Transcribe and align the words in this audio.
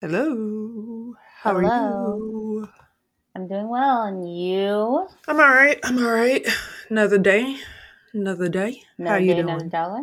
Hello. 0.00 1.14
How 1.42 1.54
are 1.56 1.62
Hello. 1.62 2.16
you? 2.18 2.68
I'm 3.34 3.48
doing 3.48 3.68
well, 3.68 4.02
and 4.02 4.22
you? 4.26 5.08
I'm 5.26 5.40
all 5.40 5.48
right. 5.50 5.78
I'm 5.84 5.98
all 5.98 6.10
right. 6.10 6.46
Another 6.88 7.18
day. 7.18 7.56
Another 8.12 8.48
day. 8.48 8.82
How 8.98 9.16
Another 9.16 9.18
you 9.20 9.34
day, 9.34 9.40
another 9.40 9.58
doing? 9.58 9.68
dollar. 9.68 10.02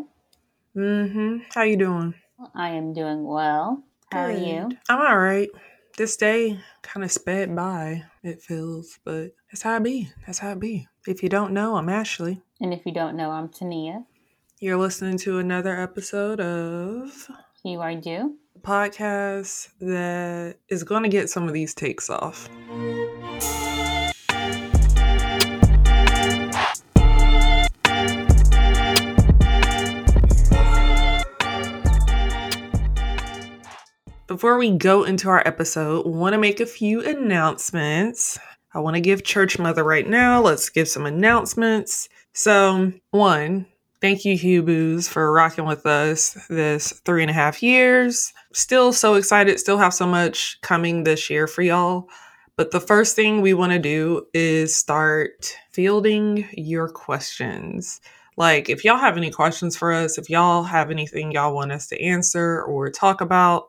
Mm-hmm. 0.76 1.38
How 1.54 1.64
you 1.64 1.78
doing? 1.78 2.14
I 2.54 2.70
am 2.70 2.94
doing 2.94 3.24
well. 3.26 3.84
How 4.12 4.24
are 4.26 4.32
you? 4.32 4.70
I'm 4.90 5.00
all 5.02 5.18
right. 5.18 5.50
This 5.98 6.18
day 6.18 6.60
kind 6.82 7.04
of 7.06 7.12
sped 7.12 7.56
by, 7.56 8.04
it 8.22 8.42
feels, 8.42 9.00
but 9.06 9.32
that's 9.50 9.62
how 9.62 9.78
it 9.78 9.84
be. 9.84 10.10
That's 10.26 10.40
how 10.40 10.52
it 10.52 10.60
be. 10.60 10.88
If 11.08 11.24
you 11.24 11.30
don't 11.30 11.54
know, 11.54 11.78
I'm 11.78 11.88
Ashley. 11.88 12.42
And 12.60 12.74
if 12.74 12.86
you 12.86 12.92
don't 12.92 13.16
know, 13.16 13.32
I'm 13.32 13.48
Tania. 13.48 14.04
You're 14.60 14.78
listening 14.78 15.18
to 15.20 15.40
another 15.40 15.80
episode 15.80 16.42
of 16.42 17.30
You 17.64 17.80
are 17.80 17.96
due. 17.96 18.36
Podcast 18.66 19.70
that 19.80 20.58
is 20.70 20.84
going 20.84 21.04
to 21.04 21.10
get 21.10 21.30
some 21.30 21.48
of 21.48 21.54
these 21.54 21.76
takes 21.76 22.10
off. 22.10 22.50
Before 34.28 34.58
we 34.58 34.72
go 34.72 35.04
into 35.04 35.30
our 35.30 35.48
episode, 35.48 36.08
want 36.08 36.34
to 36.34 36.40
make 36.40 36.60
a 36.60 36.66
few 36.66 37.06
announcements. 37.06 38.40
I 38.74 38.80
want 38.80 38.96
to 38.96 39.02
give 39.02 39.24
Church 39.24 39.60
Mother 39.60 39.84
right 39.84 40.08
now. 40.10 40.42
Let's 40.42 40.70
give 40.70 40.90
some 40.90 41.06
announcements. 41.06 42.10
So, 42.34 42.92
one, 43.12 43.68
thank 44.02 44.26
you, 44.26 44.38
Huboos, 44.38 45.08
for 45.08 45.32
rocking 45.32 45.66
with 45.66 45.86
us 45.86 46.38
this 46.50 46.92
three 47.06 47.22
and 47.22 47.32
a 47.32 47.34
half 47.34 47.64
years. 47.64 48.34
Still 48.54 48.94
so 48.94 49.16
excited, 49.16 49.60
still 49.60 49.78
have 49.78 49.94
so 49.94 50.06
much 50.06 50.60
coming 50.62 51.04
this 51.04 51.30
year 51.30 51.48
for 51.48 51.62
y'all. 51.62 52.08
But 52.58 52.72
the 52.72 52.80
first 52.80 53.16
thing 53.16 53.42
we 53.42 53.54
want 53.54 53.74
to 53.74 53.80
do 53.80 54.28
is 54.34 54.76
start 54.76 55.58
fielding 55.72 56.48
your 56.54 56.88
questions. 56.88 58.00
Like, 58.38 58.70
if 58.70 58.84
y'all 58.86 58.98
have 58.98 59.18
any 59.18 59.32
questions 59.32 59.78
for 59.78 59.92
us, 59.92 60.18
if 60.18 60.30
y'all 60.30 60.64
have 60.64 60.92
anything 60.92 61.32
y'all 61.32 61.54
want 61.54 61.72
us 61.72 61.88
to 61.88 62.02
answer 62.02 62.64
or 62.64 62.90
talk 62.90 63.22
about, 63.22 63.68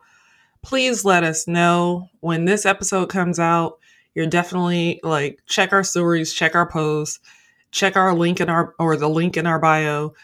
please 0.63 1.05
let 1.05 1.25
us 1.25 1.47
know 1.47 2.09
when 2.21 2.45
this 2.45 2.67
episode 2.67 3.09
comes 3.09 3.39
out. 3.39 3.79
You're 4.15 4.27
definitely 4.27 5.01
like 5.03 5.41
check 5.47 5.73
our 5.73 5.85
stories, 5.85 6.33
check 6.33 6.55
our 6.55 6.69
posts, 6.69 7.21
check 7.71 7.97
our 7.97 8.15
link 8.15 8.41
in 8.41 8.49
our 8.49 8.75
or 8.79 8.97
the 8.97 9.09
link 9.09 9.37
in 9.37 9.47
our 9.47 9.59
bio. 9.59 10.15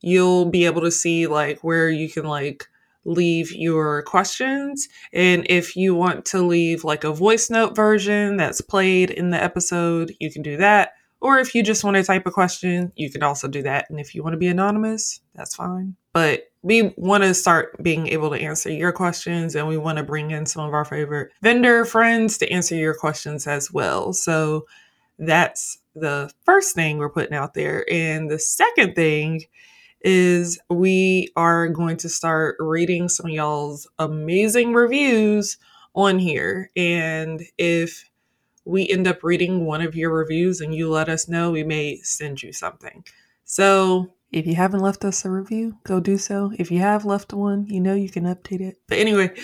You'll 0.00 0.46
be 0.46 0.64
able 0.64 0.80
to 0.82 0.90
see 0.90 1.26
like 1.26 1.62
where 1.62 1.88
you 1.90 2.10
can 2.10 2.24
like 2.24 2.68
leave 3.04 3.52
your 3.52 4.02
questions 4.02 4.88
and 5.12 5.44
if 5.50 5.74
you 5.74 5.94
want 5.94 6.24
to 6.24 6.40
leave 6.40 6.84
like 6.84 7.02
a 7.02 7.12
voice 7.12 7.50
note 7.50 7.74
version 7.74 8.36
that's 8.36 8.60
played 8.60 9.10
in 9.10 9.30
the 9.30 9.42
episode, 9.42 10.12
you 10.20 10.30
can 10.30 10.42
do 10.42 10.56
that. 10.56 10.92
Or 11.20 11.38
if 11.38 11.54
you 11.54 11.62
just 11.62 11.84
want 11.84 11.96
to 11.96 12.02
type 12.02 12.26
a 12.26 12.32
question, 12.32 12.92
you 12.96 13.08
can 13.08 13.22
also 13.22 13.46
do 13.46 13.62
that. 13.62 13.88
And 13.88 14.00
if 14.00 14.12
you 14.12 14.24
want 14.24 14.34
to 14.34 14.38
be 14.38 14.48
anonymous, 14.48 15.20
that's 15.36 15.54
fine. 15.54 15.94
But 16.12 16.50
we 16.62 16.92
want 16.96 17.22
to 17.22 17.32
start 17.32 17.80
being 17.80 18.08
able 18.08 18.30
to 18.30 18.40
answer 18.40 18.70
your 18.70 18.90
questions 18.90 19.54
and 19.54 19.68
we 19.68 19.78
want 19.78 19.98
to 19.98 20.04
bring 20.04 20.32
in 20.32 20.46
some 20.46 20.66
of 20.66 20.74
our 20.74 20.84
favorite 20.84 21.30
vendor 21.40 21.84
friends 21.84 22.38
to 22.38 22.50
answer 22.50 22.74
your 22.74 22.94
questions 22.94 23.46
as 23.46 23.70
well. 23.72 24.12
So 24.12 24.66
that's 25.18 25.78
the 25.94 26.30
first 26.44 26.74
thing 26.74 26.98
we're 26.98 27.10
putting 27.10 27.34
out 27.34 27.54
there. 27.54 27.84
And 27.90 28.30
the 28.30 28.38
second 28.38 28.94
thing 28.94 29.44
is 30.00 30.58
we 30.68 31.28
are 31.36 31.68
going 31.68 31.96
to 31.98 32.08
start 32.08 32.56
reading 32.58 33.08
some 33.08 33.28
y'all's 33.28 33.86
amazing 33.98 34.74
reviews 34.74 35.58
on 35.94 36.18
here. 36.18 36.70
And 36.76 37.42
if 37.58 38.10
we 38.64 38.88
end 38.88 39.06
up 39.06 39.22
reading 39.22 39.64
one 39.64 39.80
of 39.80 39.94
your 39.94 40.12
reviews 40.12 40.60
and 40.60 40.74
you 40.74 40.88
let 40.88 41.08
us 41.08 41.28
know, 41.28 41.50
we 41.50 41.64
may 41.64 41.98
send 41.98 42.42
you 42.42 42.52
something. 42.52 43.04
So 43.44 44.12
if 44.30 44.46
you 44.46 44.54
haven't 44.54 44.80
left 44.80 45.04
us 45.04 45.24
a 45.24 45.30
review, 45.30 45.76
go 45.84 46.00
do 46.00 46.16
so. 46.16 46.52
If 46.58 46.70
you 46.70 46.78
have 46.78 47.04
left 47.04 47.32
one, 47.32 47.66
you 47.66 47.80
know 47.80 47.94
you 47.94 48.08
can 48.08 48.24
update 48.24 48.60
it. 48.60 48.80
But 48.88 48.98
anyway, 48.98 49.34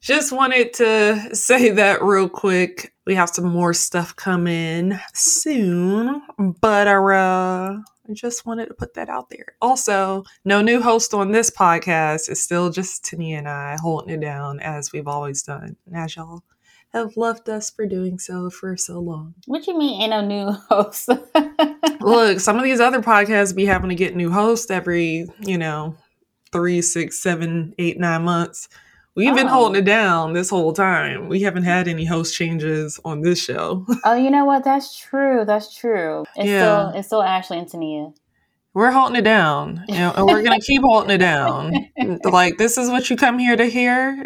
just 0.00 0.32
wanted 0.32 0.72
to 0.74 1.34
say 1.34 1.70
that 1.70 2.02
real 2.02 2.28
quick. 2.28 2.92
We 3.06 3.14
have 3.14 3.30
some 3.30 3.46
more 3.46 3.72
stuff 3.74 4.14
coming 4.14 4.98
soon, 5.14 6.22
but 6.60 6.86
uh, 6.86 7.78
I 8.08 8.12
just 8.12 8.46
wanted 8.46 8.66
to 8.66 8.74
put 8.74 8.94
that 8.94 9.08
out 9.08 9.30
there. 9.30 9.54
Also, 9.60 10.24
no 10.44 10.62
new 10.62 10.80
host 10.80 11.14
on 11.14 11.32
this 11.32 11.50
podcast. 11.50 12.28
It's 12.28 12.42
still 12.42 12.70
just 12.70 13.04
Tania 13.04 13.38
and 13.38 13.48
I 13.48 13.76
holding 13.80 14.14
it 14.14 14.20
down 14.20 14.60
as 14.60 14.92
we've 14.92 15.08
always 15.08 15.42
done. 15.42 15.76
And 15.86 15.96
as 15.96 16.16
y'all 16.16 16.42
have 16.92 17.16
loved 17.16 17.48
us 17.50 17.70
for 17.70 17.86
doing 17.86 18.18
so 18.18 18.48
for 18.48 18.76
so 18.76 18.98
long. 18.98 19.34
What 19.46 19.66
you 19.66 19.76
mean 19.78 20.00
ain't 20.00 20.10
no 20.10 20.20
new 20.22 20.52
host? 20.70 21.10
Look, 22.00 22.40
some 22.40 22.56
of 22.56 22.64
these 22.64 22.80
other 22.80 23.02
podcasts 23.02 23.54
be 23.54 23.66
having 23.66 23.90
to 23.90 23.94
get 23.94 24.16
new 24.16 24.30
hosts 24.30 24.70
every, 24.70 25.26
you 25.40 25.58
know, 25.58 25.96
three, 26.50 26.80
six, 26.80 27.18
seven, 27.18 27.74
eight, 27.78 27.98
nine 27.98 28.22
months. 28.22 28.68
We've 29.18 29.34
been 29.34 29.48
Oh. 29.48 29.52
holding 29.52 29.80
it 29.82 29.84
down 29.84 30.32
this 30.32 30.48
whole 30.48 30.72
time. 30.72 31.28
We 31.28 31.42
haven't 31.42 31.64
had 31.64 31.88
any 31.88 32.04
host 32.04 32.36
changes 32.36 33.00
on 33.04 33.20
this 33.22 33.42
show. 33.42 33.84
oh, 34.04 34.14
you 34.14 34.30
know 34.30 34.44
what? 34.44 34.62
That's 34.62 34.96
true. 34.96 35.44
That's 35.44 35.74
true. 35.76 36.24
It's 36.36 36.48
Yeah. 36.48 36.60
still 36.60 36.98
it's 37.00 37.06
still 37.08 37.22
Ashley 37.22 37.58
and 37.58 37.68
Tania. 37.68 38.12
We're 38.74 38.92
holding 38.92 39.16
it 39.16 39.22
down, 39.24 39.82
you 39.88 39.96
know, 39.96 40.12
and 40.16 40.24
we're 40.24 40.42
gonna 40.42 40.60
keep 40.60 40.82
holding 40.82 41.10
it 41.10 41.18
down. 41.18 41.72
Like 42.24 42.58
this 42.58 42.78
is 42.78 42.90
what 42.90 43.10
you 43.10 43.16
come 43.16 43.38
here 43.40 43.56
to 43.56 43.64
hear. 43.66 44.24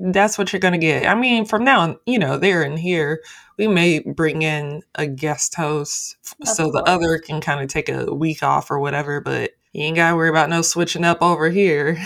That's 0.00 0.38
what 0.38 0.50
you're 0.52 0.60
gonna 0.60 0.78
get. 0.78 1.06
I 1.06 1.14
mean, 1.14 1.44
from 1.44 1.62
now 1.62 1.80
on, 1.80 1.98
you 2.06 2.18
know, 2.18 2.38
there 2.38 2.62
and 2.62 2.78
here, 2.78 3.20
we 3.58 3.68
may 3.68 3.98
bring 3.98 4.40
in 4.40 4.80
a 4.94 5.06
guest 5.06 5.54
host 5.54 6.16
Of 6.40 6.48
so 6.48 6.70
the 6.70 6.82
other 6.84 7.18
can 7.18 7.42
kind 7.42 7.60
of 7.60 7.68
take 7.68 7.90
a 7.90 8.14
week 8.14 8.42
off 8.42 8.70
or 8.70 8.78
whatever. 8.80 9.20
But 9.20 9.50
you 9.72 9.84
ain't 9.84 9.96
gotta 9.96 10.14
worry 10.16 10.28
about 10.28 10.50
no 10.50 10.62
switching 10.62 11.04
up 11.04 11.22
over 11.22 11.48
here. 11.50 11.98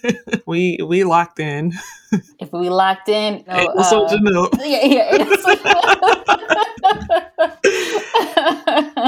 we 0.46 0.78
we 0.84 1.04
locked 1.04 1.38
in. 1.40 1.72
If 2.38 2.52
we 2.52 2.70
locked 2.70 3.08
in, 3.08 3.44
no, 3.46 3.54
Ain't 3.54 3.76
no 3.76 3.82
uh, 3.82 4.08
switching 4.08 4.26
up. 4.36 4.54
yeah, 4.64 4.84
yeah. 4.84 5.24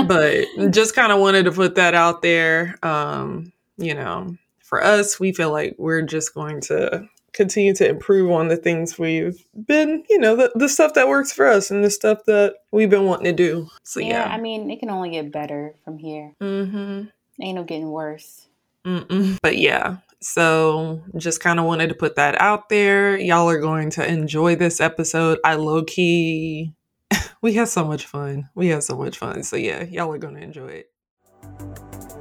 but 0.06 0.71
just 0.71 0.95
kind 0.95 1.11
of 1.12 1.21
wanted 1.21 1.45
to 1.45 1.53
put 1.53 1.75
that 1.77 1.95
out 1.95 2.23
there. 2.23 2.77
Um, 2.83 3.53
you 3.78 3.95
know, 3.95 4.37
for 4.61 4.84
us, 4.84 5.19
we 5.19 5.33
feel 5.33 5.50
like 5.50 5.75
we're 5.79 6.03
just 6.03 6.34
going 6.34 6.61
to 6.62 7.09
continue 7.33 7.75
to 7.75 7.89
improve 7.89 8.31
on 8.31 8.49
the 8.49 8.56
things 8.59 8.99
we've 8.99 9.43
been, 9.67 10.05
you 10.11 10.19
know, 10.19 10.37
the, 10.37 10.53
the 10.55 10.69
stuff 10.69 10.93
that 10.94 11.09
works 11.09 11.33
for 11.33 11.47
us 11.47 11.71
and 11.71 11.83
the 11.83 11.91
stuff 11.91 12.19
that 12.27 12.56
we've 12.73 12.91
been 12.91 13.06
wanting 13.06 13.25
to 13.25 13.33
do. 13.33 13.69
So 13.84 14.00
yeah, 14.00 14.27
yeah. 14.29 14.34
I 14.34 14.39
mean, 14.39 14.71
it 14.71 14.81
can 14.81 14.91
only 14.91 15.11
get 15.11 15.33
better 15.33 15.75
from 15.84 15.97
here. 15.99 16.34
mm-hmm. 16.43 17.05
Ain't 17.41 17.56
no 17.56 17.65
getting 17.65 17.91
worse. 17.91 18.47
Mm-mm. 18.87 19.38
But 19.43 19.59
yeah, 19.59 19.98
so 20.20 21.03
just 21.16 21.41
kind 21.41 21.59
of 21.59 21.66
wanted 21.66 21.88
to 21.88 21.94
put 21.94 22.16
that 22.16 22.41
out 22.41 22.69
there. 22.69 23.16
Y'all 23.16 23.48
are 23.48 23.60
going 23.60 23.91
to 23.91 24.06
enjoy 24.06 24.56
this 24.56 24.81
episode. 24.81 25.38
I 25.44 25.54
low 25.54 25.84
key, 25.84 26.75
we 27.43 27.54
had 27.54 27.69
so 27.69 27.84
much 27.84 28.06
fun. 28.06 28.48
We 28.54 28.69
had 28.69 28.82
so 28.82 28.97
much 28.97 29.19
fun. 29.19 29.43
So 29.43 29.56
yeah, 29.56 29.84
y'all 29.84 30.12
are 30.12 30.19
going 30.19 30.34
to 30.34 30.43
enjoy 30.43 30.69
it. 30.69 32.12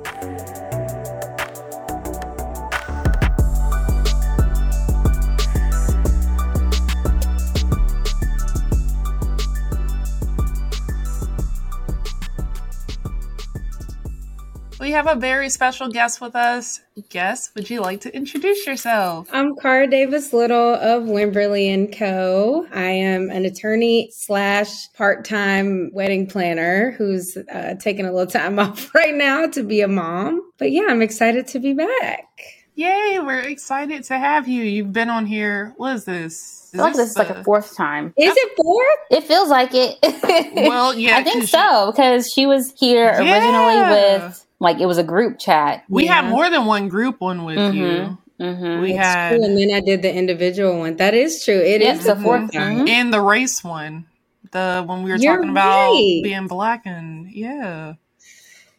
We 14.82 14.90
have 14.94 15.06
a 15.06 15.14
very 15.14 15.52
special 15.52 15.90
guest 15.90 16.20
with 16.22 16.36
us. 16.36 16.82
Guest, 17.10 17.52
would 17.54 17.70
you 17.70 17.82
like 17.82 18.02
to 18.02 18.16
introduce 18.16 18.66
yourself? 18.66 19.30
I'm 19.32 19.56
Cara 19.58 19.86
Davis 19.88 20.34
Little 20.34 20.74
of 20.74 21.04
Wimberly 21.04 21.72
and 21.72 21.96
Co. 21.96 22.66
I 22.74 22.86
am 22.90 23.30
an 23.30 23.46
attorney 23.46 24.10
slash 24.12 24.92
part-time 24.94 25.92
wedding 25.94 26.26
planner 26.26 26.96
who's 26.98 27.38
uh, 27.38 27.76
taking 27.80 28.08
a 28.08 28.12
little 28.12 28.26
time 28.26 28.58
off 28.60 28.92
right 28.96 29.14
now 29.14 29.46
to 29.50 29.62
be 29.62 29.82
a 29.82 29.88
mom. 29.88 30.42
But 30.58 30.72
yeah, 30.72 30.88
I'm 30.90 31.04
excited 31.04 31.46
to 31.50 31.60
be 31.60 31.74
back. 31.74 32.26
Yay, 32.74 33.20
we're 33.20 33.38
excited 33.42 34.04
to 34.06 34.18
have 34.18 34.48
you. 34.48 34.64
You've 34.64 34.92
been 34.92 35.12
on 35.12 35.28
here. 35.28 35.76
What 35.78 35.98
is 35.98 36.06
this? 36.06 36.72
I 36.74 36.78
feel 36.78 36.86
like 36.86 36.96
this 36.96 37.10
is 37.12 37.18
like 37.18 37.30
a 37.30 37.44
fourth 37.44 37.78
time. 37.78 38.16
Is 38.18 38.34
it 38.36 38.52
fourth? 38.58 38.98
It 39.12 39.26
feels 39.26 39.50
like 39.50 39.70
it. 39.76 40.00
Well, 40.68 40.96
yeah, 40.96 41.18
I 41.18 41.24
think 41.24 41.44
so 41.44 41.92
because 41.92 42.32
she 42.34 42.48
was 42.48 42.74
here 42.80 43.06
Yeah. 43.06 43.20
originally 43.20 44.22
with 44.24 44.46
like 44.62 44.80
it 44.80 44.86
was 44.86 44.98
a 45.00 45.04
group 45.04 45.40
chat. 45.40 45.84
We 45.90 46.06
Yeah. 46.06 46.22
had 46.22 46.30
more 46.30 46.50
than 46.50 46.66
one 46.66 46.88
group 46.88 47.20
one 47.20 47.44
with 47.44 47.58
Mhm. 47.58 47.74
you. 47.76 48.18
Mm-hmm. 48.40 48.82
We 48.82 48.94
That's 48.94 49.06
had 49.06 49.30
true. 49.36 49.44
And 49.44 49.58
then 49.58 49.72
I 49.74 49.82
did 49.82 50.02
the 50.02 50.14
individual 50.14 50.80
one. 50.80 50.96
That 50.98 51.14
is 51.14 51.44
true. 51.44 51.56
It 51.60 51.82
is 51.82 51.88
Yeah, 51.88 51.94
it's 51.96 52.06
the 52.06 52.16
the 52.16 52.22
fourth 52.22 52.42
fourth 52.42 52.54
time. 52.54 52.86
Mhm. 52.86 52.90
and 52.90 53.14
the 53.14 53.22
race 53.22 53.64
one. 53.64 54.06
The 54.52 54.84
when 54.86 55.04
we 55.04 55.12
were 55.12 55.18
You're 55.18 55.36
talking 55.38 55.50
about 55.50 55.92
right. 55.92 56.22
being 56.24 56.48
black 56.48 56.84
and 56.86 57.30
yeah. 57.32 57.94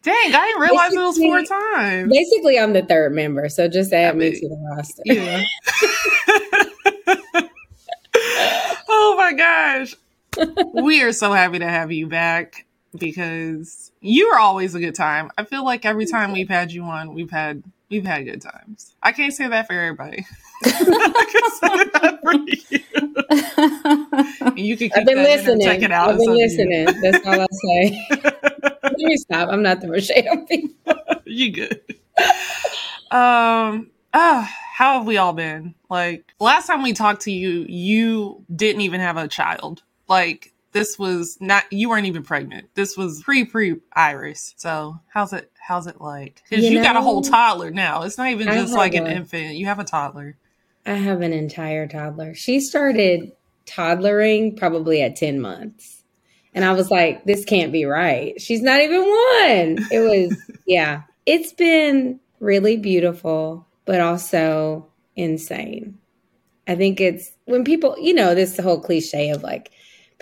Dang, 0.04 0.14
I 0.34 0.46
didn't 0.46 0.62
realize 0.62 0.92
it 0.92 0.98
was 0.98 1.18
four 1.18 1.42
times. 1.42 2.12
Basically, 2.12 2.58
I'm 2.58 2.72
the 2.72 2.82
third 2.82 3.14
member, 3.14 3.48
so 3.48 3.68
just 3.68 3.92
add 3.92 4.14
I 4.14 4.18
me 4.18 4.30
to 4.32 4.48
the 4.48 4.56
roster. 4.70 5.02
Yeah. 5.04 5.42
my 9.16 9.32
gosh. 9.32 9.94
we 10.74 11.02
are 11.02 11.12
so 11.12 11.32
happy 11.32 11.58
to 11.60 11.68
have 11.68 11.92
you 11.92 12.06
back 12.06 12.66
because 12.98 13.92
you 14.00 14.26
are 14.28 14.38
always 14.38 14.74
a 14.74 14.80
good 14.80 14.94
time. 14.94 15.30
I 15.38 15.44
feel 15.44 15.64
like 15.64 15.84
every 15.84 16.06
time 16.06 16.32
we've 16.32 16.48
had 16.48 16.72
you 16.72 16.84
on, 16.84 17.14
we've 17.14 17.30
had 17.30 17.62
we've 17.90 18.04
had 18.04 18.24
good 18.24 18.42
times. 18.42 18.94
I 19.02 19.12
can't 19.12 19.32
say 19.32 19.48
that 19.48 19.66
for 19.66 19.72
everybody. 19.74 20.26
I 20.64 21.26
can 21.32 21.50
say 21.50 21.84
that 22.00 22.20
for 22.22 22.34
you. 22.34 22.80
you 24.64 24.76
can 24.76 24.88
keep 24.88 24.96
I've 24.96 25.06
been 25.06 25.22
listening. 25.22 25.66
check 25.66 25.82
it 25.82 25.92
out. 25.92 26.10
I've 26.10 26.18
been 26.18 26.36
listening. 26.36 26.84
That's 27.00 27.26
all 27.26 27.40
I'll 27.40 27.48
say. 27.50 28.06
Let 28.82 28.98
me 28.98 29.16
stop. 29.16 29.48
I'm 29.48 29.62
not 29.62 29.80
the 29.80 30.28
on 30.30 30.46
people. 30.46 30.94
you 31.24 31.52
good. 31.52 31.80
Um 33.10 33.90
ah, 34.14 34.50
how 34.74 34.98
have 34.98 35.06
we 35.06 35.16
all 35.16 35.32
been? 35.32 35.74
Like 35.88 36.32
last 36.40 36.66
time 36.66 36.82
we 36.82 36.92
talked 36.92 37.22
to 37.22 37.32
you, 37.32 37.64
you 37.68 38.44
didn't 38.54 38.82
even 38.82 39.00
have 39.00 39.16
a 39.16 39.28
child. 39.28 39.82
Like 40.08 40.51
this 40.72 40.98
was 40.98 41.38
not 41.40 41.64
you 41.70 41.88
weren't 41.88 42.06
even 42.06 42.22
pregnant. 42.22 42.68
This 42.74 42.96
was 42.96 43.22
pre 43.22 43.44
pre 43.44 43.76
Iris. 43.92 44.54
So 44.56 45.00
how's 45.08 45.32
it 45.32 45.50
how's 45.58 45.86
it 45.86 46.00
like? 46.00 46.42
Because 46.48 46.64
You 46.64 46.72
you, 46.72 46.82
got 46.82 46.96
a 46.96 47.00
whole 47.00 47.22
toddler 47.22 47.70
now. 47.70 48.02
It's 48.02 48.18
not 48.18 48.30
even 48.30 48.48
I 48.48 48.54
just 48.54 48.74
like 48.74 48.94
an 48.94 49.06
infant. 49.06 49.54
You 49.54 49.66
have 49.66 49.78
a 49.78 49.84
toddler. 49.84 50.36
I 50.84 50.94
have 50.94 51.20
an 51.20 51.32
entire 51.32 51.86
toddler. 51.86 52.34
She 52.34 52.60
started 52.60 53.32
toddlering 53.66 54.56
probably 54.56 55.02
at 55.02 55.16
10 55.16 55.40
months. 55.40 56.02
And 56.54 56.64
I 56.64 56.72
was 56.72 56.90
like, 56.90 57.24
this 57.24 57.44
can't 57.44 57.72
be 57.72 57.84
right. 57.84 58.40
She's 58.40 58.62
not 58.62 58.80
even 58.80 59.00
one. 59.00 59.86
It 59.90 60.00
was, 60.00 60.36
yeah. 60.66 61.02
It's 61.24 61.52
been 61.52 62.20
really 62.40 62.76
beautiful, 62.76 63.66
but 63.84 64.00
also 64.00 64.88
insane. 65.16 65.98
I 66.66 66.74
think 66.74 67.00
it's 67.00 67.30
when 67.44 67.64
people, 67.64 67.96
you 67.98 68.14
know, 68.14 68.34
this 68.34 68.58
whole 68.58 68.80
cliche 68.80 69.30
of 69.30 69.42
like, 69.42 69.70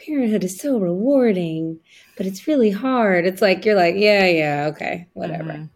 parenthood 0.06 0.44
is 0.44 0.58
so 0.58 0.78
rewarding, 0.78 1.80
but 2.16 2.26
it's 2.26 2.46
really 2.46 2.70
hard. 2.70 3.26
It's 3.26 3.42
like, 3.42 3.64
you're 3.64 3.76
like, 3.76 3.96
yeah, 3.96 4.26
yeah, 4.26 4.66
okay, 4.72 5.08
whatever. 5.14 5.52
Mhm. 5.52 5.70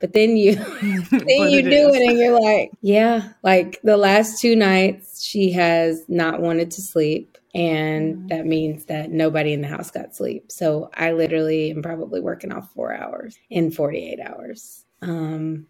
But 0.00 0.12
then 0.12 0.36
you, 0.36 0.54
then 1.12 1.50
you 1.50 1.60
it 1.60 1.70
do 1.70 1.88
is. 1.88 1.96
it 1.96 2.02
and 2.02 2.18
you're 2.18 2.40
like, 2.40 2.70
yeah, 2.82 3.32
like 3.42 3.80
the 3.82 3.96
last 3.96 4.40
two 4.40 4.56
nights 4.56 5.22
she 5.24 5.52
has 5.52 6.04
not 6.08 6.40
wanted 6.40 6.70
to 6.72 6.82
sleep. 6.82 7.38
And 7.54 8.16
Mhm. 8.16 8.28
that 8.28 8.46
means 8.46 8.84
that 8.86 9.10
nobody 9.10 9.52
in 9.52 9.62
the 9.62 9.68
house 9.68 9.90
got 9.90 10.14
sleep. 10.14 10.52
So 10.52 10.90
I 10.94 11.12
literally 11.12 11.70
am 11.70 11.82
probably 11.82 12.20
working 12.20 12.52
off 12.52 12.72
four 12.74 12.92
hours 12.94 13.36
in 13.50 13.70
48 13.70 14.20
hours. 14.20 14.84
Um, 15.02 15.66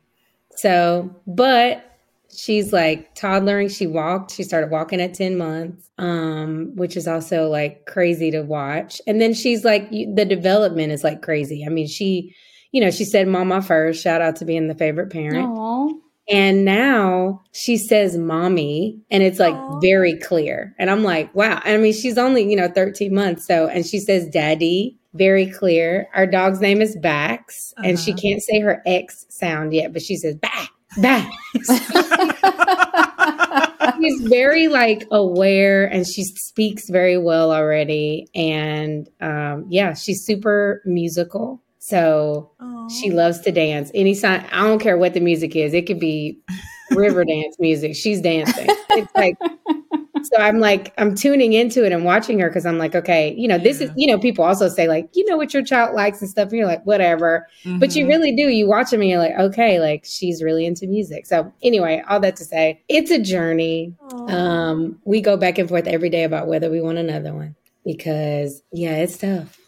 so, 0.56 1.14
but 1.26 1.87
she's 2.34 2.72
like 2.72 3.14
toddlering. 3.14 3.68
She 3.74 3.86
walked. 3.86 4.32
She 4.32 4.42
started 4.42 4.70
walking 4.70 5.00
at 5.00 5.14
10 5.14 5.36
months, 5.38 5.90
um, 5.98 6.72
which 6.76 6.96
is 6.96 7.06
also 7.08 7.48
like 7.48 7.86
crazy 7.86 8.30
to 8.30 8.42
watch. 8.42 9.00
And 9.06 9.20
then 9.20 9.34
she's 9.34 9.64
like, 9.64 9.90
the 9.90 10.24
development 10.28 10.92
is 10.92 11.04
like 11.04 11.22
crazy. 11.22 11.64
I 11.66 11.68
mean, 11.70 11.86
she, 11.88 12.34
you 12.72 12.80
know, 12.80 12.90
she 12.90 13.04
said 13.04 13.28
mama 13.28 13.62
first. 13.62 14.02
Shout 14.02 14.20
out 14.20 14.36
to 14.36 14.44
being 14.44 14.68
the 14.68 14.74
favorite 14.74 15.10
parent. 15.10 15.46
Aw. 15.46 15.88
And 16.30 16.62
now 16.66 17.40
she 17.52 17.78
says 17.78 18.18
mommy, 18.18 19.00
and 19.10 19.22
it's 19.22 19.38
like 19.38 19.54
Aw. 19.54 19.78
very 19.80 20.18
clear. 20.18 20.74
And 20.78 20.90
I'm 20.90 21.02
like, 21.02 21.34
wow. 21.34 21.58
I 21.64 21.74
mean, 21.78 21.94
she's 21.94 22.18
only, 22.18 22.48
you 22.48 22.54
know, 22.54 22.68
13 22.68 23.14
months. 23.14 23.46
So, 23.46 23.66
and 23.66 23.86
she 23.86 23.98
says 23.98 24.28
daddy, 24.28 24.98
very 25.14 25.46
clear. 25.50 26.06
Our 26.14 26.26
dog's 26.26 26.60
name 26.60 26.82
is 26.82 26.96
Bax, 26.96 27.72
and 27.82 27.98
she 27.98 28.12
Uh-huh. 28.12 28.20
can't 28.20 28.42
say 28.42 28.60
her 28.60 28.82
X 28.84 29.24
sound 29.30 29.72
yet, 29.72 29.94
but 29.94 30.02
she 30.02 30.16
says 30.16 30.36
Bax, 30.36 30.67
Bax. 30.96 31.34
she's 34.00 34.20
very 34.22 34.68
like 34.68 35.06
aware 35.10 35.86
and 35.86 36.06
she 36.06 36.24
speaks 36.24 36.88
very 36.88 37.18
well 37.18 37.52
already. 37.52 38.28
And 38.34 39.08
um, 39.20 39.66
yeah, 39.68 39.94
she's 39.94 40.24
super 40.24 40.82
musical. 40.84 41.62
So 41.78 42.50
she 43.00 43.10
loves 43.10 43.40
to 43.40 43.52
dance. 43.52 43.90
Any 43.94 44.14
sign, 44.14 44.46
I 44.52 44.64
don't 44.64 44.78
care 44.78 44.98
what 44.98 45.14
the 45.14 45.20
music 45.20 45.56
is. 45.56 45.72
It 45.72 45.86
could 45.86 46.00
be 46.00 46.38
river 46.90 47.24
dance 47.28 47.56
music. 47.58 47.96
She's 47.96 48.20
dancing. 48.20 48.66
It's 48.90 49.14
like, 49.14 49.36
so 50.22 50.36
I'm 50.38 50.58
like, 50.58 50.92
I'm 50.98 51.14
tuning 51.14 51.52
into 51.52 51.84
it 51.84 51.92
and 51.92 52.04
watching 52.04 52.38
her 52.40 52.48
because 52.48 52.66
I'm 52.66 52.78
like, 52.78 52.94
okay, 52.94 53.34
you 53.36 53.46
know, 53.48 53.58
this 53.58 53.80
is, 53.80 53.90
you 53.96 54.06
know, 54.06 54.18
people 54.18 54.44
also 54.44 54.68
say 54.68 54.88
like, 54.88 55.08
you 55.14 55.24
know 55.26 55.36
what 55.36 55.52
your 55.54 55.62
child 55.64 55.94
likes 55.94 56.20
and 56.20 56.30
stuff. 56.30 56.48
And 56.48 56.58
you're 56.58 56.66
like, 56.66 56.84
whatever. 56.84 57.46
But 57.64 57.94
you 57.96 58.04
Mhm. 58.04 58.08
really 58.08 58.36
do. 58.36 58.48
You 58.48 58.66
watch 58.68 58.90
them 58.90 59.00
and 59.00 59.10
you're 59.10 59.18
like, 59.18 59.38
okay, 59.38 59.80
like 59.80 60.04
she's 60.04 60.42
really 60.42 60.66
into 60.66 60.86
music. 60.86 61.26
So 61.26 61.52
anyway, 61.62 62.02
all 62.08 62.20
that 62.20 62.36
to 62.36 62.44
say, 62.44 62.82
it's 62.88 63.10
a 63.10 63.18
journey. 63.20 63.94
Aw. 64.12 64.26
Um, 64.34 65.00
we 65.04 65.20
go 65.20 65.36
back 65.36 65.58
and 65.58 65.68
forth 65.68 65.86
every 65.86 66.10
day 66.10 66.24
about 66.24 66.46
whether 66.48 66.70
we 66.70 66.80
want 66.80 66.98
another 66.98 67.32
one 67.34 67.54
because 67.84 68.62
yeah, 68.72 68.96
it's 68.96 69.18
tough. 69.18 69.58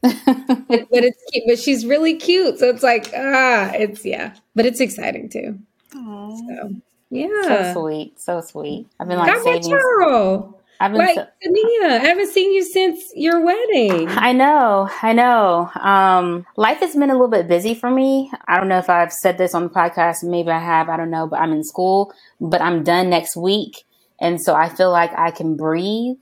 But, 0.00 0.86
but 0.90 1.04
it's 1.04 1.22
cute, 1.32 1.44
but 1.48 1.58
she's 1.58 1.84
really 1.84 2.14
cute. 2.14 2.58
So 2.58 2.68
it's 2.68 2.82
like, 2.84 3.10
ah, 3.16 3.72
it's 3.74 4.04
yeah. 4.04 4.34
But 4.54 4.66
it's 4.66 4.80
exciting 4.80 5.28
too. 5.28 5.58
Aw. 5.94 6.36
So 6.36 6.70
so 7.10 7.72
sweet, 7.74 8.20
so 8.20 8.40
sweet. 8.40 8.86
I've 9.00 9.08
been 9.08 9.18
like 9.18 9.32
God 9.34 9.42
bless 9.42 9.64
saving. 9.64 9.70
you. 9.70 10.54
I've 10.80 10.92
been. 10.92 10.98
Like 11.00 11.14
so- 11.16 11.26
Tania, 11.42 11.96
I 11.96 11.98
haven't 12.06 12.28
seen 12.30 12.52
you 12.52 12.62
since 12.62 13.02
your 13.16 13.44
wedding. 13.44 14.08
I 14.08 14.32
know, 14.32 14.88
I 15.02 15.12
know. 15.12 15.70
Um, 15.74 16.46
life 16.56 16.78
has 16.78 16.94
been 16.94 17.10
a 17.10 17.14
little 17.14 17.28
bit 17.28 17.48
busy 17.48 17.74
for 17.74 17.90
me. 17.90 18.30
I 18.46 18.58
don't 18.58 18.68
know 18.68 18.78
if 18.78 18.88
I've 18.88 19.12
said 19.12 19.38
this 19.38 19.54
on 19.54 19.64
the 19.64 19.68
podcast. 19.70 20.22
Maybe 20.22 20.50
I 20.50 20.60
have. 20.60 20.88
I 20.88 20.96
don't 20.96 21.10
know. 21.10 21.26
But 21.26 21.40
I'm 21.40 21.52
in 21.52 21.64
school. 21.64 22.12
But 22.40 22.60
I'm 22.62 22.84
done 22.84 23.10
next 23.10 23.36
week, 23.36 23.84
and 24.20 24.40
so 24.40 24.54
I 24.54 24.68
feel 24.68 24.92
like 24.92 25.10
I 25.18 25.32
can 25.32 25.56
breathe 25.56 26.16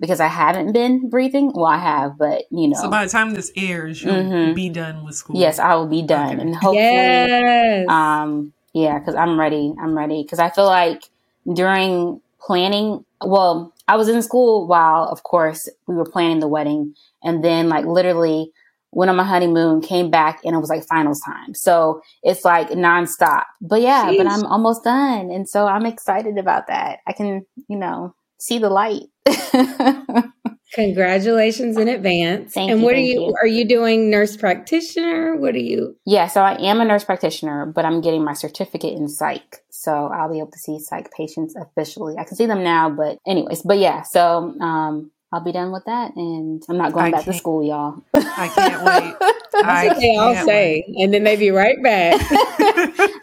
because 0.00 0.18
I 0.18 0.26
haven't 0.26 0.72
been 0.72 1.08
breathing. 1.08 1.52
Well, 1.54 1.66
I 1.66 1.78
have, 1.78 2.18
but 2.18 2.42
you 2.50 2.66
know. 2.68 2.78
So 2.80 2.90
by 2.90 3.04
the 3.04 3.10
time 3.10 3.34
this 3.34 3.52
airs, 3.56 4.02
you'll 4.02 4.14
Mhm. 4.14 4.54
be 4.56 4.68
done 4.68 5.04
with 5.04 5.14
school. 5.14 5.36
yes, 5.38 5.60
I 5.60 5.76
will 5.76 5.86
be 5.86 6.02
done, 6.02 6.32
Okay. 6.32 6.40
and 6.40 6.54
hopefully. 6.56 6.76
yes. 6.78 7.88
um 7.88 8.52
yeah 8.72 8.98
because 8.98 9.14
i'm 9.14 9.38
ready 9.38 9.74
i'm 9.80 9.96
ready. 9.96 10.22
Because 10.22 10.38
i 10.38 10.50
feel 10.50 10.66
like 10.66 11.02
during 11.52 12.20
planning 12.40 13.04
well 13.24 13.72
i 13.88 13.96
was 13.96 14.08
in 14.08 14.22
school 14.22 14.66
while 14.66 15.04
of 15.04 15.22
course 15.22 15.68
we 15.86 15.94
were 15.94 16.04
planning 16.04 16.40
the 16.40 16.48
wedding. 16.48 16.94
And 17.24 17.44
then 17.44 17.68
like 17.68 17.84
literally 17.84 18.50
went 18.90 19.08
on 19.08 19.16
my 19.16 19.24
honeymoon 19.24 19.80
came 19.80 20.10
back 20.10 20.40
and 20.44 20.54
it 20.54 20.58
was 20.58 20.68
like 20.68 20.84
finals 20.86 21.20
time. 21.20 21.54
So 21.54 22.02
it's 22.22 22.44
like 22.44 22.70
nonstop. 22.70 23.44
But 23.60 23.80
yeah 23.80 24.12
but 24.16 24.26
i'm 24.26 24.44
almost 24.44 24.84
done. 24.84 25.30
And 25.30 25.48
so 25.48 25.66
i'm 25.66 25.86
excited 25.86 26.38
about 26.38 26.66
that. 26.68 27.00
I 27.06 27.12
can 27.12 27.46
you 27.68 27.76
know 27.76 28.14
see 28.38 28.58
the 28.58 28.70
light 28.70 29.02
Congratulations 30.72 31.76
in 31.76 31.88
advance. 31.88 32.54
Thank 32.54 32.70
and 32.70 32.80
you, 32.80 32.86
what 32.86 32.94
are 32.94 32.98
you, 32.98 33.26
you. 33.26 33.34
are 33.40 33.46
you 33.46 33.64
doing 33.64 34.10
nurse 34.10 34.36
practitioner? 34.36 35.36
What 35.36 35.54
are 35.54 35.58
you 35.58 35.96
yeah 36.04 36.26
so 36.26 36.42
i 36.42 36.54
am 36.60 36.80
a 36.80 36.84
nurse 36.84 37.04
practitioner 37.04 37.66
but 37.66 37.84
i'm 37.84 38.00
getting 38.00 38.24
my 38.24 38.32
certificate 38.32 38.94
in 38.94 39.08
psych 39.08 39.62
so 39.70 40.08
i'll 40.08 40.30
be 40.30 40.38
able 40.38 40.50
to 40.50 40.58
see 40.58 40.78
psych 40.78 41.10
patients 41.12 41.54
officially 41.56 42.16
i 42.18 42.24
can 42.24 42.36
see 42.36 42.46
them 42.46 42.62
now 42.62 42.90
but 42.90 43.18
anyways 43.26 43.62
but 43.62 43.78
yeah 43.78 44.02
so 44.02 44.54
um 44.60 45.10
I'll 45.34 45.42
be 45.42 45.50
done 45.50 45.72
with 45.72 45.86
that, 45.86 46.14
and 46.14 46.62
I'm 46.68 46.76
not 46.76 46.92
going 46.92 47.06
I 47.06 47.10
back 47.10 47.24
to 47.24 47.32
school, 47.32 47.64
y'all. 47.64 48.02
I 48.12 48.48
can't 48.54 48.84
wait. 48.84 49.14
That's 49.52 49.64
I 49.64 49.86
what 49.86 49.98
they 49.98 50.14
all 50.14 50.34
can't 50.34 50.46
say. 50.46 50.84
And 50.98 51.14
then 51.14 51.24
they 51.24 51.36
be 51.36 51.50
right 51.50 51.82
back. 51.82 52.20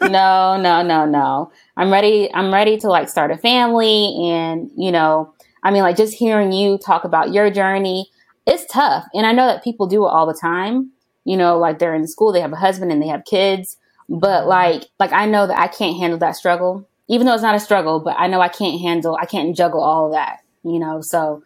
no, 0.10 0.60
no, 0.60 0.82
no, 0.82 1.06
no. 1.06 1.52
I'm 1.76 1.92
ready. 1.92 2.28
I'm 2.34 2.52
ready 2.52 2.78
to 2.78 2.88
like 2.88 3.08
start 3.08 3.30
a 3.30 3.38
family, 3.38 4.28
and 4.28 4.72
you 4.76 4.90
know, 4.90 5.32
I 5.62 5.70
mean, 5.70 5.82
like 5.82 5.96
just 5.96 6.14
hearing 6.14 6.52
you 6.52 6.78
talk 6.78 7.04
about 7.04 7.32
your 7.32 7.50
journey, 7.50 8.10
it's 8.46 8.64
tough, 8.72 9.04
and 9.14 9.26
I 9.26 9.32
know 9.32 9.46
that 9.46 9.64
people 9.64 9.86
do 9.86 10.04
it 10.04 10.08
all 10.08 10.26
the 10.26 10.38
time. 10.38 10.90
You 11.24 11.36
know, 11.36 11.58
like 11.58 11.78
they're 11.78 11.94
in 11.94 12.06
school, 12.06 12.32
they 12.32 12.40
have 12.40 12.52
a 12.52 12.56
husband, 12.56 12.90
and 12.90 13.02
they 13.02 13.08
have 13.08 13.24
kids, 13.24 13.76
but 14.08 14.46
like, 14.46 14.84
like 14.98 15.12
I 15.12 15.26
know 15.26 15.46
that 15.46 15.58
I 15.58 15.68
can't 15.68 15.98
handle 15.98 16.18
that 16.20 16.36
struggle, 16.36 16.88
even 17.08 17.26
though 17.26 17.34
it's 17.34 17.42
not 17.42 17.54
a 17.54 17.60
struggle. 17.60 18.00
But 18.00 18.16
I 18.18 18.26
know 18.26 18.40
I 18.40 18.48
can't 18.48 18.80
handle, 18.80 19.16
I 19.20 19.26
can't 19.26 19.56
juggle 19.56 19.82
all 19.82 20.06
of 20.06 20.12
that. 20.12 20.38
You 20.62 20.78
know, 20.78 21.00
so 21.00 21.42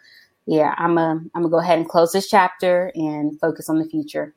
yeah, 0.47 0.75
I'm 0.79 0.99
a, 0.99 1.21
I'm 1.35 1.43
gonna 1.43 1.49
go 1.49 1.59
ahead 1.59 1.79
and 1.79 1.89
close 1.89 2.13
this 2.13 2.29
chapter 2.29 2.93
and 2.95 3.39
focus 3.41 3.69
on 3.69 3.79
the 3.79 3.85
future. 3.85 4.35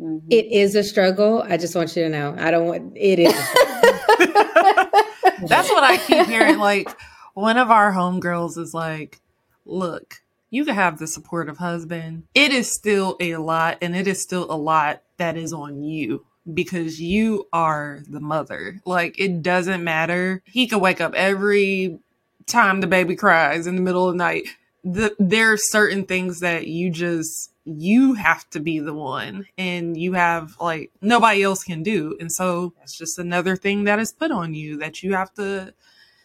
Mhm. 0.00 0.22
It 0.30 0.46
is 0.46 0.74
a 0.74 0.82
struggle. 0.82 1.42
I 1.42 1.56
just 1.56 1.74
want 1.74 1.94
you 1.96 2.04
to 2.04 2.08
know. 2.08 2.34
I 2.38 2.50
don't 2.50 2.66
want 2.66 2.92
it 2.96 3.18
is. 3.18 3.32
That's 5.48 5.68
what 5.70 5.84
I 5.84 5.98
keep 5.98 6.26
hearing. 6.26 6.58
Like 6.58 6.88
one 7.34 7.56
of 7.56 7.70
our 7.70 7.92
homegirls 7.92 8.58
is 8.58 8.74
like, 8.74 9.20
look, 9.64 10.22
you 10.50 10.64
can 10.64 10.74
have 10.74 10.98
the 10.98 11.06
supportive 11.06 11.58
husband. 11.58 12.24
It 12.34 12.52
is 12.52 12.72
still 12.72 13.16
a 13.20 13.36
lot, 13.36 13.78
and 13.80 13.96
it 13.96 14.06
is 14.06 14.22
still 14.22 14.46
a 14.50 14.56
lot 14.56 15.02
that 15.16 15.36
is 15.36 15.52
on 15.52 15.82
you 15.82 16.26
because 16.52 17.00
you 17.00 17.48
are 17.52 18.00
the 18.08 18.20
mother. 18.20 18.80
Like 18.84 19.18
it 19.18 19.42
doesn't 19.42 19.84
matter. 19.84 20.42
He 20.44 20.66
could 20.66 20.80
wake 20.80 21.00
up 21.00 21.14
every 21.14 21.98
time 22.46 22.80
the 22.80 22.86
baby 22.86 23.16
cries 23.16 23.66
in 23.66 23.76
the 23.76 23.82
middle 23.82 24.08
of 24.08 24.14
the 24.14 24.18
night. 24.18 24.48
The, 24.84 25.14
there 25.18 25.52
are 25.52 25.56
certain 25.56 26.04
things 26.04 26.40
that 26.40 26.66
you 26.66 26.90
just 26.90 27.52
you 27.64 28.14
have 28.14 28.48
to 28.50 28.58
be 28.58 28.80
the 28.80 28.92
one 28.92 29.46
and 29.56 29.96
you 29.96 30.14
have 30.14 30.56
like 30.60 30.90
nobody 31.00 31.44
else 31.44 31.62
can 31.62 31.84
do 31.84 32.16
and 32.18 32.32
so 32.32 32.74
it's 32.82 32.98
just 32.98 33.20
another 33.20 33.54
thing 33.54 33.84
that 33.84 34.00
is 34.00 34.12
put 34.12 34.32
on 34.32 34.52
you 34.52 34.76
that 34.78 35.00
you 35.04 35.14
have 35.14 35.32
to 35.34 35.72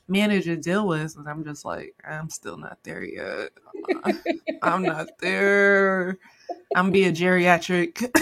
manage 0.08 0.48
and 0.48 0.64
deal 0.64 0.88
with. 0.88 1.16
And 1.18 1.28
I'm 1.28 1.44
just 1.44 1.66
like, 1.66 1.96
I'm 2.08 2.30
still 2.30 2.58
not 2.58 2.80
there 2.84 3.04
yet. 3.04 3.50
I'm 4.62 4.86
not 4.86 5.08
there. 5.20 6.18
I'm 6.76 6.92
be 6.92 7.06
a 7.06 7.12
geriatric. 7.12 8.10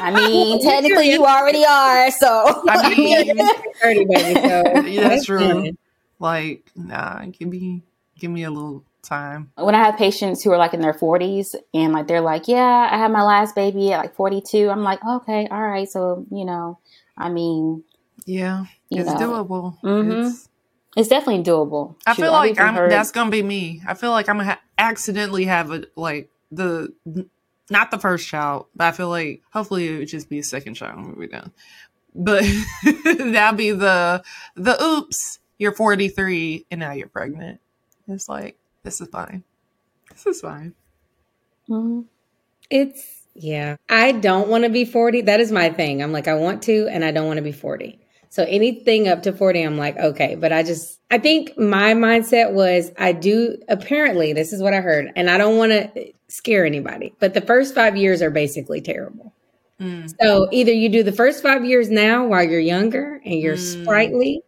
I 0.00 0.10
mean, 0.14 0.60
technically, 0.62 1.10
you 1.10 1.24
already 1.24 1.64
are. 1.64 2.10
So 2.10 2.62
I 2.68 2.88
mean, 2.94 3.48
30, 3.82 4.04
baby, 4.04 4.40
so 4.40 4.80
yeah, 4.84 5.08
that's 5.08 5.24
true. 5.24 5.76
Like, 6.18 6.70
nah, 6.74 7.24
give 7.26 7.48
me, 7.48 7.82
give 8.18 8.30
me 8.30 8.44
a 8.44 8.50
little 8.50 8.84
time. 9.02 9.52
when 9.56 9.74
I 9.74 9.84
have 9.84 9.96
patients 9.96 10.42
who 10.42 10.50
are 10.50 10.58
like 10.58 10.74
in 10.74 10.80
their 10.80 10.94
40s 10.94 11.54
and 11.72 11.92
like 11.92 12.06
they're 12.08 12.20
like, 12.20 12.48
yeah, 12.48 12.88
I 12.90 12.98
had 12.98 13.12
my 13.12 13.22
last 13.22 13.54
baby 13.54 13.92
at 13.92 13.98
like 13.98 14.14
42. 14.16 14.68
I'm 14.68 14.82
like, 14.82 15.04
okay, 15.04 15.46
all 15.50 15.62
right. 15.62 15.88
So, 15.88 16.26
you 16.30 16.44
know, 16.44 16.78
I 17.16 17.28
mean, 17.28 17.84
Yeah, 18.24 18.66
it's 18.90 19.08
know. 19.08 19.44
doable. 19.44 19.80
Mhm. 19.82 20.28
It's, 20.30 20.48
it's 20.96 21.08
definitely 21.08 21.44
doable. 21.44 21.96
I 22.06 22.14
Shoot, 22.14 22.22
feel 22.22 22.32
I've 22.34 22.50
like 22.50 22.60
I'm. 22.60 22.74
heard- 22.74 22.90
That's 22.90 23.12
gonna 23.12 23.30
be 23.30 23.42
me. 23.42 23.82
I 23.86 23.94
feel 23.94 24.10
like 24.10 24.28
I'm 24.28 24.38
gonna 24.38 24.50
ha- 24.50 24.60
accidentally 24.78 25.44
have 25.44 25.70
a 25.70 25.84
like 25.94 26.30
the 26.50 26.92
not 27.70 27.90
the 27.90 27.98
first 27.98 28.26
child, 28.28 28.66
but 28.74 28.86
I 28.86 28.92
feel 28.92 29.08
like 29.08 29.42
hopefully 29.52 29.88
it 29.88 29.98
would 29.98 30.08
just 30.08 30.28
be 30.28 30.38
a 30.38 30.42
second 30.44 30.74
child 30.74 30.96
when 31.04 31.16
we're 31.16 31.28
done. 31.28 31.52
But 32.14 32.44
that'd 33.04 33.56
be 33.58 33.72
the 33.72 34.22
the 34.54 34.82
oops. 34.82 35.38
You're 35.58 35.72
43 35.72 36.66
and 36.70 36.80
now 36.80 36.92
you're 36.92 37.08
pregnant. 37.08 37.60
It's 38.08 38.28
like 38.28 38.56
this 38.82 39.00
is 39.00 39.08
fine. 39.08 39.42
This 40.10 40.26
is 40.26 40.40
fine. 40.40 40.74
Mhm. 41.68 42.04
It's 42.70 43.22
yeah. 43.34 43.76
I 43.88 44.12
don't 44.12 44.48
want 44.48 44.64
to 44.64 44.70
be 44.70 44.84
40. 44.84 45.22
That 45.22 45.40
is 45.40 45.50
my 45.52 45.70
thing. 45.70 46.02
I'm 46.02 46.12
like 46.12 46.28
I 46.28 46.34
want 46.34 46.62
to 46.64 46.88
and 46.88 47.04
I 47.04 47.10
don't 47.10 47.26
want 47.26 47.38
to 47.38 47.42
be 47.42 47.52
40. 47.52 47.98
So 48.28 48.44
anything 48.44 49.08
up 49.08 49.22
to 49.24 49.32
40 49.32 49.62
I'm 49.62 49.76
like 49.78 49.96
okay, 49.96 50.34
but 50.34 50.52
I 50.52 50.62
just 50.62 51.00
I 51.10 51.18
think 51.18 51.56
my 51.58 51.94
mindset 51.94 52.52
was 52.52 52.90
I 52.98 53.12
do 53.12 53.56
apparently 53.68 54.32
this 54.32 54.52
is 54.52 54.60
what 54.62 54.74
I 54.74 54.80
heard 54.80 55.10
and 55.16 55.30
I 55.30 55.38
don't 55.38 55.56
want 55.56 55.72
to 55.72 56.12
scare 56.28 56.66
anybody, 56.66 57.14
but 57.20 57.34
the 57.34 57.40
first 57.40 57.74
5 57.74 57.96
years 57.96 58.20
are 58.22 58.30
basically 58.30 58.80
terrible. 58.80 59.32
Mm. 59.80 60.12
So 60.20 60.48
either 60.52 60.72
you 60.72 60.88
do 60.88 61.02
the 61.02 61.12
first 61.12 61.42
5 61.42 61.64
years 61.64 61.90
now 61.90 62.26
while 62.26 62.42
you're 62.42 62.60
younger 62.60 63.20
and 63.24 63.34
you're 63.40 63.56
Mm. 63.56 63.82
sprightly 63.82 64.42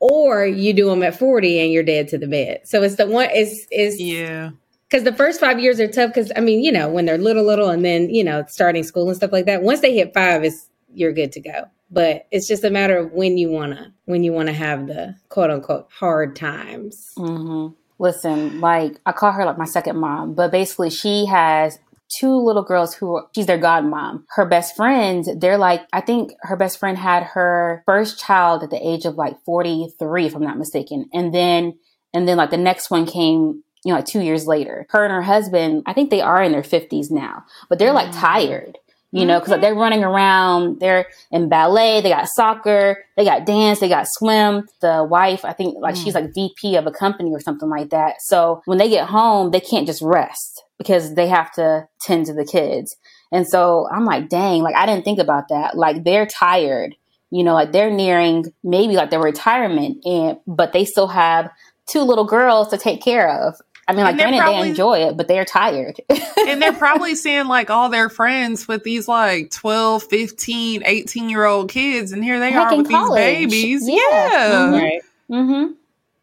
or 0.00 0.46
you 0.46 0.72
do 0.72 0.86
them 0.88 1.02
at 1.02 1.18
40 1.18 1.60
and 1.60 1.70
you're 1.72 1.82
dead 1.82 2.08
to 2.08 2.18
the 2.18 2.26
bed. 2.26 2.60
So 2.64 2.82
it's 2.82 2.96
the 2.96 3.06
one 3.06 3.28
it's 3.32 3.66
is 3.70 4.00
Yeah. 4.00 4.50
because 4.88 5.04
the 5.04 5.12
first 5.12 5.38
five 5.40 5.60
years 5.60 5.78
are 5.78 5.86
tough 5.86 6.10
because 6.10 6.32
i 6.36 6.40
mean 6.40 6.64
you 6.64 6.72
know 6.72 6.88
when 6.88 7.04
they're 7.04 7.18
little 7.18 7.44
little 7.44 7.68
and 7.68 7.84
then 7.84 8.08
you 8.10 8.24
know 8.24 8.44
starting 8.48 8.82
school 8.82 9.06
and 9.08 9.16
stuff 9.16 9.30
like 9.30 9.46
that 9.46 9.62
once 9.62 9.80
they 9.80 9.94
hit 9.94 10.12
five 10.14 10.42
it's 10.42 10.68
you're 10.94 11.12
good 11.12 11.30
to 11.32 11.40
go 11.40 11.64
but 11.90 12.26
it's 12.30 12.46
just 12.48 12.64
a 12.64 12.70
matter 12.70 12.96
of 12.98 13.12
when 13.12 13.36
you 13.38 13.50
want 13.50 13.72
to 13.76 13.92
when 14.06 14.22
you 14.24 14.32
want 14.32 14.48
to 14.48 14.52
have 14.54 14.86
the 14.86 15.14
quote 15.28 15.50
unquote 15.50 15.88
hard 15.98 16.36
times 16.36 17.12
Mhm. 17.18 17.74
Listen, 17.98 18.60
like 18.60 18.98
I 19.04 19.12
call 19.12 19.32
her 19.32 19.44
like 19.44 19.58
my 19.58 19.66
second 19.66 19.98
mom, 19.98 20.32
but 20.34 20.50
basically 20.50 20.88
she 20.88 21.26
has 21.26 21.78
two 22.18 22.34
little 22.34 22.62
girls 22.64 22.94
who 22.94 23.14
are, 23.16 23.26
she's 23.34 23.44
their 23.44 23.58
godmom. 23.58 24.24
Her 24.30 24.46
best 24.46 24.74
friends, 24.74 25.28
they're 25.36 25.58
like 25.58 25.82
I 25.92 26.00
think 26.00 26.32
her 26.42 26.56
best 26.56 26.78
friend 26.78 26.96
had 26.96 27.24
her 27.24 27.82
first 27.84 28.18
child 28.18 28.62
at 28.62 28.70
the 28.70 28.80
age 28.88 29.04
of 29.04 29.16
like 29.16 29.36
43 29.44 30.24
if 30.26 30.34
I'm 30.34 30.42
not 30.42 30.56
mistaken. 30.58 31.10
And 31.12 31.34
then 31.34 31.78
and 32.14 32.26
then 32.26 32.38
like 32.38 32.50
the 32.50 32.56
next 32.56 32.90
one 32.90 33.04
came 33.06 33.62
you 33.84 33.92
know, 33.92 33.96
like 33.96 34.04
two 34.06 34.20
years 34.20 34.46
later. 34.46 34.86
Her 34.90 35.04
and 35.04 35.12
her 35.12 35.22
husband, 35.22 35.84
I 35.86 35.92
think 35.94 36.10
they 36.10 36.20
are 36.20 36.42
in 36.42 36.52
their 36.52 36.62
50s 36.62 37.10
now, 37.10 37.44
but 37.70 37.78
they're 37.78 37.92
like 37.94 38.08
Mm. 38.12 38.20
tired, 38.20 38.78
you 39.12 39.26
know, 39.26 39.38
because 39.38 39.50
like, 39.50 39.60
they're 39.60 39.74
running 39.74 40.04
around, 40.04 40.78
they're 40.78 41.06
in 41.32 41.48
ballet, 41.48 42.00
they 42.00 42.08
got 42.10 42.28
soccer, 42.28 43.04
they 43.16 43.24
got 43.24 43.44
dance, 43.44 43.80
they 43.80 43.88
got 43.88 44.06
swim. 44.08 44.66
The 44.80 45.04
wife, 45.08 45.44
I 45.44 45.52
think, 45.52 45.76
like 45.80 45.96
Mm. 45.96 46.04
she's 46.04 46.14
like 46.14 46.32
VP 46.34 46.76
of 46.76 46.86
a 46.86 46.92
company 46.92 47.32
or 47.32 47.40
something 47.40 47.68
like 47.68 47.90
that. 47.90 48.16
So 48.20 48.62
when 48.66 48.78
they 48.78 48.88
get 48.88 49.08
home, 49.08 49.50
they 49.50 49.60
can't 49.60 49.86
just 49.86 50.00
rest 50.00 50.62
because 50.78 51.14
they 51.14 51.26
have 51.26 51.50
to 51.52 51.88
tend 52.00 52.26
to 52.26 52.34
the 52.34 52.44
kids. 52.44 52.96
And 53.32 53.46
so 53.46 53.88
I'm 53.92 54.04
like, 54.04 54.28
dang, 54.28 54.62
like 54.62 54.76
I 54.76 54.86
didn't 54.86 55.04
think 55.04 55.18
about 55.18 55.48
that. 55.48 55.76
Like 55.76 56.04
they're 56.04 56.26
tired, 56.26 56.94
you 57.30 57.42
know, 57.42 57.54
like 57.54 57.72
they're 57.72 57.90
nearing 57.90 58.44
maybe 58.62 58.94
like 58.94 59.10
their 59.10 59.20
retirement, 59.20 59.98
and 60.04 60.38
but 60.46 60.72
they 60.72 60.84
still 60.84 61.08
have 61.08 61.50
two 61.88 62.02
little 62.02 62.24
girls 62.24 62.68
to 62.68 62.78
take 62.78 63.02
care 63.02 63.28
of. 63.28 63.56
I 63.90 63.92
mean, 63.92 64.04
like 64.04 64.16
they're 64.16 64.26
granted, 64.26 64.40
probably- 64.40 64.62
they 64.62 64.68
enjoy 64.70 64.98
it, 65.08 65.16
but 65.16 65.28
they're 65.28 65.44
tired. 65.44 66.00
and 66.48 66.62
they're 66.62 66.72
probably 66.72 67.14
seeing 67.14 67.46
like 67.46 67.70
all 67.70 67.88
their 67.88 68.08
friends 68.08 68.66
with 68.68 68.84
these 68.84 69.08
like 69.08 69.50
12 69.50 70.04
15 70.04 70.82
18 70.84 71.28
year 71.28 71.44
old 71.44 71.70
kids 71.70 72.12
and 72.12 72.22
here 72.24 72.38
they 72.38 72.50
Heck, 72.52 72.72
are 72.72 72.76
with 72.76 72.90
college. 72.90 73.18
these 73.50 73.50
babies 73.50 73.88
Yeah. 73.88 73.96
yeah, 74.10 74.50
Mhm. 74.52 74.72
right 74.80 75.02
mm-hmm. 75.30 75.72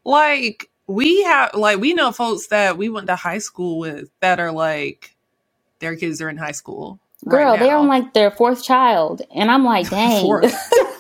like 0.03 0.69
we 0.87 1.23
have 1.23 1.53
like 1.53 1.79
we 1.79 1.93
know 1.93 2.11
folks 2.11 2.47
that 2.47 2.77
we 2.77 2.89
went 2.89 3.07
to 3.07 3.15
high 3.15 3.37
school 3.39 3.77
with 3.79 4.09
that 4.21 4.39
are 4.39 4.51
like 4.51 5.15
their 5.79 5.95
kids 5.95 6.21
are 6.21 6.29
in 6.29 6.37
high 6.37 6.51
school 6.53 6.99
Girl, 7.27 7.51
right 7.51 7.59
they're 7.59 7.75
on 7.75 7.87
like 7.87 8.13
their 8.13 8.29
fourth 8.31 8.63
child, 8.63 9.21
and 9.35 9.49
I'm 9.51 9.65
like, 9.65 9.89
dang, 9.89 10.23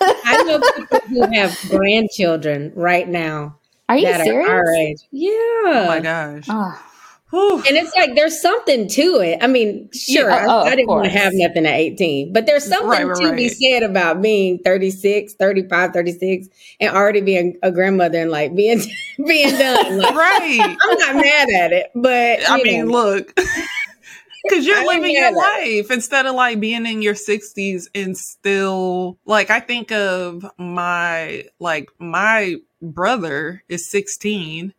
i 0.01 0.43
know 0.45 0.59
people 0.75 0.99
who 1.07 1.31
have 1.33 1.57
grandchildren 1.69 2.73
right 2.75 3.07
now 3.07 3.55
are 3.89 3.97
you 3.97 4.05
that 4.05 4.23
serious? 4.23 4.49
are 4.49 4.55
our 4.57 4.73
age. 4.73 5.01
Yeah. 5.11 5.29
Oh 5.31 5.85
my 5.87 5.99
gosh. 5.99 6.45
Oh, 6.49 6.81
Whew. 7.29 7.57
And 7.67 7.75
it's 7.75 7.93
like 7.93 8.15
there's 8.15 8.41
something 8.41 8.87
to 8.87 9.19
it. 9.19 9.39
I 9.41 9.47
mean, 9.47 9.89
sure, 9.93 10.29
Yeah, 10.29 10.45
oh, 10.47 10.59
I, 10.61 10.67
I 10.67 10.75
didn't 10.75 10.87
want 10.87 11.05
to 11.05 11.09
have 11.11 11.33
nothing 11.35 11.65
at 11.65 11.73
18, 11.73 12.31
but 12.31 12.45
there's 12.45 12.63
something 12.63 12.87
Right, 12.87 13.03
right, 13.03 13.31
to 13.31 13.35
be 13.35 13.49
said 13.49 13.83
about 13.83 14.21
being 14.21 14.59
36, 14.59 15.33
35, 15.33 15.91
36, 15.91 16.47
and 16.79 16.95
already 16.95 17.19
being 17.19 17.57
a 17.63 17.71
grandmother 17.71 18.19
and 18.19 18.31
like 18.31 18.55
being 18.55 18.81
being 19.27 19.49
done. 19.57 19.97
Like, 19.97 20.15
right. 20.15 20.77
I'm 20.81 20.97
not 20.99 21.15
mad 21.15 21.49
at 21.49 21.73
it, 21.73 21.91
but 21.95 22.49
i 22.49 22.57
you 22.57 22.63
mean 22.63 22.87
know, 22.87 22.93
look. 22.93 23.37
Because 24.43 24.65
you're 24.65 24.87
living 24.87 25.13
your 25.13 25.35
life 25.35 25.91
instead 25.91 26.25
of 26.25 26.33
like 26.33 26.61
being 26.61 26.85
in 26.85 27.01
your 27.01 27.15
60s 27.15 27.87
and 27.93 28.17
still 28.17 29.17
like 29.25 29.49
i 29.49 29.59
think 29.59 29.91
of 29.91 30.45
my 30.57 31.43
like 31.59 31.89
my 31.99 32.55
brother 32.81 33.63
is 33.69 33.87
16 33.89 34.73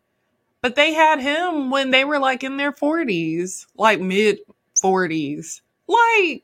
but 0.61 0.75
they 0.77 0.93
had 0.93 1.21
him 1.21 1.71
when 1.71 1.91
they 1.91 2.05
were 2.05 2.19
like 2.19 2.43
in 2.45 2.57
their 2.57 2.73
40s 2.73 3.67
like 3.77 4.01
mid 4.01 4.39
40s 4.83 5.61
like 5.89 6.43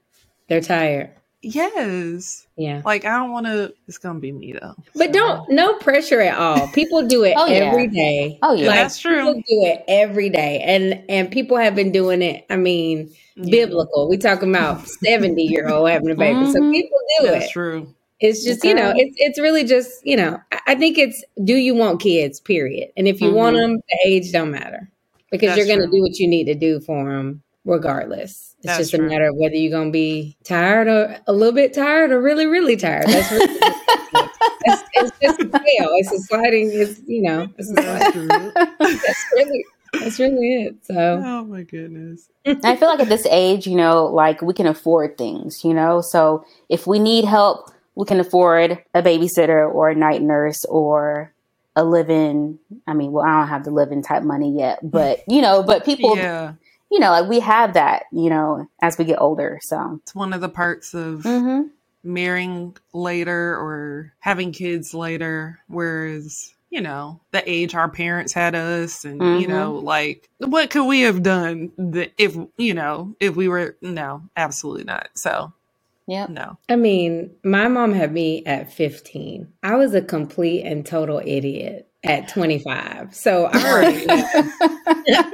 they're 0.49 0.61
tired. 0.61 1.11
yes 1.43 2.47
Yeah. 2.57 2.83
like 2.85 3.05
i 3.05 3.17
don't 3.17 3.31
want 3.31 3.47
to 3.47 3.73
it's 3.87 3.99
gonna 3.99 4.19
be 4.19 4.33
me 4.33 4.53
though 4.61 4.75
But 4.97 5.13
don't 5.13 5.49
no 5.51 5.75
pressure 5.75 6.21
at 6.21 6.37
all. 6.39 6.69
People 6.69 7.07
do 7.07 7.25
it 7.25 7.35
Oh, 7.39 7.47
yeah. 7.47 7.57
every 7.57 7.89
day. 7.89 8.39
Oh, 8.43 8.55
yeah. 8.55 8.67
Like, 8.69 8.77
That's 8.77 8.99
true. 8.99 9.19
People 9.19 9.35
do 9.35 9.43
it 9.67 9.85
every 9.89 10.31
day, 10.31 10.61
and 10.61 11.05
and 11.09 11.31
people 11.31 11.57
have 11.57 11.75
been 11.75 11.93
doing 11.93 12.23
it. 12.23 12.47
I 12.51 12.57
mean, 12.57 13.11
Yeah, 13.37 13.51
biblical. 13.51 14.09
We 14.09 14.17
talking 14.19 14.51
about 14.51 14.87
seventy 14.89 15.43
year 15.45 15.69
old 15.69 15.89
having 15.91 16.11
a 16.11 16.15
baby, 16.15 16.47
so 16.51 16.61
Mhm. 16.61 16.73
people 16.73 16.99
do 17.21 17.27
that's 17.27 17.37
it. 17.37 17.41
That's 17.41 17.53
true 17.53 17.95
It's 18.21 18.45
just 18.45 18.65
you 18.65 18.75
know, 18.75 18.93
it's 18.97 19.17
it's 19.19 19.39
really 19.41 19.65
just 19.65 20.05
you 20.05 20.17
know. 20.17 20.39
I- 20.53 20.61
I 20.67 20.75
think 20.77 20.97
it's 20.97 21.23
do 21.45 21.55
you 21.55 21.75
want 21.75 22.01
kids? 22.01 22.41
Period. 22.41 22.89
And 22.97 23.07
if 23.07 23.21
you 23.21 23.29
Mhm. 23.31 23.35
want 23.35 23.57
them, 23.57 23.77
the 23.77 23.99
age 24.07 24.33
don't 24.33 24.51
matter 24.51 24.91
because 25.31 25.49
That's 25.49 25.59
you're 25.59 25.67
going 25.77 25.87
to 25.91 25.95
do 25.95 26.01
what 26.01 26.19
you 26.19 26.27
need 26.27 26.45
to 26.45 26.55
do 26.55 26.81
for 26.81 27.05
them, 27.05 27.43
regardless. 27.67 28.55
It's 28.59 28.67
That's 28.69 28.79
just 28.79 28.95
true. 28.95 29.05
a 29.05 29.09
matter 29.09 29.29
of 29.29 29.37
whether 29.37 29.55
you're 29.57 29.71
going 29.71 29.89
to 29.89 29.93
be 29.93 30.37
tired 30.43 30.89
or 30.89 31.17
a 31.27 31.33
little 31.35 31.53
bit 31.53 31.75
tired 31.75 32.13
or 32.13 32.21
really 32.23 32.47
really 32.47 32.77
tired. 32.77 33.07
That's 33.09 33.31
really, 33.31 33.45
it's, 34.65 34.83
it's 34.95 35.13
just 35.23 35.41
a 35.41 35.49
scale. 35.49 35.91
It's 35.99 36.13
a 36.13 36.19
sliding. 36.21 36.71
It's 36.73 37.01
you 37.07 37.23
know. 37.23 37.49
It's 37.59 37.71
a 37.71 37.75
sliding. 37.75 37.99
that's 37.99 38.13
true 38.13 38.53
That's 38.79 39.27
really 39.35 39.65
that's 40.01 40.19
really 40.19 40.63
it. 40.65 40.77
So 40.87 41.23
oh 41.25 41.45
my 41.45 41.63
goodness 41.63 42.29
I 42.47 42.77
feel 42.77 42.89
like 42.89 43.01
at 43.01 43.09
this 43.09 43.27
age, 43.31 43.67
you 43.67 43.77
know, 43.77 44.07
like 44.07 44.41
we 44.43 44.53
can 44.55 44.67
afford 44.67 45.17
things, 45.19 45.65
you 45.65 45.73
know. 45.75 46.01
So 46.01 46.45
if 46.69 46.87
we 46.87 46.99
need 46.99 47.25
help, 47.25 47.71
we 47.95 48.07
can 48.07 48.21
afford 48.21 48.83
a 48.95 49.03
babysitter 49.03 49.73
or 49.73 49.91
a 49.91 49.95
night 49.95 50.23
nurse 50.23 50.65
or 50.67 51.33
a 51.77 51.85
live-in. 51.85 52.59
I 52.87 52.95
mean, 52.95 53.13
well, 53.13 53.25
I 53.25 53.41
don't 53.41 53.49
have 53.49 53.65
the 53.65 53.71
live-in 53.71 54.03
type 54.03 54.23
money 54.23 54.57
yet, 54.57 54.79
but 54.83 55.21
you 55.29 55.41
know, 55.43 55.63
but 55.63 55.85
people, 55.87 56.17
yeah 56.17 56.55
you 56.91 57.01
know, 57.01 57.11
like 57.11 57.29
we 57.29 57.41
have 57.41 57.75
that, 57.75 58.05
you 58.13 58.31
know, 58.31 58.69
as 58.81 58.97
we 58.99 59.05
get 59.05 59.21
older. 59.21 59.59
So, 59.63 59.99
it's 60.03 60.15
one 60.15 60.33
of 60.33 60.41
the 60.41 60.49
parts 60.49 60.95
of 60.95 61.23
hmm 61.23 61.63
marrying 62.05 62.77
later 62.93 63.57
or 63.57 64.13
having 64.21 64.53
kids 64.53 64.93
later 64.93 65.59
whereas 65.69 66.53
you 66.69 66.81
know 66.83 67.19
the 67.33 67.43
age 67.51 67.75
our 67.75 67.89
parents 67.89 68.35
had 68.35 68.55
us 68.55 69.07
and 69.07 69.41
you 69.41 69.47
Mhm. 69.47 69.49
know 69.49 69.73
like 69.77 70.29
what 70.39 70.69
could 70.69 70.85
we 70.85 71.01
have 71.01 71.23
done 71.23 71.73
that 71.79 72.13
if 72.19 72.37
you 72.59 72.75
know 72.75 73.17
if 73.21 73.35
we 73.37 73.49
were 73.49 73.77
no 73.81 74.21
absolutely 74.37 74.85
not 74.85 75.09
so 75.15 75.51
yep. 76.07 76.29
no 76.29 76.59
I 76.69 76.77
mean, 76.77 77.35
my 77.45 77.69
mom 77.69 77.93
had 77.93 78.13
me 78.13 78.45
at 78.47 78.73
15. 78.73 79.53
I 79.63 79.77
was 79.77 79.95
a 79.95 80.03
complete 80.03 80.65
and 80.65 80.85
total 80.85 81.21
idiot 81.25 81.89
at 82.05 82.29
25. 82.29 83.15
So 83.15 83.47
I 83.53 83.71
already 83.73 84.07
know. 84.07 84.25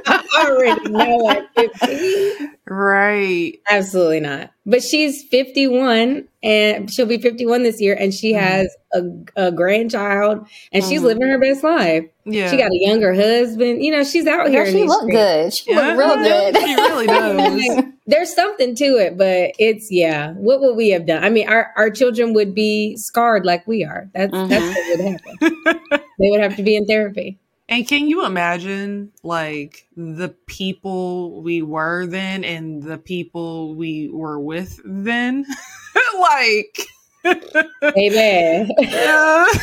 I 0.05 0.47
already 0.47 0.89
know 0.89 1.29
at 1.29 1.53
15. 1.55 2.55
Right. 2.67 3.59
Absolutely 3.69 4.21
not. 4.21 4.51
But 4.65 4.83
she's 4.83 5.23
51 5.23 6.27
and 6.43 6.91
she'll 6.91 7.07
be 7.07 7.17
51 7.17 7.63
this 7.63 7.81
year 7.81 7.95
and 7.99 8.13
she 8.13 8.33
Mhm. 8.33 8.39
has 8.39 8.75
a, 8.93 9.01
a 9.47 9.51
grandchild 9.51 10.45
and 10.71 10.83
she's 10.83 11.01
Mhm. 11.01 11.05
living 11.05 11.27
her 11.29 11.39
best 11.39 11.63
life. 11.63 12.05
Yeah. 12.25 12.51
She 12.51 12.57
got 12.57 12.71
a 12.71 12.77
younger 12.79 13.13
husband. 13.15 13.83
You 13.83 13.91
know, 13.91 14.03
she's 14.03 14.27
out 14.27 14.49
here. 14.49 14.63
Girl, 14.63 14.73
in 14.75 14.81
she 14.81 14.83
look 14.87 15.09
good. 15.09 15.53
She 15.53 15.71
Yeah, 15.71 15.93
look 15.95 15.97
real 15.97 16.15
good. 16.17 16.55
She 16.61 16.75
really 16.75 17.07
does. 17.07 17.83
There's 18.05 18.35
something 18.35 18.75
to 18.75 18.85
it, 18.97 19.17
but 19.17 19.53
it's 19.57 19.87
yeah. 19.91 20.33
What 20.33 20.61
would 20.61 20.75
we 20.75 20.89
have 20.89 21.05
done? 21.07 21.23
I 21.23 21.29
mean, 21.29 21.47
our, 21.47 21.71
our 21.75 21.89
children 21.89 22.33
would 22.33 22.53
be 22.53 22.95
scarred 22.97 23.45
like 23.45 23.65
we 23.67 23.83
are. 23.83 24.09
That's 24.13 24.31
that's 24.31 24.51
Mhm. 24.53 24.75
what 24.75 24.99
would 24.99 25.51
happen. 25.89 26.05
they 26.19 26.29
would 26.29 26.41
have 26.41 26.55
to 26.57 26.63
be 26.63 26.75
in 26.75 26.85
therapy. 26.85 27.39
And 27.71 27.87
can 27.87 28.09
you 28.09 28.25
imagine 28.25 29.13
like 29.23 29.87
the 29.95 30.27
people 30.45 31.41
we 31.41 31.61
were 31.61 32.05
then 32.05 32.43
and 32.43 32.83
the 32.83 32.97
people 32.97 33.75
we 33.75 34.09
were 34.09 34.37
with 34.37 34.81
then? 34.83 35.45
like 36.19 36.85
Amen. 37.25 38.69
Yeah. 38.77 39.45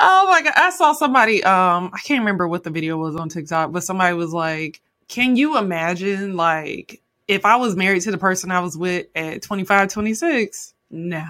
oh 0.00 0.26
my 0.30 0.40
god. 0.42 0.54
I 0.56 0.70
saw 0.74 0.94
somebody 0.94 1.44
um 1.44 1.90
I 1.92 1.98
can't 1.98 2.20
remember 2.20 2.48
what 2.48 2.64
the 2.64 2.70
video 2.70 2.96
was 2.96 3.14
on 3.14 3.28
TikTok, 3.28 3.70
but 3.70 3.84
somebody 3.84 4.14
was 4.14 4.32
like, 4.32 4.80
Can 5.08 5.36
you 5.36 5.58
imagine 5.58 6.34
like 6.38 7.02
if 7.28 7.44
I 7.44 7.56
was 7.56 7.76
married 7.76 8.00
to 8.04 8.10
the 8.10 8.16
person 8.16 8.50
I 8.50 8.60
was 8.60 8.74
with 8.74 9.06
at 9.14 9.42
25, 9.42 9.92
26? 9.92 10.72
No, 10.90 11.26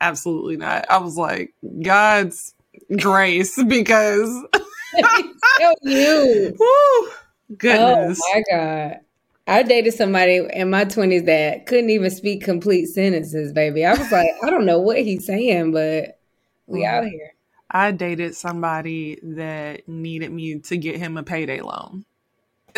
absolutely 0.00 0.56
not. 0.56 0.86
I 0.88 0.96
was 0.96 1.18
like, 1.18 1.52
God's 1.82 2.54
grace 2.96 3.62
because 3.62 4.44
Tell 5.58 5.74
you. 5.82 6.56
woo, 6.58 7.10
goodness. 7.56 8.20
Oh 8.22 8.34
my 8.34 8.42
god. 8.50 9.00
I 9.46 9.62
dated 9.62 9.94
somebody 9.94 10.46
in 10.52 10.70
my 10.70 10.84
twenties 10.84 11.24
that 11.24 11.66
couldn't 11.66 11.90
even 11.90 12.10
speak 12.10 12.44
complete 12.44 12.86
sentences, 12.86 13.52
baby. 13.52 13.84
I 13.84 13.94
was 13.94 14.12
like, 14.12 14.28
I 14.42 14.50
don't 14.50 14.66
know 14.66 14.78
what 14.78 14.98
he's 14.98 15.26
saying, 15.26 15.72
but 15.72 16.20
we 16.66 16.84
out 16.84 17.04
here. 17.04 17.32
I 17.70 17.92
dated 17.92 18.34
somebody 18.34 19.18
that 19.22 19.88
needed 19.88 20.32
me 20.32 20.58
to 20.60 20.76
get 20.76 20.96
him 20.96 21.16
a 21.16 21.22
payday 21.22 21.60
loan. 21.60 22.04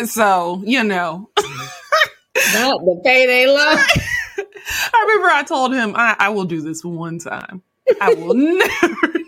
So, 0.05 0.61
you 0.65 0.83
know, 0.83 1.29
Not 2.53 2.79
the 2.81 3.01
payday 3.03 3.47
loan. 3.47 3.77
I 4.93 5.05
remember 5.07 5.27
I 5.29 5.43
told 5.43 5.73
him 5.73 5.93
I, 5.95 6.15
I 6.17 6.29
will 6.29 6.45
do 6.45 6.61
this 6.61 6.83
one 6.83 7.19
time. 7.19 7.61
I 7.99 8.13
will 8.13 8.33
never 8.33 9.07
do 9.07 9.11
this 9.11 9.13
again. 9.13 9.20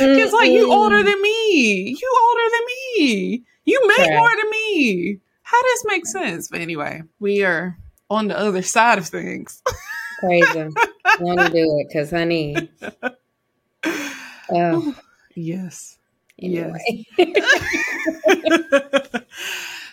It's 0.00 0.32
like 0.32 0.50
you 0.50 0.72
older 0.72 1.02
than 1.02 1.22
me. 1.22 1.96
You 2.00 2.18
older 2.28 2.50
than 2.52 2.66
me. 2.66 3.42
You 3.64 3.86
make 3.86 3.96
Correct. 3.96 4.12
more 4.12 4.30
than 4.30 4.50
me. 4.50 5.18
How 5.42 5.62
does 5.62 5.84
make 5.86 6.06
sense? 6.06 6.48
But 6.48 6.60
anyway, 6.60 7.02
we 7.20 7.42
are 7.44 7.78
on 8.10 8.28
the 8.28 8.38
other 8.38 8.62
side 8.62 8.98
of 8.98 9.06
things. 9.06 9.62
Crazy. 10.20 10.68
Want 11.20 11.40
to 11.40 11.48
do 11.50 11.78
it 11.78 11.88
because, 11.88 12.10
honey. 12.10 12.70
Oh, 14.50 14.94
yes. 15.34 15.98
anyway. 16.38 17.04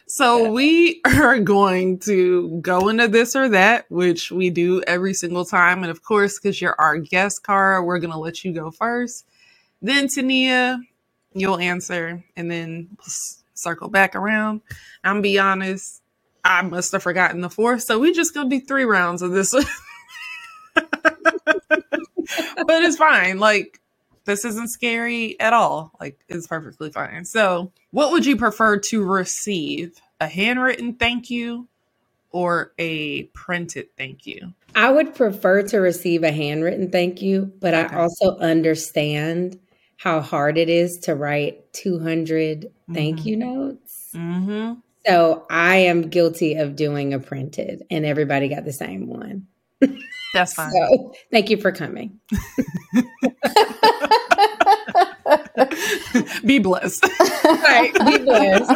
so 0.07 0.51
we 0.51 1.01
are 1.05 1.39
going 1.39 1.99
to 1.99 2.59
go 2.61 2.87
into 2.89 3.07
this 3.07 3.35
or 3.35 3.49
that, 3.49 3.85
which 3.89 4.31
we 4.31 4.49
do 4.49 4.81
every 4.83 5.13
single 5.13 5.45
time. 5.45 5.83
And 5.83 5.91
of 5.91 6.03
course, 6.03 6.39
because 6.39 6.61
you're 6.61 6.75
our 6.79 6.97
guest, 6.97 7.43
Cara, 7.43 7.83
we're 7.83 7.99
going 7.99 8.13
to 8.13 8.19
let 8.19 8.43
you 8.43 8.53
go 8.53 8.71
first. 8.71 9.25
Then 9.81 10.07
Tania, 10.07 10.79
you'll 11.33 11.59
answer, 11.59 12.23
and 12.35 12.49
then 12.49 12.97
circle 13.53 13.89
back 13.89 14.15
around. 14.15 14.61
I'm 15.03 15.21
be 15.21 15.37
honest, 15.39 16.01
I 16.43 16.61
must 16.61 16.91
have 16.91 17.03
forgotten 17.03 17.41
the 17.41 17.49
fourth, 17.49 17.83
so 17.83 17.99
we 17.99 18.13
just 18.13 18.33
gonna 18.33 18.49
do 18.49 18.61
three 18.61 18.85
rounds 18.85 19.21
of 19.21 19.31
this. 19.31 19.51
but 20.75 20.93
it's 22.83 22.97
fine. 22.97 23.39
Like 23.39 23.79
this 24.25 24.45
isn't 24.45 24.69
scary 24.69 25.39
at 25.39 25.53
all. 25.53 25.91
Like 25.99 26.19
it's 26.27 26.47
perfectly 26.47 26.91
fine. 26.91 27.25
So, 27.25 27.71
what 27.91 28.11
would 28.11 28.25
you 28.25 28.37
prefer 28.37 28.77
to 28.77 29.03
receive? 29.03 29.99
A 30.21 30.27
handwritten 30.27 30.93
thank 30.93 31.29
you 31.29 31.67
or 32.31 32.71
a 32.79 33.23
printed 33.33 33.87
thank 33.97 34.25
you? 34.25 34.53
I 34.73 34.89
would 34.91 35.13
prefer 35.13 35.63
to 35.63 35.77
receive 35.79 36.23
a 36.23 36.31
handwritten 36.31 36.89
thank 36.89 37.21
you, 37.21 37.51
but 37.59 37.73
Okay. 37.73 37.95
I 37.95 37.99
also 38.01 38.37
understand 38.37 39.59
how 40.05 40.21
hard 40.21 40.57
it 40.59 40.69
is 40.69 40.99
to 40.99 41.15
write 41.15 41.73
200 41.73 42.67
thank 42.93 43.21
Mhm. 43.21 43.25
you 43.25 43.35
notes. 43.37 44.11
Mm-hmm. 44.15 44.73
So 45.07 45.45
I 45.49 45.77
am 45.77 46.03
guilty 46.09 46.53
of 46.55 46.75
doing 46.75 47.13
a 47.15 47.19
printed, 47.19 47.83
and 47.89 48.05
everybody 48.05 48.47
got 48.47 48.65
the 48.65 48.71
same 48.71 49.07
one. 49.07 49.47
That's 50.35 50.53
fine. 50.59 50.71
So 50.71 51.13
thank 51.31 51.49
you 51.49 51.57
for 51.57 51.71
coming. 51.71 52.19
Be 56.45 56.59
blessed. 56.59 57.03
Right, 57.43 57.91
be 58.05 58.17
blessed. 58.19 58.71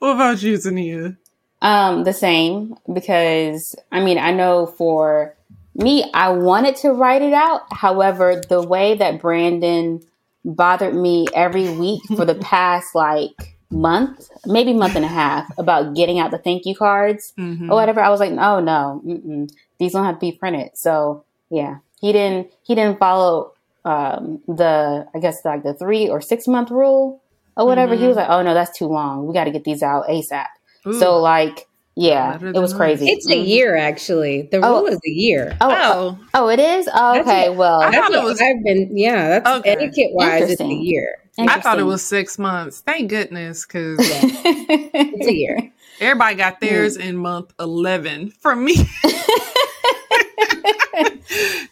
what 0.00 0.14
about 0.14 0.42
you, 0.42 0.58
Tania? 0.58 1.16
Um, 1.62 2.04
the 2.04 2.12
same 2.12 2.74
because 2.92 3.76
I 3.92 4.00
mean 4.02 4.18
I 4.18 4.32
know 4.32 4.66
for 4.66 5.36
me 5.74 6.10
I 6.14 6.30
wanted 6.30 6.76
to 6.76 6.90
write 6.92 7.22
it 7.22 7.32
out. 7.32 7.62
However, 7.72 8.42
the 8.48 8.62
way 8.62 8.96
that 8.96 9.20
Brandon 9.20 10.00
bothered 10.44 10.94
me 10.94 11.26
every 11.34 11.70
week 11.70 12.02
for 12.16 12.24
the 12.24 12.34
past 12.40 12.94
like 12.94 13.56
month, 13.70 14.28
maybe 14.46 14.72
month 14.72 14.96
and 14.96 15.04
a 15.04 15.08
half, 15.08 15.46
about 15.58 15.94
getting 15.94 16.18
out 16.18 16.30
the 16.32 16.38
thank 16.38 16.66
you 16.66 16.74
cards 16.74 17.32
Mhm. 17.38 17.70
or 17.70 17.74
whatever, 17.76 18.00
I 18.00 18.08
was 18.10 18.20
like, 18.20 18.32
oh 18.32 18.60
no, 18.60 19.00
mm-mm. 19.06 19.50
these 19.78 19.92
don't 19.92 20.04
have 20.04 20.16
to 20.16 20.20
be 20.20 20.32
printed. 20.32 20.70
So 20.76 21.24
yeah, 21.50 21.76
he 22.00 22.12
didn't 22.12 22.50
he 22.62 22.74
didn't 22.74 22.98
follow 22.98 23.52
um, 23.84 24.40
the 24.46 25.06
I 25.14 25.18
guess 25.20 25.44
like 25.44 25.62
the 25.62 25.72
three 25.74 26.08
or 26.08 26.20
six 26.20 26.46
month 26.48 26.70
rule 26.70 27.22
or 27.56 27.66
whatever. 27.66 27.94
He 27.94 28.04
Mhm. 28.04 28.08
was 28.08 28.16
like, 28.16 28.28
oh 28.28 28.42
no, 28.42 28.54
that's 28.54 28.76
too 28.76 28.86
long. 28.86 29.26
We 29.26 29.32
got 29.34 29.44
to 29.44 29.50
get 29.50 29.64
these 29.64 29.82
out 29.82 30.06
ASAP. 30.08 30.46
Ooh. 30.86 30.92
So 30.94 31.18
like, 31.18 31.66
yeah, 32.00 32.38
it 32.42 32.58
was 32.58 32.72
crazy. 32.72 33.08
It's 33.08 33.26
a 33.26 33.30
Mhm. 33.32 33.46
year, 33.46 33.76
actually. 33.76 34.48
The 34.50 34.60
Oh. 34.64 34.78
rule 34.80 34.86
is 34.86 34.98
a 35.06 35.10
year. 35.10 35.56
Oh, 35.60 35.68
oh, 35.70 36.18
oh, 36.34 36.36
oh, 36.44 36.48
it 36.48 36.58
is. 36.58 36.88
Oh, 36.94 37.20
okay. 37.20 37.48
what- 37.50 37.58
Well, 37.58 37.82
I 37.82 37.90
That's 37.90 37.96
thought 38.06 38.14
it 38.14 38.18
what 38.18 38.24
was- 38.26 38.40
I've 38.40 38.64
been, 38.64 38.96
yeah, 38.96 39.28
that's 39.28 39.50
Okay. 39.58 39.70
etiquette 39.70 40.12
wise, 40.12 40.50
it's 40.50 40.60
a 40.60 40.64
year. 40.66 41.16
I 41.38 41.60
thought 41.60 41.78
it 41.78 41.84
was 41.84 42.02
six 42.04 42.38
months. 42.38 42.80
Thank 42.80 43.10
goodness, 43.10 43.66
because 43.66 43.98
It's 44.00 45.26
a 45.26 45.34
year. 45.34 45.70
everybody 46.00 46.36
got 46.36 46.60
theirs 46.60 46.96
in 46.96 47.16
month 47.16 47.52
eleven. 47.60 48.32
From 48.40 48.64
me, 48.64 48.74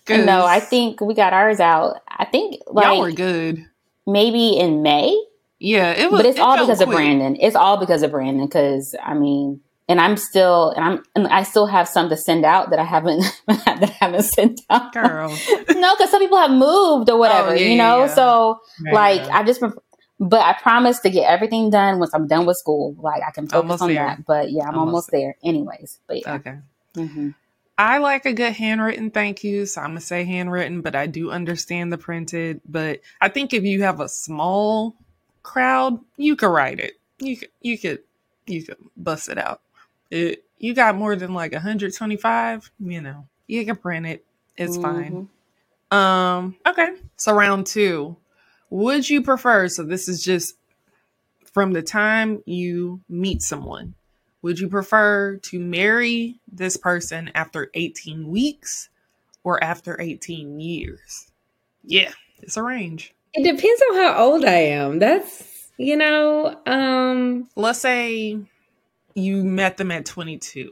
'Cause 0.07 0.25
no, 0.25 0.45
I 0.47 0.61
think 0.61 1.01
we 1.01 1.15
got 1.15 1.33
ours 1.33 1.61
out. 1.61 1.97
I 2.09 2.25
think 2.25 2.61
y'all 2.75 3.01
were 3.01 3.13
good. 3.13 3.65
maybe 4.07 4.59
in 4.59 4.83
May, 4.83 5.15
Yeah, 5.59 5.91
it 5.93 6.11
was. 6.11 6.21
but 6.23 6.27
it's 6.27 6.39
it 6.39 6.41
all 6.41 6.57
felt 6.57 6.69
because 6.69 6.81
of. 6.81 6.89
Brandon. 6.89 7.37
It's 7.41 7.57
all 7.57 7.77
because 7.77 8.03
of 8.03 8.11
Brandon. 8.11 8.47
Because 8.47 8.95
I 9.05 9.15
mean, 9.15 9.61
and 9.89 10.01
I'm 10.01 10.17
still, 10.17 10.71
and 10.71 10.85
I'm, 10.85 11.03
and 11.15 11.27
I 11.29 11.43
still 11.43 11.67
have 11.67 11.89
some 11.89 12.09
to 12.11 12.17
send 12.17 12.45
out 12.45 12.71
that 12.71 12.79
I 12.79 12.85
haven't 12.85 13.21
that 13.47 13.83
I 13.83 13.87
haven't 14.05 14.23
sent 14.25 14.61
out. 14.71 14.93
girl. 14.93 15.31
no, 15.71 15.95
because 15.97 16.11
some 16.11 16.21
people 16.21 16.39
have 16.39 16.51
moved 16.51 17.09
or 17.11 17.19
whatever, 17.19 17.51
Oh, 17.51 17.55
yeah, 17.55 17.67
you 17.69 17.77
know. 17.77 17.99
yeah, 18.01 18.07
yeah. 18.07 18.15
So 18.15 18.61
Right. 18.85 19.21
like, 19.21 19.29
I 19.33 19.43
just, 19.45 19.63
but 20.21 20.41
I 20.41 20.53
promise 20.61 21.01
to 21.01 21.11
get 21.11 21.31
everything 21.31 21.71
done 21.71 21.99
once 21.99 22.13
I'm 22.15 22.27
done 22.27 22.45
with 22.47 22.57
school. 22.57 22.95
Like 22.99 23.23
I 23.27 23.31
can 23.31 23.47
focus 23.47 23.55
Almost 23.63 23.83
on 23.83 23.89
there. 23.95 24.05
that. 24.05 24.27
But 24.27 24.51
yeah, 24.51 24.65
I'm 24.65 24.75
Almost 24.79 24.89
almost, 24.89 25.11
there. 25.13 25.37
Anyways, 25.43 25.99
but 26.07 26.21
yeah. 26.21 26.35
Okay. 26.35 26.57
hmm 26.97 27.31
I 27.81 27.99
like 27.99 28.27
a 28.27 28.33
good 28.33 28.55
handwritten 28.55 29.13
thank 29.13 29.45
you, 29.45 29.65
so 29.65 29.81
I'm 29.81 29.91
gonna 29.91 30.01
say 30.01 30.25
handwritten, 30.25 30.81
but 30.81 30.97
I 30.97 31.07
do 31.07 31.31
understand 31.31 31.93
the 31.93 31.99
printed. 31.99 32.61
But 32.69 33.03
I 33.21 33.29
think 33.29 33.55
if 33.55 33.63
you 33.63 33.83
have 33.85 34.01
a 34.01 34.09
small 34.09 34.97
crowd, 35.45 36.01
you 36.17 36.35
could 36.35 36.49
write 36.51 36.81
it. 36.81 36.95
You 37.21 37.37
could, 37.37 37.51
you 37.63 37.79
could, 37.79 38.01
you 38.47 38.65
could 38.65 38.79
bust 38.97 39.29
it 39.29 39.39
out. 39.39 39.61
It, 40.11 40.45
you 40.59 40.75
got 40.75 40.97
more 40.97 41.17
than 41.17 41.35
like 41.35 41.53
125, 41.53 42.71
you 42.81 43.01
know, 43.01 43.27
you 43.47 43.65
can 43.65 43.77
print 43.77 44.07
it. 44.07 44.25
It's 44.57 44.77
fine. 44.77 45.29
Um, 45.91 46.57
okay. 46.67 46.95
So 47.17 47.35
round 47.35 47.67
two. 47.67 48.17
Would 48.71 49.09
you 49.09 49.23
prefer, 49.23 49.69
so 49.69 49.85
this 49.85 50.09
is 50.09 50.23
just 50.23 50.55
from 51.53 51.73
the 51.73 51.83
time 51.83 52.43
you 52.45 53.01
meet 53.09 53.43
someone, 53.43 53.95
would 54.43 54.59
you 54.59 54.69
prefer 54.69 55.37
to 55.37 55.59
marry 55.59 56.39
this 56.51 56.77
person 56.77 57.31
after 57.35 57.71
18 57.75 58.29
weeks 58.29 58.89
or 59.43 59.63
after 59.63 60.01
18 60.01 60.61
years? 60.61 61.31
Yeah, 61.83 62.13
it's 62.43 62.57
a 62.57 62.63
range. 62.63 63.15
It 63.35 63.45
depends 63.45 63.83
on 63.91 63.97
how 63.97 64.25
old 64.25 64.45
I 64.45 64.59
am. 64.59 64.99
That's, 64.99 65.71
you 65.77 65.97
know, 65.97 66.61
um, 66.67 67.49
Let's 67.57 67.81
say 67.81 68.39
you 69.15 69.45
met 69.45 69.77
them 69.77 69.91
at 69.91 70.07
22. 70.07 70.71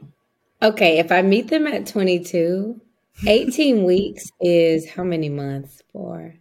okay, 0.61 0.99
if 0.99 1.11
I 1.11 1.21
meet 1.21 1.49
them 1.49 1.67
at 1.67 1.85
22, 1.87 2.79
18 3.25 3.83
weeks 3.91 4.31
is 4.41 4.89
how 4.89 5.03
many 5.03 5.29
months 5.29 5.81
for? 5.91 6.33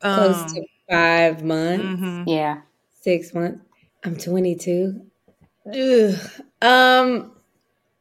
close 0.00 0.36
Um, 0.42 0.48
to 0.54 0.62
five 0.90 1.42
months, 1.44 1.84
mhm. 1.84 2.24
Yeah. 2.26 2.60
six 3.00 3.34
months. 3.34 3.62
I'm 4.04 4.16
22. 4.16 5.00
Ugh. 5.66 6.14
Um, 6.62 7.32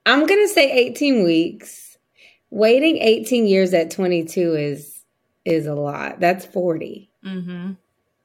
I'm 0.05 0.25
gonna 0.25 0.47
say 0.47 0.71
18 0.71 1.23
weeks. 1.25 1.97
Waiting 2.51 2.97
18 2.97 3.45
years 3.47 3.73
at 3.73 3.91
22 3.91 4.53
is 4.55 5.03
is 5.45 5.65
a 5.67 5.75
lot. 5.75 6.19
That's 6.19 6.45
40. 6.45 7.09
Mhm. 7.25 7.77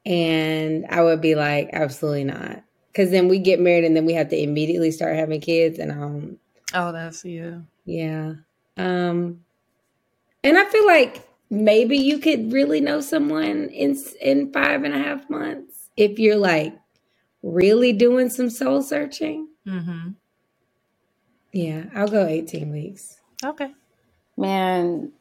And 0.05 0.85
I 0.89 1.01
would 1.03 1.21
be 1.21 1.35
like, 1.35 1.69
absolutely 1.73 2.23
not. 2.25 2.63
Because 2.95 3.11
then 3.11 3.27
we 3.27 3.39
get 3.39 3.59
married 3.59 3.83
and 3.83 3.93
then 3.93 4.05
we 4.05 4.13
have 4.13 4.29
to 4.29 4.41
immediately 4.41 4.89
start 4.89 5.17
having 5.17 5.41
kids. 5.41 5.79
And 5.79 5.91
um, 5.91 6.37
Oh, 6.73 6.93
that's 6.93 7.25
yeah. 7.25 7.57
yeah. 7.83 8.35
Um, 8.77 9.41
and 10.45 10.57
I 10.57 10.63
feel 10.65 10.85
like 10.85 11.27
maybe 11.49 11.97
you 11.97 12.19
could 12.19 12.53
really 12.53 12.79
know 12.79 13.01
someone 13.01 13.67
in 13.67 13.97
in 14.21 14.53
five 14.53 14.83
and 14.85 14.93
a 14.93 14.97
half 14.97 15.29
months 15.29 15.89
if 15.97 16.19
you're 16.19 16.37
like 16.37 16.73
really 17.43 17.91
doing 17.91 18.29
some 18.29 18.49
soul 18.49 18.81
searching. 18.81 19.49
Mm-hmm. 19.67 20.11
Yeah, 21.51 21.85
I'll 21.95 22.07
go 22.07 22.25
18 22.25 22.71
weeks. 22.71 23.17
Okay. 23.43 23.73
Man, 24.37 25.11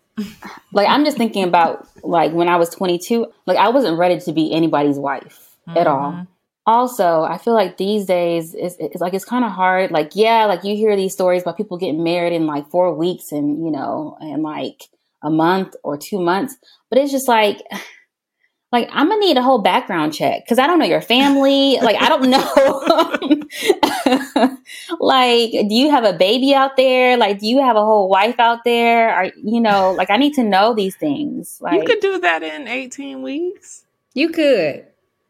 like 0.72 0.88
I'm 0.88 1.04
just 1.04 1.16
thinking 1.16 1.42
about 1.42 1.88
like 2.04 2.32
when 2.32 2.48
I 2.48 2.56
was 2.56 2.70
22, 2.70 3.26
like 3.46 3.58
I 3.58 3.70
wasn't 3.70 3.98
ready 3.98 4.20
to 4.20 4.32
be 4.32 4.52
anybody's 4.52 4.98
wife 4.98 5.56
at 5.68 5.86
all. 5.86 6.26
Also, 6.66 7.22
I 7.22 7.36
feel 7.36 7.52
like 7.52 7.76
these 7.76 8.06
days 8.06 8.54
it's, 8.54 8.76
it's 8.78 9.00
like 9.00 9.12
it's 9.12 9.24
kind 9.24 9.44
of 9.44 9.52
hard. 9.52 9.90
Like, 9.90 10.12
yeah, 10.14 10.46
like 10.46 10.64
you 10.64 10.74
hear 10.74 10.96
these 10.96 11.12
stories 11.12 11.42
about 11.42 11.58
people 11.58 11.76
getting 11.76 12.02
married 12.02 12.32
in 12.32 12.46
like 12.46 12.70
four 12.70 12.94
weeks 12.94 13.32
and 13.32 13.62
you 13.64 13.70
know, 13.70 14.16
and 14.20 14.42
like 14.42 14.84
a 15.22 15.30
month 15.30 15.74
or 15.82 15.98
two 15.98 16.20
months, 16.20 16.56
but 16.90 16.98
it's 16.98 17.12
just 17.12 17.28
like. 17.28 17.60
Like 18.72 18.88
I'm 18.90 19.08
gonna 19.08 19.20
need 19.20 19.36
a 19.36 19.42
whole 19.42 19.62
background 19.62 20.14
check 20.14 20.44
because 20.44 20.58
I 20.58 20.66
don't 20.66 20.80
know 20.80 20.84
your 20.84 21.00
family. 21.00 21.78
like 21.80 21.96
I 22.00 22.08
don't 22.08 22.28
know. 22.28 24.58
like, 25.00 25.52
do 25.52 25.74
you 25.74 25.92
have 25.92 26.02
a 26.02 26.12
baby 26.12 26.54
out 26.54 26.76
there? 26.76 27.16
Like, 27.16 27.38
do 27.38 27.46
you 27.46 27.60
have 27.60 27.76
a 27.76 27.84
whole 27.84 28.08
wife 28.08 28.40
out 28.40 28.64
there? 28.64 29.10
Are 29.10 29.26
you 29.36 29.60
know? 29.60 29.92
Like, 29.92 30.10
I 30.10 30.16
need 30.16 30.34
to 30.34 30.42
know 30.42 30.74
these 30.74 30.96
things. 30.96 31.58
Like, 31.60 31.82
you 31.82 31.86
could 31.86 32.00
do 32.00 32.18
that 32.18 32.42
in 32.42 32.66
18 32.66 33.22
weeks. 33.22 33.84
You 34.12 34.30
could. 34.30 34.86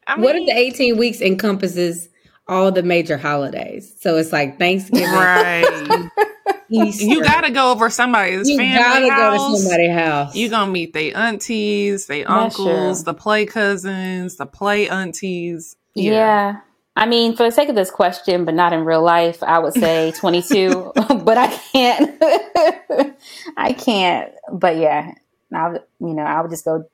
I 0.06 0.18
what 0.18 0.36
if 0.36 0.46
the 0.46 0.52
18 0.56 0.96
weeks 0.96 1.20
encompasses 1.20 2.08
all 2.48 2.70
the 2.72 2.82
major 2.82 3.16
holidays? 3.16 3.94
So 4.00 4.16
it's 4.16 4.32
like 4.32 4.58
Thanksgiving, 4.58 5.08
Right. 5.10 6.10
Easter. 6.70 7.04
you 7.04 7.22
got 7.22 7.42
to 7.42 7.50
go 7.50 7.72
over 7.72 7.90
somebody's 7.90 8.48
family. 8.48 8.68
You 8.72 8.78
family 8.78 9.08
gotta 9.10 9.32
go 9.32 9.38
house. 9.38 9.52
to 9.52 9.62
somebody's 9.62 9.92
house. 9.92 10.34
You 10.34 10.48
gonna 10.48 10.70
meet 10.72 10.92
they 10.94 11.12
aunties, 11.12 12.06
they 12.06 12.24
uncles, 12.24 12.98
true. 13.00 13.04
the 13.04 13.14
play 13.14 13.44
cousins, 13.46 14.36
the 14.36 14.46
play 14.46 14.88
aunties. 14.88 15.76
Yeah. 15.94 16.60
I 16.96 17.06
mean, 17.06 17.36
for 17.36 17.42
the 17.44 17.50
sake 17.52 17.68
of 17.68 17.74
this 17.74 17.90
question, 17.90 18.44
but 18.44 18.54
not 18.54 18.72
in 18.72 18.84
real 18.84 19.02
life, 19.02 19.42
I 19.42 19.58
would 19.58 19.74
say 19.74 20.12
22, 20.16 20.92
but 20.96 21.36
I 21.38 21.48
can't. 21.72 23.14
I 23.56 23.72
can't. 23.72 24.32
But 24.52 24.76
yeah, 24.76 25.12
I 25.52 25.68
would, 25.68 25.82
you 26.00 26.14
know, 26.14 26.22
I 26.22 26.40
would 26.40 26.50
just 26.50 26.64
go 26.64 26.84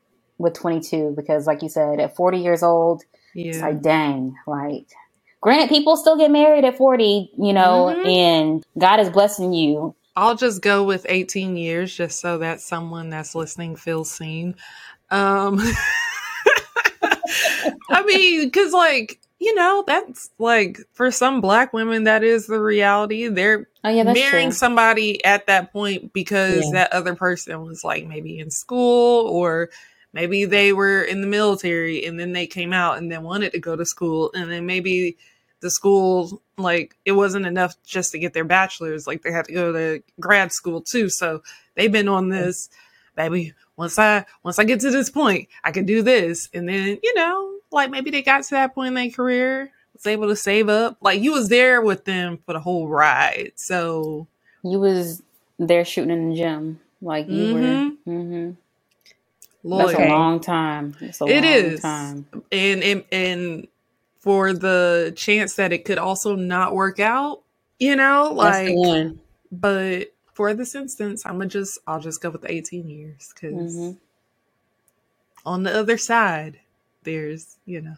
with 0.41 0.55
22 0.55 1.13
because, 1.17 1.47
like 1.47 1.63
you 1.63 1.69
said, 1.69 2.01
at 2.01 2.17
40 2.17 2.39
years 2.39 2.63
old, 2.63 3.03
it's 3.35 3.59
Yeah. 3.59 3.67
like, 3.69 3.83
dang, 3.83 4.35
like, 4.47 4.87
granted, 5.41 5.69
people 5.69 5.97
still 5.97 6.17
get 6.17 6.31
married 6.31 6.65
at 6.65 6.77
40, 6.77 7.31
you 7.39 7.53
know, 7.53 7.95
Mhm. 7.95 8.07
and 8.07 8.67
God 8.79 9.01
is 9.01 9.11
blessing 9.11 9.53
you. 9.53 9.95
I'll 10.17 10.35
just 10.35 10.61
go 10.63 10.83
with 10.85 11.07
18 11.09 11.57
years 11.57 11.95
just 11.95 12.21
so 12.21 12.39
that 12.39 12.61
someone 12.61 13.11
that's 13.11 13.35
listening 13.35 13.77
feels 13.77 14.11
seen. 14.11 14.55
Um 15.11 15.59
I 17.91 18.03
mean, 18.05 18.51
cuz 18.51 18.73
like, 18.73 19.21
you 19.39 19.55
know, 19.55 19.85
that's 19.87 20.31
like 20.39 20.79
for 20.93 21.11
some 21.11 21.41
black 21.41 21.73
women 21.73 22.05
that 22.05 22.23
is 22.23 22.47
the 22.47 22.61
reality. 22.61 23.29
They're 23.29 23.69
Oh, 23.83 23.89
yeah, 23.89 24.03
marrying 24.03 24.51
true. 24.51 24.57
somebody 24.57 25.25
at 25.25 25.47
that 25.47 25.73
point 25.73 26.13
because 26.13 26.67
Yeah. 26.67 26.73
that 26.73 26.93
other 26.93 27.15
person 27.15 27.63
was 27.63 27.83
like 27.83 28.07
maybe 28.07 28.39
in 28.39 28.51
school 28.51 29.27
or 29.29 29.71
maybe 30.13 30.45
they 30.45 30.73
were 30.73 31.03
in 31.03 31.21
the 31.21 31.27
military 31.27 32.05
and 32.05 32.19
then 32.19 32.33
they 32.33 32.47
came 32.47 32.73
out 32.73 32.99
and 32.99 33.11
then 33.11 33.23
wanted 33.23 33.53
to 33.53 33.59
go 33.61 33.77
to 33.77 33.85
school 33.85 34.31
and 34.35 34.51
then 34.51 34.67
maybe 34.67 35.17
the 35.61 35.71
school 35.71 36.41
like 36.57 36.97
it 37.05 37.13
wasn't 37.13 37.47
enough 37.47 37.75
just 37.85 38.13
to 38.13 38.19
get 38.19 38.33
their 38.33 38.45
bachelor's 38.45 39.07
like 39.07 39.23
they 39.23 39.31
had 39.31 39.45
to 39.45 39.53
go 39.53 39.73
to 39.73 40.03
grad 40.19 40.53
school 40.53 40.81
too 40.81 41.09
so 41.09 41.43
they've 41.75 41.93
been 41.93 42.09
on 42.09 42.29
this 42.29 42.71
baby 43.15 43.53
once 43.77 43.99
i 43.99 44.25
once 44.43 44.59
i 44.59 44.65
get 44.65 44.81
to 44.81 44.91
this 44.91 45.11
point 45.11 45.49
i 45.65 45.71
can 45.71 45.85
do 45.85 46.03
this 46.03 46.49
and 46.55 46.69
then 46.69 46.99
you 47.03 47.15
know 47.15 47.55
like 47.71 47.91
maybe 47.91 48.11
they 48.11 48.23
got 48.23 48.43
to 48.43 48.51
that 48.51 48.75
point 48.75 48.89
in 48.89 48.95
their 48.95 49.11
career 49.11 49.71
was 49.93 50.07
able 50.07 50.29
to 50.29 50.37
save 50.37 50.69
up 50.69 50.97
like 51.01 51.21
you 51.21 51.33
was 51.33 51.49
there 51.49 51.83
with 51.83 52.05
them 52.05 52.39
for 52.47 52.53
the 52.55 52.61
whole 52.61 52.89
ride 52.89 53.53
so 53.57 54.27
You 54.63 54.81
was 54.81 55.23
there 55.59 55.85
shooting 55.85 56.11
in 56.11 56.31
the 56.31 56.37
gym. 56.37 56.81
Like, 57.03 57.29
you 57.29 57.47
Mhm. 57.47 57.53
were. 57.53 58.13
hmm 58.13 58.51
loyal 59.63 59.89
That's 59.89 59.99
a 60.01 60.09
long 60.09 60.41
time. 60.41 60.97
It's 61.01 61.21
a 61.21 61.25
It 61.25 61.43
long 61.45 61.53
is. 61.53 61.81
time. 61.81 62.27
and, 62.53 62.83
and 62.83 63.05
and 63.13 63.69
for 64.19 64.53
the 64.53 65.13
chance 65.17 65.55
that 65.57 65.73
it 65.73 65.85
could 65.85 65.99
also 65.99 66.35
not 66.37 66.75
work 66.75 67.01
out 67.01 67.43
you 67.79 67.97
know 67.97 68.29
That's 68.29 68.37
like 68.37 68.67
the 68.67 68.75
one. 68.75 69.21
but 69.51 70.13
for 70.35 70.53
this 70.53 70.75
instance 70.75 71.25
i'm 71.25 71.39
gonna 71.39 71.47
just 71.47 71.79
i'll 71.87 72.01
just 72.01 72.21
go 72.21 72.29
with 72.29 72.43
the 72.43 72.53
18 72.53 72.89
years 72.91 73.33
because 73.35 73.75
Mhm. 73.77 73.97
on 75.47 75.63
the 75.63 75.75
other 75.75 75.97
side 75.97 76.61
there's 77.05 77.57
you 77.65 77.81
know 77.81 77.97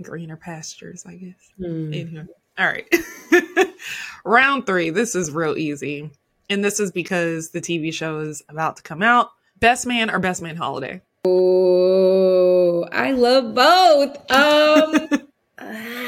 greener 0.00 0.36
pastures 0.36 1.04
i 1.06 1.14
guess 1.16 1.34
Hmm. 1.58 1.92
Anyway, 1.92 2.26
all 2.56 2.66
right 2.66 2.94
round 4.24 4.64
three 4.66 4.90
this 4.90 5.14
is 5.16 5.32
real 5.32 5.56
easy 5.56 6.10
and 6.48 6.64
this 6.64 6.78
is 6.78 6.92
because 6.92 7.50
the 7.50 7.60
tv 7.60 7.92
show 7.92 8.20
is 8.20 8.42
about 8.48 8.76
to 8.76 8.82
come 8.84 9.02
out 9.02 9.30
best 9.60 9.86
man 9.86 10.10
or 10.10 10.18
best 10.18 10.42
man 10.42 10.56
holiday 10.56 11.00
Oh, 11.24 12.84
I 12.92 13.10
love 13.12 13.54
both. 13.54 14.16
Um, 14.30 15.08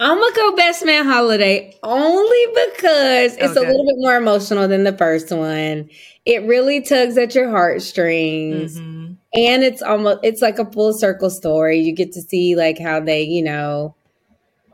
I'm 0.00 0.18
gonna 0.18 0.34
go 0.34 0.56
Best 0.56 0.84
Man 0.86 1.04
Holiday 1.04 1.76
only 1.82 2.46
because 2.54 3.36
it's 3.36 3.56
a 3.56 3.60
little 3.60 3.84
bit 3.84 3.96
more 3.98 4.16
emotional 4.16 4.66
than 4.66 4.84
the 4.84 4.96
first 4.96 5.30
one. 5.30 5.90
It 6.24 6.42
really 6.46 6.80
tugs 6.80 7.18
at 7.18 7.34
your 7.34 7.50
heartstrings, 7.50 8.80
Mhm. 8.80 9.16
and 9.34 9.62
it's 9.62 9.82
almost 9.82 10.20
it's 10.22 10.40
like 10.40 10.58
a 10.58 10.64
full 10.72 10.94
circle 10.94 11.28
story. 11.28 11.78
You 11.80 11.92
get 11.94 12.12
to 12.12 12.22
see 12.22 12.56
like 12.56 12.78
how 12.78 12.98
they, 13.00 13.22
you 13.22 13.42
know, 13.42 13.94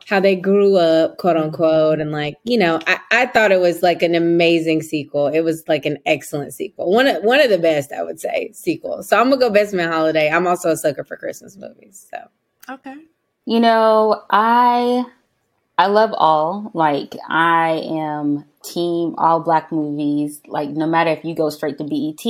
how 0.07 0.21
they 0.21 0.37
grew 0.37 0.77
up, 0.77 1.17
quote 1.17 1.35
mm-hmm. 1.35 1.45
unquote, 1.45 1.99
and 1.99 2.11
like 2.11 2.35
you 2.45 2.57
know, 2.57 2.79
I, 2.87 2.99
I 3.11 3.25
thought 3.27 3.51
it 3.51 3.59
was 3.59 3.83
like 3.83 4.01
an 4.01 4.15
amazing 4.15 4.81
sequel. 4.81 5.27
It 5.27 5.41
was 5.41 5.63
like 5.67 5.85
an 5.85 5.97
excellent 6.05 6.53
sequel, 6.53 6.91
one 6.91 7.07
of 7.07 7.23
one 7.23 7.41
of 7.41 7.49
the 7.49 7.57
best, 7.57 7.91
I 7.91 8.03
would 8.03 8.19
say, 8.19 8.51
sequels. 8.53 9.09
So 9.09 9.19
I'm 9.19 9.29
gonna 9.29 9.39
go 9.39 9.49
Best 9.49 9.73
Man 9.73 9.91
Holiday. 9.91 10.29
I'm 10.29 10.47
also 10.47 10.71
a 10.71 10.77
sucker 10.77 11.03
for 11.03 11.17
Christmas 11.17 11.57
movies, 11.57 12.07
so 12.09 12.73
okay 12.73 12.95
You 13.45 13.59
know, 13.59 14.23
I 14.29 15.03
I 15.77 15.87
love 15.87 16.11
all. 16.13 16.71
Like 16.73 17.15
I 17.27 17.83
am 17.89 18.45
team 18.63 19.13
all 19.17 19.41
black 19.41 19.71
movies. 19.71 20.41
Like 20.47 20.69
no 20.69 20.87
matter 20.87 21.11
if 21.11 21.25
you 21.25 21.35
go 21.35 21.49
straight 21.49 21.77
to 21.79 21.83
BET, 21.83 22.23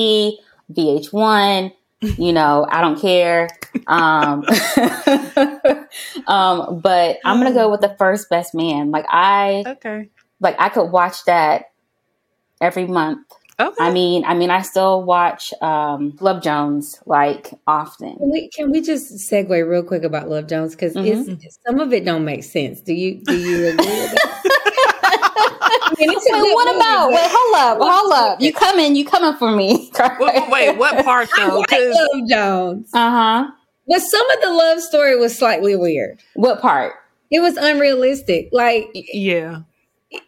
VH1, 0.74 1.72
you 2.02 2.34
know, 2.34 2.66
I 2.70 2.82
don't 2.82 3.00
care. 3.00 3.48
Um, 3.88 4.44
um, 6.28 6.80
but 6.80 7.18
I'm 7.26 7.38
gonna 7.42 7.54
go 7.54 7.70
with 7.72 7.82
the 7.82 7.96
first 7.98 8.30
best 8.30 8.54
man. 8.54 8.92
Like 8.92 9.06
I 9.10 9.64
okay 9.66 10.10
like 10.40 10.56
I 10.60 10.70
could 10.70 10.92
watch 10.92 11.24
that 11.26 11.66
every 12.62 12.86
month. 12.86 13.26
okay 13.60 13.76
I 13.80 13.92
mean, 13.92 14.24
I 14.26 14.34
mean, 14.36 14.50
I 14.50 14.62
still 14.62 15.04
watch 15.04 15.54
um, 15.62 16.16
Love 16.20 16.44
Jones 16.44 17.02
like 17.06 17.52
often. 17.66 18.16
Can 18.18 18.30
we 18.32 18.50
can 18.50 18.72
we 18.72 18.82
just 18.82 19.14
segue 19.32 19.68
real 19.70 19.84
quick 19.84 20.04
about 20.04 20.30
Love 20.30 20.48
Jones 20.48 20.76
because 20.76 20.94
Mhm. 20.96 21.42
some 21.66 21.80
of 21.80 21.94
it 21.94 22.06
don't 22.06 22.26
make 22.26 22.44
sense. 22.44 22.82
Do 22.82 22.94
you 22.94 23.16
do 23.24 23.36
you 23.38 23.68
agree 23.68 23.86
with 23.86 24.12
that? 24.12 24.34
I 25.40 25.94
mean, 26.00 26.10
it's 26.12 26.26
Wait, 26.26 26.54
what 26.54 26.66
movie, 26.68 26.78
about? 26.78 27.10
but 27.12 27.16
Wait, 27.16 27.30
hold 27.32 27.56
up, 27.56 27.78
hold 27.82 28.14
up. 28.14 28.42
You 28.42 28.54
coming? 28.54 28.96
You 28.96 29.06
coming 29.06 29.34
for 29.38 29.52
me? 29.52 29.92
wait, 30.00 30.20
wait, 30.20 30.50
wait, 30.50 30.78
what 30.78 31.04
part 31.06 31.30
I 31.38 31.48
though? 31.50 31.58
like 31.60 31.68
'Cause- 31.70 31.96
Love 32.14 32.30
Jones, 32.30 32.90
Uh 32.94 33.10
huh. 33.12 33.52
but 33.88 34.02
some 34.02 34.32
of 34.32 34.42
the 34.42 34.50
love 34.52 34.82
story 34.82 35.16
was 35.18 35.38
slightly 35.38 35.76
weird. 35.76 36.20
What 36.36 36.62
part? 36.62 36.94
It 37.32 37.40
was 37.42 37.58
unrealistic. 37.58 38.50
Like 38.52 38.90
yeah. 38.94 39.62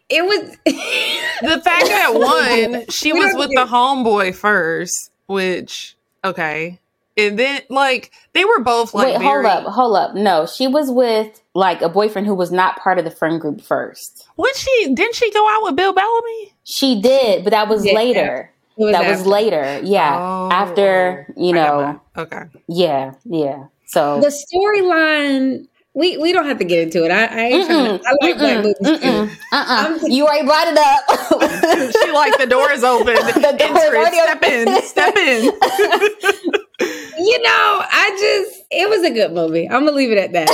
it 0.08 0.24
was. 0.24 0.56
The 1.42 1.58
fact 1.62 1.86
that 1.86 2.10
one, 2.14 2.84
she 2.90 3.14
was 3.14 3.34
with 3.34 3.48
the 3.48 3.64
homeboy 3.64 4.34
first, 4.34 5.10
which 5.26 5.96
okay. 6.22 6.78
And 7.20 7.38
then 7.38 7.62
like 7.68 8.10
they 8.32 8.44
were 8.44 8.60
both 8.60 8.94
like 8.94 9.06
Wait, 9.14 9.18
very, 9.20 9.44
hold 9.48 9.66
up, 9.66 9.72
hold 9.72 9.96
up. 9.96 10.14
No, 10.14 10.46
she 10.46 10.66
was 10.66 10.90
with 10.90 11.40
like 11.54 11.82
a 11.82 11.88
boyfriend 11.88 12.26
who 12.26 12.34
was 12.34 12.50
not 12.52 12.78
part 12.78 12.98
of 12.98 13.04
the 13.04 13.10
friend 13.10 13.40
group 13.40 13.60
first. 13.60 14.26
When 14.36 14.52
she 14.54 14.92
didn't 14.94 15.14
she 15.14 15.30
go 15.32 15.48
out 15.48 15.62
with 15.64 15.76
Bill 15.76 15.92
Bellamy? 15.92 16.54
She 16.64 17.00
did, 17.00 17.44
but 17.44 17.50
that 17.50 17.68
was 17.68 17.84
Yeah. 17.84 17.92
later. 17.94 18.50
was 18.76 18.92
that 18.92 19.06
was 19.06 19.26
later. 19.26 19.80
Yeah, 19.82 20.16
Oh, 20.20 20.48
after 20.50 21.26
you 21.36 21.52
know. 21.52 22.00
Okay. 22.16 22.42
Yeah, 22.68 23.14
yeah. 23.24 23.64
So 23.86 24.20
the 24.20 24.28
storyline. 24.28 25.66
We 25.92 26.16
we 26.18 26.32
don't 26.32 26.46
have 26.46 26.58
to 26.58 26.64
get 26.64 26.78
into 26.78 27.04
it. 27.04 27.10
I, 27.10 27.24
I 27.26 27.40
ain't 27.48 27.66
to, 27.68 27.74
I 27.74 28.14
like 28.24 28.38
black 28.38 28.58
Mm-mm, 28.58 28.74
movies 28.80 29.00
too. 29.02 29.36
uh-uh. 29.50 29.64
I'm- 29.68 29.98
You 30.06 30.24
already 30.24 30.46
brought 30.46 30.68
it 30.68 30.78
up. 30.78 31.92
she 32.00 32.12
like 32.12 32.38
the 32.38 32.46
door 32.46 32.70
is 32.70 32.84
open. 32.84 33.16
The 33.16 33.56
door 33.58 33.76
is 33.76 33.82
Enter 33.82 33.94
it. 33.94 33.98
already 33.98 34.16
Step 34.18 34.42
in. 34.44 34.82
Step 34.84 35.16
in. 35.16 36.60
You 36.80 37.42
know, 37.42 37.82
I 37.90 38.16
just 38.18 38.62
it 38.70 38.88
was 38.88 39.02
a 39.02 39.10
good 39.10 39.32
movie. 39.32 39.68
I'm 39.68 39.84
gonna 39.84 39.92
leave 39.96 40.10
it 40.10 40.18
at 40.18 40.32
that. 40.32 40.48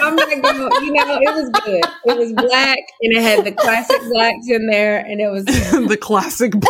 I'm, 0.00 0.08
I'm 0.08 0.16
not 0.16 0.28
gonna, 0.42 0.84
you 0.84 0.92
know, 0.92 1.18
it 1.20 1.34
was 1.34 1.50
good. 1.64 1.84
It 2.04 2.18
was 2.18 2.32
black 2.32 2.78
and 3.00 3.12
it 3.16 3.22
had 3.22 3.44
the 3.44 3.52
classic 3.52 4.00
blacks 4.12 4.48
in 4.48 4.68
there, 4.68 4.98
and 4.98 5.20
it 5.20 5.28
was 5.30 5.44
the 5.88 5.98
classic. 6.00 6.52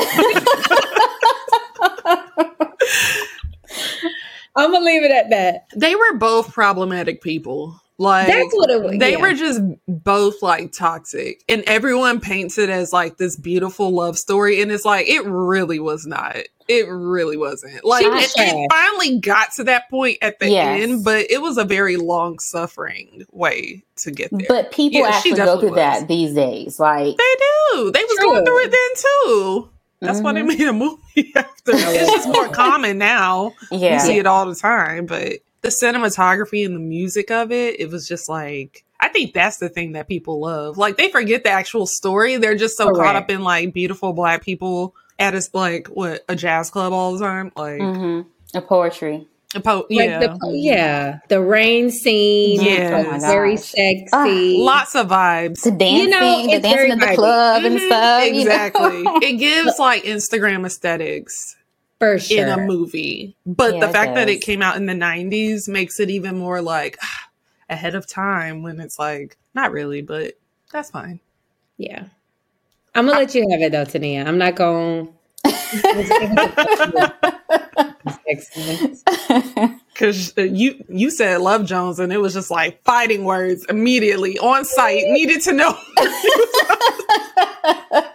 I'm 4.56 4.70
gonna 4.72 4.84
leave 4.84 5.02
it 5.02 5.10
at 5.10 5.30
that. 5.30 5.66
they 5.76 5.94
were 5.94 6.14
both 6.14 6.52
problematic 6.52 7.20
people. 7.22 7.81
Like 7.98 8.26
That's 8.26 8.52
what 8.54 8.70
it 8.70 8.82
was. 8.82 8.98
they 8.98 9.12
yeah. 9.12 9.20
were 9.20 9.34
just 9.34 9.60
both 9.86 10.42
like 10.42 10.72
toxic, 10.72 11.42
and 11.48 11.62
everyone 11.66 12.20
paints 12.20 12.58
it 12.58 12.68
as 12.70 12.92
like 12.92 13.16
this 13.18 13.36
beautiful 13.36 13.90
love 13.90 14.18
story, 14.18 14.60
and 14.62 14.72
it's 14.72 14.84
like 14.84 15.08
it 15.08 15.24
really 15.26 15.78
was 15.78 16.06
not. 16.06 16.36
It 16.68 16.88
really 16.88 17.36
wasn't. 17.36 17.84
Like 17.84 18.04
it, 18.06 18.32
it 18.36 18.72
finally 18.72 19.18
got 19.20 19.52
to 19.54 19.64
that 19.64 19.90
point 19.90 20.18
at 20.22 20.38
the 20.38 20.48
Yes. 20.50 20.82
end, 20.82 21.04
but 21.04 21.30
it 21.30 21.42
was 21.42 21.58
a 21.58 21.64
very 21.64 21.96
long 21.96 22.38
suffering 22.38 23.24
way 23.30 23.82
to 23.96 24.10
get 24.10 24.30
there. 24.32 24.46
but 24.48 24.72
people 24.72 25.00
Yeah, 25.00 25.08
actually 25.08 25.34
go 25.34 25.60
through 25.60 25.70
was. 25.70 25.76
that 25.76 26.08
these 26.08 26.34
days. 26.34 26.80
Like, 26.80 27.16
they 27.16 27.34
do. 27.74 27.90
They 27.92 28.02
was 28.04 28.16
True. 28.18 28.26
going 28.30 28.44
through 28.44 28.64
it 28.64 28.70
then 28.70 28.90
too. 28.96 29.68
That's 30.00 30.20
why 30.20 30.32
they 30.32 30.40
Mhm. 30.40 30.46
made 30.48 30.60
a 30.68 30.72
movie 30.72 31.32
after. 31.36 31.72
It's 31.74 32.10
just 32.12 32.28
more 32.28 32.48
common 32.48 32.96
now. 32.98 33.52
yeah, 33.70 33.94
You 33.94 34.00
see 34.00 34.18
it 34.18 34.26
all 34.26 34.46
the 34.46 34.54
time, 34.56 35.06
but 35.06 35.34
the 35.62 35.68
cinematography 35.68 36.64
and 36.66 36.74
the 36.74 36.80
music 36.80 37.30
of 37.30 37.50
it, 37.52 37.80
it 37.80 37.90
was 37.90 38.06
just 38.06 38.28
like 38.28 38.84
I 39.00 39.08
think 39.08 39.32
that's 39.34 39.56
the 39.56 39.68
thing 39.68 39.92
that 39.92 40.06
people 40.08 40.40
love. 40.40 40.78
Like 40.78 40.96
they 40.96 41.10
forget 41.10 41.42
the 41.42 41.50
actual 41.50 41.86
story. 41.86 42.36
They're 42.36 42.54
just 42.56 42.76
so 42.76 42.90
caught 42.90 43.16
up 43.16 43.30
in 43.30 43.42
like 43.42 43.72
beautiful 43.72 44.12
black 44.12 44.42
people 44.44 44.94
at 45.18 45.34
a 45.34 45.42
like 45.52 45.88
what 45.88 46.24
a 46.28 46.36
jazz 46.36 46.70
club 46.70 46.92
all 46.92 47.12
the 47.16 47.24
time. 47.24 47.50
Like 47.56 47.80
hmm 47.80 48.20
a 48.54 48.60
poetry. 48.60 49.26
a 49.54 49.60
po- 49.60 49.86
Like 49.90 50.08
yeah. 50.08 50.18
the, 50.20 50.38
yeah, 50.52 51.18
the 51.28 51.40
rain 51.40 51.90
scene. 51.90 52.60
Yes. 52.60 53.06
was 53.06 53.24
Oh 53.24 53.26
very 53.26 53.56
gosh. 53.56 53.64
sexy. 53.64 54.58
Lots 54.58 54.94
of 54.94 55.08
vibes. 55.08 55.62
The 55.62 55.70
dancing, 55.72 56.10
know, 56.10 56.46
the 56.54 56.60
dancing 56.60 56.92
in 56.92 56.98
the 56.98 57.06
vibey. 57.06 57.14
club 57.16 57.64
and 57.64 57.76
Mhm, 57.76 57.86
stuff. 57.86 58.24
you 58.26 58.32
know? 58.32 58.38
exactly. 58.40 59.02
it 59.28 59.38
gives 59.38 59.78
like 59.78 60.04
Instagram 60.04 60.64
aesthetics 60.66 61.56
for 62.02 62.18
sure. 62.18 62.42
in 62.42 62.48
a 62.48 62.56
movie. 62.58 63.36
But 63.46 63.74
Yeah, 63.74 63.80
the 63.80 63.88
it 63.88 63.92
fact 63.92 64.14
that 64.16 64.28
it 64.28 64.40
came 64.40 64.60
out 64.60 64.76
in 64.76 64.86
the 64.86 64.94
90s 64.94 65.68
makes 65.68 66.00
it 66.00 66.10
even 66.10 66.36
more 66.36 66.60
like 66.60 66.98
ahead 67.70 67.94
of 67.94 68.06
time 68.06 68.62
when 68.62 68.80
it's 68.80 68.98
like 68.98 69.36
not 69.54 69.72
really, 69.72 70.02
but 70.02 70.34
that's 70.72 70.90
fine. 70.90 71.20
yeah, 71.78 72.04
I'm 72.94 73.06
gonna 73.06 73.18
let 73.18 73.34
you 73.34 73.46
have 73.50 73.60
it 73.60 73.72
though, 73.72 73.84
Tania. 73.84 74.24
I'm 74.24 74.38
not 74.38 74.56
gonna. 74.56 75.08
Excellent. 79.94 80.34
Because 80.34 80.52
you 80.58 80.84
you 80.88 81.10
said 81.10 81.40
Love 81.40 81.66
Jones 81.66 81.98
and 81.98 82.12
it 82.12 82.18
was 82.18 82.34
just 82.34 82.50
like 82.50 82.82
fighting 82.84 83.24
words 83.24 83.64
immediately 83.68 84.38
on 84.38 84.64
sight. 84.64 85.02
Needed 85.06 85.40
to 85.42 85.52
know. 85.52 85.76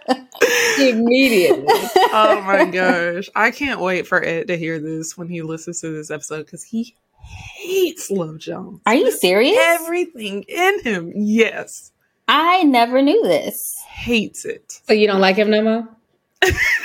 Immediately. 0.78 1.64
oh 1.68 2.40
my 2.46 2.64
gosh, 2.64 3.28
I 3.34 3.50
can't 3.50 3.80
wait 3.80 4.06
for 4.06 4.24
Ed 4.24 4.46
to 4.48 4.56
hear 4.56 4.78
this 4.78 5.18
when 5.18 5.28
he 5.28 5.42
listens 5.42 5.80
to 5.80 5.90
this 5.90 6.10
episode 6.10 6.46
because 6.46 6.62
he 6.62 6.94
hates 7.20 8.10
Love 8.10 8.38
Jones. 8.38 8.80
Are 8.86 8.94
you 8.94 9.10
serious? 9.10 9.58
Everything 9.60 10.44
in 10.44 10.80
him, 10.82 11.12
yes, 11.14 11.90
I 12.28 12.62
never 12.62 13.02
knew 13.02 13.22
this. 13.22 13.76
hates 13.88 14.44
it. 14.44 14.80
So 14.86 14.92
you 14.92 15.06
don't 15.08 15.20
like 15.20 15.36
him 15.36 15.50
no 15.50 15.62
more? 15.62 15.88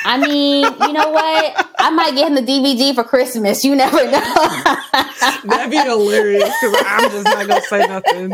I 0.06 0.18
mean, 0.18 0.64
you 0.64 0.94
know 0.94 1.10
what? 1.10 1.70
I 1.78 1.90
might 1.92 2.16
get 2.16 2.28
him 2.28 2.36
the 2.36 2.42
DVD 2.42 2.96
for 2.96 3.04
Christmas. 3.04 3.64
You 3.64 3.76
never 3.76 4.04
know. 4.04 4.12
That'd 5.46 5.72
be 5.72 5.78
hilarious 5.78 6.52
because 6.62 6.84
I'm 6.86 7.12
just 7.12 7.26
not 7.26 7.48
gonna 7.48 7.62
say 7.62 7.86
nothing. 7.88 8.30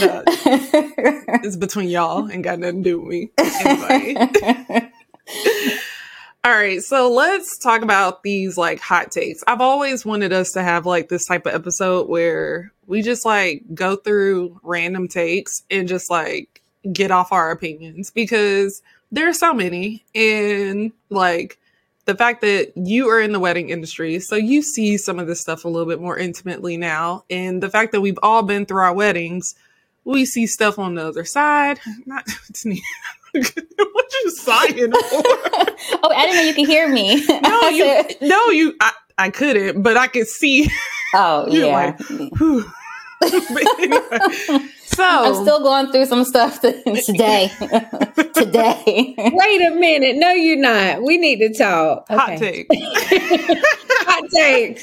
No, 0.00 0.22
it's 0.26 1.56
between 1.56 1.88
y'all 1.88 2.30
and 2.30 2.42
got 2.42 2.58
nothing 2.58 2.82
to 2.82 2.90
do 2.90 3.00
with 3.00 3.08
me. 3.08 3.30
All 6.44 6.52
right, 6.52 6.80
so 6.80 7.10
let's 7.10 7.58
talk 7.58 7.82
about 7.82 8.22
these 8.22 8.56
like 8.56 8.78
hot 8.80 9.10
takes. 9.10 9.42
I've 9.48 9.60
always 9.60 10.04
wanted 10.04 10.32
us 10.32 10.52
to 10.52 10.62
have 10.62 10.86
like 10.86 11.08
this 11.08 11.26
type 11.26 11.44
of 11.44 11.54
episode 11.54 12.08
where 12.08 12.72
we 12.86 13.02
just 13.02 13.24
like 13.24 13.64
go 13.74 13.96
through 13.96 14.60
random 14.62 15.08
takes 15.08 15.64
and 15.70 15.88
just 15.88 16.08
like 16.08 16.62
get 16.92 17.10
off 17.10 17.32
our 17.32 17.50
opinions 17.50 18.12
because 18.12 18.80
there's 19.10 19.38
so 19.38 19.54
many 19.54 20.04
and 20.14 20.92
like 21.10 21.58
the 22.06 22.14
fact 22.14 22.40
that 22.40 22.72
you 22.76 23.08
are 23.08 23.20
in 23.20 23.32
the 23.32 23.40
wedding 23.40 23.68
industry, 23.68 24.20
so 24.20 24.36
you 24.36 24.62
see 24.62 24.96
some 24.96 25.18
of 25.18 25.26
this 25.26 25.40
stuff 25.40 25.64
a 25.64 25.68
little 25.68 25.88
bit 25.88 26.00
more 26.00 26.16
intimately 26.16 26.76
now, 26.76 27.24
and 27.28 27.62
the 27.62 27.68
fact 27.68 27.92
that 27.92 28.00
we've 28.00 28.18
all 28.22 28.42
been 28.42 28.64
through 28.64 28.82
our 28.82 28.94
weddings, 28.94 29.54
we 30.04 30.24
see 30.24 30.46
stuff 30.46 30.78
on 30.78 30.94
the 30.94 31.06
other 31.06 31.24
side. 31.24 31.80
Not 32.06 32.24
to 32.54 32.68
me. 32.68 32.82
what 33.32 34.12
you 34.24 34.30
sighing 34.30 34.92
for? 34.92 34.98
oh, 35.02 36.12
I 36.14 36.26
didn't 36.26 36.36
know 36.36 36.42
you 36.42 36.54
could 36.54 36.66
hear 36.66 36.88
me. 36.88 37.26
No, 37.42 37.68
you, 37.68 38.04
no, 38.22 38.46
you. 38.50 38.74
I, 38.80 38.92
I 39.18 39.30
couldn't, 39.30 39.82
but 39.82 39.96
I 39.96 40.06
could 40.06 40.28
see. 40.28 40.70
oh, 41.14 41.46
yeah. 41.48 41.66
like, 41.66 42.10
anyway, 42.10 42.62
so 44.96 45.04
I'm 45.04 45.34
still 45.34 45.60
going 45.62 45.92
through 45.92 46.06
some 46.06 46.24
stuff 46.24 46.60
today. 46.60 47.50
today. 48.34 49.14
Wait 49.16 49.62
a 49.62 49.70
minute. 49.74 50.16
No, 50.16 50.30
you're 50.30 50.56
not. 50.58 51.02
We 51.02 51.18
need 51.18 51.38
to 51.40 51.52
talk. 51.52 52.08
hot 52.08 52.30
Okay. 52.40 52.64
take. 52.64 52.68
Hot 54.08 54.24
take. 54.32 54.80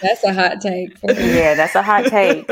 That's 0.00 0.24
a 0.24 0.32
hot 0.32 0.60
take. 0.60 0.96
For 0.98 1.08
me. 1.08 1.36
yeah, 1.36 1.54
that's 1.54 1.74
a 1.74 1.82
hot 1.82 2.06
take. 2.06 2.48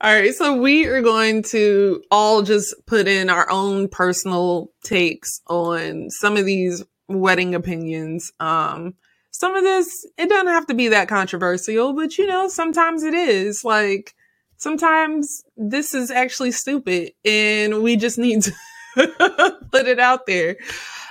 All 0.00 0.12
right, 0.12 0.34
so 0.34 0.56
we 0.56 0.86
are 0.86 1.02
going 1.02 1.42
to 1.50 2.02
all 2.10 2.42
just 2.42 2.74
put 2.86 3.06
in 3.06 3.30
our 3.30 3.48
own 3.50 3.88
personal 3.88 4.70
takes 4.84 5.40
on 5.46 6.10
some 6.10 6.36
of 6.36 6.44
these 6.44 6.82
wedding 7.08 7.54
opinions. 7.54 8.32
Um, 8.40 8.94
some 9.42 9.56
of 9.56 9.64
this, 9.64 10.06
it 10.16 10.28
doesn't 10.28 10.46
have 10.46 10.68
to 10.68 10.74
be 10.74 10.86
that 10.86 11.08
controversial, 11.08 11.94
but 11.94 12.16
you 12.16 12.28
know, 12.28 12.46
sometimes 12.46 13.02
it 13.02 13.12
is. 13.12 13.64
Like, 13.64 14.14
sometimes 14.56 15.42
this 15.56 15.94
is 15.94 16.12
actually 16.12 16.52
stupid 16.52 17.10
and 17.24 17.82
we 17.82 17.96
just 17.96 18.18
need 18.18 18.44
to 18.44 18.52
put 19.72 19.88
it 19.88 19.98
out 19.98 20.26
there. 20.26 20.58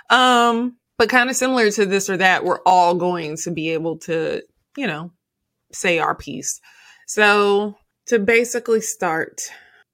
Um, 0.09 0.77
but 0.97 1.09
kind 1.09 1.29
of 1.29 1.35
similar 1.35 1.71
to 1.71 1.85
this 1.85 2.09
or 2.09 2.15
that, 2.15 2.45
we're 2.45 2.61
all 2.65 2.95
going 2.95 3.35
to 3.43 3.51
be 3.51 3.71
able 3.71 3.97
to, 3.97 4.43
you 4.77 4.87
know, 4.87 5.11
say 5.73 5.99
our 5.99 6.15
piece. 6.15 6.61
So, 7.07 7.75
to 8.05 8.17
basically 8.17 8.79
start, 8.79 9.41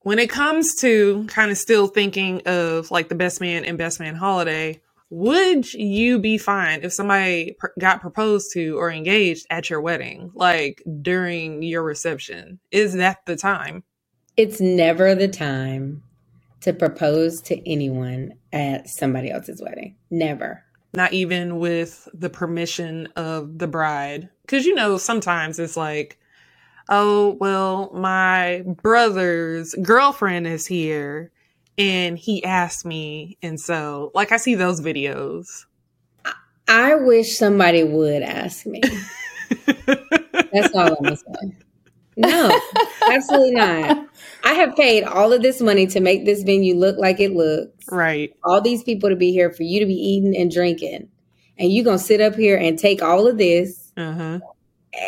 when 0.02 0.20
it 0.20 0.30
comes 0.30 0.76
to 0.82 1.26
kind 1.26 1.50
of 1.50 1.58
still 1.58 1.88
thinking 1.88 2.44
of 2.46 2.92
like 2.92 3.10
the 3.10 3.16
best 3.16 3.42
man 3.42 3.66
and 3.66 3.80
best 3.80 4.00
man 4.00 4.14
holiday, 4.14 4.80
would 5.10 5.74
you 5.74 6.20
be 6.20 6.38
fine 6.38 6.82
if 6.84 6.94
somebody 6.94 7.56
pr- 7.58 7.68
got 7.80 8.02
proposed 8.02 8.52
to 8.54 8.78
or 8.78 8.92
engaged 8.92 9.46
at 9.50 9.70
your 9.70 9.82
wedding, 9.82 10.32
like 10.34 10.84
during 11.02 11.64
your 11.64 11.84
reception? 11.84 12.60
Is 12.72 12.94
that 12.94 13.26
the 13.26 13.36
time? 13.36 13.84
It's 14.36 14.60
never 14.60 15.16
the 15.16 15.28
time 15.28 16.04
to 16.62 16.74
propose 16.74 17.42
to 17.44 17.70
anyone 17.70 18.34
at 18.52 18.90
somebody 18.90 19.32
else's 19.32 19.62
wedding. 19.62 19.96
Never. 20.12 20.64
Not 20.94 21.14
even 21.14 21.60
with 21.60 22.08
the 22.14 22.30
permission 22.30 23.08
of 23.16 23.60
the 23.60 23.68
bride? 23.68 24.30
Because 24.42 24.66
you 24.66 24.76
know, 24.76 24.98
sometimes 24.98 25.60
it's 25.60 25.78
like, 25.78 26.20
oh, 26.90 27.38
well, 27.40 27.92
my 27.94 28.64
brother's 28.82 29.74
girlfriend 29.76 30.48
is 30.48 30.66
here 30.66 31.32
and 31.78 32.18
he 32.18 32.44
asked 32.44 32.86
me. 32.86 33.38
And 33.42 33.60
so, 33.60 34.12
like, 34.16 34.32
I 34.32 34.38
see 34.38 34.56
those 34.56 34.82
videos. 34.82 35.66
I 36.68 36.96
wish 36.96 37.38
somebody 37.38 37.84
would 37.84 38.24
ask 38.24 38.66
me. 38.66 38.82
That's 39.76 40.74
all 40.76 40.96
I'm 41.00 41.04
gonna 41.04 41.16
say. 41.16 41.56
No, 42.18 42.60
absolutely 43.10 43.52
not. 43.52 44.08
I 44.44 44.54
have 44.54 44.76
paid 44.76 45.04
all 45.04 45.32
of 45.32 45.42
this 45.42 45.62
money 45.62 45.86
to 45.88 46.00
make 46.00 46.26
this 46.26 46.44
venue 46.44 46.76
look 46.76 46.98
like 46.98 47.20
it 47.20 47.32
looks. 47.34 47.86
right. 47.92 48.34
All 48.44 48.60
these 48.60 48.84
people 48.84 49.10
to 49.10 49.16
be 49.16 49.32
here 49.32 49.52
for 49.52 49.64
you 49.64 49.80
to 49.80 49.86
be 49.86 49.94
eating 49.94 50.36
and 50.36 50.52
drinking. 50.52 51.08
And 51.60 51.72
you 51.72 51.84
gonna 51.84 52.00
sit 52.00 52.22
up 52.22 52.36
here 52.36 52.58
and 52.58 52.78
take 52.78 53.02
all 53.02 53.28
of 53.28 53.38
this 53.38 53.92
Uh 53.98 54.12
huh. 54.14 54.40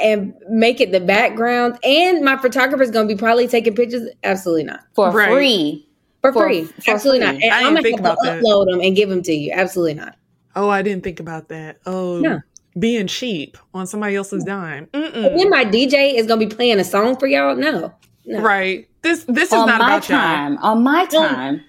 and 0.01 0.34
make 0.49 0.79
it 0.82 0.91
the 0.91 0.99
background 0.99 1.77
and 1.84 2.23
my 2.23 2.38
photographer's 2.38 2.91
gonna 2.91 3.08
be 3.08 3.15
probably 3.15 3.47
taking 3.47 3.75
pictures? 3.75 4.08
Absolutely 4.23 4.63
not. 4.65 4.82
For 4.93 5.12
Right. 5.12 5.29
free. 5.32 5.88
For, 6.21 6.34
For- 6.34 6.43
free. 6.47 6.63
for 6.65 6.91
Absolutely 6.91 7.25
free. 7.25 7.34
not. 7.34 7.43
And 7.43 7.51
I 7.53 7.58
I'm 7.60 7.63
gonna 7.73 7.82
think 7.82 7.99
have 7.99 8.05
to 8.05 8.12
about 8.21 8.23
that. 8.23 8.43
upload 8.43 8.69
them 8.71 8.82
and 8.82 8.95
give 8.95 9.10
them 9.10 9.21
to 9.23 9.34
you. 9.34 9.51
Absolutely 9.53 9.93
not. 9.95 10.15
Oh, 10.55 10.69
I 10.69 10.82
didn't 10.82 11.03
think 11.03 11.19
about 11.19 11.47
that. 11.49 11.77
Oh, 11.86 12.19
No. 12.19 12.39
being 12.77 13.08
cheap 13.08 13.58
on 13.73 13.88
somebody 13.88 14.15
else's 14.15 14.43
dime. 14.43 14.88
And 14.93 15.03
Mm-mm. 15.13 15.38
then 15.38 15.49
my 15.49 15.63
DJ 15.65 16.15
is 16.15 16.25
gonna 16.27 16.39
be 16.45 16.53
playing 16.53 16.79
a 16.79 16.84
song 16.84 17.15
for 17.17 17.27
y'all. 17.27 17.55
No, 17.55 17.93
no. 18.25 18.41
Right. 18.41 18.88
This 19.01 19.23
this 19.25 19.49
is 19.49 19.53
on 19.53 19.67
not 19.67 19.79
my 19.79 19.88
about 19.88 20.10
y'all. 20.10 20.17
time. 20.19 20.58
On 20.62 20.84
my 20.84 21.08
No. 21.13 21.27
time. 21.27 21.62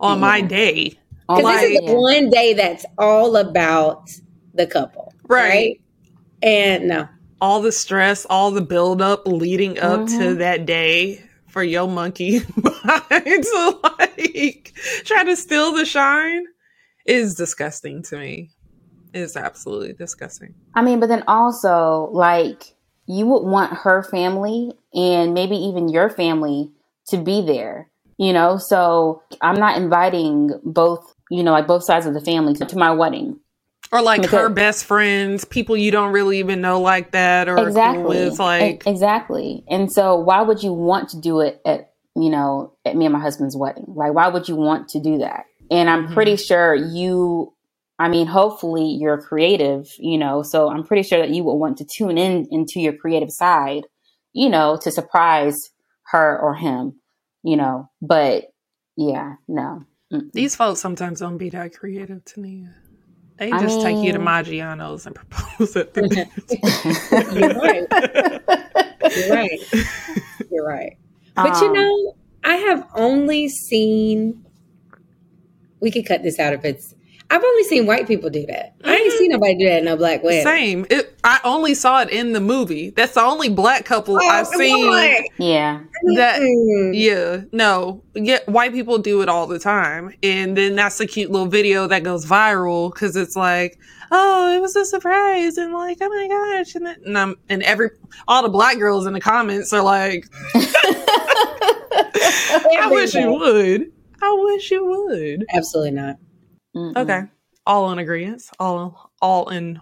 On 0.00 0.20
my 0.20 0.38
Yeah. 0.38 0.46
day. 0.46 0.98
On 1.28 1.36
Because 1.38 1.54
my, 1.54 1.60
this 1.60 1.80
is 1.80 1.86
the 1.86 1.94
one 1.94 2.30
day 2.30 2.52
that's 2.52 2.84
all 2.98 3.36
about 3.36 4.10
the 4.54 4.66
couple, 4.66 5.12
Right. 5.28 5.48
right? 5.48 5.80
And 6.42 6.88
no, 6.88 7.08
All 7.40 7.60
the 7.60 7.72
stress, 7.72 8.26
all 8.30 8.50
the 8.50 8.60
buildup 8.62 9.26
leading 9.26 9.78
up 9.78 10.06
to 10.06 10.12
Mhm. 10.34 10.38
that 10.38 10.64
day 10.66 11.20
for 11.56 11.62
your 11.62 11.88
monkey 11.88 12.40
to 12.84 13.78
like 13.98 14.74
try 15.04 15.24
to 15.24 15.34
steal 15.34 15.72
the 15.72 15.86
shine 15.86 16.44
is 17.06 17.34
disgusting 17.34 18.02
to 18.02 18.18
me. 18.18 18.50
It's 19.14 19.38
absolutely 19.38 19.94
disgusting. 19.94 20.54
I 20.74 20.82
mean, 20.82 21.00
but 21.00 21.06
then 21.06 21.24
also, 21.26 22.10
like, 22.12 22.74
you 23.06 23.26
would 23.28 23.44
want 23.44 23.72
her 23.72 24.02
family 24.02 24.74
and 24.92 25.32
maybe 25.32 25.56
even 25.56 25.88
your 25.88 26.10
family 26.10 26.72
to 27.06 27.16
be 27.16 27.40
there, 27.40 27.88
you 28.18 28.34
know? 28.34 28.58
So 28.58 29.22
I'm 29.40 29.58
not 29.58 29.78
inviting 29.78 30.50
both, 30.62 31.14
you 31.30 31.42
know, 31.42 31.52
like 31.52 31.66
both 31.66 31.84
sides 31.84 32.04
of 32.04 32.12
the 32.12 32.20
family 32.20 32.52
to 32.52 32.76
my 32.76 32.90
wedding. 32.90 33.40
Or 33.96 34.02
like 34.02 34.22
Because- 34.22 34.40
her 34.40 34.48
best 34.48 34.84
friends, 34.84 35.44
people 35.44 35.76
you 35.76 35.90
don't 35.90 36.12
really 36.12 36.38
even 36.38 36.60
know 36.60 36.80
like 36.80 37.12
that, 37.12 37.48
or 37.48 37.56
exactly. 37.58 38.04
with 38.26 38.38
like 38.38 38.86
exactly. 38.86 39.64
And 39.68 39.90
so 39.92 40.16
why 40.16 40.42
would 40.42 40.62
you 40.62 40.72
want 40.72 41.08
to 41.10 41.20
do 41.20 41.40
it 41.40 41.60
at, 41.64 41.90
you 42.14 42.30
know, 42.30 42.72
at 42.84 42.96
me 42.96 43.06
and 43.06 43.12
my 43.12 43.20
husband's 43.20 43.56
wedding? 43.56 43.84
Like, 43.88 44.12
why 44.14 44.28
would 44.28 44.48
you 44.48 44.56
want 44.56 44.88
to 44.90 45.00
do 45.00 45.18
that? 45.18 45.44
And 45.70 45.88
I'm 45.90 46.08
Mhm. 46.08 46.14
pretty 46.14 46.36
sure 46.36 46.74
you, 46.74 47.52
I 47.98 48.08
mean, 48.08 48.26
hopefully 48.26 48.84
you're 48.86 49.18
creative, 49.20 49.88
you 49.98 50.18
know, 50.18 50.42
so 50.42 50.68
I'm 50.68 50.84
pretty 50.84 51.02
sure 51.02 51.18
that 51.18 51.30
you 51.30 51.42
would 51.44 51.54
want 51.54 51.78
to 51.78 51.84
tune 51.84 52.18
in 52.18 52.46
into 52.50 52.78
your 52.80 52.92
creative 52.92 53.30
side, 53.30 53.84
you 54.32 54.48
know, 54.50 54.76
to 54.82 54.90
surprise 54.90 55.70
her 56.12 56.38
or 56.38 56.54
him, 56.54 57.00
you 57.42 57.56
know, 57.56 57.88
but 58.02 58.44
yeah, 58.96 59.34
no. 59.48 59.82
Mm-mm. 60.12 60.30
These 60.32 60.54
folks 60.54 60.80
sometimes 60.80 61.18
don't 61.20 61.36
be 61.38 61.50
that 61.50 61.72
creative 61.76 62.24
to 62.26 62.40
me. 62.40 62.68
They 63.38 63.52
I 63.52 63.60
just 63.60 63.82
take 63.82 63.98
you 64.04 64.12
to 64.12 64.18
mean- 64.18 64.26
Maggiano's 64.28 65.06
and 65.06 65.14
propose 65.30 65.76
at 65.76 65.92
the 65.94 66.02
You're 67.34 67.54
right. 67.54 67.86
You're 69.16 69.30
right. 69.30 70.50
You're 70.50 70.66
right. 70.66 70.96
But 71.34 71.60
you 71.60 71.66
Um, 71.68 71.72
know, 71.74 72.16
I 72.44 72.56
have 72.56 72.86
only 72.94 73.48
seen. 73.48 74.42
We 75.80 75.90
could 75.90 76.06
cut 76.06 76.22
this 76.22 76.38
out 76.38 76.52
if 76.54 76.64
it's. 76.64 76.94
I've 77.28 77.42
only 77.42 77.64
seen 77.64 77.86
white 77.86 78.06
people 78.06 78.30
do 78.30 78.46
that. 78.46 78.74
I 78.84 78.94
ain't 78.94 79.12
seen 79.14 79.30
nobody 79.30 79.56
do 79.58 79.66
that 79.66 79.82
in 79.82 79.88
a 79.88 79.96
black 79.96 80.22
wedding. 80.22 80.44
Same. 80.44 80.86
It, 80.90 81.18
I 81.24 81.40
only 81.42 81.74
saw 81.74 82.00
it 82.02 82.10
in 82.10 82.32
the 82.32 82.40
movie. 82.40 82.90
That's 82.90 83.14
the 83.14 83.22
only 83.22 83.48
black 83.48 83.84
couple 83.84 84.14
Oh, 84.22 84.28
I've 84.28 84.46
seen. 84.46 84.86
boy. 84.86 85.24
yeah. 85.38 85.80
That 86.14 86.40
Mm. 86.40 86.92
yeah, 86.94 87.40
no, 87.52 88.02
yeah, 88.14 88.38
white 88.46 88.72
people 88.72 88.98
do 88.98 89.22
it 89.22 89.28
all 89.28 89.46
the 89.48 89.58
time, 89.58 90.14
and 90.22 90.56
then 90.56 90.76
that's 90.76 91.00
a 91.00 91.06
cute 91.06 91.30
little 91.32 91.48
video 91.48 91.88
that 91.88 92.04
goes 92.04 92.24
viral 92.24 92.92
because 92.92 93.16
it's 93.16 93.34
like, 93.34 93.76
oh, 94.12 94.54
it 94.54 94.60
was 94.60 94.76
a 94.76 94.84
surprise, 94.84 95.56
and 95.58 95.72
like, 95.72 95.98
oh 96.00 96.08
my 96.08 96.28
gosh, 96.28 96.74
and, 96.76 96.86
then, 96.86 96.96
and 97.06 97.18
I'm 97.18 97.34
and 97.48 97.62
every 97.64 97.90
all 98.28 98.42
the 98.44 98.48
black 98.50 98.78
girls 98.78 99.04
in 99.06 99.14
the 99.14 99.20
comments 99.20 99.72
are 99.72 99.82
like, 99.82 100.26
I 102.78 102.88
wish 102.90 103.14
you 103.14 103.32
would, 103.32 103.92
I 104.22 104.36
wish 104.38 104.70
you 104.70 104.84
would. 104.84 105.44
Absolutely 105.52 105.90
not. 105.92 106.16
Mm-mm. 106.76 106.96
Okay. 106.96 107.22
All 107.64 107.90
in 107.90 107.98
agreement. 107.98 108.42
All 108.60 109.10
all 109.20 109.48
in 109.48 109.80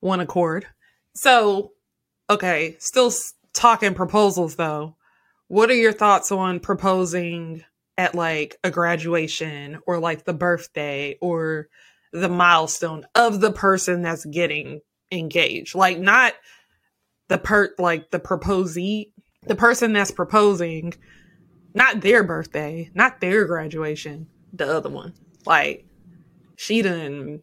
one 0.00 0.20
accord. 0.20 0.66
So, 1.14 1.72
okay, 2.28 2.76
still 2.78 3.12
talking 3.54 3.94
proposals 3.94 4.56
though. 4.56 4.96
What 5.48 5.70
are 5.70 5.74
your 5.74 5.92
thoughts 5.92 6.30
on 6.30 6.60
proposing 6.60 7.64
at 7.96 8.14
like 8.14 8.56
a 8.64 8.70
graduation 8.70 9.78
or 9.86 9.98
like 9.98 10.24
the 10.24 10.32
birthday 10.32 11.16
or 11.20 11.68
the 12.12 12.28
milestone 12.28 13.06
of 13.14 13.40
the 13.40 13.52
person 13.52 14.02
that's 14.02 14.24
getting 14.26 14.80
engaged? 15.10 15.74
Like 15.74 15.98
not 15.98 16.34
the 17.28 17.38
per 17.38 17.74
like 17.78 18.10
the 18.10 18.20
proposee, 18.20 19.12
the 19.46 19.56
person 19.56 19.92
that's 19.92 20.10
proposing, 20.10 20.94
not 21.74 22.02
their 22.02 22.22
birthday, 22.22 22.90
not 22.94 23.20
their 23.20 23.46
graduation, 23.46 24.28
the 24.52 24.76
other 24.76 24.90
one. 24.90 25.14
Like 25.46 25.86
she 26.56 26.82
done 26.82 27.42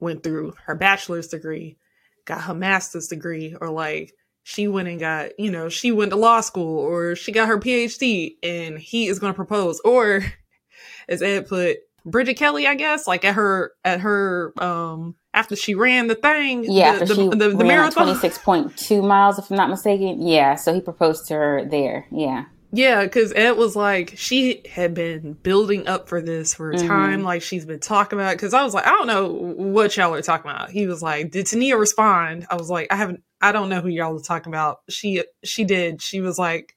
went 0.00 0.22
through 0.22 0.54
her 0.66 0.74
bachelor's 0.74 1.28
degree, 1.28 1.78
got 2.24 2.42
her 2.42 2.54
master's 2.54 3.08
degree, 3.08 3.56
or 3.60 3.70
like 3.70 4.12
she 4.42 4.68
went 4.68 4.88
and 4.88 5.00
got, 5.00 5.38
you 5.38 5.50
know, 5.50 5.68
she 5.68 5.90
went 5.90 6.10
to 6.10 6.16
law 6.16 6.40
school 6.40 6.78
or 6.78 7.16
she 7.16 7.32
got 7.32 7.48
her 7.48 7.58
PhD 7.58 8.36
and 8.42 8.78
he 8.78 9.06
is 9.08 9.18
gonna 9.18 9.34
propose. 9.34 9.80
Or 9.80 10.24
as 11.08 11.22
Ed 11.22 11.48
put, 11.48 11.78
Bridget 12.04 12.34
Kelly, 12.34 12.66
I 12.68 12.76
guess, 12.76 13.06
like 13.08 13.24
at 13.24 13.34
her 13.34 13.72
at 13.84 14.00
her 14.00 14.52
um 14.62 15.16
after 15.34 15.56
she 15.56 15.74
ran 15.74 16.06
the 16.06 16.14
thing, 16.14 16.64
Yeah, 16.64 17.00
the, 17.00 17.04
the, 17.06 17.14
she 17.14 17.28
the, 17.28 17.48
the 17.50 17.64
marathon. 17.64 18.04
twenty 18.04 18.18
six 18.20 18.38
point 18.38 18.76
two 18.76 19.02
miles, 19.02 19.38
if 19.38 19.50
I'm 19.50 19.56
not 19.56 19.68
mistaken. 19.68 20.24
Yeah, 20.26 20.54
so 20.54 20.72
he 20.72 20.80
proposed 20.80 21.26
to 21.28 21.34
her 21.34 21.64
there. 21.68 22.06
Yeah, 22.12 22.44
Yeah, 22.76 23.04
because 23.04 23.32
Ed 23.34 23.52
was 23.52 23.74
like, 23.74 24.14
she 24.16 24.62
had 24.68 24.92
been 24.92 25.32
building 25.32 25.86
up 25.88 26.08
for 26.08 26.20
this 26.20 26.52
for 26.54 26.72
a 26.72 26.74
Mhm. 26.74 26.86
time. 26.86 27.22
Like, 27.22 27.40
she's 27.40 27.64
been 27.64 27.80
talking 27.80 28.18
about 28.18 28.32
it. 28.32 28.36
Because 28.36 28.52
I 28.52 28.62
was 28.64 28.74
like, 28.74 28.86
I 28.86 28.90
don't 28.90 29.06
know 29.06 29.28
what 29.28 29.96
y'all 29.96 30.12
are 30.12 30.20
talking 30.20 30.50
about. 30.50 30.70
He 30.70 30.86
was 30.86 31.00
like, 31.02 31.30
Did 31.30 31.46
Tania 31.46 31.76
respond? 31.78 32.46
I 32.50 32.56
was 32.56 32.68
like, 32.68 32.88
I 32.92 32.96
haven't, 32.96 33.22
I 33.40 33.52
don't 33.52 33.68
know 33.70 33.80
who 33.80 33.88
y'all 33.88 34.16
are 34.16 34.22
talking 34.22 34.52
about. 34.52 34.80
She, 34.90 35.24
she 35.44 35.64
did. 35.64 36.02
She 36.02 36.20
was 36.20 36.38
like, 36.38 36.74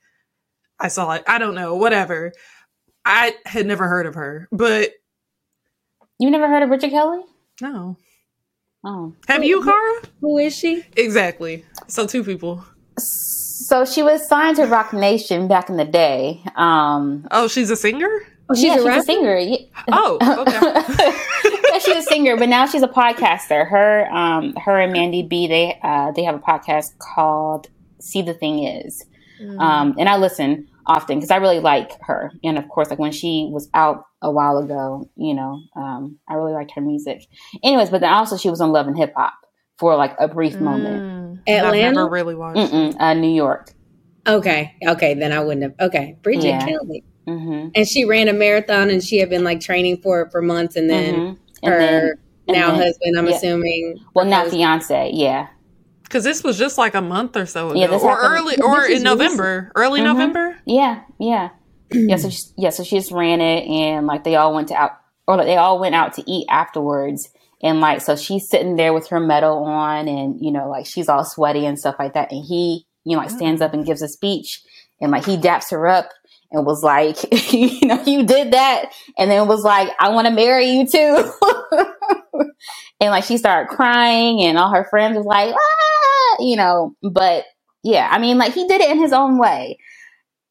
I 0.79 0.87
saw 0.87 1.11
it. 1.11 1.23
I 1.27 1.37
don't 1.37 1.55
know, 1.55 1.75
whatever. 1.75 2.31
I 3.03 3.35
had 3.45 3.65
never 3.65 3.87
heard 3.87 4.05
of 4.05 4.15
her, 4.15 4.47
but 4.51 4.91
you 6.19 6.29
never 6.29 6.47
heard 6.47 6.63
of 6.63 6.69
Bridget 6.69 6.91
Kelly? 6.91 7.23
no. 7.61 7.97
Oh, 8.85 9.13
Have 9.27 9.43
you, 9.43 9.61
Cara? 9.61 10.01
Who 10.21 10.37
is 10.37 10.55
she? 10.55 10.85
Exactly. 10.95 11.65
So, 11.87 12.07
two 12.07 12.23
people. 12.23 12.63
So 13.69 13.85
she 13.85 14.01
was 14.01 14.27
signed 14.27 14.55
to 14.55 14.65
Roc 14.65 14.93
Nation 14.93 15.47
back 15.47 15.69
in 15.69 15.77
the 15.77 15.85
day. 15.85 16.41
Um, 16.55 17.27
Oh, 17.29 17.47
she's 17.47 17.69
a 17.69 17.75
singer? 17.75 18.09
Oh, 18.49 18.55
she's 18.55 18.63
yeah, 18.63 18.73
a 18.73 18.77
she's 18.77 18.85
rapper. 18.85 18.99
a 18.99 19.03
singer. 19.03 19.39
Oh, 19.91 20.17
okay. 20.41 21.61
yeah, 21.71 21.77
she's 21.77 21.97
a 21.97 22.01
singer, 22.01 22.35
but 22.35 22.49
now 22.49 22.65
she's 22.65 22.81
a 22.81 22.87
podcaster. 22.87 23.69
Her, 23.69 24.09
um, 24.11 24.55
her 24.65 24.79
and 24.79 24.91
Mandii 24.91 25.29
B, 25.29 25.45
they, 25.45 25.77
uh, 25.83 26.11
they 26.13 26.23
have 26.23 26.33
a 26.33 26.39
podcast 26.39 26.97
called 26.97 27.67
"See 27.99 28.23
the 28.23 28.33
Thing 28.33 28.63
Is," 28.63 29.05
Mm. 29.39 29.59
um, 29.61 29.95
and 29.99 30.09
I 30.09 30.17
listen 30.17 30.67
often 30.87 31.19
because 31.19 31.29
I 31.31 31.35
really 31.37 31.59
like 31.59 31.91
her. 32.01 32.31
And 32.43 32.57
of 32.57 32.67
course, 32.69 32.89
like 32.89 32.97
when 32.99 33.11
she 33.11 33.47
was 33.51 33.69
out 33.75 34.03
a 34.23 34.31
while 34.31 34.57
ago, 34.57 35.07
you 35.15 35.35
know, 35.35 35.61
um, 35.75 36.17
I 36.27 36.33
really 36.33 36.53
liked 36.53 36.71
her 36.75 36.81
music. 36.81 37.27
Anyways, 37.63 37.89
but 37.91 38.01
then 38.01 38.11
also 38.11 38.35
she 38.35 38.49
was 38.49 38.59
on 38.61 38.71
Love 38.71 38.87
and 38.87 38.97
Hip 38.97 39.13
Hop 39.15 39.33
for 39.79 39.95
like 39.95 40.15
a 40.19 40.27
brief 40.27 40.59
moment. 40.59 41.41
Mm. 41.47 41.63
I've 41.65 41.73
never 41.73 42.07
really 42.07 42.35
watched. 42.35 42.57
Mm-mm, 42.59 42.95
uh, 42.99 43.13
New 43.13 43.33
York. 43.33 43.71
Okay, 44.27 44.75
okay, 44.85 45.13
then 45.13 45.31
I 45.31 45.39
wouldn't 45.39 45.63
have. 45.63 45.73
Okay, 45.89 46.17
Bridget 46.21 46.47
Yeah. 46.49 46.65
Kelly, 46.65 47.03
hmm 47.25 47.69
and 47.73 47.87
she 47.87 48.05
ran 48.05 48.27
a 48.27 48.33
marathon, 48.33 48.89
and 48.89 49.03
she 49.03 49.17
had 49.17 49.29
been 49.29 49.43
like 49.43 49.61
training 49.61 50.01
for 50.03 50.21
it 50.21 50.31
for 50.31 50.41
months, 50.41 50.75
and 50.75 50.89
then 50.89 51.13
hmm 51.15 51.33
And 51.63 51.73
her 51.73 51.79
then, 51.79 52.03
and 52.49 52.57
now 52.57 52.71
then- 52.71 52.81
husband, 52.81 53.17
I'm 53.17 53.27
yeah. 53.27 53.35
assuming. 53.35 53.99
well, 54.13 54.25
not 54.25 54.43
proposed- 54.43 54.57
fiance. 54.57 55.11
Yeah. 55.13 55.47
Because 56.03 56.23
this 56.23 56.43
was 56.43 56.57
just 56.57 56.77
like 56.79 56.95
a 56.95 57.01
month 57.01 57.37
or 57.37 57.45
so 57.45 57.69
ago, 57.69 57.79
Yeah, 57.79 57.85
this 57.87 58.01
or 58.03 58.09
happened- 58.09 58.33
early, 58.33 58.61
or 58.61 58.83
in 58.85 59.03
November, 59.03 59.71
early 59.75 60.01
Mhm. 60.01 60.05
November. 60.05 60.57
Yeah, 60.65 61.01
yeah, 61.19 61.49
yeah. 61.91 62.15
So 62.17 62.29
she, 62.35 62.39
yeah, 62.57 62.69
so 62.71 62.83
she 62.83 62.97
just 62.97 63.11
ran 63.11 63.41
it, 63.41 63.65
and 63.67 64.05
like 64.07 64.23
they 64.23 64.35
all 64.35 64.53
went 64.53 64.67
to 64.69 64.75
out, 64.75 64.91
or 65.27 65.37
like 65.37 65.45
they 65.45 65.55
all 65.57 65.79
went 65.79 65.93
out 65.95 66.13
to 66.15 66.23
eat 66.29 66.45
afterwards, 66.49 67.29
and 67.61 67.81
like 67.81 68.01
so 68.01 68.15
she's 68.15 68.49
sitting 68.49 68.75
there 68.75 68.93
with 68.93 69.07
her 69.09 69.19
medal 69.19 69.63
on, 69.63 70.07
and 70.07 70.37
you 70.41 70.51
know 70.51 70.69
like 70.69 70.85
she's 70.85 71.09
all 71.09 71.25
sweaty 71.25 71.65
and 71.65 71.79
stuff 71.79 71.95
like 71.99 72.13
that, 72.13 72.31
and 72.31 72.43
he 72.45 72.85
you 73.03 73.15
know 73.15 73.21
like 73.21 73.29
stands 73.29 73.61
up 73.61 73.73
and 73.73 73.85
gives 73.85 74.01
a 74.01 74.07
speech, 74.07 74.61
and 75.01 75.11
like 75.11 75.25
he 75.25 75.37
daps 75.37 75.71
her 75.71 75.87
up 75.87 76.09
and 76.51 76.65
was 76.65 76.81
like, 76.83 77.17
you 77.53 77.87
know, 77.87 78.01
you 78.05 78.25
did 78.25 78.53
that, 78.53 78.91
and 79.17 79.29
then 79.29 79.47
was 79.47 79.63
like, 79.63 79.89
I 79.99 80.09
want 80.09 80.27
to 80.27 80.33
marry 80.33 80.71
you 80.71 80.87
too, 80.87 81.31
and 82.99 83.11
like 83.11 83.23
she 83.23 83.37
started 83.37 83.69
crying, 83.69 84.41
and 84.41 84.57
all 84.57 84.73
her 84.73 84.87
friends 84.89 85.17
was 85.17 85.25
like, 85.25 85.53
ah, 85.53 86.43
you 86.43 86.55
know, 86.55 86.95
but 87.01 87.45
yeah, 87.83 88.07
I 88.11 88.19
mean 88.19 88.37
like 88.37 88.53
he 88.53 88.67
did 88.67 88.81
it 88.81 88.91
in 88.91 88.99
his 88.99 89.13
own 89.13 89.37
way. 89.37 89.77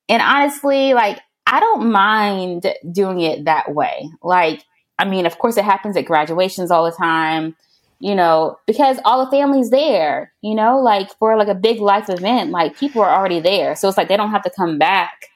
And 0.08 0.22
honestly, 0.22 0.94
like, 0.94 1.20
I 1.46 1.60
don't 1.60 1.90
mind 1.90 2.66
doing 2.90 3.20
it 3.20 3.44
that 3.44 3.74
way. 3.74 4.08
Like, 4.22 4.64
I 4.98 5.04
mean, 5.04 5.26
of 5.26 5.38
course, 5.38 5.56
it 5.56 5.64
happens 5.64 5.96
at 5.96 6.04
graduations 6.04 6.70
all 6.70 6.84
the 6.84 6.96
time, 6.96 7.56
you 8.00 8.14
know, 8.14 8.58
because 8.66 8.98
all 9.04 9.24
the 9.24 9.30
family's 9.30 9.70
there, 9.70 10.32
you 10.42 10.54
know, 10.54 10.78
like 10.80 11.10
for 11.18 11.36
like 11.36 11.48
a 11.48 11.54
big 11.54 11.80
life 11.80 12.08
event, 12.08 12.50
like 12.50 12.76
people 12.76 13.02
are 13.02 13.10
already 13.10 13.40
there. 13.40 13.76
So 13.76 13.88
it's 13.88 13.96
like 13.96 14.08
they 14.08 14.16
don't 14.16 14.30
have 14.30 14.42
to 14.42 14.50
come 14.50 14.78
back 14.78 15.28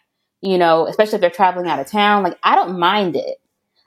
you 0.42 0.58
know, 0.58 0.86
especially 0.86 1.14
if 1.14 1.20
they're 1.20 1.30
traveling 1.30 1.68
out 1.68 1.78
of 1.78 1.86
town. 1.86 2.24
Like, 2.24 2.36
I 2.42 2.56
don't 2.56 2.78
mind 2.78 3.16
it. 3.16 3.38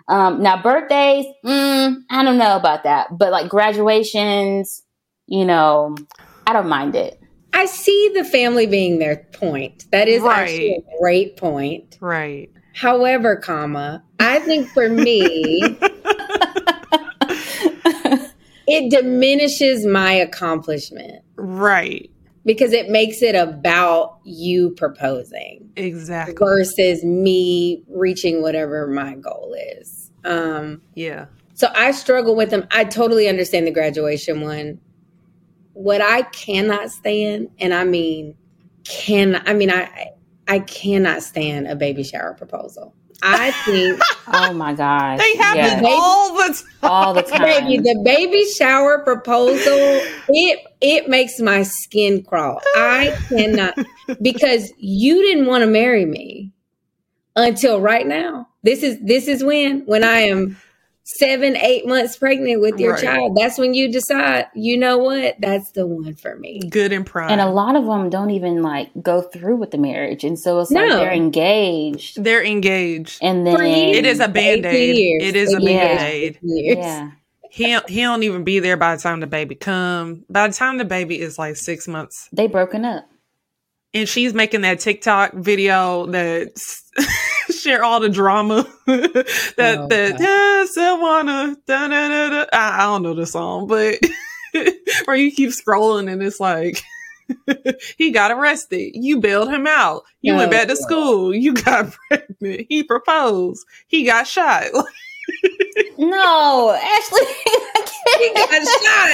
Um, 0.07 0.41
now, 0.41 0.61
birthdays, 0.61 1.25
mm, 1.43 1.97
I 2.09 2.23
don't 2.23 2.37
know 2.37 2.55
about 2.55 2.83
that, 2.83 3.17
but 3.17 3.31
like 3.31 3.49
graduations, 3.49 4.83
you 5.27 5.45
know, 5.45 5.95
I 6.47 6.53
don't 6.53 6.69
mind 6.69 6.95
it. 6.95 7.19
I 7.53 7.65
see 7.65 8.11
the 8.13 8.23
family 8.23 8.67
being 8.67 8.99
their 8.99 9.27
point. 9.33 9.85
That 9.91 10.07
is 10.07 10.21
right. 10.21 10.39
actually 10.39 10.75
a 10.75 10.99
great 10.99 11.37
point. 11.37 11.97
Right. 11.99 12.51
However, 12.75 13.37
comma, 13.37 14.03
I 14.19 14.39
think 14.39 14.67
for 14.67 14.89
me, 14.89 15.61
it 18.67 18.91
diminishes 18.91 19.85
my 19.85 20.11
accomplishment. 20.11 21.23
Right. 21.37 22.11
Because 22.43 22.73
it 22.73 22.89
makes 22.89 23.21
it 23.21 23.33
about 23.33 24.19
you 24.25 24.71
proposing. 24.71 25.69
Exactly. 25.77 26.35
Versus 26.37 27.01
me 27.05 27.81
reaching 27.87 28.41
whatever 28.41 28.87
my 28.87 29.15
goal 29.15 29.55
is. 29.77 30.11
Um, 30.25 30.81
yeah. 30.95 31.27
So 31.53 31.69
I 31.73 31.91
struggle 31.91 32.35
with 32.35 32.49
them. 32.49 32.67
I 32.71 32.83
totally 32.83 33.29
understand 33.29 33.65
the 33.65 33.71
graduation 33.71 34.41
one. 34.41 34.81
What 35.71 36.01
I 36.01 36.23
cannot 36.23 36.91
stand, 36.91 37.51
and 37.57 37.73
I 37.73 37.85
mean, 37.85 38.35
can 38.83 39.41
I 39.45 39.53
mean 39.53 39.71
I 39.71 40.11
I 40.47 40.59
cannot 40.59 41.23
stand 41.23 41.67
a 41.67 41.75
baby 41.75 42.03
shower 42.03 42.33
proposal. 42.33 42.93
I 43.23 43.51
think. 43.51 43.99
oh 44.33 44.53
my 44.53 44.73
gosh! 44.73 45.19
They 45.19 45.35
happen 45.37 45.57
yes. 45.57 45.83
all 45.85 46.35
the 46.35 46.53
time. 46.53 46.91
All 46.91 47.13
the 47.13 47.21
time. 47.21 47.41
Baby, 47.41 47.77
the 47.77 48.01
baby 48.03 48.45
shower 48.57 48.99
proposal 48.99 49.77
it 50.29 50.59
it 50.81 51.07
makes 51.07 51.39
my 51.39 51.63
skin 51.63 52.23
crawl. 52.23 52.61
I 52.75 53.17
cannot 53.29 53.75
because 54.21 54.71
you 54.77 55.21
didn't 55.21 55.47
want 55.47 55.63
to 55.63 55.67
marry 55.67 56.05
me 56.05 56.51
until 57.35 57.79
right 57.79 58.05
now. 58.05 58.47
This 58.63 58.83
is 58.83 58.99
this 59.01 59.27
is 59.27 59.43
when 59.43 59.85
when 59.85 60.03
I 60.03 60.19
am 60.21 60.57
seven, 61.05 61.55
eight 61.55 61.87
months 61.87 62.17
pregnant 62.17 62.61
with 62.61 62.79
your 62.79 62.93
right. 62.93 63.03
child, 63.03 63.37
that's 63.37 63.57
when 63.57 63.73
you 63.73 63.91
decide, 63.91 64.47
you 64.53 64.77
know 64.77 64.97
what, 64.97 65.35
that's 65.39 65.71
the 65.71 65.85
one 65.85 66.15
for 66.15 66.35
me. 66.35 66.59
Good 66.69 66.91
and 66.91 67.05
proud. 67.05 67.31
And 67.31 67.39
a 67.39 67.49
lot 67.49 67.75
of 67.75 67.85
them 67.85 68.09
don't 68.09 68.31
even 68.31 68.61
like 68.61 68.89
go 69.01 69.21
through 69.21 69.57
with 69.57 69.71
the 69.71 69.77
marriage. 69.77 70.23
And 70.23 70.37
so 70.37 70.59
it's 70.59 70.71
no. 70.71 70.81
like 70.81 70.89
they're 70.89 71.13
engaged. 71.13 72.23
They're 72.23 72.43
engaged. 72.43 73.19
And 73.21 73.45
then 73.45 73.61
it 73.61 74.05
is 74.05 74.19
a 74.19 74.27
band 74.27 74.65
aid. 74.65 75.21
It 75.21 75.35
is 75.35 75.53
a 75.53 75.59
band 75.59 75.99
aid. 76.01 76.39
Yeah. 76.41 77.11
He, 77.51 77.79
he 77.87 78.01
don't 78.01 78.23
even 78.23 78.43
be 78.43 78.59
there 78.59 78.75
by 78.75 78.95
the 78.95 79.01
time 79.01 79.21
the 79.21 79.27
baby 79.27 79.55
come. 79.55 80.25
By 80.29 80.47
the 80.47 80.53
time 80.53 80.77
the 80.77 80.85
baby 80.85 81.21
is 81.21 81.39
like 81.39 81.55
six 81.55 81.87
months, 81.87 82.27
they 82.33 82.47
broken 82.47 82.83
up 82.83 83.07
and 83.95 84.09
she's 84.09 84.33
making 84.33 84.61
that 84.61 84.79
TikTok 84.79 85.33
video 85.33 86.05
that 86.07 86.51
share 87.65 87.83
all 87.83 87.99
the 87.99 88.09
drama 88.09 88.63
that 88.85 89.75
oh, 89.79 89.87
that 89.87 90.19
yes, 90.19 90.77
I 90.77 90.93
wanna 90.93 91.57
da, 91.65 91.87
da, 91.87 92.07
da, 92.07 92.29
da. 92.29 92.45
I, 92.53 92.77
I 92.77 92.83
don't 92.83 93.01
know 93.01 93.15
the 93.15 93.25
song, 93.25 93.65
but 93.65 93.99
where 95.05 95.17
you 95.17 95.31
keep 95.31 95.49
scrolling 95.49 96.11
and 96.11 96.21
it's 96.21 96.39
like 96.39 96.83
he 97.97 98.11
got 98.11 98.31
arrested. 98.31 98.91
You 98.93 99.19
bailed 99.19 99.49
him 99.49 99.65
out. 99.65 100.03
You 100.21 100.35
went 100.35 100.51
back 100.51 100.67
to 100.67 100.75
school. 100.75 101.33
You 101.33 101.53
got 101.55 101.95
pregnant. 102.07 102.67
He 102.69 102.83
proposed. 102.83 103.65
He 103.87 104.05
got 104.05 104.27
shot. 104.27 104.65
no, 105.97 106.71
Ashley, 106.71 107.25
he 108.19 108.31
got 108.35 108.51
shot. 108.51 109.09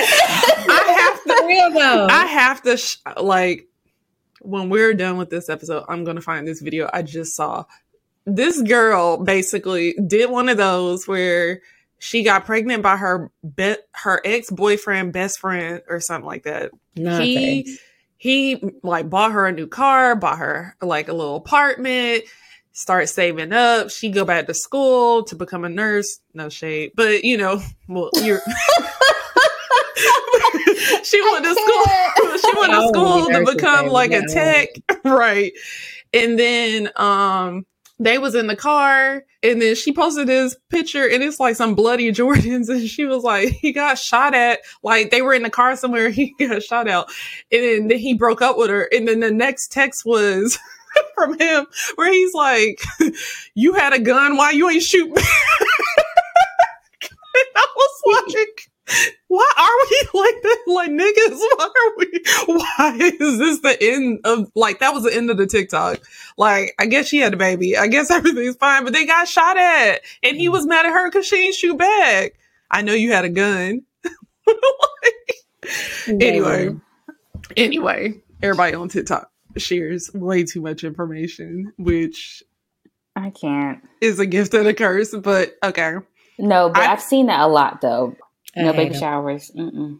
I 0.68 0.98
have 1.00 1.24
to 1.24 1.46
real 1.48 1.72
though. 1.72 2.08
I 2.10 2.26
have 2.26 2.62
to 2.64 2.76
sh- 2.76 2.98
like 3.16 3.66
when 4.42 4.70
we're 4.70 4.94
done 4.94 5.16
with 5.16 5.30
this 5.30 5.48
episode, 5.48 5.86
I'm 5.88 6.04
to 6.18 6.22
find 6.22 6.46
this 6.46 6.60
video 6.60 6.90
I 6.94 7.02
just 7.02 7.34
saw. 7.34 7.64
This 8.26 8.62
girl 8.62 9.18
basically 9.18 9.94
did 10.06 10.30
one 10.30 10.50
of 10.50 10.58
those 10.58 11.08
where 11.08 11.62
she 12.00 12.24
got 12.24 12.46
pregnant 12.46 12.82
by 12.82 12.98
her 12.98 13.32
be- 13.56 13.76
her 13.92 14.22
ex-boyfriend 14.26 15.14
best 15.14 15.40
friend 15.40 15.82
or 15.88 16.00
something 16.00 16.26
like 16.26 16.44
that. 16.44 16.72
he 17.24 17.78
he 18.18 18.64
like 18.84 19.10
bought 19.10 19.32
her 19.32 19.48
a 19.48 19.52
new 19.52 19.68
car, 19.68 20.16
bought 20.16 20.38
her 20.38 20.76
like 20.82 21.08
a 21.08 21.14
little 21.14 21.38
apartment, 21.38 22.24
start 22.72 23.10
saving 23.10 23.54
up. 23.54 23.90
She 23.90 24.10
go 24.10 24.26
back 24.26 24.48
to 24.48 24.54
school 24.54 25.24
to 25.26 25.36
become 25.36 25.64
a 25.64 25.70
nurse. 25.70 26.20
No 26.34 26.50
shade, 26.50 26.92
but 26.96 27.24
you 27.24 27.38
know, 27.38 27.62
well, 27.88 28.10
you're 28.22 28.42
she 31.04 31.22
went 31.32 31.46
to 31.46 31.54
school. 31.54 32.40
she 32.40 32.60
went 32.60 32.74
to 32.74 32.88
school 32.90 33.28
to 33.30 33.46
become 33.54 33.88
like 33.88 34.12
a 34.12 34.22
tech, 34.28 34.70
right? 35.04 35.52
And 36.14 36.38
then 36.38 36.90
um 36.96 37.66
they 38.04 38.18
was 38.18 38.34
in 38.34 38.48
the 38.48 38.56
car 38.56 39.24
and 39.44 39.62
then 39.62 39.76
she 39.76 39.94
posted 39.94 40.28
this 40.28 40.56
picture 40.70 41.08
and 41.08 41.22
it's 41.22 41.40
like 41.40 41.56
some 41.56 41.76
bloody 41.76 42.12
Jordans 42.12 42.70
and 42.70 42.88
she 42.88 43.06
was 43.06 43.24
like, 43.24 43.50
he 43.50 43.72
got 43.72 43.98
shot 43.98 44.34
at. 44.34 44.60
Like 44.84 45.12
they 45.12 45.22
were 45.22 45.34
in 45.34 45.44
the 45.44 45.50
car 45.50 45.76
somewhere, 45.76 46.10
he 46.12 46.34
got 46.40 46.64
shot 46.64 46.88
out. 46.88 47.12
And 47.52 47.90
then 47.90 48.00
he 48.00 48.14
broke 48.14 48.42
up 48.42 48.58
with 48.58 48.70
her. 48.70 48.90
And 48.92 49.08
then 49.08 49.20
the 49.20 49.32
next 49.32 49.72
text 49.72 50.06
was 50.06 50.58
from 51.16 51.40
him 51.40 51.68
where 51.96 52.12
he's 52.12 52.34
like, 52.34 52.82
You 53.54 53.74
had 53.74 53.94
a 53.94 54.00
gun, 54.00 54.36
why 54.36 54.52
you 54.52 54.70
ain't 54.70 54.84
shoot 54.84 55.08
me? 55.08 55.22
and 57.34 57.46
I 57.56 57.68
was 57.76 58.26
like 58.36 58.71
why 59.28 59.54
are 59.58 59.70
we 59.90 60.20
like 60.20 60.42
that? 60.44 60.64
Like 60.68 60.92
niggas, 60.92 61.40
why 61.58 61.66
are 61.66 61.98
we? 61.98 62.24
Why 62.48 62.98
is 63.20 63.38
this 63.38 63.60
the 63.60 63.78
end 63.82 64.20
of 64.24 64.52
like 64.56 64.80
that 64.80 64.94
was 64.94 65.04
the 65.04 65.16
end 65.16 65.30
of 65.30 65.38
the 65.38 65.48
TikTok? 65.48 66.02
Like 66.38 66.74
I 66.80 66.86
guess 66.86 67.08
she 67.08 67.20
had 67.20 67.34
a 67.34 67.38
baby. 67.38 67.78
I 67.78 67.88
guess 67.88 68.12
everything's 68.12 68.56
fine, 68.56 68.84
but 68.84 68.94
they 68.94 69.06
got 69.06 69.28
shot 69.28 69.58
at, 69.58 70.02
and 70.24 70.38
he 70.38 70.48
mm. 70.48 70.52
was 70.52 70.66
mad 70.66 70.86
at 70.86 70.92
her 70.92 71.10
because 71.10 71.26
she 71.26 71.38
didn't 71.38 71.56
shoot 71.56 71.78
back. 71.78 72.34
I 72.70 72.82
know 72.82 72.94
you 72.94 73.12
had 73.12 73.26
a 73.26 73.30
gun. 73.30 73.82
like, 74.48 75.36
anyway, 76.08 76.76
anyway, 77.56 78.14
everybody 78.42 78.76
on 78.76 78.90
TikTok 78.90 79.32
shares 79.58 80.12
way 80.14 80.44
too 80.44 80.62
much 80.62 80.84
information, 80.84 81.74
which 81.78 82.44
I 83.16 83.30
can't 83.30 83.82
is 84.00 84.20
a 84.20 84.26
gift 84.26 84.54
and 84.54 84.68
a 84.68 84.74
curse. 84.74 85.14
But 85.16 85.58
okay. 85.64 85.98
No, 86.40 86.70
but 86.70 86.82
I, 86.82 86.94
I've 86.94 87.02
seen 87.02 87.28
that 87.28 87.42
a 87.42 87.48
lot 87.48 87.82
though. 87.82 88.16
I 88.56 88.64
no 88.64 88.74
baby 88.74 88.96
showers. 88.96 89.52
Mm-mm. 89.56 90.00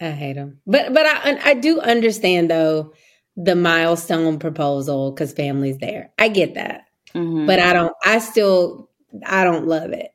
I 0.00 0.10
hate 0.10 0.34
them. 0.34 0.60
But 0.66 0.92
but 0.92 1.06
I 1.06 1.38
I 1.50 1.54
do 1.54 1.80
understand 1.80 2.50
though 2.50 2.92
the 3.36 3.54
milestone 3.54 4.38
proposal 4.38 5.12
because 5.12 5.32
family's 5.32 5.78
there. 5.78 6.10
I 6.18 6.28
get 6.28 6.54
that, 6.54 6.86
mm-hmm. 7.14 7.46
but 7.46 7.58
I 7.58 7.72
don't. 7.72 7.94
I 8.04 8.18
still 8.18 8.90
I 9.24 9.44
don't 9.44 9.66
love 9.66 9.92
it. 9.92 10.12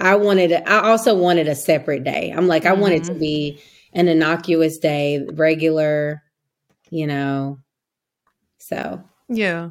I 0.00 0.16
wanted. 0.16 0.52
I 0.52 0.88
also 0.88 1.14
wanted 1.14 1.48
a 1.48 1.54
separate 1.54 2.04
day. 2.04 2.32
I'm 2.34 2.48
like 2.48 2.66
I 2.66 2.72
mm-hmm. 2.72 2.80
want 2.80 2.94
it 2.94 3.04
to 3.04 3.14
be 3.14 3.60
an 3.92 4.08
innocuous 4.08 4.78
day, 4.78 5.24
regular. 5.32 6.22
You 6.90 7.06
know. 7.06 7.58
So 8.58 9.02
yeah, 9.28 9.70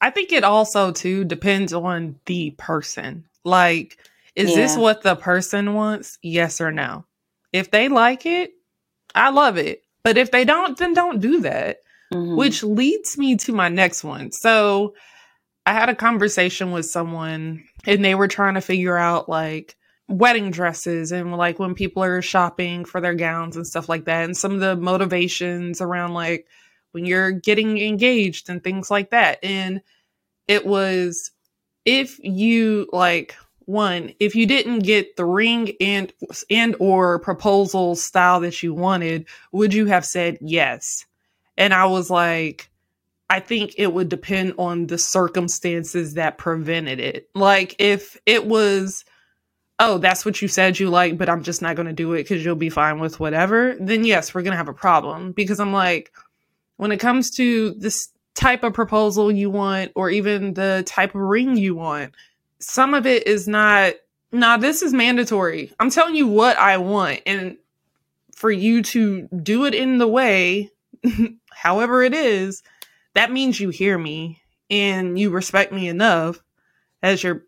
I 0.00 0.10
think 0.10 0.32
it 0.32 0.44
also 0.44 0.92
too 0.92 1.24
depends 1.24 1.72
on 1.72 2.18
the 2.26 2.50
person. 2.52 3.26
Like 3.44 3.98
is 4.36 4.50
yeah. 4.50 4.56
this 4.56 4.76
what 4.76 5.02
the 5.02 5.16
person 5.16 5.74
wants? 5.74 6.18
Yes 6.22 6.60
or 6.60 6.70
no? 6.70 7.06
If 7.52 7.70
they 7.70 7.88
like 7.88 8.26
it, 8.26 8.52
I 9.14 9.30
love 9.30 9.56
it. 9.56 9.82
But 10.04 10.18
if 10.18 10.30
they 10.30 10.44
don't, 10.44 10.78
then 10.78 10.92
don't 10.92 11.20
do 11.20 11.40
that. 11.40 11.78
Mm-hmm. 12.12 12.36
Which 12.36 12.62
leads 12.62 13.18
me 13.18 13.36
to 13.38 13.52
my 13.52 13.68
next 13.68 14.04
one. 14.04 14.30
So 14.30 14.94
I 15.64 15.72
had 15.72 15.88
a 15.88 15.94
conversation 15.94 16.70
with 16.70 16.86
someone 16.86 17.64
and 17.86 18.04
they 18.04 18.14
were 18.14 18.28
trying 18.28 18.54
to 18.54 18.60
figure 18.60 18.96
out 18.96 19.28
like 19.28 19.74
wedding 20.08 20.52
dresses 20.52 21.10
and 21.10 21.36
like 21.36 21.58
when 21.58 21.74
people 21.74 22.04
are 22.04 22.22
shopping 22.22 22.84
for 22.84 23.00
their 23.00 23.14
gowns 23.14 23.56
and 23.56 23.66
stuff 23.66 23.88
like 23.88 24.04
that 24.04 24.24
and 24.24 24.36
some 24.36 24.52
of 24.52 24.60
the 24.60 24.76
motivations 24.76 25.80
around 25.80 26.14
like 26.14 26.46
when 26.92 27.04
you're 27.04 27.32
getting 27.32 27.78
engaged 27.78 28.48
and 28.48 28.62
things 28.62 28.90
like 28.90 29.10
that. 29.10 29.42
And 29.42 29.80
it 30.46 30.64
was 30.64 31.32
if 31.84 32.20
you 32.22 32.88
like 32.92 33.34
one 33.66 34.12
if 34.20 34.34
you 34.34 34.46
didn't 34.46 34.80
get 34.80 35.16
the 35.16 35.24
ring 35.24 35.72
and 35.80 36.12
and 36.48 36.74
or 36.78 37.18
proposal 37.18 37.96
style 37.96 38.40
that 38.40 38.62
you 38.62 38.72
wanted 38.72 39.26
would 39.52 39.74
you 39.74 39.86
have 39.86 40.04
said 40.04 40.38
yes? 40.40 41.04
And 41.58 41.74
i 41.74 41.84
was 41.84 42.08
like 42.08 42.70
i 43.28 43.40
think 43.40 43.74
it 43.76 43.92
would 43.92 44.08
depend 44.08 44.54
on 44.56 44.86
the 44.86 44.98
circumstances 44.98 46.14
that 46.14 46.38
prevented 46.38 47.00
it. 47.00 47.28
Like 47.34 47.74
if 47.78 48.16
it 48.24 48.46
was 48.46 49.04
oh 49.80 49.98
that's 49.98 50.24
what 50.24 50.40
you 50.40 50.48
said 50.48 50.78
you 50.78 50.88
like 50.88 51.18
but 51.18 51.28
i'm 51.28 51.42
just 51.42 51.60
not 51.60 51.76
going 51.76 51.86
to 51.86 51.92
do 51.92 52.14
it 52.14 52.22
because 52.22 52.44
you'll 52.44 52.54
be 52.54 52.70
fine 52.70 52.98
with 52.98 53.20
whatever 53.20 53.76
then 53.78 54.04
yes 54.04 54.32
we're 54.32 54.42
going 54.42 54.52
to 54.52 54.56
have 54.56 54.68
a 54.68 54.74
problem. 54.74 55.32
Because 55.32 55.58
i'm 55.58 55.72
like 55.72 56.12
when 56.76 56.92
it 56.92 57.00
comes 57.00 57.30
to 57.32 57.74
this 57.74 58.10
type 58.36 58.62
of 58.62 58.74
proposal 58.74 59.32
you 59.32 59.50
want 59.50 59.90
or 59.96 60.10
even 60.10 60.54
the 60.54 60.84
type 60.86 61.14
of 61.14 61.20
ring 61.20 61.56
you 61.56 61.74
want 61.74 62.14
some 62.58 62.94
of 62.94 63.06
it 63.06 63.26
is 63.26 63.46
not 63.46 63.94
nah 64.32 64.56
this 64.56 64.82
is 64.82 64.92
mandatory 64.92 65.72
i'm 65.78 65.90
telling 65.90 66.14
you 66.14 66.26
what 66.26 66.56
i 66.58 66.76
want 66.76 67.20
and 67.26 67.56
for 68.34 68.50
you 68.50 68.82
to 68.82 69.28
do 69.42 69.64
it 69.64 69.74
in 69.74 69.98
the 69.98 70.08
way 70.08 70.70
however 71.52 72.02
it 72.02 72.14
is 72.14 72.62
that 73.14 73.32
means 73.32 73.58
you 73.58 73.70
hear 73.70 73.96
me 73.96 74.42
and 74.70 75.18
you 75.18 75.30
respect 75.30 75.72
me 75.72 75.88
enough 75.88 76.42
as 77.02 77.22
your 77.22 77.44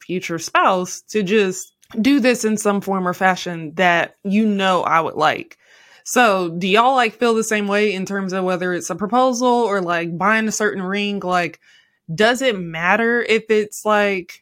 future 0.00 0.38
spouse 0.38 1.02
to 1.02 1.22
just 1.22 1.74
do 2.00 2.20
this 2.20 2.44
in 2.44 2.56
some 2.56 2.80
form 2.80 3.06
or 3.06 3.14
fashion 3.14 3.74
that 3.74 4.16
you 4.22 4.46
know 4.46 4.82
I 4.82 5.00
would 5.00 5.14
like. 5.14 5.58
So, 6.04 6.50
do 6.50 6.66
y'all 6.66 6.94
like 6.94 7.14
feel 7.14 7.34
the 7.34 7.44
same 7.44 7.68
way 7.68 7.92
in 7.92 8.06
terms 8.06 8.32
of 8.32 8.44
whether 8.44 8.72
it's 8.72 8.90
a 8.90 8.94
proposal 8.96 9.48
or 9.48 9.80
like 9.80 10.16
buying 10.16 10.48
a 10.48 10.52
certain 10.52 10.82
ring? 10.82 11.20
Like, 11.20 11.60
does 12.12 12.42
it 12.42 12.58
matter 12.58 13.22
if 13.22 13.44
it's 13.50 13.84
like, 13.84 14.39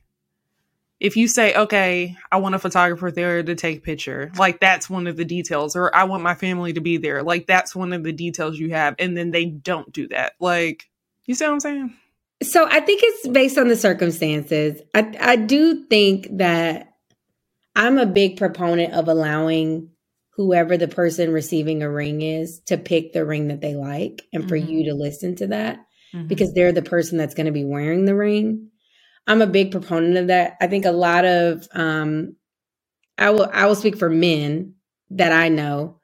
if 1.00 1.16
you 1.16 1.28
say, 1.28 1.54
okay, 1.54 2.16
I 2.32 2.38
want 2.38 2.54
a 2.54 2.58
photographer 2.58 3.10
there 3.10 3.42
to 3.42 3.54
take 3.54 3.78
a 3.78 3.82
picture, 3.82 4.32
like 4.36 4.60
that's 4.60 4.90
one 4.90 5.06
of 5.06 5.16
the 5.16 5.24
details, 5.24 5.76
or 5.76 5.94
I 5.94 6.04
want 6.04 6.22
my 6.22 6.34
family 6.34 6.72
to 6.72 6.80
be 6.80 6.96
there, 6.96 7.22
like 7.22 7.46
that's 7.46 7.74
one 7.74 7.92
of 7.92 8.02
the 8.02 8.12
details 8.12 8.58
you 8.58 8.70
have, 8.70 8.96
and 8.98 9.16
then 9.16 9.30
they 9.30 9.46
don't 9.46 9.92
do 9.92 10.08
that. 10.08 10.32
Like, 10.40 10.88
you 11.24 11.34
see 11.34 11.44
what 11.44 11.52
I'm 11.52 11.60
saying? 11.60 11.94
So 12.42 12.66
I 12.68 12.80
think 12.80 13.02
it's 13.04 13.28
based 13.28 13.58
on 13.58 13.68
the 13.68 13.76
circumstances. 13.76 14.80
I 14.94 15.14
I 15.20 15.36
do 15.36 15.86
think 15.86 16.28
that 16.38 16.94
I'm 17.74 17.98
a 17.98 18.06
big 18.06 18.36
proponent 18.36 18.92
of 18.92 19.08
allowing 19.08 19.90
whoever 20.38 20.76
the 20.76 20.88
person 20.88 21.32
receiving 21.32 21.82
a 21.82 21.90
ring 21.90 22.22
is 22.22 22.60
to 22.66 22.78
pick 22.78 23.12
the 23.12 23.24
ring 23.24 23.48
that 23.48 23.60
they 23.60 23.74
like 23.74 24.22
and 24.32 24.48
for 24.48 24.56
mm-hmm. 24.56 24.70
you 24.70 24.84
to 24.84 24.94
listen 24.94 25.34
to 25.36 25.48
that 25.48 25.78
mm-hmm. 26.14 26.28
because 26.28 26.54
they're 26.54 26.72
the 26.72 26.82
person 26.82 27.18
that's 27.18 27.34
going 27.34 27.46
to 27.46 27.52
be 27.52 27.64
wearing 27.64 28.04
the 28.04 28.14
ring. 28.14 28.70
I'm 29.28 29.42
a 29.42 29.46
big 29.46 29.70
proponent 29.70 30.16
of 30.16 30.26
that. 30.28 30.56
I 30.60 30.66
think 30.66 30.86
a 30.86 30.90
lot 30.90 31.24
of 31.24 31.68
um 31.72 32.34
I 33.18 33.30
will 33.30 33.48
I 33.52 33.66
will 33.66 33.76
speak 33.76 33.98
for 33.98 34.08
men 34.08 34.74
that 35.10 35.32
I 35.32 35.48
know 35.48 36.00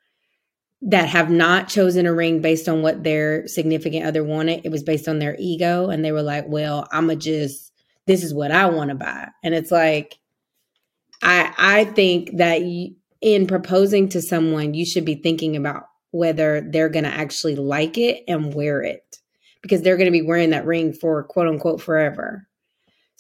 that 0.83 1.09
have 1.09 1.31
not 1.31 1.69
chosen 1.69 2.05
a 2.05 2.13
ring 2.13 2.43
based 2.43 2.69
on 2.69 2.83
what 2.83 3.03
their 3.03 3.49
significant 3.49 4.05
other 4.05 4.23
wanted. 4.23 4.61
It 4.65 4.71
was 4.71 4.83
based 4.83 5.09
on 5.09 5.19
their 5.19 5.35
ego 5.39 5.89
and 5.89 6.05
they 6.05 6.13
were 6.13 6.23
like, 6.23 6.45
"Well, 6.47 6.87
I'm 6.93 7.09
to 7.09 7.17
just 7.17 7.73
this 8.07 8.23
is 8.23 8.35
what 8.35 8.51
I 8.51 8.67
want 8.67 8.91
to 8.91 8.95
buy." 8.95 9.29
And 9.43 9.55
it's 9.55 9.71
like 9.71 10.19
I 11.23 11.53
I 11.57 11.85
think 11.87 12.37
that 12.37 12.61
in 13.23 13.47
proposing 13.47 14.11
to 14.11 14.21
someone, 14.21 14.75
you 14.75 14.85
should 14.85 15.07
be 15.07 15.15
thinking 15.15 15.57
about 15.57 15.85
whether 16.11 16.61
they're 16.61 16.91
going 16.91 17.05
to 17.05 17.11
actually 17.11 17.57
like 17.57 17.97
it 17.97 18.23
and 18.29 18.55
wear 18.55 18.83
it 18.83 19.19
because 19.63 19.83
they're 19.83 19.97
going 19.97 20.07
to 20.07 20.13
be 20.13 20.23
wearing 20.23 20.51
that 20.51 20.67
ring 20.67 20.93
for 20.93 21.25
quote 21.25 21.49
unquote 21.49 21.81
forever. 21.81 22.47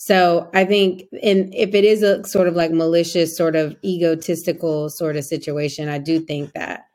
So 0.06 0.50
I 0.52 0.66
think, 0.66 1.04
and 1.22 1.54
if 1.54 1.74
it 1.74 1.82
is 1.82 2.02
a 2.02 2.22
sort 2.24 2.46
of 2.46 2.54
like 2.54 2.70
malicious, 2.70 3.34
sort 3.34 3.56
of 3.56 3.74
egotistical 3.82 4.90
sort 4.90 5.16
of 5.16 5.24
situation, 5.24 5.88
I 5.88 5.96
do 5.96 6.20
think 6.20 6.52
that 6.52 6.88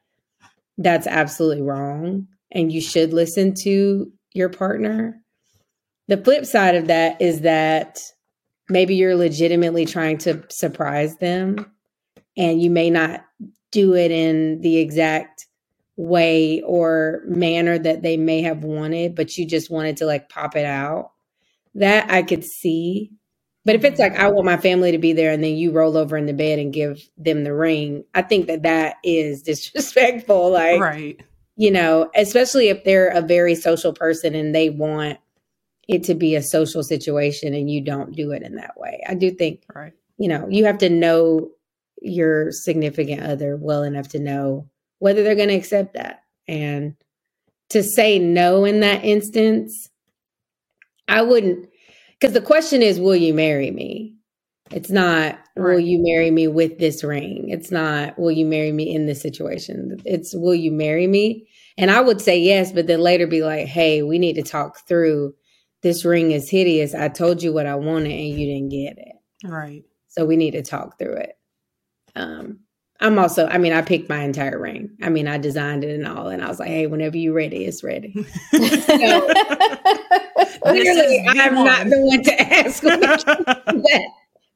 that's 0.77 1.07
absolutely 1.07 1.63
wrong 1.63 2.27
and 2.51 2.71
you 2.71 2.79
should 2.79 3.11
listen 3.11 3.55
to 3.63 4.11
your 4.35 4.49
partner. 4.49 5.19
The 6.07 6.17
flip 6.17 6.45
side 6.45 6.75
of 6.75 6.85
that 6.85 7.19
is 7.19 7.41
that 7.41 7.99
maybe 8.69 8.95
you're 8.95 9.15
legitimately 9.15 9.87
trying 9.87 10.19
to 10.19 10.43
surprise 10.49 11.17
them 11.17 11.65
and 12.37 12.61
you 12.61 12.69
may 12.69 12.91
not 12.91 13.25
do 13.71 13.95
it 13.95 14.11
in 14.11 14.61
the 14.61 14.77
exact 14.77 15.47
way 15.95 16.61
or 16.61 17.23
manner 17.25 17.79
that 17.79 18.03
they 18.03 18.17
may 18.17 18.43
have 18.43 18.63
wanted, 18.63 19.15
but 19.15 19.35
you 19.35 19.47
just 19.47 19.71
wanted 19.71 19.97
to 19.97 20.05
like 20.05 20.29
pop 20.29 20.55
it 20.55 20.65
out. 20.67 21.09
That 21.75 22.09
I 22.09 22.23
could 22.23 22.43
see. 22.43 23.11
But 23.65 23.75
if 23.75 23.83
it's 23.83 23.99
like, 23.99 24.13
I 24.13 24.23
mm-hmm. 24.23 24.35
want 24.35 24.45
my 24.45 24.57
family 24.57 24.91
to 24.91 24.97
be 24.97 25.13
there 25.13 25.31
and 25.31 25.43
then 25.43 25.55
you 25.55 25.71
roll 25.71 25.97
over 25.97 26.17
in 26.17 26.25
the 26.25 26.33
bed 26.33 26.59
and 26.59 26.73
give 26.73 27.07
them 27.17 27.43
the 27.43 27.53
ring, 27.53 28.03
I 28.15 28.21
think 28.21 28.47
that 28.47 28.63
that 28.63 28.95
is 29.03 29.41
disrespectful. 29.43 30.51
Like, 30.51 30.79
right. 30.79 31.19
you 31.55 31.71
know, 31.71 32.09
especially 32.15 32.69
if 32.69 32.83
they're 32.83 33.09
a 33.09 33.21
very 33.21 33.55
social 33.55 33.93
person 33.93 34.33
and 34.33 34.55
they 34.55 34.69
want 34.69 35.19
it 35.87 36.03
to 36.05 36.15
be 36.15 36.35
a 36.35 36.43
social 36.43 36.83
situation 36.83 37.53
and 37.53 37.69
you 37.69 37.81
don't 37.81 38.15
do 38.15 38.31
it 38.31 38.43
in 38.43 38.55
that 38.55 38.77
way. 38.77 39.01
I 39.07 39.15
do 39.15 39.31
think, 39.31 39.63
right. 39.75 39.93
you 40.17 40.29
know, 40.29 40.47
you 40.49 40.65
have 40.65 40.77
to 40.79 40.89
know 40.89 41.49
your 42.01 42.51
significant 42.51 43.23
other 43.23 43.57
well 43.57 43.83
enough 43.83 44.07
to 44.09 44.19
know 44.19 44.69
whether 44.99 45.23
they're 45.23 45.35
going 45.35 45.49
to 45.49 45.55
accept 45.55 45.95
that. 45.95 46.23
And 46.47 46.95
to 47.69 47.83
say 47.83 48.19
no 48.19 48.65
in 48.65 48.79
that 48.81 49.03
instance, 49.03 49.88
I 51.09 51.21
wouldn't, 51.21 51.67
because 52.19 52.33
the 52.33 52.41
question 52.41 52.81
is, 52.81 52.99
will 52.99 53.15
you 53.15 53.33
marry 53.33 53.71
me? 53.71 54.15
It's 54.71 54.91
not, 54.91 55.39
right. 55.55 55.73
will 55.73 55.79
you 55.79 56.01
marry 56.01 56.29
me 56.29 56.47
with 56.47 56.77
this 56.77 57.03
ring? 57.03 57.49
It's 57.49 57.71
not, 57.71 58.17
will 58.19 58.31
you 58.31 58.45
marry 58.45 58.71
me 58.71 58.93
in 58.93 59.07
this 59.07 59.21
situation? 59.21 59.97
It's, 60.05 60.33
will 60.35 60.55
you 60.55 60.71
marry 60.71 61.07
me? 61.07 61.47
And 61.77 61.89
I 61.89 62.01
would 62.01 62.21
say 62.21 62.39
yes, 62.39 62.71
but 62.71 62.87
then 62.87 62.99
later 62.99 63.25
be 63.25 63.41
like, 63.41 63.67
hey, 63.67 64.03
we 64.03 64.19
need 64.19 64.33
to 64.33 64.43
talk 64.43 64.87
through 64.87 65.33
this 65.81 66.05
ring 66.05 66.31
is 66.31 66.49
hideous. 66.49 66.93
I 66.93 67.07
told 67.07 67.41
you 67.41 67.53
what 67.53 67.65
I 67.65 67.75
wanted 67.75 68.11
and 68.11 68.39
you 68.39 68.45
didn't 68.45 68.69
get 68.69 68.97
it. 68.97 69.15
Right. 69.43 69.83
So 70.09 70.25
we 70.25 70.35
need 70.35 70.51
to 70.51 70.61
talk 70.61 70.99
through 70.99 71.15
it. 71.15 71.37
Um, 72.15 72.59
I'm 72.99 73.17
also, 73.17 73.47
I 73.47 73.57
mean, 73.57 73.71
I 73.71 73.81
picked 73.81 74.09
my 74.09 74.23
entire 74.23 74.59
ring. 74.59 74.97
I 75.01 75.09
mean, 75.09 75.27
I 75.27 75.37
designed 75.37 75.85
it 75.85 75.95
and 75.95 76.05
all, 76.05 76.27
and 76.27 76.43
I 76.43 76.49
was 76.49 76.59
like, 76.59 76.67
hey, 76.67 76.85
whenever 76.85 77.15
you're 77.15 77.33
ready, 77.33 77.63
it's 77.63 77.81
ready. 77.81 78.13
so, 78.51 79.29
Oh, 80.63 80.71
clearly, 80.71 81.25
I'm 81.27 81.55
one. 81.55 81.65
not 81.65 81.87
the 81.87 81.99
one 82.01 82.23
to 82.23 82.41
ask 82.41 82.83
that. 82.83 84.03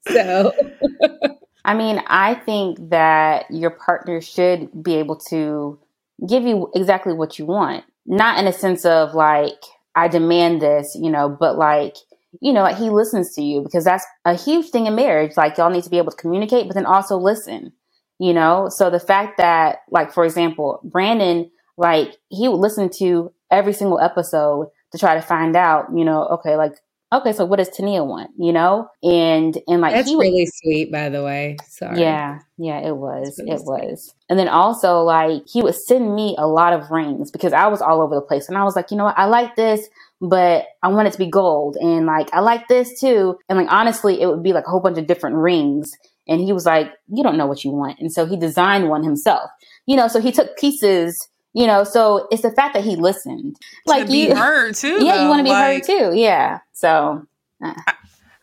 So, 0.08 0.54
I 1.66 1.74
mean, 1.74 2.01
I 2.08 2.36
think 2.36 2.78
that 2.89 3.45
your 3.49 3.72
partner 3.72 4.22
should 4.22 4.84
be 4.84 4.95
able 4.95 5.18
to 5.30 5.80
give 6.28 6.43
you 6.43 6.70
exactly 6.76 7.14
what 7.14 7.39
you 7.39 7.45
want, 7.45 7.84
not 8.06 8.38
in 8.39 8.47
a 8.47 8.54
sense 8.54 8.86
of 8.86 9.14
like, 9.14 9.62
I 9.95 10.08
demand 10.08 10.62
this, 10.62 10.97
you 10.99 11.10
know, 11.10 11.30
but 11.30 11.58
like, 11.58 11.95
you 12.41 12.51
know, 12.51 12.66
he 12.66 12.89
listens 12.89 13.34
to 13.36 13.41
you 13.41 13.62
because 13.62 13.86
that's 13.86 14.06
a 14.26 14.34
huge 14.36 14.70
thing 14.70 14.88
in 14.88 14.95
marriage. 14.95 15.38
Like 15.38 15.58
y'all 15.58 15.70
need 15.70 15.84
to 15.84 15.89
be 15.89 15.99
able 15.99 16.12
to 16.12 16.18
communicate, 16.18 16.68
but 16.68 16.74
then 16.74 16.86
also 16.86 17.18
listen, 17.18 17.72
you 18.20 18.34
know? 18.34 18.70
So 18.70 18.89
the 18.89 18.99
fact 18.99 19.38
that, 19.38 19.80
like, 19.89 20.12
for 20.12 20.26
example, 20.26 20.82
Brandon, 20.84 21.49
like, 21.78 22.18
he 22.30 22.47
would 22.47 22.60
listen 22.60 22.89
to 22.97 23.32
every 23.51 23.74
single 23.74 23.99
episode 23.99 24.70
to 24.94 24.98
try 24.98 25.16
to 25.16 25.22
find 25.22 25.58
out, 25.58 25.88
you 25.94 26.06
know, 26.06 26.26
okay, 26.28 26.56
like, 26.56 26.74
okay, 27.12 27.34
so 27.34 27.46
what 27.46 27.58
does 27.58 27.70
Tania 27.70 28.04
want, 28.04 28.32
you 28.39 28.54
know? 28.54 28.88
And, 29.04 29.56
and 29.68 29.82
like, 29.82 29.94
that's 29.94 30.10
would, 30.10 30.22
really 30.22 30.48
sweet, 30.48 30.91
by 30.91 31.10
the 31.10 31.24
way. 31.24 31.58
Sorry. 31.68 32.00
Yeah. 32.00 32.39
Yeah, 32.58 32.80
it 32.80 32.96
was. 32.96 33.36
Really 33.39 33.52
it 33.52 33.60
sweet. 33.60 33.68
was. 33.68 34.16
And 34.30 34.39
then 34.39 34.48
also, 34.48 35.02
like, 35.02 35.44
he 35.48 35.62
would 35.62 35.76
send 35.76 36.16
me 36.16 36.36
a 36.39 36.48
lot 36.48 36.74
of 36.74 36.89
rings 36.89 37.30
because 37.30 37.54
I 37.54 37.68
was 37.68 37.82
all 37.82 38.02
over 38.02 38.16
the 38.16 38.22
place. 38.22 38.48
And 38.48 38.58
I 38.58 38.64
was 38.64 38.76
like, 38.76 38.89
you 38.89 38.98
know 38.98 39.04
what? 39.04 39.18
I 39.18 39.26
like 39.26 39.56
this 39.56 39.89
but 40.24 40.68
I 40.82 40.88
want 40.88 41.10
it 41.10 41.12
to 41.12 41.18
be 41.18 41.30
gold. 41.30 41.76
And 41.80 42.06
like, 42.06 42.34
I 42.34 42.39
like 42.39 42.70
this 42.70 43.00
too. 43.00 43.38
And 43.50 43.58
like, 43.60 43.68
honestly, 43.70 44.22
it 44.22 44.28
would 44.28 44.41
be 44.41 44.54
like 44.54 44.66
a 44.66 44.70
whole 44.70 44.80
bunch 44.80 44.98
of 44.98 45.06
different 45.06 45.36
rings. 45.36 45.91
And 46.28 46.39
he 46.39 46.54
was 46.54 46.66
like, 46.66 46.91
you 47.10 47.24
don't 47.24 47.38
know 47.38 47.46
what 47.46 47.66
you 47.66 47.72
want. 47.72 48.00
And 48.00 48.12
so 48.12 48.26
he 48.26 48.38
designed 48.38 48.88
one 48.88 49.04
himself, 49.04 49.50
you 49.86 49.98
know, 49.98 50.08
so 50.08 50.22
he 50.22 50.32
took 50.32 50.58
pieces, 50.58 51.28
you 51.54 51.68
know, 51.68 51.84
so 51.84 52.28
it's 52.32 52.41
the 52.41 52.51
fact 52.51 52.74
that 52.74 52.84
he 52.84 52.95
listened. 52.95 53.58
Like 53.86 54.08
to 54.08 54.18
you 54.18 54.36
heard 54.36 54.76
too. 54.76 55.04
Yeah. 55.04 55.18
Though. 55.18 55.24
You 55.24 55.30
want 55.30 55.39
to 55.39 55.43
be 55.43 55.49
like, 55.49 55.86
heard 55.88 56.12
too. 56.12 56.18
Yeah. 56.18 56.60
So 56.74 57.26
uh. 57.64 57.74
I, 57.88 57.93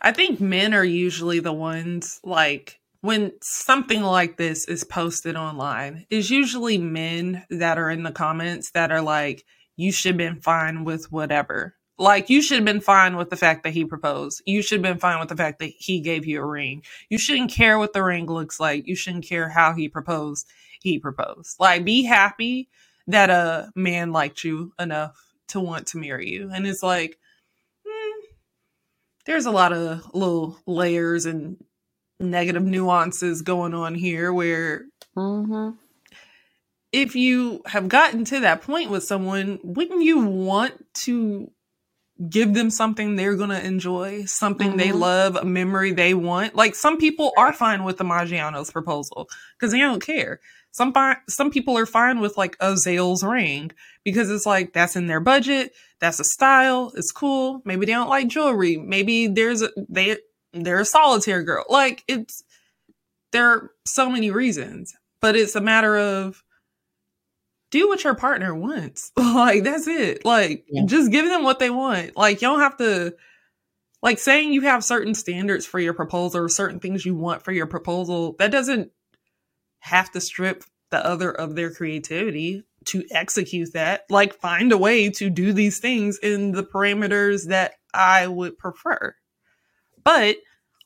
I 0.00 0.12
think 0.12 0.40
men 0.40 0.72
are 0.72 0.84
usually 0.84 1.40
the 1.40 1.52
ones 1.52 2.20
like, 2.24 2.80
when 3.02 3.32
something 3.42 4.02
like 4.02 4.36
this 4.36 4.68
is 4.68 4.84
posted 4.84 5.34
online, 5.34 6.06
is 6.10 6.30
usually 6.30 6.78
men 6.78 7.44
that 7.50 7.78
are 7.78 7.90
in 7.90 8.02
the 8.02 8.12
comments 8.12 8.70
that 8.72 8.92
are 8.92 9.00
like, 9.00 9.44
you 9.76 9.90
should 9.90 10.10
have 10.10 10.18
been 10.18 10.40
fine 10.40 10.84
with 10.84 11.10
whatever. 11.10 11.74
Like 11.98 12.30
you 12.30 12.40
should 12.40 12.56
have 12.56 12.64
been 12.64 12.80
fine 12.80 13.16
with 13.16 13.30
the 13.30 13.36
fact 13.36 13.64
that 13.64 13.72
he 13.72 13.84
proposed. 13.84 14.42
You 14.46 14.62
should 14.62 14.84
have 14.84 14.94
been 14.94 15.00
fine 15.00 15.18
with 15.18 15.28
the 15.28 15.36
fact 15.36 15.58
that 15.58 15.72
he 15.76 16.00
gave 16.00 16.26
you 16.26 16.40
a 16.40 16.46
ring. 16.46 16.82
You 17.08 17.18
shouldn't 17.18 17.50
care 17.50 17.78
what 17.78 17.92
the 17.92 18.02
ring 18.02 18.26
looks 18.26 18.60
like. 18.60 18.86
You 18.86 18.94
shouldn't 18.94 19.26
care 19.26 19.48
how 19.48 19.74
he 19.74 19.88
proposed. 19.88 20.46
He 20.80 20.98
proposed. 20.98 21.56
Like 21.58 21.84
be 21.84 22.04
happy 22.04 22.68
that 23.06 23.30
a 23.30 23.70
man 23.74 24.12
liked 24.12 24.44
you 24.44 24.72
enough 24.78 25.16
to 25.48 25.60
want 25.60 25.88
to 25.88 25.98
marry 25.98 26.30
you. 26.30 26.50
And 26.52 26.66
it's 26.66 26.82
like, 26.82 27.18
hmm, 27.86 28.20
there's 29.26 29.46
a 29.46 29.50
lot 29.50 29.72
of 29.72 30.14
little 30.14 30.58
layers 30.66 31.26
and 31.26 31.56
negative 32.18 32.62
nuances 32.62 33.42
going 33.42 33.74
on 33.74 33.94
here 33.94 34.32
where 34.32 34.84
mm-hmm 35.16 35.70
if 36.92 37.14
you 37.14 37.62
have 37.66 37.88
gotten 37.88 38.24
to 38.26 38.40
that 38.40 38.62
point 38.62 38.90
with 38.90 39.04
someone, 39.04 39.60
wouldn't 39.62 40.02
you 40.02 40.24
want 40.24 40.72
to 40.94 41.50
give 42.28 42.52
them 42.52 42.68
something 42.68 43.16
they're 43.16 43.36
going 43.36 43.50
to 43.50 43.64
enjoy, 43.64 44.24
something 44.24 44.70
mm-hmm. 44.70 44.78
they 44.78 44.92
love, 44.92 45.36
a 45.36 45.44
memory 45.44 45.92
they 45.92 46.14
want? 46.14 46.54
Like 46.56 46.74
some 46.74 46.98
people 46.98 47.32
are 47.36 47.52
fine 47.52 47.84
with 47.84 47.96
the 47.96 48.04
Maggiano's 48.04 48.70
proposal 48.70 49.28
because 49.58 49.72
they 49.72 49.78
don't 49.78 50.04
care. 50.04 50.40
Some 50.72 50.92
some 51.28 51.50
people 51.50 51.76
are 51.76 51.86
fine 51.86 52.20
with 52.20 52.36
like 52.38 52.56
a 52.60 52.72
Zales 52.74 53.28
ring 53.28 53.72
because 54.04 54.30
it's 54.30 54.46
like 54.46 54.72
that's 54.72 54.96
in 54.96 55.06
their 55.08 55.20
budget, 55.20 55.72
that's 56.00 56.20
a 56.20 56.24
style, 56.24 56.92
it's 56.94 57.10
cool. 57.10 57.60
Maybe 57.64 57.86
they 57.86 57.92
don't 57.92 58.08
like 58.08 58.28
jewelry. 58.28 58.76
Maybe 58.76 59.26
there's 59.26 59.62
a 59.62 59.70
they 59.88 60.18
they're 60.52 60.80
a 60.80 60.84
solitaire 60.84 61.42
girl. 61.42 61.64
Like 61.68 62.04
it's 62.06 62.42
there 63.32 63.48
are 63.48 63.70
so 63.86 64.08
many 64.10 64.30
reasons, 64.30 64.92
but 65.20 65.36
it's 65.36 65.56
a 65.56 65.60
matter 65.60 65.96
of 65.98 66.42
do 67.70 67.88
what 67.88 68.02
your 68.04 68.14
partner 68.14 68.54
wants. 68.54 69.12
like 69.16 69.64
that's 69.64 69.86
it. 69.88 70.24
Like 70.24 70.64
Yeah. 70.68 70.84
just 70.86 71.10
give 71.10 71.26
them 71.26 71.42
what 71.42 71.58
they 71.58 71.70
want. 71.70 72.16
Like 72.16 72.42
you 72.42 72.48
don't 72.48 72.60
have 72.60 72.76
to 72.78 73.14
like 74.02 74.18
saying 74.18 74.52
you 74.52 74.62
have 74.62 74.82
certain 74.84 75.14
standards 75.14 75.66
for 75.66 75.78
your 75.78 75.94
proposal 75.94 76.40
or 76.40 76.48
certain 76.48 76.80
things 76.80 77.04
you 77.04 77.14
want 77.14 77.42
for 77.42 77.52
your 77.52 77.66
proposal, 77.66 78.34
that 78.38 78.50
doesn't 78.50 78.90
have 79.80 80.10
to 80.12 80.20
strip 80.20 80.64
the 80.90 81.04
other 81.04 81.30
of 81.30 81.54
their 81.54 81.72
creativity 81.72 82.64
to 82.86 83.04
execute 83.10 83.72
that. 83.72 84.02
Like 84.10 84.34
find 84.34 84.72
a 84.72 84.78
way 84.78 85.10
to 85.10 85.30
do 85.30 85.52
these 85.52 85.78
things 85.78 86.18
in 86.22 86.52
the 86.52 86.64
parameters 86.64 87.48
that 87.48 87.74
I 87.92 88.26
would 88.26 88.58
prefer. 88.58 89.14
But 90.02 90.36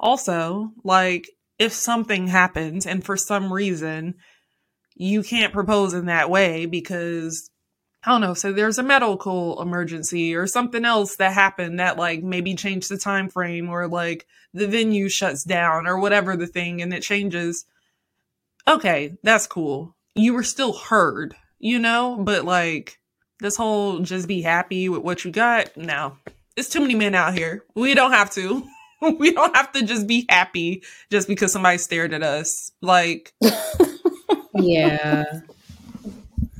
also, 0.00 0.72
like 0.82 1.28
if 1.58 1.72
something 1.72 2.26
happens 2.26 2.86
and 2.86 3.04
for 3.04 3.16
some 3.16 3.52
reason 3.52 4.14
you 4.96 5.22
can't 5.22 5.52
propose 5.52 5.94
in 5.94 6.06
that 6.06 6.30
way 6.30 6.66
because 6.66 7.50
I 8.04 8.10
don't 8.10 8.20
know, 8.20 8.34
so 8.34 8.52
there's 8.52 8.78
a 8.78 8.82
medical 8.82 9.60
emergency 9.62 10.34
or 10.34 10.46
something 10.46 10.84
else 10.84 11.16
that 11.16 11.32
happened 11.32 11.80
that 11.80 11.96
like 11.96 12.22
maybe 12.22 12.54
changed 12.54 12.90
the 12.90 12.98
time 12.98 13.30
frame 13.30 13.70
or 13.70 13.88
like 13.88 14.26
the 14.52 14.68
venue 14.68 15.08
shuts 15.08 15.42
down 15.42 15.86
or 15.86 15.98
whatever 15.98 16.36
the 16.36 16.46
thing 16.46 16.82
and 16.82 16.92
it 16.92 17.02
changes. 17.02 17.64
Okay, 18.66 19.16
that's 19.22 19.46
cool. 19.46 19.94
You 20.14 20.34
were 20.34 20.42
still 20.42 20.72
heard, 20.72 21.34
you 21.58 21.78
know, 21.78 22.16
but 22.20 22.44
like 22.44 22.98
this 23.40 23.56
whole 23.56 24.00
just 24.00 24.26
be 24.26 24.42
happy 24.42 24.88
with 24.88 25.02
what 25.02 25.24
you 25.24 25.30
got, 25.30 25.76
no. 25.76 26.16
It's 26.56 26.68
too 26.68 26.80
many 26.80 26.94
men 26.94 27.14
out 27.14 27.34
here. 27.34 27.64
We 27.74 27.94
don't 27.94 28.12
have 28.12 28.30
to. 28.32 28.64
we 29.18 29.32
don't 29.32 29.54
have 29.56 29.72
to 29.72 29.82
just 29.82 30.06
be 30.06 30.24
happy 30.28 30.82
just 31.10 31.28
because 31.28 31.52
somebody 31.52 31.78
stared 31.78 32.14
at 32.14 32.22
us. 32.22 32.70
Like 32.80 33.34
yeah 34.54 35.24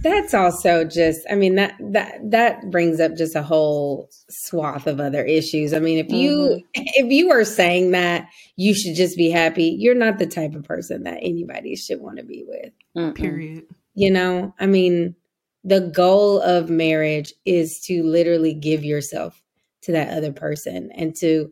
that's 0.04 0.34
also 0.34 0.84
just 0.84 1.22
i 1.30 1.34
mean 1.34 1.56
that 1.56 1.74
that 1.80 2.18
that 2.30 2.70
brings 2.70 3.00
up 3.00 3.16
just 3.16 3.34
a 3.34 3.42
whole 3.42 4.08
swath 4.28 4.86
of 4.86 5.00
other 5.00 5.24
issues 5.24 5.72
i 5.74 5.78
mean 5.80 5.98
if 5.98 6.12
you 6.12 6.62
if 6.74 7.10
you 7.10 7.30
are 7.32 7.44
saying 7.44 7.90
that 7.90 8.28
you 8.56 8.74
should 8.74 8.94
just 8.94 9.16
be 9.16 9.30
happy 9.30 9.64
you're 9.78 9.94
not 9.94 10.18
the 10.18 10.26
type 10.26 10.54
of 10.54 10.62
person 10.62 11.02
that 11.04 11.18
anybody 11.22 11.74
should 11.74 12.00
want 12.00 12.18
to 12.18 12.24
be 12.24 12.44
with 12.46 12.72
Mm-mm. 12.96 13.14
period. 13.14 13.64
you 13.94 14.10
know 14.10 14.54
i 14.60 14.66
mean 14.66 15.16
the 15.64 15.80
goal 15.80 16.40
of 16.40 16.68
marriage 16.68 17.32
is 17.46 17.80
to 17.86 18.02
literally 18.04 18.52
give 18.52 18.84
yourself 18.84 19.40
to 19.82 19.92
that 19.92 20.16
other 20.16 20.32
person 20.32 20.90
and 20.94 21.16
to 21.16 21.50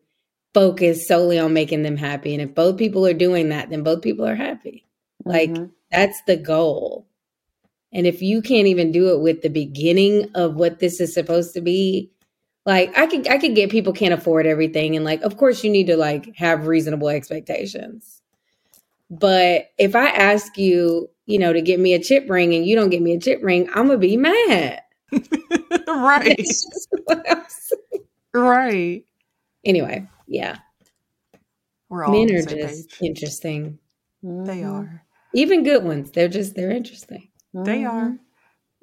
focus 0.54 1.08
solely 1.08 1.38
on 1.38 1.54
making 1.54 1.82
them 1.82 1.96
happy 1.96 2.34
and 2.34 2.42
if 2.42 2.54
both 2.54 2.76
people 2.76 3.06
are 3.06 3.14
doing 3.14 3.48
that 3.48 3.70
then 3.70 3.82
both 3.82 4.02
people 4.02 4.26
are 4.26 4.36
happy 4.36 4.86
like 5.24 5.50
Mhm. 5.50 5.70
that's 5.90 6.20
the 6.26 6.36
goal. 6.36 7.06
And 7.92 8.06
if 8.06 8.22
you 8.22 8.40
can't 8.42 8.66
even 8.68 8.90
do 8.92 9.08
it 9.14 9.20
with 9.20 9.42
the 9.42 9.50
beginning 9.50 10.30
of 10.34 10.54
what 10.54 10.78
this 10.78 11.00
is 11.00 11.12
supposed 11.12 11.52
to 11.54 11.60
be, 11.60 12.10
like 12.64 12.96
I 12.96 13.06
could 13.06 13.28
I 13.28 13.38
could 13.38 13.54
get 13.54 13.70
people 13.70 13.92
can't 13.92 14.14
afford 14.14 14.46
everything 14.46 14.94
and 14.96 15.04
like 15.04 15.20
of 15.22 15.36
course 15.36 15.62
you 15.64 15.70
need 15.70 15.88
to 15.88 15.96
like 15.96 16.34
have 16.36 16.66
reasonable 16.66 17.08
expectations. 17.08 18.22
But 19.10 19.66
if 19.78 19.94
I 19.94 20.08
ask 20.08 20.56
you, 20.56 21.10
you 21.26 21.38
know, 21.38 21.52
to 21.52 21.60
get 21.60 21.78
me 21.80 21.92
a 21.94 22.02
chip 22.02 22.30
ring 22.30 22.54
and 22.54 22.64
you 22.64 22.74
don't 22.76 22.88
get 22.90 23.02
me 23.02 23.12
a 23.14 23.20
chip 23.20 23.40
ring, 23.42 23.68
I'm 23.74 23.88
gonna 23.88 23.98
be 23.98 24.16
mad. 24.16 24.82
right. 25.86 26.36
That's 26.38 26.64
just 26.64 26.88
what 27.04 27.24
I'm 27.30 27.44
saying. 27.48 28.04
Right. 28.32 29.04
anyway, 29.64 30.08
yeah. 30.26 30.58
We're 31.90 32.04
all 32.04 32.12
Men 32.12 32.30
are 32.34 32.42
just 32.42 32.88
page. 32.90 32.98
interesting. 33.02 33.78
They 34.22 34.62
Mhm. 34.62 34.72
are. 34.72 35.04
Even 35.34 35.62
good 35.64 35.84
ones. 35.84 36.10
They're 36.12 36.28
just 36.28 36.54
they're 36.54 36.70
interesting. 36.70 37.28
They 37.54 37.82
Mhm. 37.82 37.90
are. 37.90 38.18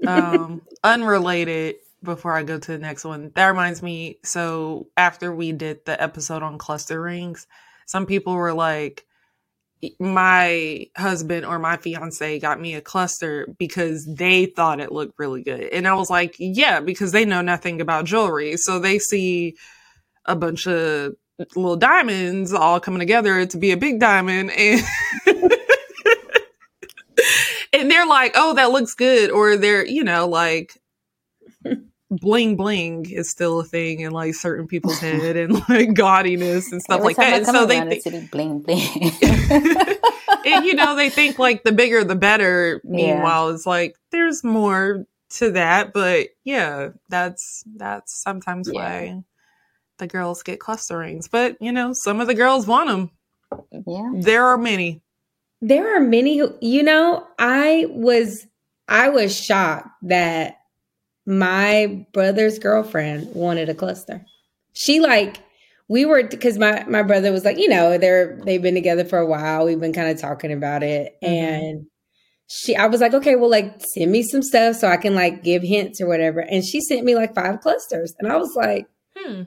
Um, 0.07 0.61
unrelated. 0.84 1.76
Before 2.01 2.34
I 2.34 2.43
go 2.43 2.57
to 2.57 2.72
the 2.72 2.78
next 2.78 3.03
one, 3.03 3.32
that 3.36 3.47
reminds 3.47 3.84
me. 3.84 4.20
So 4.24 4.88
after 4.95 5.36
we 5.36 5.51
did 5.51 5.84
the 5.86 6.01
episode 6.01 6.41
on 6.43 6.57
cluster 6.57 7.01
rings, 7.01 7.45
some 7.88 8.05
people 8.05 8.36
were 8.36 8.53
like, 8.53 9.05
"My 9.99 10.88
husband 10.95 11.45
or 11.45 11.59
my 11.59 11.76
fiance 11.76 12.39
got 12.39 12.61
me 12.61 12.76
a 12.76 12.82
cluster 12.82 13.47
because 13.59 14.05
they 14.05 14.45
thought 14.45 14.80
it 14.80 14.93
looked 14.93 15.20
really 15.20 15.43
good," 15.43 15.63
and 15.74 15.86
I 15.88 15.93
was 15.95 16.09
like, 16.09 16.36
"Yeah, 16.39 16.80
because 16.80 17.11
they 17.11 17.26
know 17.26 17.41
nothing 17.41 17.82
about 17.82 18.05
jewelry, 18.05 18.55
so 18.55 18.80
they 18.80 18.97
see 18.99 19.55
a 20.26 20.36
bunch 20.38 20.67
of 20.67 21.15
little 21.55 21.76
diamonds 21.76 22.53
all 22.53 22.80
coming 22.80 22.99
together 22.99 23.45
to 23.45 23.57
be 23.57 23.72
a 23.72 23.78
big 23.78 23.99
diamond 23.99 24.51
and." 24.51 24.82
and 27.74 27.89
they're 27.89 28.07
like, 28.07 28.34
"Oh, 28.36 28.53
that 28.55 28.72
looks 28.72 28.93
good," 28.95 29.32
or 29.32 29.57
they're, 29.57 29.86
you 29.86 30.03
know, 30.03 30.28
like 30.28 30.78
bling 32.11 32.55
bling 32.55 33.05
is 33.09 33.30
still 33.30 33.59
a 33.59 33.63
thing 33.63 33.99
in 33.99 34.11
like 34.11 34.34
certain 34.36 34.67
people's 34.67 34.99
head, 35.01 35.36
and 35.38 35.53
like 35.70 35.89
gaudiness 35.89 36.72
and 36.72 36.82
stuff 36.82 37.01
like 37.01 37.17
that. 37.17 37.38
And 37.38 37.45
so 37.45 37.65
they, 37.65 37.80
the 37.82 37.95
think, 37.97 38.32
bling 38.32 38.59
bling. 38.61 39.11
and 40.45 40.65
you 40.65 40.74
know, 40.76 40.95
they 40.95 41.09
think 41.09 41.38
like 41.39 41.63
the 41.63 41.72
bigger 41.72 42.03
the 42.03 42.15
better. 42.15 42.82
Yeah. 42.84 42.91
Meanwhile, 43.15 43.49
it's 43.49 43.65
like 43.65 43.95
there's 44.11 44.43
more 44.43 45.05
to 45.32 45.51
that, 45.51 45.93
but 45.93 46.30
yeah, 46.43 46.89
that's 47.09 47.63
that's 47.76 48.13
sometimes 48.20 48.70
Yeah. 48.72 48.80
why 48.82 49.24
the 49.99 50.07
girls 50.07 50.41
get 50.43 50.59
cluster 50.59 50.97
rings. 50.97 51.28
But 51.28 51.57
you 51.61 51.72
know, 51.72 51.93
some 51.93 52.20
of 52.22 52.28
the 52.28 52.34
girls 52.34 52.65
want 52.65 52.89
them. 52.89 53.11
yeah. 53.86 54.11
There 54.15 54.45
are 54.47 54.57
many. 54.57 55.01
There 55.62 55.95
are 55.95 55.99
many 55.99 56.38
who, 56.38 56.55
you 56.62 56.84
know, 56.84 57.26
I 57.38 57.86
was 57.89 58.45
I 58.88 59.10
was 59.10 59.38
shocked 59.38 59.89
that 60.03 60.55
my 61.26 62.05
brother's 62.14 62.60
girlfriend 62.60 63.34
wanted 63.36 63.70
a 63.70 63.74
cluster. 63.76 64.26
She 64.74 64.99
like 64.99 65.38
we 65.89 66.05
were 66.05 66.24
because 66.24 66.57
my 66.57 66.84
my 66.86 67.03
brother 67.03 67.32
was 67.32 67.43
like, 67.45 67.57
you 67.57 67.68
know, 67.68 67.97
they're 67.97 68.39
they've 68.45 68.62
been 68.62 68.74
together 68.76 69.03
for 69.03 69.20
a 69.20 69.26
while. 69.26 69.66
We've 69.66 69.80
been 69.80 69.93
kind 69.93 70.10
of 70.10 70.20
talking 70.20 70.51
about 70.53 70.84
it, 70.84 71.16
Mhm. 71.24 71.28
and 71.28 71.86
she 72.47 72.76
I 72.76 72.86
was 72.88 73.01
like, 73.01 73.14
okay, 73.14 73.36
well, 73.36 73.49
like 73.49 73.82
send 73.95 74.12
me 74.12 74.24
some 74.24 74.41
stuff 74.41 74.76
so 74.78 74.88
I 74.88 74.97
can 74.97 75.14
like 75.14 75.43
give 75.43 75.62
hints 75.62 75.99
or 75.99 76.07
whatever. 76.07 76.39
And 76.39 76.64
she 76.66 76.80
sent 76.82 77.03
me 77.05 77.16
like 77.16 77.36
five 77.36 77.60
clusters, 77.60 78.14
and 78.20 78.32
I 78.32 78.38
was 78.38 78.55
like, 78.55 78.88
Hmm. 79.16 79.43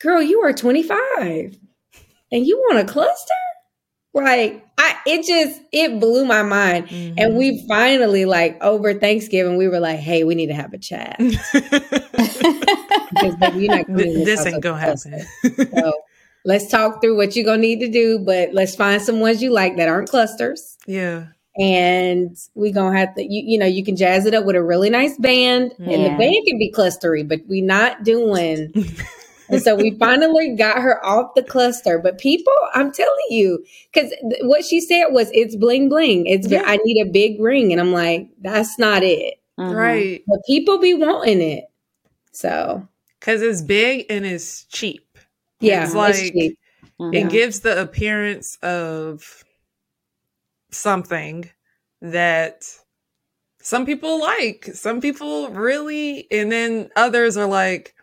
girl, 0.00 0.22
you 0.22 0.40
are 0.42 0.52
25 0.52 1.58
and 2.30 2.46
you 2.46 2.58
want 2.68 2.88
a 2.88 2.90
cluster? 2.90 3.34
Like, 4.14 4.64
I 4.78 4.96
it 5.06 5.26
just 5.26 5.60
it 5.72 6.00
blew 6.00 6.24
my 6.24 6.42
mind. 6.42 6.88
And 6.90 7.34
Mhm. 7.34 7.36
we 7.38 7.64
finally, 7.68 8.24
like 8.24 8.62
over 8.62 8.94
Thanksgiving, 8.94 9.56
we 9.56 9.68
were 9.68 9.80
like, 9.80 9.98
hey, 10.00 10.24
we 10.24 10.34
need 10.34 10.48
to 10.48 10.54
have 10.54 10.72
a 10.72 10.78
chat. 10.78 11.20
Because 13.10 13.36
baby, 13.36 13.58
you're 13.60 13.70
not 13.70 13.86
coming 13.86 14.24
this 14.24 14.46
ain't 14.46 14.62
gonna 14.62 14.78
happen. 14.78 15.26
So 15.72 15.92
let's 16.44 16.68
talk 16.68 17.00
through 17.00 17.16
what 17.16 17.34
you're 17.36 17.44
gonna 17.44 17.58
need 17.58 17.80
to 17.80 17.88
do, 17.90 18.18
but 18.18 18.52
let's 18.52 18.74
find 18.74 19.00
some 19.00 19.20
ones 19.20 19.42
you 19.42 19.50
like 19.50 19.76
that 19.76 19.88
aren't 19.88 20.08
clusters. 20.08 20.76
yeah. 20.86 21.26
And 21.60 22.36
we 22.54 22.70
gonna 22.70 22.96
have 22.96 23.14
to 23.16 23.22
you, 23.22 23.42
you 23.44 23.58
know, 23.58 23.66
you 23.66 23.84
can 23.84 23.96
jazz 23.96 24.26
it 24.26 24.34
up 24.34 24.44
with 24.44 24.54
a 24.56 24.62
really 24.62 24.90
nice 24.90 25.16
band. 25.18 25.72
And 25.78 26.04
the 26.06 26.10
band 26.10 26.36
can 26.46 26.58
be 26.58 26.72
clustery, 26.72 27.26
but 27.26 27.40
we 27.48 27.60
not 27.62 28.04
doing 28.04 28.72
and 29.48 29.62
so 29.62 29.74
we 29.74 29.90
finally 29.98 30.54
got 30.56 30.78
her 30.82 31.04
off 31.04 31.34
the 31.34 31.42
cluster. 31.42 31.98
But 31.98 32.18
people, 32.18 32.52
I'm 32.74 32.92
telling 32.92 33.26
you, 33.30 33.64
because 33.92 34.10
th- 34.10 34.42
what 34.42 34.64
she 34.64 34.80
said 34.80 35.06
was, 35.10 35.30
"It's 35.32 35.56
bling 35.56 35.88
bling. 35.88 36.26
It's 36.26 36.48
Yeah. 36.48 36.62
I 36.66 36.78
need 36.84 37.00
a 37.06 37.10
big 37.10 37.40
ring," 37.40 37.72
and 37.72 37.80
I'm 37.80 37.92
like, 37.92 38.28
"That's 38.40 38.78
not 38.78 39.02
it." 39.02 39.34
Mhm. 39.58 39.74
Right. 39.74 40.22
But 40.26 40.38
people 40.46 40.78
be 40.78 40.94
wanting 40.94 41.40
it. 41.42 41.64
So 42.32 42.86
Because 43.18 43.42
it's 43.42 43.62
big 43.62 44.06
and 44.10 44.24
it's 44.24 44.64
cheap. 44.66 45.04
yeah, 45.60 45.80
It's 45.82 45.90
it's 45.90 45.96
like- 45.96 46.32
cheap. 46.32 46.58
Mhm. 47.00 47.14
It 47.14 47.30
gives 47.30 47.60
the 47.60 47.80
appearance 47.80 48.56
of 48.62 49.44
something 50.70 51.50
that 52.00 52.64
some 53.60 53.84
people 53.86 54.20
like. 54.20 54.66
Some 54.74 55.00
people 55.00 55.48
really, 55.50 56.26
and 56.30 56.50
then 56.52 56.90
others 56.96 57.36
are 57.36 57.46
like, 57.46 57.94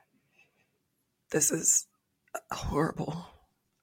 this 1.32 1.52
is 1.52 1.86
horrible. 2.52 3.26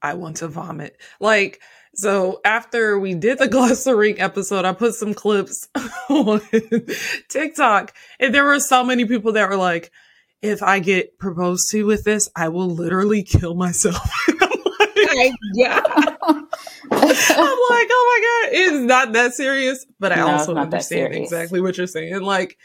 I 0.01 0.14
want 0.14 0.38
to 0.38 0.49
vomit. 0.49 0.97
Like, 1.20 1.61
so 1.95 2.40
after 2.45 2.99
we 2.99 3.14
did 3.14 3.38
the 3.38 3.49
Glossary 3.51 4.18
episode, 4.18 4.64
I 4.64 4.72
put 4.72 4.95
some 4.95 5.14
clips 5.14 5.68
on 6.09 6.40
TikTok, 7.28 7.95
and 8.18 8.34
there 8.34 8.45
were 8.45 8.61
so 8.61 8.84
many 8.84 9.05
people 9.05 9.32
that 9.32 9.49
were 9.49 9.57
like, 9.57 9.90
if 10.43 10.62
I 10.62 10.80
get 10.80 11.18
proposed 11.18 11.70
to 11.70 11.84
with 11.84 12.03
this, 12.03 12.28
I 12.34 12.49
will 12.49 12.68
literally 12.68 13.22
kill 13.22 13.55
myself. 13.55 14.11
I'm 14.28 15.16
like, 15.16 15.32
yeah. 15.55 15.80
I'm 15.84 16.49
like, 16.90 17.18
oh 17.30 18.49
my 18.51 18.51
god, 18.51 18.59
it's 18.59 18.76
not 18.84 19.12
that 19.12 19.34
serious, 19.34 19.86
but 20.01 20.11
I 20.11 20.16
No, 20.16 20.28
also 20.28 20.57
understand 20.57 21.14
exactly 21.14 21.61
what 21.61 21.78
you're 21.78 21.86
saying. 21.86 22.20
Like, 22.22 22.59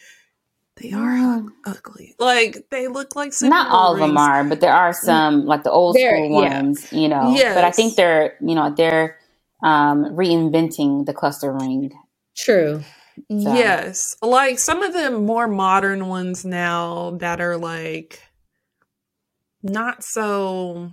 they 0.82 0.92
are 0.92 1.44
ugly. 1.66 2.16
Like, 2.20 2.68
they 2.70 2.88
look 2.88 3.16
like 3.16 3.34
some. 3.34 3.50
Not 3.50 3.70
all 3.72 3.94
of 3.94 4.00
them 4.00 4.18
are, 4.18 4.44
but 4.44 4.62
there 4.62 4.74
are 4.74 4.94
some 4.94 5.46
like 5.46 5.64
the 5.64 5.72
old 5.72 5.96
There- 5.96 6.16
school 6.16 6.44
yeah. 6.44 6.62
ones, 6.62 6.92
you 6.94 7.08
know. 7.10 7.34
But 7.36 7.64
I 7.64 7.72
think 7.72 7.96
they're, 7.96 8.38
you 8.42 8.56
know, 8.56 8.74
they're 8.76 9.18
um, 9.64 10.06
reinventing 10.16 11.06
the 11.06 11.14
cluster 11.14 11.52
ring. 11.52 11.92
True. 12.36 12.84
So- 13.30 13.56
Yes. 13.56 14.16
Like 14.22 14.60
some 14.60 14.84
of 14.84 14.94
the 14.94 15.10
more 15.10 15.48
modern 15.48 16.08
ones 16.08 16.46
now 16.46 17.18
that 17.20 17.42
are 17.42 17.58
like 17.58 18.22
not 19.64 20.04
so 20.04 20.92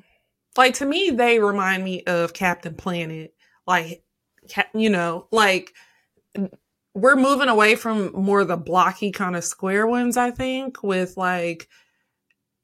like 0.56 0.74
to 0.74 0.86
me 0.86 1.10
they 1.10 1.38
remind 1.38 1.84
me 1.84 2.02
of 2.04 2.32
Captain 2.32 2.74
Planet. 2.74 3.34
Like 3.66 4.02
you 4.74 4.88
know, 4.88 5.26
like 5.30 5.72
we're 6.94 7.16
moving 7.16 7.48
away 7.48 7.74
from 7.74 8.12
more 8.12 8.44
the 8.44 8.56
blocky 8.56 9.10
kind 9.10 9.36
of 9.36 9.44
square 9.44 9.86
ones 9.86 10.16
I 10.16 10.30
think 10.30 10.82
with 10.82 11.16
like 11.16 11.68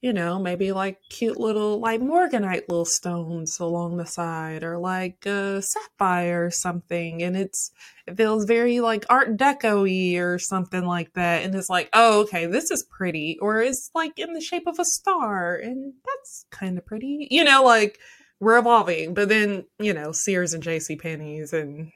you 0.01 0.15
know, 0.15 0.39
maybe 0.39 0.73
like 0.73 0.99
cute 1.11 1.39
little 1.39 1.79
like 1.79 2.01
morganite 2.01 2.69
little 2.69 2.87
stones 2.87 3.61
along 3.61 3.99
the 3.99 4.07
side 4.07 4.65
or 4.65 4.79
like 4.79 5.27
a 5.27 5.61
sapphire 5.61 6.47
or 6.47 6.51
something. 6.51 7.23
And 7.23 7.37
it's 7.37 7.71
it 8.07 8.17
feels 8.17 8.47
very 8.47 8.81
like 8.81 9.05
art 9.11 9.37
deco-y 9.37 10.19
or 10.19 10.39
something 10.39 10.87
like 10.87 11.13
that. 11.15 11.45
And 11.45 11.55
it's 11.55 11.69
like 11.69 11.91
oh 11.93 12.23
okay 12.23 12.47
this 12.47 12.71
is 12.71 12.87
pretty. 12.91 13.39
Or 13.43 13.61
it's 13.61 13.91
like 13.95 14.19
in 14.19 14.33
the 14.33 14.41
shape 14.41 14.67
of 14.67 14.79
a 14.79 14.85
star. 14.87 15.57
And 15.57 15.93
that's 16.07 16.47
kind 16.51 16.79
of 16.79 16.87
pretty. 16.87 17.29
You 17.31 17.45
know 17.45 17.63
like 17.63 17.99
we're 18.41 18.59
evolving. 18.59 19.13
But 19.13 19.29
then 19.29 19.67
you 19.79 19.93
know 19.93 20.13
sears 20.13 20.55
and 20.55 20.63
jc 20.63 20.99
penney's 20.99 21.53
and 21.53 21.93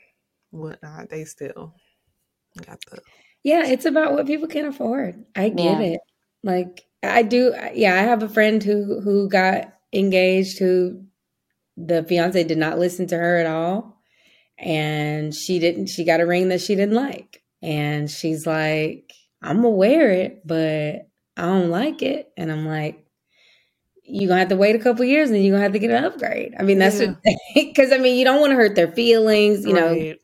whatnot 0.50 1.08
they 1.08 1.24
still 1.24 1.74
got 2.62 2.78
the 2.90 2.98
Yeah, 3.42 3.66
it's 3.66 3.84
about 3.84 4.12
what 4.12 4.26
people 4.26 4.48
can 4.48 4.66
afford. 4.66 5.24
I 5.36 5.48
get 5.50 5.78
Yeah. 5.78 5.80
it. 5.80 6.00
Like 6.42 6.86
I 7.02 7.22
do 7.22 7.54
yeah, 7.74 7.94
I 7.94 7.98
have 8.02 8.22
a 8.22 8.28
friend 8.28 8.62
who 8.62 9.00
who 9.00 9.28
got 9.28 9.72
engaged 9.92 10.58
who 10.58 11.04
the 11.76 12.04
fiance 12.04 12.44
did 12.44 12.58
not 12.58 12.78
listen 12.78 13.06
to 13.08 13.16
her 13.18 13.38
at 13.38 13.46
all 13.46 14.00
and 14.58 15.34
she 15.34 15.58
didn't 15.58 15.88
she 15.88 16.04
got 16.04 16.20
a 16.20 16.26
ring 16.26 16.48
that 16.50 16.60
she 16.62 16.76
didn't 16.76 16.94
like. 16.96 17.42
And 17.62 18.10
she's 18.10 18.46
like, 18.46 19.12
"I'm 19.42 19.58
gonna 19.58 19.70
wear 19.70 20.10
it, 20.12 20.46
but 20.46 21.08
I 21.36 21.42
don't 21.46 21.70
like 21.70 22.02
it." 22.02 22.32
And 22.36 22.52
I'm 22.52 22.66
like, 22.66 23.04
you're 24.04 24.28
gonna 24.28 24.40
have 24.40 24.48
to 24.50 24.56
wait 24.56 24.76
a 24.76 24.78
couple 24.78 25.04
years 25.04 25.28
and 25.30 25.36
then 25.36 25.42
you're 25.44 25.52
gonna 25.54 25.62
have 25.62 25.72
to 25.72 25.78
get 25.78 25.90
an 25.90 26.04
upgrade. 26.04 26.54
I 26.58 26.62
mean, 26.62 26.78
that's 26.78 27.00
Yeah. 27.00 27.14
because 27.54 27.92
I 27.92 27.98
mean, 27.98 28.18
you 28.18 28.24
don't 28.24 28.40
want 28.40 28.50
to 28.50 28.56
hurt 28.56 28.74
their 28.74 28.92
feelings, 28.92 29.64
you 29.64 29.72
know, 29.74 29.88
Right. 29.90 30.20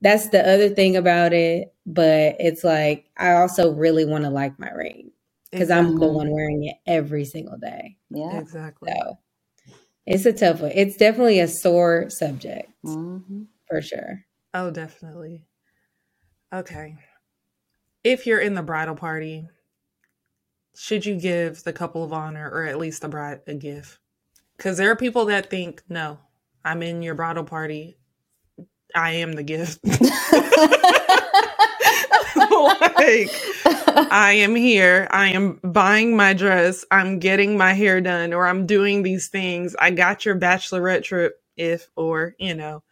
That's 0.00 0.28
the 0.28 0.40
other 0.40 0.68
thing 0.68 0.96
about 0.96 1.32
it. 1.32 1.74
But 1.86 2.36
it's 2.40 2.64
like 2.64 3.10
I 3.16 3.32
also 3.32 3.72
really 3.72 4.04
want 4.04 4.24
to 4.24 4.30
like 4.30 4.58
my 4.58 4.70
ring 4.70 5.10
because 5.50 5.70
I'm 5.70 5.98
the 5.98 6.08
one 6.08 6.30
wearing 6.30 6.64
it 6.64 6.76
every 6.86 7.24
single 7.24 7.56
day. 7.58 7.96
Yeah. 8.10 8.38
exactly 8.38 8.92
So 8.92 9.18
it's 10.06 10.26
a 10.26 10.32
tough 10.32 10.60
one. 10.60 10.72
It's 10.74 10.96
definitely 10.96 11.40
a 11.40 11.48
sore 11.48 12.10
subject 12.10 12.70
hmm 12.82 13.42
for 13.68 13.82
sure. 13.82 14.24
Oh, 14.54 14.70
definitely. 14.70 15.44
Okay. 16.52 16.96
If 18.04 18.26
you're 18.26 18.40
in 18.40 18.54
the 18.54 18.62
bridal 18.62 18.94
party, 18.94 19.48
should 20.76 21.04
you 21.04 21.16
give 21.18 21.64
the 21.64 21.72
couple 21.72 22.04
of 22.04 22.12
honor 22.12 22.48
or 22.48 22.64
at 22.64 22.78
least 22.78 23.02
the 23.02 23.08
bride 23.08 23.40
a 23.46 23.54
gift? 23.54 23.98
Because 24.56 24.76
there 24.76 24.90
are 24.90 24.96
people 24.96 25.24
that 25.26 25.50
think, 25.50 25.82
no, 25.88 26.18
I'm 26.64 26.82
in 26.82 27.02
your 27.02 27.14
bridal 27.14 27.44
party. 27.44 27.98
I 28.94 29.12
am 29.12 29.32
the 29.32 29.42
gift. 29.42 29.80
like, 32.36 33.30
I 34.12 34.32
am 34.38 34.54
here. 34.54 35.08
I 35.10 35.28
am 35.28 35.58
buying 35.62 36.16
my 36.16 36.32
dress. 36.32 36.84
I'm 36.90 37.18
getting 37.18 37.56
my 37.56 37.72
hair 37.72 38.00
done, 38.00 38.32
or 38.32 38.46
I'm 38.46 38.66
doing 38.66 39.02
these 39.02 39.28
things. 39.28 39.74
I 39.78 39.90
got 39.90 40.24
your 40.24 40.38
bachelorette 40.38 41.02
trip, 41.02 41.40
if, 41.56 41.88
or, 41.96 42.34
you 42.38 42.54
know, 42.54 42.82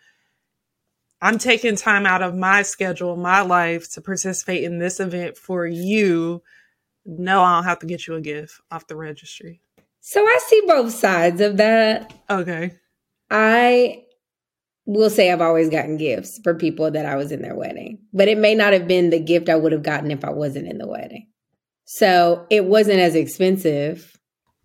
I'm 1.21 1.39
taking 1.39 1.77
time 1.77 2.07
out 2.07 2.23
of 2.23 2.35
my 2.35 2.63
schedule, 2.63 3.17
my 3.17 3.41
life 3.41 3.91
to 3.93 4.01
participate 4.01 4.65
in 4.65 4.79
this 4.79 5.01
event 5.01 5.37
for 5.37 5.67
you. 5.67 6.43
No, 7.07 7.43
I 7.43 7.57
don't 7.57 7.65
have 7.65 7.79
to 7.81 7.87
get 7.87 8.07
you 8.07 8.15
a 8.15 8.21
gift 8.21 8.61
off 8.71 8.87
the 8.87 8.97
registry. 8.97 9.61
So 10.01 10.23
I 10.23 10.39
see 10.47 10.63
both 10.67 10.93
sides 10.93 11.41
of 11.41 11.57
that. 11.57 12.13
Okay. 12.29 12.73
I 13.31 14.04
will 14.87 15.11
say 15.11 15.31
I've 15.33 15.41
always 15.41 15.69
gotten 15.71 15.97
gifts 15.97 16.39
for 16.45 16.55
people 16.55 16.91
that 16.91 17.07
I 17.07 17.17
was 17.17 17.33
in 17.33 17.43
their 17.43 17.55
wedding, 17.55 17.99
but 18.13 18.29
it 18.29 18.39
may 18.39 18.55
not 18.55 18.73
have 18.73 18.87
been 18.87 19.11
the 19.11 19.21
gift 19.21 19.49
I 19.49 19.57
would 19.57 19.73
have 19.73 19.83
gotten 19.83 20.11
if 20.11 20.25
I 20.25 20.31
wasn't 20.31 20.69
in 20.69 20.79
the 20.79 20.87
wedding. 20.87 21.29
So 21.87 22.47
it 22.51 22.65
wasn't 22.65 23.01
as 23.01 23.15
expensive 23.15 24.11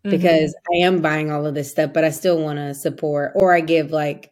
Mm-hmm. 0.05 0.11
because 0.15 0.55
I 0.73 0.77
am 0.77 1.01
buying 1.01 1.29
all 1.29 1.45
of 1.45 1.53
this 1.55 1.69
stuff, 1.71 1.91
but 1.93 2.05
I 2.05 2.09
still 2.11 2.41
want 2.41 2.57
to 2.57 2.73
support 2.73 3.33
or 3.35 3.53
I 3.53 3.59
give 3.59 3.91
like 3.91 4.31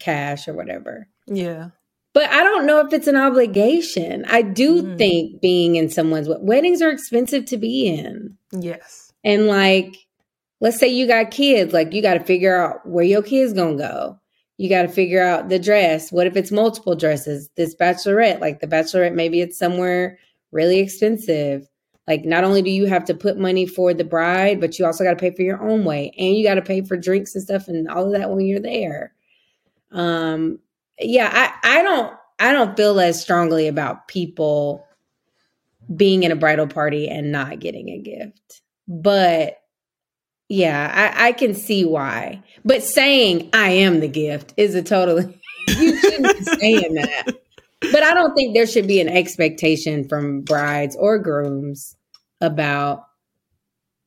cash 0.00 0.48
or 0.48 0.54
whatever. 0.54 1.06
Yeah. 1.26 1.68
But 2.14 2.30
I 2.30 2.42
don't 2.42 2.64
know 2.64 2.80
if 2.80 2.94
it's 2.94 3.08
an 3.08 3.16
obligation. 3.16 4.24
I 4.26 4.40
do 4.40 4.82
Mm. 4.82 4.96
think 4.96 5.42
being 5.42 5.76
in 5.76 5.90
someone's 5.90 6.30
wed- 6.30 6.38
weddings 6.40 6.80
are 6.80 6.88
expensive 6.88 7.44
to 7.46 7.58
be 7.58 7.88
in. 7.88 8.38
Yes. 8.58 9.12
And 9.22 9.48
like, 9.48 9.94
let's 10.62 10.78
say 10.78 10.88
you 10.88 11.06
got 11.06 11.30
kids, 11.30 11.74
like 11.74 11.92
you 11.92 12.00
got 12.00 12.14
to 12.14 12.24
figure 12.24 12.56
out 12.56 12.88
where 12.88 13.04
your 13.04 13.22
kids 13.22 13.52
gonna 13.52 13.76
go. 13.76 14.18
You 14.62 14.68
got 14.68 14.82
to 14.82 14.88
figure 14.88 15.20
out 15.20 15.48
the 15.48 15.58
dress. 15.58 16.12
What 16.12 16.28
if 16.28 16.36
it's 16.36 16.52
multiple 16.52 16.94
dresses? 16.94 17.50
This 17.56 17.74
bachelorette, 17.74 18.38
like 18.38 18.60
the 18.60 18.68
bachelorette, 18.68 19.12
maybe 19.12 19.40
it's 19.40 19.58
somewhere 19.58 20.20
really 20.52 20.78
expensive. 20.78 21.68
Like, 22.06 22.24
not 22.24 22.44
only 22.44 22.62
do 22.62 22.70
you 22.70 22.86
have 22.86 23.04
to 23.06 23.14
put 23.14 23.36
money 23.36 23.66
for 23.66 23.92
the 23.92 24.04
bride, 24.04 24.60
but 24.60 24.78
you 24.78 24.86
also 24.86 25.02
got 25.02 25.10
to 25.10 25.16
pay 25.16 25.34
for 25.34 25.42
your 25.42 25.60
own 25.60 25.82
way, 25.82 26.14
and 26.16 26.36
you 26.36 26.44
got 26.44 26.54
to 26.54 26.62
pay 26.62 26.80
for 26.80 26.96
drinks 26.96 27.34
and 27.34 27.42
stuff 27.42 27.66
and 27.66 27.88
all 27.88 28.06
of 28.06 28.12
that 28.12 28.30
when 28.30 28.46
you're 28.46 28.60
there. 28.60 29.12
Um, 29.90 30.60
yeah, 31.00 31.58
I, 31.64 31.80
I 31.80 31.82
don't, 31.82 32.14
I 32.38 32.52
don't 32.52 32.76
feel 32.76 33.00
as 33.00 33.20
strongly 33.20 33.66
about 33.66 34.06
people 34.06 34.86
being 35.96 36.22
in 36.22 36.30
a 36.30 36.36
bridal 36.36 36.68
party 36.68 37.08
and 37.08 37.32
not 37.32 37.58
getting 37.58 37.88
a 37.88 37.98
gift. 37.98 38.62
But 38.86 39.60
yeah, 40.52 41.14
I, 41.16 41.28
I 41.28 41.32
can 41.32 41.54
see 41.54 41.86
why. 41.86 42.42
But 42.62 42.82
saying 42.82 43.48
I 43.54 43.70
am 43.70 44.00
the 44.00 44.08
gift 44.08 44.52
is 44.58 44.74
a 44.74 44.82
totally 44.82 45.40
you 45.68 45.98
shouldn't 45.98 46.38
be 46.38 46.44
saying 46.44 46.94
that. 46.94 47.40
But 47.80 48.02
I 48.02 48.12
don't 48.12 48.34
think 48.34 48.54
there 48.54 48.66
should 48.66 48.86
be 48.86 49.00
an 49.00 49.08
expectation 49.08 50.06
from 50.06 50.42
brides 50.42 50.94
or 50.94 51.18
grooms 51.18 51.96
about 52.42 53.04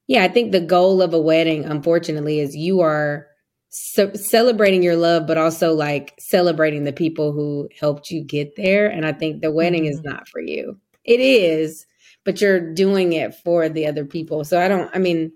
yeah, 0.08 0.24
I 0.24 0.28
think 0.28 0.52
the 0.52 0.62
goal 0.62 1.02
of 1.02 1.16
a 1.16 1.20
wedding, 1.20 1.66
unfortunately, 1.66 2.40
is 2.40 2.56
you 2.56 2.82
are 2.82 3.26
ce- 3.70 4.14
celebrating 4.14 4.84
your 4.84 4.96
love, 4.96 5.26
but 5.26 5.40
also 5.40 5.74
like 5.74 6.14
celebrating 6.20 6.84
the 6.84 6.94
people 6.94 7.32
who 7.32 7.70
helped 7.80 8.12
you 8.12 8.24
get 8.24 8.56
there. 8.56 8.86
And 8.88 9.04
I 9.04 9.14
think 9.14 9.42
the 9.42 9.52
wedding 9.52 9.86
is 9.86 9.98
mm-hmm. 9.98 10.10
not 10.10 10.28
for 10.28 10.42
you. 10.42 10.78
It 11.06 11.20
is, 11.20 11.88
but 12.24 12.40
you're 12.40 12.72
doing 12.76 13.14
it 13.14 13.34
for 13.34 13.68
the 13.68 13.88
other 13.88 14.06
people. 14.06 14.44
So 14.44 14.62
I 14.62 14.68
don't, 14.68 14.92
I 14.94 15.00
mean, 15.00 15.32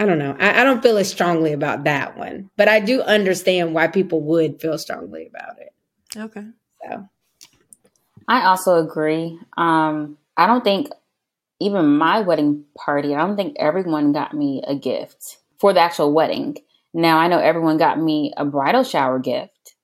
I 0.00 0.06
don't 0.06 0.18
know. 0.18 0.34
I, 0.40 0.62
I 0.62 0.64
don't 0.64 0.82
feel 0.82 0.96
as 0.96 1.10
strongly 1.10 1.52
about 1.52 1.84
that 1.84 2.16
one, 2.16 2.48
but 2.56 2.68
I 2.68 2.80
do 2.80 3.02
understand 3.02 3.74
why 3.74 3.86
people 3.86 4.22
would 4.22 4.58
feel 4.58 4.78
strongly 4.78 5.26
about 5.26 5.58
it. 5.58 5.74
Okay. 6.16 6.46
So 6.82 7.06
I 8.26 8.46
also 8.46 8.76
agree. 8.76 9.38
Um, 9.58 10.16
I 10.38 10.46
don't 10.46 10.64
think 10.64 10.88
even 11.60 11.98
my 11.98 12.20
wedding 12.20 12.64
party, 12.74 13.14
I 13.14 13.18
don't 13.18 13.36
think 13.36 13.56
everyone 13.58 14.12
got 14.12 14.32
me 14.32 14.62
a 14.66 14.74
gift 14.74 15.36
for 15.58 15.74
the 15.74 15.80
actual 15.80 16.14
wedding. 16.14 16.56
Now 16.94 17.18
I 17.18 17.28
know 17.28 17.38
everyone 17.38 17.76
got 17.76 18.00
me 18.00 18.32
a 18.38 18.46
bridal 18.46 18.84
shower 18.84 19.18
gift, 19.18 19.74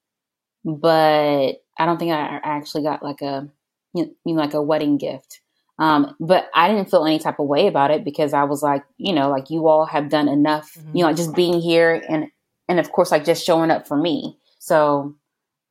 but 0.65 1.63
I 1.79 1.85
don't 1.85 1.99
think 1.99 2.13
I 2.13 2.41
actually 2.43 2.85
got 2.85 3.03
like 3.03 3.21
a 3.21 3.51
you 3.93 4.17
know 4.25 4.33
like 4.33 4.55
a 4.55 4.63
wedding 4.63 4.97
gift. 4.97 5.41
Um, 5.79 6.17
but 6.21 6.49
I 6.55 6.69
didn't 6.69 6.91
feel 6.91 7.05
any 7.05 7.19
type 7.19 7.39
of 7.39 7.47
way 7.49 7.67
about 7.67 7.91
it 7.91 8.03
because 8.05 8.33
I 8.33 8.45
was 8.45 8.63
like, 8.63 8.83
you 8.97 9.13
know, 9.13 9.29
like 9.29 9.51
you 9.51 9.69
all 9.69 9.85
have 9.85 10.09
done 10.09 10.29
enough, 10.29 10.77
you 10.95 11.03
know, 11.03 11.09
like 11.09 11.17
just 11.17 11.35
being 11.35 11.61
here 11.61 12.03
and 12.09 12.29
and 12.69 12.81
of 12.81 12.91
course 12.93 13.11
like 13.11 13.25
just 13.25 13.45
showing 13.45 13.71
up 13.71 13.87
for 13.87 13.97
me. 13.97 14.39
So 14.59 15.15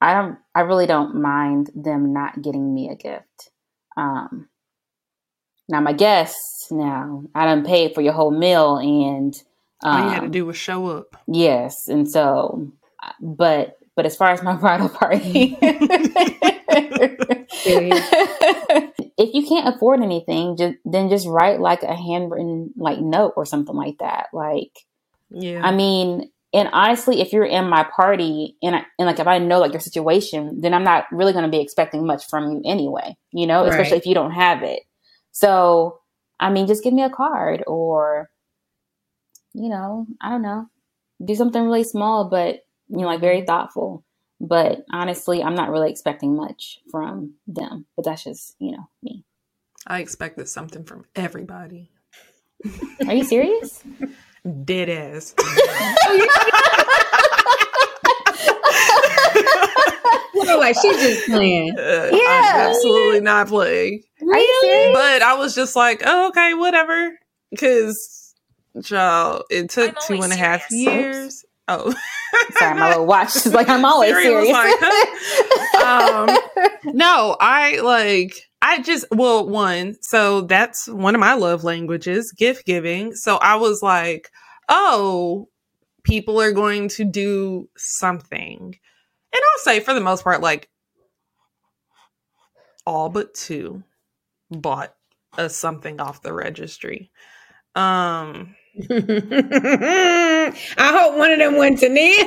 I 0.02 0.14
don't 0.14 0.38
I 0.54 0.62
really 0.62 0.86
don't 0.86 1.16
mind 1.22 1.72
them 1.74 2.14
not 2.14 2.42
getting 2.42 2.74
me 2.74 2.90
a 2.90 2.96
gift. 2.96 3.50
Um 3.98 4.48
now 5.68 5.82
my 5.82 5.94
guests 5.94 6.68
now 6.70 7.24
I 7.34 7.46
done 7.46 7.66
paid 7.66 7.96
for 7.96 8.02
your 8.02 8.14
whole 8.14 8.32
meal 8.32 8.78
and 8.78 9.34
All 9.84 9.98
you 10.04 10.10
had 10.10 10.20
to 10.20 10.26
um, 10.26 10.32
do 10.32 10.46
was 10.46 10.56
show 10.58 10.86
up. 10.88 11.18
yes 11.28 11.88
and 11.88 12.08
so 12.10 12.72
but 13.20 13.78
but 13.96 14.06
as 14.06 14.16
far 14.16 14.32
as 14.32 14.44
my 14.44 14.56
bridal 14.60 14.90
party 14.90 15.58
if 19.18 19.34
you 19.34 19.48
can't 19.48 19.74
afford 19.74 20.02
anything 20.02 20.58
just 20.58 20.76
then 20.86 21.10
just 21.10 21.28
write 21.28 21.60
like 21.60 21.84
a 21.84 21.96
handwritten 21.96 22.72
like 22.78 23.00
note 23.00 23.34
or 23.36 23.46
something 23.46 23.76
like 23.76 23.98
that 24.00 24.28
like 24.34 24.72
Yeah. 25.30 25.62
I 25.64 25.72
mean, 25.76 26.30
and 26.54 26.70
honestly, 26.72 27.20
if 27.20 27.34
you're 27.34 27.46
in 27.46 27.70
my 27.70 27.84
party 27.84 28.56
and 28.64 28.78
I, 28.78 28.86
and 28.98 29.06
like 29.08 29.20
if 29.20 29.28
I 29.28 29.40
know 29.40 29.60
like 29.60 29.74
your 29.74 29.82
situation, 29.82 30.62
then 30.62 30.74
I'm 30.74 30.84
not 30.84 31.06
really 31.12 31.34
going 31.34 31.44
to 31.44 31.52
be 31.52 31.62
expecting 31.62 32.06
much 32.06 32.28
from 32.28 32.50
you 32.50 32.62
anyway. 32.66 33.18
You 33.32 33.48
know, 33.48 33.66
especially 33.66 33.98
if 33.98 34.06
you 34.06 34.14
don't 34.14 34.32
have 34.32 34.64
it. 34.64 34.84
So, 35.32 36.00
I 36.40 36.50
mean, 36.50 36.68
just 36.68 36.84
give 36.84 36.94
me 36.94 37.04
a 37.04 37.10
card 37.10 37.64
or, 37.68 38.30
you 39.54 39.68
know, 39.68 40.08
I 40.22 40.30
don't 40.30 40.42
know, 40.44 40.70
do 41.24 41.36
something 41.36 41.62
really 41.62 41.84
small, 41.84 42.30
but 42.30 42.62
you 42.90 42.98
know, 43.00 43.08
like 43.08 43.22
very 43.22 43.42
thoughtful. 43.46 44.04
But 44.42 44.84
honestly, 44.92 45.42
I'm 45.44 45.56
not 45.56 45.70
really 45.70 45.90
expecting 45.90 46.36
much 46.36 46.80
from 46.92 47.36
them. 47.48 47.86
But 47.96 48.06
that's 48.06 48.24
just, 48.24 48.56
you 48.60 48.72
know, 48.74 48.90
me. 49.02 49.24
I 49.88 50.00
expected 50.00 50.50
something 50.50 50.84
from 50.84 51.06
everybody. 51.16 51.92
Are 53.08 53.14
you 53.14 53.24
serious? 53.24 53.84
Dead 54.66 54.90
ass. 54.90 55.34
Well, 60.34 60.60
like 60.60 60.76
she's 60.82 60.98
just 60.98 61.28
playing. 61.28 61.78
Uh, 61.78 62.10
Yeah. 62.12 62.20
I'm 62.28 62.70
absolutely 62.72 63.22
not 63.22 63.48
playing. 63.48 64.04
Are 64.22 64.38
you 64.38 64.60
serious? 64.62 64.94
But 64.94 65.22
I 65.22 65.36
was 65.36 65.56
just 65.56 65.76
like, 65.76 66.02
oh, 66.06 66.28
okay, 66.30 66.54
whatever. 66.54 67.18
Because, 67.52 68.34
child, 68.84 69.44
it 69.50 69.70
took 69.70 69.90
I'm 69.90 69.96
two 70.08 70.14
always 70.16 70.32
and 70.32 70.34
a 70.34 70.36
half 70.36 70.70
years. 70.72 71.45
Oh, 71.68 71.94
Sorry, 72.60 72.78
my 72.78 72.90
little 72.90 73.06
watch 73.08 73.36
is 73.38 73.54
like, 73.54 73.70
I'm 73.70 73.86
always 73.86 74.12
Siri 74.12 74.24
serious. 74.24 74.52
like, 74.52 75.84
Um, 75.84 76.38
no, 76.94 77.36
I 77.40 77.80
like, 77.82 78.36
I 78.62 78.82
just, 78.82 79.06
well, 79.12 79.48
one, 79.48 79.96
so 80.02 80.42
that's 80.42 80.88
one 80.88 81.16
of 81.16 81.22
my 81.22 81.34
love 81.34 81.64
languages, 81.64 82.32
gift 82.32 82.66
giving. 82.66 83.14
So 83.16 83.38
I 83.38 83.56
was 83.56 83.82
like, 83.82 84.30
oh, 84.70 85.50
people 86.04 86.40
are 86.40 86.52
going 86.52 86.88
to 86.90 87.04
do 87.04 87.68
something. 87.78 88.60
And 89.34 89.42
I'll 89.44 89.64
say, 89.64 89.80
for 89.80 89.94
the 89.94 90.02
most 90.02 90.24
part, 90.24 90.42
like, 90.42 90.70
all 92.86 93.10
but 93.10 93.34
two 93.34 93.84
bought 94.52 94.94
a 95.38 95.50
something 95.50 96.00
off 96.00 96.22
the 96.22 96.32
registry. 96.34 97.12
Um, 97.74 98.56
I 98.78 100.52
hope 100.78 101.18
one 101.18 101.32
of 101.32 101.40
them 101.40 101.56
went 101.58 101.80
to 101.80 101.90
Nia. 101.90 102.24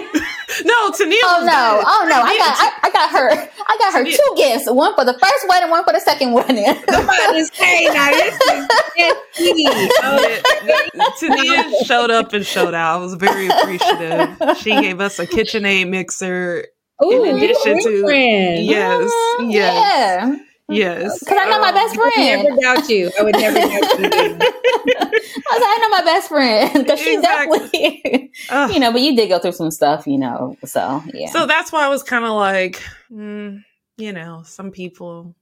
no, 0.65 0.91
Tania. 0.93 1.19
Oh 1.25 1.43
no! 1.45 1.79
good. 1.79 1.85
Oh 1.87 2.07
no! 2.09 2.17
I 2.23 2.37
got 2.39 2.57
I, 2.59 2.73
I 2.85 2.91
got 2.91 3.11
her 3.11 3.31
I 3.69 3.77
got 3.79 3.93
her 3.93 4.03
Tania- 4.05 4.17
two 4.17 4.35
gifts. 4.37 4.71
One 4.71 4.95
for 4.95 5.05
the 5.05 5.13
first 5.19 5.47
wedding, 5.49 5.71
one 5.71 5.85
for 5.85 5.93
the 5.93 6.01
second 6.01 6.33
wedding. 6.33 6.65
Somebody 6.91 7.45
say 7.45 7.85
now 7.87 8.11
this 8.11 8.35
is 8.35 9.15
tea. 9.35 9.69
Oh, 10.03 10.41
Yeah, 10.65 11.05
Tania 11.21 11.85
showed 11.85 12.11
up 12.11 12.33
and 12.33 12.45
showed 12.47 12.75
out. 12.75 12.95
I 12.97 12.99
was 12.99 13.15
very 13.15 13.49
appreciative. 13.49 14.59
She 14.59 14.71
gave 14.71 15.01
us 15.01 15.19
a 15.19 15.27
KitchenAid 15.27 15.89
mixer. 15.91 16.67
Ooh, 17.05 17.25
In 17.25 17.37
addition 17.37 17.79
to- 17.81 18.03
friends. 18.05 18.63
Yes, 18.63 19.13
Mhm, 19.39 19.53
yes, 19.53 19.75
Yeah, 19.75 20.37
yes. 20.69 21.19
because 21.21 21.39
I 21.41 21.49
know 21.51 21.61
my 21.61 21.69
Um, 21.69 21.75
best 21.75 21.95
I 21.97 21.99
would 22.03 22.13
friend. 22.15 22.43
never 22.45 22.61
doubt 22.61 22.89
you. 22.89 23.11
I 23.19 23.23
would 23.23 23.35
never 23.35 23.59
doubt 23.59 23.71
you. 23.73 24.39
I 25.01 25.55
was 25.55 25.61
like, 25.61 25.73
I 25.75 25.79
know 25.81 25.89
my 25.91 26.03
best 26.05 26.29
friend 26.29 26.73
because 26.85 27.01
she 27.01 27.15
Exactly. 27.17 27.59
definitely, 27.59 28.33
Ugh. 28.51 28.71
you 28.73 28.81
know. 28.81 28.93
But 28.93 29.01
you 29.03 29.17
did 29.17 29.29
go 29.29 29.39
through 29.39 29.53
some 29.53 29.71
stuff, 29.71 30.07
you 30.07 30.19
know. 30.19 30.57
So 30.65 31.03
yeah. 31.15 31.31
So 31.31 31.47
that's 31.47 31.73
why 31.73 31.85
I 31.85 31.89
was 31.89 32.03
kind 32.03 32.25
of 32.25 32.33
like, 32.33 32.83
mm, 33.11 33.63
you 33.97 34.13
know, 34.13 34.43
some 34.45 34.71
people. 34.71 35.35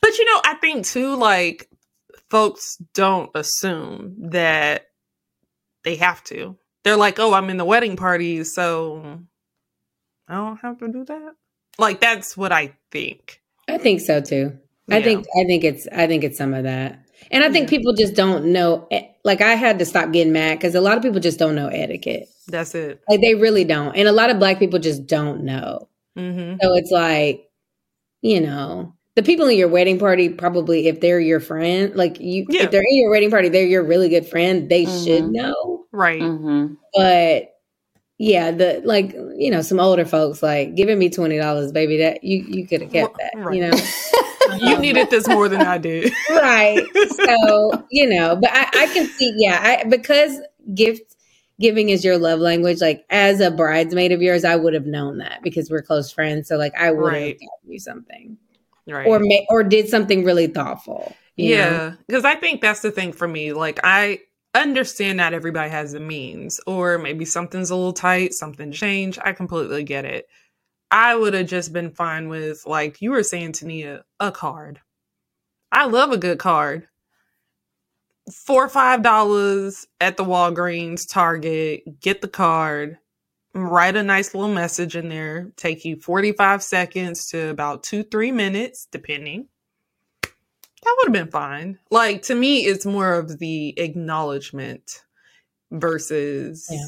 But 0.00 0.18
you 0.18 0.24
know, 0.26 0.40
I 0.44 0.54
think 0.54 0.86
too, 0.86 1.16
like, 1.16 1.68
folks 2.30 2.76
don't 2.94 3.30
assume 3.34 4.30
that 4.30 4.86
they 5.84 5.96
have 5.96 6.22
to. 6.24 6.56
They're 6.84 6.96
like, 6.96 7.18
oh, 7.18 7.32
I'm 7.32 7.50
in 7.50 7.56
the 7.56 7.64
wedding 7.64 7.96
party, 7.96 8.44
so 8.44 9.20
I 10.28 10.34
don't 10.34 10.58
have 10.58 10.78
to 10.78 10.88
do 10.88 11.04
that. 11.06 11.32
Like, 11.78 12.00
that's 12.00 12.36
what 12.36 12.52
I 12.52 12.74
think. 12.92 13.40
I 13.68 13.78
think 13.78 14.00
so 14.00 14.20
too. 14.20 14.58
I 14.90 15.02
think 15.02 15.26
I 15.40 15.44
think 15.44 15.64
it's 15.64 15.88
I 15.92 16.06
think 16.06 16.24
it's 16.24 16.36
some 16.38 16.52
of 16.54 16.64
that. 16.64 17.00
And 17.30 17.42
I 17.42 17.50
think 17.50 17.66
Yeah. 17.70 17.78
people 17.78 17.94
just 17.94 18.14
don't 18.14 18.46
know 18.46 18.86
like 19.24 19.40
I 19.40 19.54
had 19.54 19.78
to 19.78 19.84
stop 19.86 20.12
getting 20.12 20.32
mad 20.32 20.60
cuz 20.60 20.74
a 20.74 20.80
lot 20.80 20.96
of 20.96 21.02
people 21.02 21.20
just 21.20 21.38
don't 21.38 21.54
know 21.54 21.68
etiquette. 21.68 22.28
that's 22.48 22.74
it. 22.74 23.00
Like 23.08 23.20
they 23.22 23.34
really 23.34 23.64
don't. 23.64 23.96
And 23.96 24.06
a 24.06 24.12
lot 24.12 24.28
of 24.30 24.38
black 24.38 24.58
people 24.58 24.78
just 24.78 25.06
don't 25.06 25.44
know. 25.44 25.88
hmm 26.16 26.56
So 26.60 26.74
it's 26.74 26.90
like, 26.90 27.48
you 28.20 28.40
know, 28.42 28.94
the 29.16 29.22
people 29.22 29.46
in 29.46 29.56
your 29.56 29.68
wedding 29.68 29.98
party 29.98 30.28
probably 30.28 30.86
if 30.88 31.00
they're 31.00 31.20
your 31.20 31.40
friend, 31.40 31.94
like 31.96 32.20
you 32.20 32.44
Yeah. 32.50 32.64
if 32.64 32.70
they're 32.70 32.82
in 32.82 32.96
your 32.98 33.10
wedding 33.10 33.30
party, 33.30 33.48
they're 33.48 33.64
your 33.66 33.82
really 33.84 34.10
good 34.10 34.26
friend, 34.26 34.68
they 34.68 34.84
should 34.84 35.24
Mhm. 35.24 35.32
know. 35.32 35.86
Right. 35.92 36.20
hmm 36.20 36.74
But 36.94 37.53
yeah, 38.18 38.50
the 38.52 38.80
like, 38.84 39.12
you 39.36 39.50
know, 39.50 39.62
some 39.62 39.80
older 39.80 40.04
folks 40.04 40.42
like 40.42 40.74
giving 40.74 40.98
me 40.98 41.10
twenty 41.10 41.36
dollars, 41.38 41.72
baby, 41.72 41.98
that 41.98 42.22
you 42.24 42.44
you 42.46 42.66
could 42.66 42.82
have 42.82 42.92
kept 42.92 43.16
that, 43.18 43.32
Right. 43.36 43.54
you 43.56 43.68
know. 43.68 43.76
You 44.58 44.78
needed 44.78 45.08
this 45.08 45.26
more 45.26 45.48
than 45.48 45.62
I 45.62 45.78
did. 45.78 46.12
right. 46.30 46.84
So, 47.08 47.86
you 47.90 48.06
know, 48.10 48.36
but 48.36 48.50
I, 48.52 48.68
I 48.74 48.86
can 48.92 49.06
see, 49.06 49.32
yeah, 49.38 49.58
I 49.58 49.84
because 49.84 50.38
gift 50.74 51.16
giving 51.58 51.88
is 51.88 52.04
your 52.04 52.18
love 52.18 52.40
language, 52.40 52.82
like 52.82 53.06
as 53.08 53.40
a 53.40 53.50
bridesmaid 53.50 54.12
of 54.12 54.20
yours, 54.20 54.44
I 54.44 54.56
would 54.56 54.74
have 54.74 54.84
known 54.84 55.16
that 55.18 55.40
because 55.42 55.70
we're 55.70 55.80
close 55.80 56.12
friends. 56.12 56.46
So 56.48 56.58
like 56.58 56.74
I 56.78 56.90
would 56.90 57.14
have 57.14 57.22
Right. 57.22 57.34
gotten 57.40 57.72
you 57.72 57.78
something. 57.80 58.36
Right. 58.86 59.06
Or 59.06 59.18
ma- 59.18 59.46
or 59.48 59.64
did 59.64 59.88
something 59.88 60.24
really 60.24 60.48
thoughtful. 60.48 61.16
Yeah, 61.36 61.94
because 62.06 62.26
I 62.26 62.34
think 62.34 62.60
that's 62.60 62.80
the 62.82 62.90
thing 62.90 63.12
for 63.14 63.26
me. 63.26 63.54
Like, 63.54 63.80
I 63.82 64.18
understand 64.54 65.18
not 65.18 65.34
everybody 65.34 65.70
has 65.70 65.92
the 65.92 66.00
means, 66.00 66.60
or 66.66 66.98
maybe 66.98 67.24
something's 67.24 67.70
a 67.70 67.76
little 67.76 67.92
tight, 67.92 68.34
something 68.34 68.72
changed. 68.72 69.18
I 69.24 69.32
completely 69.32 69.84
get 69.84 70.04
it. 70.04 70.26
I 70.90 71.16
would 71.16 71.34
have 71.34 71.48
just 71.48 71.72
been 71.72 71.90
fine 71.90 72.28
with, 72.28 72.64
like 72.66 73.02
you 73.02 73.10
were 73.10 73.22
saying, 73.22 73.52
Tania, 73.52 74.04
a 74.20 74.30
card. 74.30 74.80
I 75.72 75.86
love 75.86 76.12
a 76.12 76.18
good 76.18 76.38
card. 76.38 76.88
Four 78.32 78.66
or 78.66 78.68
five 78.70 79.02
dollars 79.02 79.86
at 80.00 80.16
the 80.16 80.24
Walgreens, 80.24 81.08
Target, 81.10 82.00
get 82.00 82.22
the 82.22 82.28
card, 82.28 82.98
write 83.54 83.96
a 83.96 84.02
nice 84.02 84.34
little 84.34 84.54
message 84.54 84.96
in 84.96 85.08
there, 85.10 85.52
take 85.56 85.84
you 85.84 85.96
45 86.00 86.62
seconds 86.62 87.28
to 87.28 87.48
about 87.48 87.82
two, 87.82 88.02
three 88.02 88.32
minutes, 88.32 88.88
depending 88.90 89.48
that 90.84 90.94
would 90.98 91.06
have 91.16 91.24
been 91.24 91.30
fine. 91.32 91.78
Like 91.90 92.22
to 92.22 92.34
me, 92.34 92.66
it's 92.66 92.86
more 92.86 93.14
of 93.14 93.38
the 93.38 93.78
acknowledgement 93.78 95.02
versus 95.70 96.68
Yeah. 96.70 96.86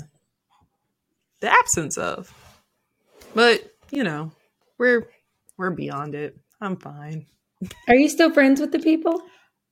the 1.40 1.50
absence 1.52 1.96
of. 1.98 2.32
But 3.34 3.72
you 3.90 4.04
know, 4.04 4.32
we're 4.78 5.08
we're 5.56 5.70
beyond 5.70 6.14
it. 6.14 6.36
I'm 6.60 6.76
fine. 6.76 7.26
Are 7.88 7.94
you 7.94 8.08
still 8.08 8.30
friends 8.32 8.60
with 8.60 8.72
the 8.72 8.78
people? 8.78 9.22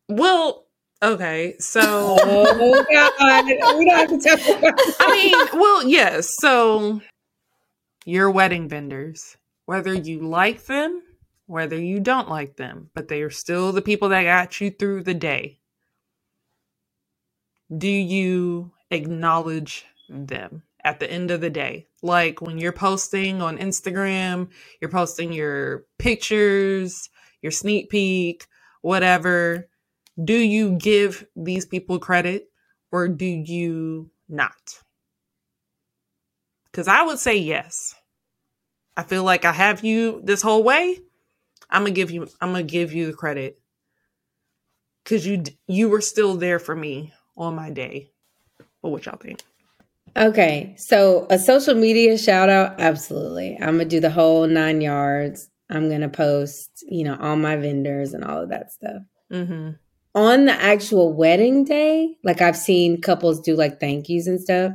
Well, 0.09 0.67
okay, 1.03 1.57
so 1.59 1.83
Oh 2.21 2.85
God. 2.93 3.45
we 3.79 3.85
don't 3.85 3.91
have 3.91 4.09
to 4.09 4.59
about 4.59 4.79
I 5.01 5.13
mean, 5.53 5.61
well, 5.61 5.87
yes. 5.87 6.35
So 6.39 7.01
your 8.05 8.31
wedding 8.31 8.69
vendors, 8.69 9.37
whether 9.67 9.95
you 9.95 10.21
like 10.21 10.65
them, 10.67 11.03
whether 11.47 11.81
you 11.81 12.01
don't 12.01 12.31
like 12.31 12.57
them, 12.57 12.91
but 12.95 13.09
they 13.09 13.23
are 13.23 13.31
still 13.31 13.73
the 13.73 13.83
people 13.83 14.11
that 14.11 14.25
got 14.25 14.61
you 14.61 14.71
through 14.71 15.05
the 15.05 15.15
day. 15.15 15.59
Do 17.77 17.89
you 17.89 18.73
acknowledge 18.91 19.87
them 20.09 20.63
at 20.85 21.01
the 21.01 21.11
end 21.11 21.31
of 21.31 21.41
the 21.41 21.51
day? 21.51 21.89
Like 22.03 22.41
when 22.43 22.59
you're 22.59 22.73
posting 22.73 23.43
on 23.43 23.59
Instagram, 23.59 24.49
you're 24.81 24.91
posting 24.91 25.33
your 25.33 25.85
pictures, 25.99 27.11
your 27.43 27.53
sneak 27.53 27.91
peek, 27.91 28.47
whatever. 28.83 29.69
Do 30.23 30.35
you 30.37 30.73
give 30.79 31.27
these 31.37 31.67
people 31.67 31.99
credit 31.99 32.49
or 32.93 33.09
do 33.09 33.27
you 33.27 34.11
not? 34.29 34.81
Because 36.71 36.89
I 36.89 37.03
would 37.03 37.19
say 37.19 37.37
yes. 37.37 37.95
I 38.97 39.05
feel 39.05 39.25
like 39.25 39.45
I 39.45 39.53
have 39.53 39.85
you 39.85 40.21
this 40.25 40.43
whole 40.43 40.63
way. 40.65 41.01
I'm 41.71 41.83
gonna 41.83 41.93
give 41.93 42.11
you. 42.11 42.29
I'm 42.41 42.53
gonna 42.53 42.63
give 42.63 42.93
you 42.93 43.07
the 43.07 43.13
credit 43.13 43.61
because 45.03 45.27
you 45.27 45.43
you 45.67 45.89
were 45.89 46.01
still 46.01 46.37
there 46.37 46.59
for 46.59 46.75
me 46.75 47.13
on 47.37 47.55
my 47.55 47.71
day. 47.71 48.11
Well, 48.83 48.93
what 48.93 49.07
y'all 49.07 49.17
think? 49.17 49.43
Okay, 50.17 50.75
so 50.79 51.27
a 51.29 51.39
social 51.39 51.75
media 51.75 52.17
shout 52.17 52.49
out, 52.49 52.81
absolutely. 52.81 53.57
I'm 53.61 53.79
gonna 53.79 53.87
do 53.87 54.01
the 54.01 54.11
whole 54.11 54.47
nine 54.47 54.81
yards. 54.81 55.51
I'm 55.71 55.91
gonna 55.91 56.09
post, 56.09 56.85
you 56.89 57.05
know, 57.05 57.17
all 57.21 57.37
my 57.37 57.57
vendors 57.57 58.15
and 58.15 58.25
all 58.25 58.43
of 58.43 58.51
that 58.51 58.73
stuff. 58.73 59.03
Mm-hmm. 59.33 59.71
On 60.15 60.45
the 60.45 60.53
actual 60.53 61.13
wedding 61.13 61.65
day, 61.65 62.17
like 62.23 62.41
I've 62.41 62.57
seen 62.57 63.01
couples 63.01 63.41
do 63.41 63.57
like 63.57 63.81
thank 63.81 64.09
yous 64.09 64.29
and 64.29 64.41
stuff. 64.41 64.75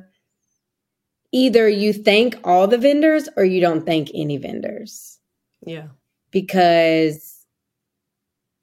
Either 1.32 1.70
you 1.70 1.94
thank 1.94 2.36
all 2.44 2.68
the 2.68 2.78
vendors 2.78 3.30
or 3.38 3.46
you 3.46 3.62
don't 3.62 3.86
thank 3.86 4.10
any 4.14 4.38
vendors 4.38 5.20
Yeah. 5.66 5.90
Because 6.32 7.46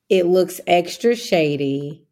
it 0.08 0.26
looks 0.26 0.60
extra 0.66 1.16
shady 1.16 2.06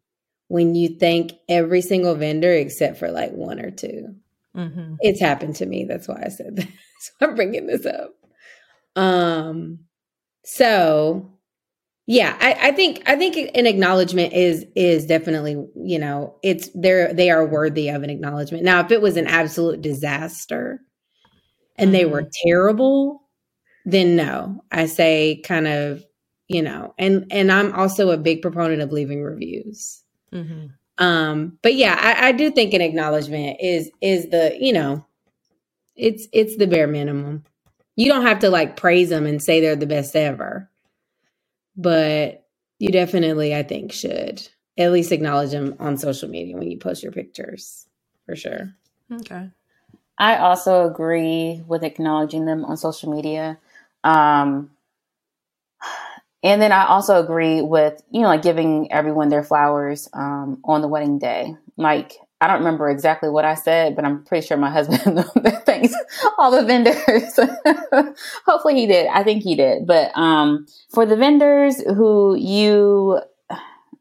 when 0.47 0.75
you 0.75 0.97
thank 0.99 1.33
every 1.49 1.81
single 1.81 2.15
vendor 2.15 2.51
except 2.51 2.97
for 2.97 3.09
like 3.09 3.31
one 3.31 3.59
or 3.59 3.71
two. 3.71 4.15
Mm-hmm. 4.55 4.95
It's 4.99 5.19
happened 5.19 5.55
to 5.57 5.65
me. 5.65 5.85
That's 5.85 6.07
why 6.07 6.23
I 6.25 6.29
said 6.29 6.55
that. 6.55 6.67
so 6.99 7.11
I'm 7.21 7.35
bringing 7.35 7.67
this 7.67 7.85
up. 7.85 8.13
Um, 8.95 9.79
so 10.43 11.35
yeah, 12.07 12.37
I, 12.39 12.69
I 12.69 12.71
think 12.71 13.01
I 13.07 13.15
think 13.15 13.35
an 13.55 13.65
acknowledgement 13.65 14.33
is 14.33 14.65
is 14.75 15.07
definitely 15.07 15.65
you 15.75 15.97
know 15.97 16.35
it's 16.43 16.69
they're 16.75 17.13
they 17.13 17.31
are 17.31 17.45
worthy 17.45 17.89
of 17.89 18.03
an 18.03 18.09
acknowledgement. 18.09 18.63
Now, 18.63 18.81
if 18.81 18.91
it 18.91 19.01
was 19.01 19.17
an 19.17 19.27
absolute 19.27 19.81
disaster 19.81 20.81
and 21.77 21.93
they 21.93 22.05
were 22.05 22.29
terrible, 22.45 23.24
then 23.85 24.15
no. 24.15 24.63
I 24.71 24.87
say 24.87 25.41
kind 25.43 25.67
of, 25.67 26.03
you 26.47 26.61
know, 26.61 26.93
and 26.97 27.25
and 27.31 27.51
I'm 27.51 27.73
also 27.73 28.09
a 28.09 28.17
big 28.17 28.41
proponent 28.41 28.81
of 28.81 28.91
leaving 28.91 29.23
reviews. 29.23 30.03
Mm-hmm. 30.33 30.67
Um, 30.97 31.57
but 31.61 31.75
yeah, 31.75 31.97
I, 31.99 32.29
I 32.29 32.31
do 32.31 32.51
think 32.51 32.73
an 32.73 32.81
acknowledgement 32.81 33.57
is 33.61 33.91
is 34.01 34.29
the, 34.29 34.57
you 34.59 34.73
know, 34.73 35.05
it's 35.95 36.27
it's 36.33 36.57
the 36.57 36.67
bare 36.67 36.87
minimum. 36.87 37.43
You 37.95 38.07
don't 38.07 38.25
have 38.25 38.39
to 38.39 38.49
like 38.49 38.75
praise 38.75 39.09
them 39.09 39.25
and 39.25 39.41
say 39.41 39.61
they're 39.61 39.75
the 39.75 39.85
best 39.85 40.15
ever. 40.15 40.69
But 41.77 42.45
you 42.79 42.89
definitely, 42.89 43.55
I 43.55 43.63
think, 43.63 43.91
should 43.91 44.47
at 44.77 44.91
least 44.91 45.11
acknowledge 45.11 45.51
them 45.51 45.75
on 45.79 45.97
social 45.97 46.29
media 46.29 46.57
when 46.57 46.69
you 46.69 46.77
post 46.77 47.03
your 47.03 47.11
pictures. 47.11 47.87
For 48.25 48.35
sure. 48.35 48.73
Okay. 49.11 49.49
I 50.17 50.37
also 50.37 50.89
agree 50.89 51.63
with 51.67 51.83
acknowledging 51.83 52.45
them 52.45 52.65
on 52.65 52.77
social 52.77 53.11
media. 53.11 53.59
Um, 54.05 54.69
and 56.43 56.61
then 56.61 56.71
I 56.71 56.85
also 56.85 57.21
agree 57.21 57.61
with, 57.61 58.01
you 58.11 58.21
know, 58.21 58.27
like 58.27 58.43
giving 58.43 58.91
everyone 58.91 59.29
their 59.29 59.43
flowers 59.43 60.07
um, 60.13 60.61
on 60.63 60.81
the 60.81 60.87
wedding 60.87 61.17
day. 61.17 61.55
Like, 61.75 62.13
I 62.39 62.47
don't 62.47 62.59
remember 62.59 62.87
exactly 62.89 63.29
what 63.29 63.45
I 63.45 63.55
said, 63.55 63.95
but 63.95 64.05
I'm 64.05 64.23
pretty 64.23 64.45
sure 64.45 64.55
my 64.55 64.69
husband 64.69 65.25
thanks 65.65 65.93
all 66.37 66.51
the 66.51 66.63
vendors. 66.63 67.39
Hopefully 68.45 68.75
he 68.75 68.85
did. 68.85 69.07
I 69.07 69.23
think 69.23 69.41
he 69.41 69.55
did. 69.55 69.87
But 69.87 70.15
um, 70.15 70.67
for 70.93 71.07
the 71.07 71.15
vendors 71.15 71.81
who 71.81 72.35
you 72.35 73.21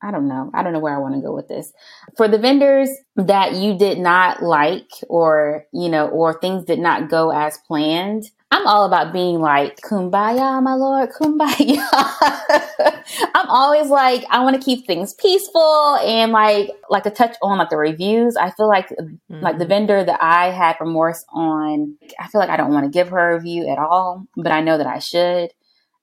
I 0.05 0.11
don't 0.11 0.29
know. 0.29 0.51
I 0.53 0.63
don't 0.63 0.75
know 0.75 0.81
where 0.81 0.95
I 0.95 0.99
want 0.99 1.15
to 1.15 1.23
go 1.23 1.35
with 1.35 1.49
this. 1.49 1.73
For 2.19 2.29
the 2.29 2.37
vendors 2.37 2.91
that 3.17 3.55
you 3.55 3.79
did 3.79 3.99
not 3.99 4.43
like 4.43 4.91
or, 5.09 5.65
you 5.73 5.89
know, 5.89 6.09
or 6.09 6.39
things 6.39 6.67
did 6.67 6.79
not 6.79 7.09
go 7.09 7.31
as 7.31 7.57
planned, 7.67 8.25
I'm 8.55 8.69
all 8.69 8.85
about 8.87 9.13
being 9.13 9.41
like, 9.41 9.81
kumbaya, 9.81 10.63
my 10.63 10.75
lord, 10.75 11.11
kumbaya. 11.11 11.85
I'm 13.35 13.49
always 13.49 13.89
like, 13.89 14.25
I 14.31 14.45
want 14.45 14.55
to 14.55 14.65
keep 14.65 14.87
things 14.87 15.13
peaceful 15.13 15.97
and 15.97 16.31
like, 16.31 16.71
like 16.89 17.03
to 17.03 17.11
touch 17.11 17.35
on 17.43 17.59
like 17.59 17.71
the 17.71 17.77
reviews. 17.77 18.37
I 18.37 18.53
feel 18.53 18.69
like, 18.69 18.91
mm-hmm. 18.91 19.41
like 19.41 19.59
the 19.59 19.65
mm-hmm. 19.65 19.71
vendor 19.71 20.05
that 20.05 20.23
I 20.23 20.53
had 20.53 20.77
remorse 20.79 21.25
on, 21.33 21.97
I 22.21 22.29
feel 22.29 22.41
like 22.41 22.49
I 22.49 22.57
don't 22.57 22.73
want 22.73 22.85
to 22.85 22.97
give 22.97 23.09
her 23.09 23.33
a 23.33 23.35
review 23.35 23.69
at 23.69 23.79
all, 23.79 24.25
but 24.37 24.53
I 24.53 24.61
know 24.61 24.79
that 24.79 24.87
I 24.87 25.01
should. 25.01 25.51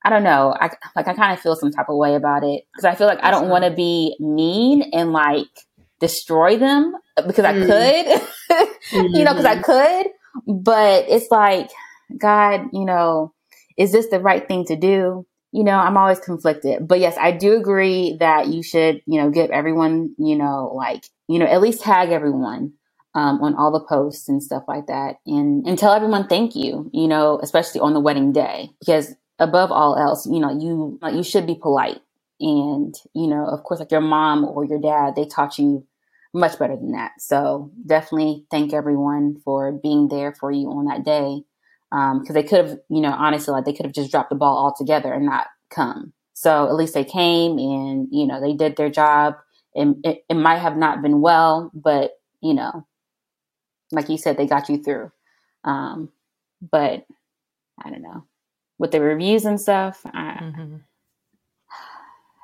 I 0.03 0.09
don't 0.09 0.23
know. 0.23 0.53
I 0.59 0.71
like, 0.93 1.07
I 1.07 1.13
kind 1.13 1.31
of 1.31 1.39
feel 1.39 1.55
some 1.55 1.71
type 1.71 1.87
of 1.87 1.95
way 1.95 2.15
about 2.15 2.43
it 2.43 2.65
because 2.73 2.83
I 2.83 2.95
feel 2.95 3.07
like 3.07 3.23
I 3.23 3.31
don't 3.31 3.47
want 3.47 3.63
to 3.63 3.71
be 3.71 4.17
mean 4.19 4.91
and 4.91 5.13
like 5.13 5.47
destroy 6.01 6.57
them 6.57 6.95
because 7.15 7.45
I 7.45 7.53
mm. 7.53 7.65
could, 7.65 8.21
mm-hmm. 8.51 9.15
you 9.15 9.23
know, 9.23 9.31
because 9.31 9.45
I 9.45 9.55
mm-hmm. 9.55 9.63
could, 9.63 10.07
but 10.65 11.05
it's 11.07 11.31
like, 11.31 11.69
God, 12.17 12.67
you 12.73 12.85
know, 12.85 13.33
is 13.77 13.91
this 13.91 14.07
the 14.09 14.19
right 14.19 14.47
thing 14.47 14.65
to 14.65 14.75
do? 14.75 15.25
You 15.51 15.63
know, 15.63 15.77
I'm 15.77 15.97
always 15.97 16.19
conflicted. 16.19 16.87
But 16.87 16.99
yes, 16.99 17.17
I 17.19 17.31
do 17.31 17.57
agree 17.57 18.17
that 18.19 18.47
you 18.47 18.63
should, 18.63 19.01
you 19.05 19.19
know, 19.19 19.29
give 19.29 19.49
everyone, 19.51 20.15
you 20.17 20.37
know, 20.37 20.71
like, 20.75 21.03
you 21.27 21.39
know, 21.39 21.45
at 21.45 21.61
least 21.61 21.81
tag 21.81 22.09
everyone 22.09 22.73
um, 23.15 23.41
on 23.41 23.55
all 23.55 23.71
the 23.71 23.85
posts 23.85 24.29
and 24.29 24.41
stuff 24.41 24.63
like 24.67 24.87
that 24.87 25.17
and, 25.25 25.67
and 25.67 25.77
tell 25.77 25.93
everyone 25.93 26.27
thank 26.27 26.55
you, 26.55 26.89
you 26.93 27.07
know, 27.07 27.39
especially 27.43 27.81
on 27.81 27.93
the 27.93 27.99
wedding 27.99 28.31
day. 28.31 28.69
Because 28.79 29.13
above 29.39 29.71
all 29.71 29.97
else, 29.97 30.25
you 30.25 30.39
know, 30.39 30.57
you 30.57 30.97
like 31.01 31.15
you 31.15 31.23
should 31.23 31.47
be 31.47 31.55
polite. 31.55 31.99
And, 32.39 32.95
you 33.13 33.27
know, 33.27 33.45
of 33.45 33.63
course, 33.63 33.79
like 33.79 33.91
your 33.91 34.01
mom 34.01 34.45
or 34.45 34.65
your 34.65 34.79
dad, 34.79 35.15
they 35.15 35.25
taught 35.25 35.59
you 35.59 35.85
much 36.33 36.57
better 36.57 36.75
than 36.75 36.93
that. 36.93 37.11
So 37.19 37.71
definitely 37.85 38.45
thank 38.49 38.73
everyone 38.73 39.41
for 39.43 39.71
being 39.71 40.07
there 40.07 40.33
for 40.33 40.51
you 40.51 40.69
on 40.69 40.85
that 40.85 41.03
day 41.03 41.43
because 41.91 42.29
um, 42.29 42.33
they 42.33 42.43
could 42.43 42.65
have, 42.65 42.79
you 42.89 43.01
know, 43.01 43.11
honestly, 43.11 43.51
like 43.51 43.65
they 43.65 43.73
could 43.73 43.85
have 43.85 43.93
just 43.93 44.11
dropped 44.11 44.29
the 44.29 44.35
ball 44.35 44.57
altogether 44.57 45.11
and 45.11 45.25
not 45.25 45.47
come. 45.69 46.13
So 46.33 46.67
at 46.67 46.75
least 46.75 46.93
they 46.93 47.03
came 47.03 47.57
and, 47.57 48.07
you 48.11 48.25
know, 48.25 48.39
they 48.39 48.53
did 48.53 48.77
their 48.77 48.89
job. 48.89 49.35
And 49.75 49.97
it, 50.05 50.23
it 50.29 50.35
might 50.35 50.59
have 50.59 50.77
not 50.77 51.01
been 51.01 51.21
well, 51.21 51.69
but, 51.73 52.11
you 52.41 52.53
know, 52.53 52.87
like 53.91 54.09
you 54.09 54.17
said, 54.17 54.37
they 54.37 54.47
got 54.47 54.69
you 54.69 54.81
through. 54.81 55.11
Um, 55.65 56.09
but 56.71 57.05
I 57.83 57.89
don't 57.89 58.01
know. 58.01 58.25
With 58.79 58.91
the 58.91 59.01
reviews 59.01 59.45
and 59.45 59.59
stuff, 59.59 60.01
I, 60.05 60.39
mm-hmm. 60.41 60.75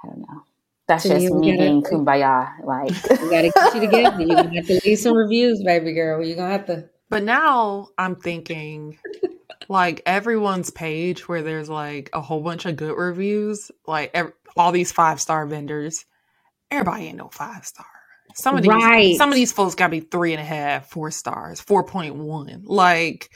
I 0.03 0.07
don't 0.07 0.19
know. 0.19 0.43
That's 0.87 1.03
so 1.03 1.09
just 1.09 1.33
me 1.33 1.51
being 1.53 1.81
kumbaya. 1.83 2.63
Like, 2.63 2.91
you 3.09 3.29
got 3.29 3.41
to 3.41 3.51
get 3.53 3.75
you 3.75 3.81
together. 3.81 4.21
You're 4.21 4.35
going 4.35 4.49
to 4.49 4.55
have 4.57 4.67
to 4.67 4.81
leave 4.85 4.99
some 4.99 5.15
reviews, 5.17 5.63
baby 5.63 5.93
girl. 5.93 6.23
You're 6.23 6.35
going 6.35 6.49
to 6.49 6.57
have 6.57 6.65
to. 6.67 6.89
But 7.09 7.23
now 7.23 7.89
I'm 7.97 8.15
thinking 8.15 8.97
like 9.69 10.01
everyone's 10.05 10.69
page 10.69 11.27
where 11.27 11.41
there's 11.41 11.69
like 11.69 12.09
a 12.13 12.21
whole 12.21 12.41
bunch 12.41 12.65
of 12.65 12.75
good 12.75 12.95
reviews, 12.95 13.71
like 13.85 14.11
every, 14.13 14.33
all 14.55 14.71
these 14.71 14.91
five 14.91 15.21
star 15.21 15.45
vendors. 15.45 16.05
Everybody 16.71 17.05
ain't 17.05 17.17
no 17.17 17.29
five 17.29 17.65
star. 17.65 17.85
Some 18.35 18.55
of 18.55 18.61
these, 18.61 18.71
right. 18.71 19.15
some 19.15 19.29
of 19.29 19.35
these 19.35 19.51
folks 19.51 19.75
got 19.75 19.87
to 19.87 19.91
be 19.91 19.99
three 19.99 20.33
and 20.33 20.41
a 20.41 20.45
half, 20.45 20.89
four 20.89 21.11
stars, 21.11 21.59
four 21.59 21.83
point 21.83 22.15
one. 22.15 22.63
Like, 22.65 23.29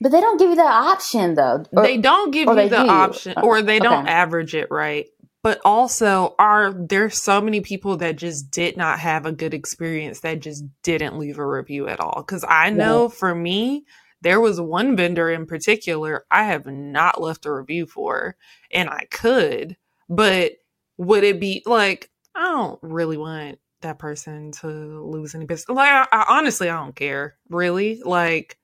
but 0.00 0.12
they 0.12 0.20
don't 0.20 0.38
give 0.38 0.50
you 0.50 0.56
that 0.56 0.66
option 0.66 1.34
though. 1.34 1.64
Or, 1.72 1.82
they 1.82 1.98
don't 1.98 2.30
give 2.30 2.48
you 2.48 2.54
the 2.54 2.68
do. 2.68 2.76
option, 2.76 3.34
uh, 3.36 3.42
or 3.42 3.62
they 3.62 3.78
don't 3.78 4.04
okay. 4.04 4.12
average 4.12 4.54
it 4.54 4.68
right. 4.70 5.06
But 5.42 5.60
also, 5.64 6.34
are 6.38 6.72
there 6.72 7.08
so 7.08 7.40
many 7.40 7.60
people 7.60 7.98
that 7.98 8.16
just 8.16 8.50
did 8.50 8.76
not 8.76 8.98
have 8.98 9.26
a 9.26 9.32
good 9.32 9.54
experience 9.54 10.20
that 10.20 10.40
just 10.40 10.64
didn't 10.82 11.18
leave 11.18 11.38
a 11.38 11.46
review 11.46 11.86
at 11.86 12.00
all? 12.00 12.24
Because 12.26 12.44
I 12.48 12.70
know 12.70 13.02
yeah. 13.02 13.08
for 13.08 13.34
me, 13.34 13.84
there 14.26 14.40
was 14.40 14.60
one 14.60 14.96
vendor 14.96 15.30
in 15.30 15.46
particular 15.46 16.26
I 16.32 16.46
have 16.46 16.66
not 16.66 17.22
left 17.22 17.46
a 17.46 17.52
review 17.52 17.86
for, 17.86 18.34
and 18.72 18.90
I 18.90 19.06
could, 19.08 19.76
but 20.08 20.54
would 20.98 21.22
it 21.22 21.38
be 21.38 21.62
like, 21.64 22.10
I 22.34 22.42
don't 22.42 22.80
really 22.82 23.16
want 23.16 23.60
that 23.82 24.00
person 24.00 24.50
to 24.62 24.66
lose 24.66 25.36
any 25.36 25.44
business. 25.44 25.68
Like, 25.68 25.88
I, 25.88 26.08
I, 26.10 26.38
honestly, 26.38 26.68
I 26.68 26.74
don't 26.74 26.96
care, 26.96 27.36
really. 27.50 28.02
Like, 28.04 28.58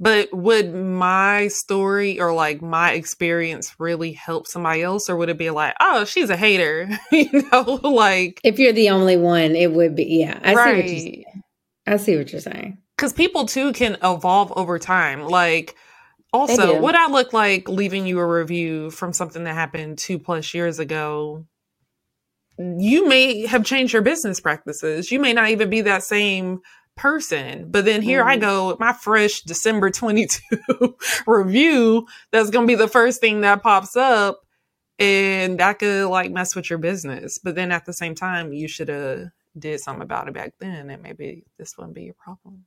but 0.00 0.28
would 0.32 0.74
my 0.74 1.46
story 1.46 2.18
or 2.18 2.34
like 2.34 2.60
my 2.60 2.94
experience 2.94 3.76
really 3.78 4.10
help 4.10 4.48
somebody 4.48 4.82
else, 4.82 5.08
or 5.08 5.14
would 5.14 5.28
it 5.28 5.38
be 5.38 5.50
like, 5.50 5.76
oh, 5.80 6.04
she's 6.04 6.30
a 6.30 6.36
hater? 6.36 6.88
you 7.12 7.48
know, 7.52 7.62
like 7.84 8.40
if 8.42 8.58
you're 8.58 8.72
the 8.72 8.90
only 8.90 9.16
one, 9.16 9.54
it 9.54 9.70
would 9.70 9.94
be. 9.94 10.18
Yeah, 10.18 10.40
I 10.42 10.54
right. 10.54 10.88
see 10.88 10.94
what 10.94 11.36
you. 11.36 11.42
I 11.86 11.96
see 11.98 12.16
what 12.16 12.32
you're 12.32 12.40
saying 12.40 12.78
because 12.96 13.12
people 13.12 13.46
too 13.46 13.72
can 13.72 13.96
evolve 14.02 14.52
over 14.56 14.78
time. 14.78 15.26
Like, 15.26 15.76
also, 16.32 16.80
would 16.80 16.94
I 16.94 17.08
look 17.08 17.32
like 17.32 17.68
leaving 17.68 18.06
you 18.06 18.18
a 18.18 18.26
review 18.26 18.90
from 18.90 19.12
something 19.12 19.44
that 19.44 19.54
happened 19.54 19.98
two 19.98 20.18
plus 20.18 20.52
years 20.52 20.78
ago? 20.78 21.46
You 22.58 23.08
may 23.08 23.46
have 23.46 23.64
changed 23.64 23.92
your 23.92 24.02
business 24.02 24.40
practices. 24.40 25.10
You 25.10 25.20
may 25.20 25.32
not 25.32 25.50
even 25.50 25.70
be 25.70 25.80
that 25.82 26.02
same 26.02 26.60
person. 26.96 27.70
But 27.70 27.84
then 27.84 28.02
here 28.02 28.22
mm. 28.22 28.26
I 28.26 28.36
go 28.36 28.68
with 28.68 28.80
my 28.80 28.92
fresh 28.92 29.42
December 29.42 29.90
22 29.90 30.96
review. 31.26 32.06
That's 32.30 32.50
going 32.50 32.66
to 32.66 32.70
be 32.70 32.76
the 32.76 32.88
first 32.88 33.20
thing 33.20 33.40
that 33.40 33.62
pops 33.62 33.96
up. 33.96 34.40
And 34.98 35.58
that 35.58 35.80
could 35.80 36.06
like 36.06 36.30
mess 36.30 36.54
with 36.54 36.70
your 36.70 36.78
business. 36.78 37.38
But 37.38 37.56
then 37.56 37.72
at 37.72 37.84
the 37.84 37.92
same 37.92 38.14
time, 38.14 38.52
you 38.52 38.68
should 38.68 38.88
have 38.88 39.30
did 39.58 39.80
something 39.80 40.02
about 40.02 40.28
it 40.28 40.34
back 40.34 40.54
then. 40.60 40.88
And 40.90 41.02
maybe 41.02 41.44
this 41.58 41.76
wouldn't 41.76 41.96
be 41.96 42.04
your 42.04 42.14
problem. 42.14 42.64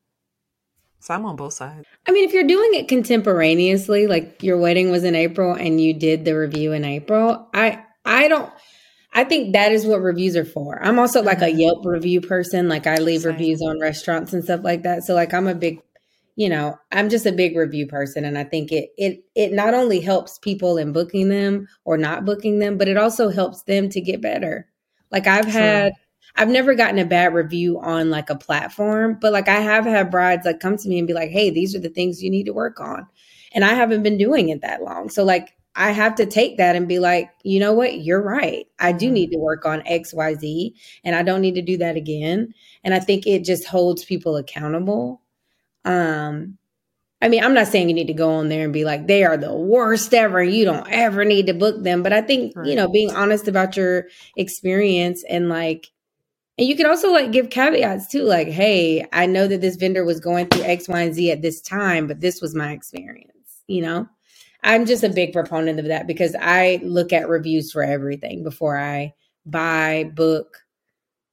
So 0.99 1.13
I'm 1.13 1.25
on 1.25 1.35
both 1.35 1.53
sides. 1.53 1.85
I 2.07 2.11
mean, 2.11 2.27
if 2.27 2.33
you're 2.33 2.47
doing 2.47 2.73
it 2.73 2.87
contemporaneously, 2.87 4.07
like 4.07 4.43
your 4.43 4.57
wedding 4.57 4.89
was 4.89 5.03
in 5.03 5.15
April 5.15 5.53
and 5.53 5.79
you 5.79 5.93
did 5.93 6.25
the 6.25 6.33
review 6.33 6.73
in 6.73 6.83
April, 6.83 7.47
I 7.53 7.83
I 8.03 8.27
don't 8.27 8.51
I 9.13 9.23
think 9.23 9.53
that 9.53 9.71
is 9.71 9.85
what 9.85 10.01
reviews 10.01 10.35
are 10.35 10.45
for. 10.45 10.83
I'm 10.83 10.99
also 10.99 11.23
like 11.23 11.41
a 11.41 11.45
mm-hmm. 11.45 11.59
Yelp 11.59 11.85
review 11.85 12.21
person. 12.21 12.67
Like 12.67 12.87
I 12.87 12.97
leave 12.97 13.21
Same. 13.21 13.33
reviews 13.33 13.61
on 13.61 13.79
restaurants 13.79 14.33
and 14.33 14.43
stuff 14.43 14.61
like 14.63 14.83
that. 14.83 15.03
So 15.03 15.13
like 15.15 15.33
I'm 15.33 15.47
a 15.47 15.55
big 15.55 15.81
you 16.35 16.49
know, 16.49 16.77
I'm 16.91 17.09
just 17.09 17.25
a 17.25 17.31
big 17.31 17.57
review 17.57 17.87
person 17.87 18.23
and 18.23 18.37
I 18.37 18.43
think 18.43 18.71
it 18.71 18.89
it 18.97 19.23
it 19.35 19.53
not 19.53 19.73
only 19.73 19.99
helps 20.01 20.37
people 20.37 20.77
in 20.77 20.93
booking 20.93 21.29
them 21.29 21.67
or 21.83 21.97
not 21.97 22.25
booking 22.25 22.59
them, 22.59 22.77
but 22.77 22.87
it 22.87 22.97
also 22.97 23.29
helps 23.29 23.63
them 23.63 23.89
to 23.89 24.01
get 24.01 24.21
better. 24.21 24.67
Like 25.11 25.25
I've 25.25 25.45
had 25.45 25.93
I've 26.37 26.49
never 26.49 26.75
gotten 26.75 26.99
a 26.99 27.05
bad 27.05 27.33
review 27.33 27.79
on 27.79 28.11
like 28.11 28.29
a 28.29 28.35
platform, 28.35 29.17
but 29.19 29.33
like 29.33 29.47
I 29.47 29.59
have 29.59 29.85
had 29.85 30.11
brides 30.11 30.45
like 30.45 30.59
come 30.59 30.77
to 30.77 30.87
me 30.87 30.99
and 30.99 31.07
be 31.07 31.13
like, 31.13 31.31
"Hey, 31.31 31.49
these 31.49 31.75
are 31.75 31.79
the 31.79 31.89
things 31.89 32.21
you 32.21 32.29
need 32.29 32.45
to 32.45 32.53
work 32.53 32.79
on." 32.79 33.07
And 33.53 33.65
I 33.65 33.73
haven't 33.73 34.03
been 34.03 34.17
doing 34.17 34.49
it 34.49 34.61
that 34.61 34.83
long. 34.83 35.09
So 35.09 35.23
like 35.23 35.55
I 35.75 35.91
have 35.91 36.15
to 36.15 36.25
take 36.25 36.57
that 36.57 36.75
and 36.75 36.87
be 36.87 36.99
like, 36.99 37.31
"You 37.43 37.59
know 37.59 37.73
what? 37.73 37.99
You're 38.01 38.21
right. 38.21 38.67
I 38.79 38.91
do 38.91 39.07
mm-hmm. 39.07 39.13
need 39.15 39.31
to 39.31 39.39
work 39.39 39.65
on 39.65 39.81
XYZ 39.81 40.73
and 41.03 41.15
I 41.15 41.23
don't 41.23 41.41
need 41.41 41.55
to 41.55 41.61
do 41.63 41.77
that 41.77 41.95
again." 41.95 42.53
And 42.83 42.93
I 42.93 42.99
think 42.99 43.25
it 43.25 43.43
just 43.43 43.65
holds 43.65 44.05
people 44.05 44.37
accountable. 44.37 45.21
Um 45.85 46.59
I 47.19 47.29
mean, 47.29 47.43
I'm 47.43 47.55
not 47.55 47.67
saying 47.67 47.89
you 47.89 47.95
need 47.95 48.07
to 48.07 48.13
go 48.13 48.29
on 48.33 48.49
there 48.49 48.63
and 48.63 48.71
be 48.71 48.85
like, 48.85 49.07
they 49.07 49.23
are 49.23 49.37
the 49.37 49.51
worst 49.51 50.13
ever. 50.13 50.43
You 50.43 50.65
don't 50.65 50.87
ever 50.87 51.25
need 51.25 51.47
to 51.47 51.53
book 51.55 51.81
them. 51.81 52.03
But 52.03 52.13
I 52.13 52.21
think, 52.21 52.55
right. 52.55 52.67
you 52.67 52.75
know, 52.75 52.87
being 52.87 53.11
honest 53.11 53.47
about 53.47 53.75
your 53.75 54.05
experience 54.35 55.23
and 55.27 55.49
like 55.49 55.87
and 56.57 56.67
you 56.67 56.75
can 56.75 56.85
also 56.85 57.11
like 57.11 57.31
give 57.31 57.49
caveats 57.49 58.07
too, 58.07 58.23
like, 58.23 58.47
hey, 58.47 59.07
I 59.13 59.25
know 59.25 59.47
that 59.47 59.61
this 59.61 59.75
vendor 59.75 60.03
was 60.03 60.19
going 60.19 60.47
through 60.47 60.63
X, 60.63 60.87
Y, 60.87 61.01
and 61.01 61.13
Z 61.13 61.31
at 61.31 61.41
this 61.41 61.61
time, 61.61 62.07
but 62.07 62.19
this 62.19 62.41
was 62.41 62.55
my 62.55 62.71
experience, 62.71 63.63
you 63.67 63.81
know? 63.81 64.07
I'm 64.63 64.85
just 64.85 65.03
a 65.03 65.09
big 65.09 65.33
proponent 65.33 65.79
of 65.79 65.85
that 65.85 66.07
because 66.07 66.35
I 66.39 66.81
look 66.83 67.13
at 67.13 67.29
reviews 67.29 67.71
for 67.71 67.83
everything 67.83 68.43
before 68.43 68.77
I 68.77 69.13
buy, 69.45 70.11
book, 70.15 70.57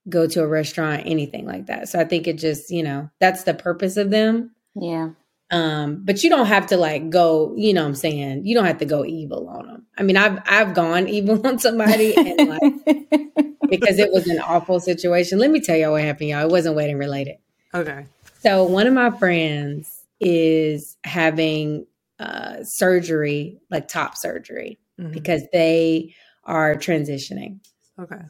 go 0.08 0.26
to 0.26 0.42
a 0.42 0.46
restaurant, 0.46 1.02
anything 1.06 1.46
like 1.46 1.66
that. 1.66 1.88
So 1.88 1.98
I 1.98 2.04
think 2.04 2.26
it 2.26 2.38
just, 2.38 2.70
you 2.70 2.82
know, 2.82 3.10
that's 3.20 3.44
the 3.44 3.54
purpose 3.54 3.96
of 3.96 4.10
them. 4.10 4.54
Yeah. 4.74 5.10
Um, 5.50 6.02
but 6.04 6.24
you 6.24 6.30
don't 6.30 6.46
have 6.46 6.66
to 6.68 6.76
like 6.76 7.10
go, 7.10 7.54
you 7.56 7.74
know 7.74 7.82
what 7.82 7.88
I'm 7.88 7.94
saying? 7.94 8.46
You 8.46 8.54
don't 8.54 8.64
have 8.64 8.78
to 8.78 8.86
go 8.86 9.04
evil 9.04 9.48
on 9.48 9.66
them. 9.66 9.86
I 9.96 10.02
mean, 10.02 10.16
I've 10.16 10.40
I've 10.46 10.74
gone 10.74 11.08
evil 11.16 11.46
on 11.46 11.58
somebody 11.58 12.14
and 12.16 12.48
like 12.48 12.62
because 13.68 13.98
it 13.98 14.10
was 14.12 14.26
an 14.26 14.40
awful 14.40 14.80
situation. 14.80 15.38
Let 15.38 15.50
me 15.50 15.60
tell 15.60 15.76
y'all 15.76 15.92
what 15.92 16.02
happened, 16.02 16.30
y'all. 16.30 16.44
It 16.44 16.50
wasn't 16.50 16.76
wedding 16.76 16.98
related. 16.98 17.36
Okay. 17.74 18.06
So 18.40 18.64
one 18.64 18.86
of 18.86 18.94
my 18.94 19.10
friends 19.10 20.02
is 20.20 20.96
having 21.04 21.86
uh, 22.18 22.62
surgery, 22.62 23.58
like 23.70 23.88
top 23.88 24.16
surgery, 24.16 24.78
Mhm. 25.00 25.12
because 25.12 25.42
they 25.52 26.14
are 26.44 26.74
transitioning. 26.76 27.58
Okay. 27.98 28.20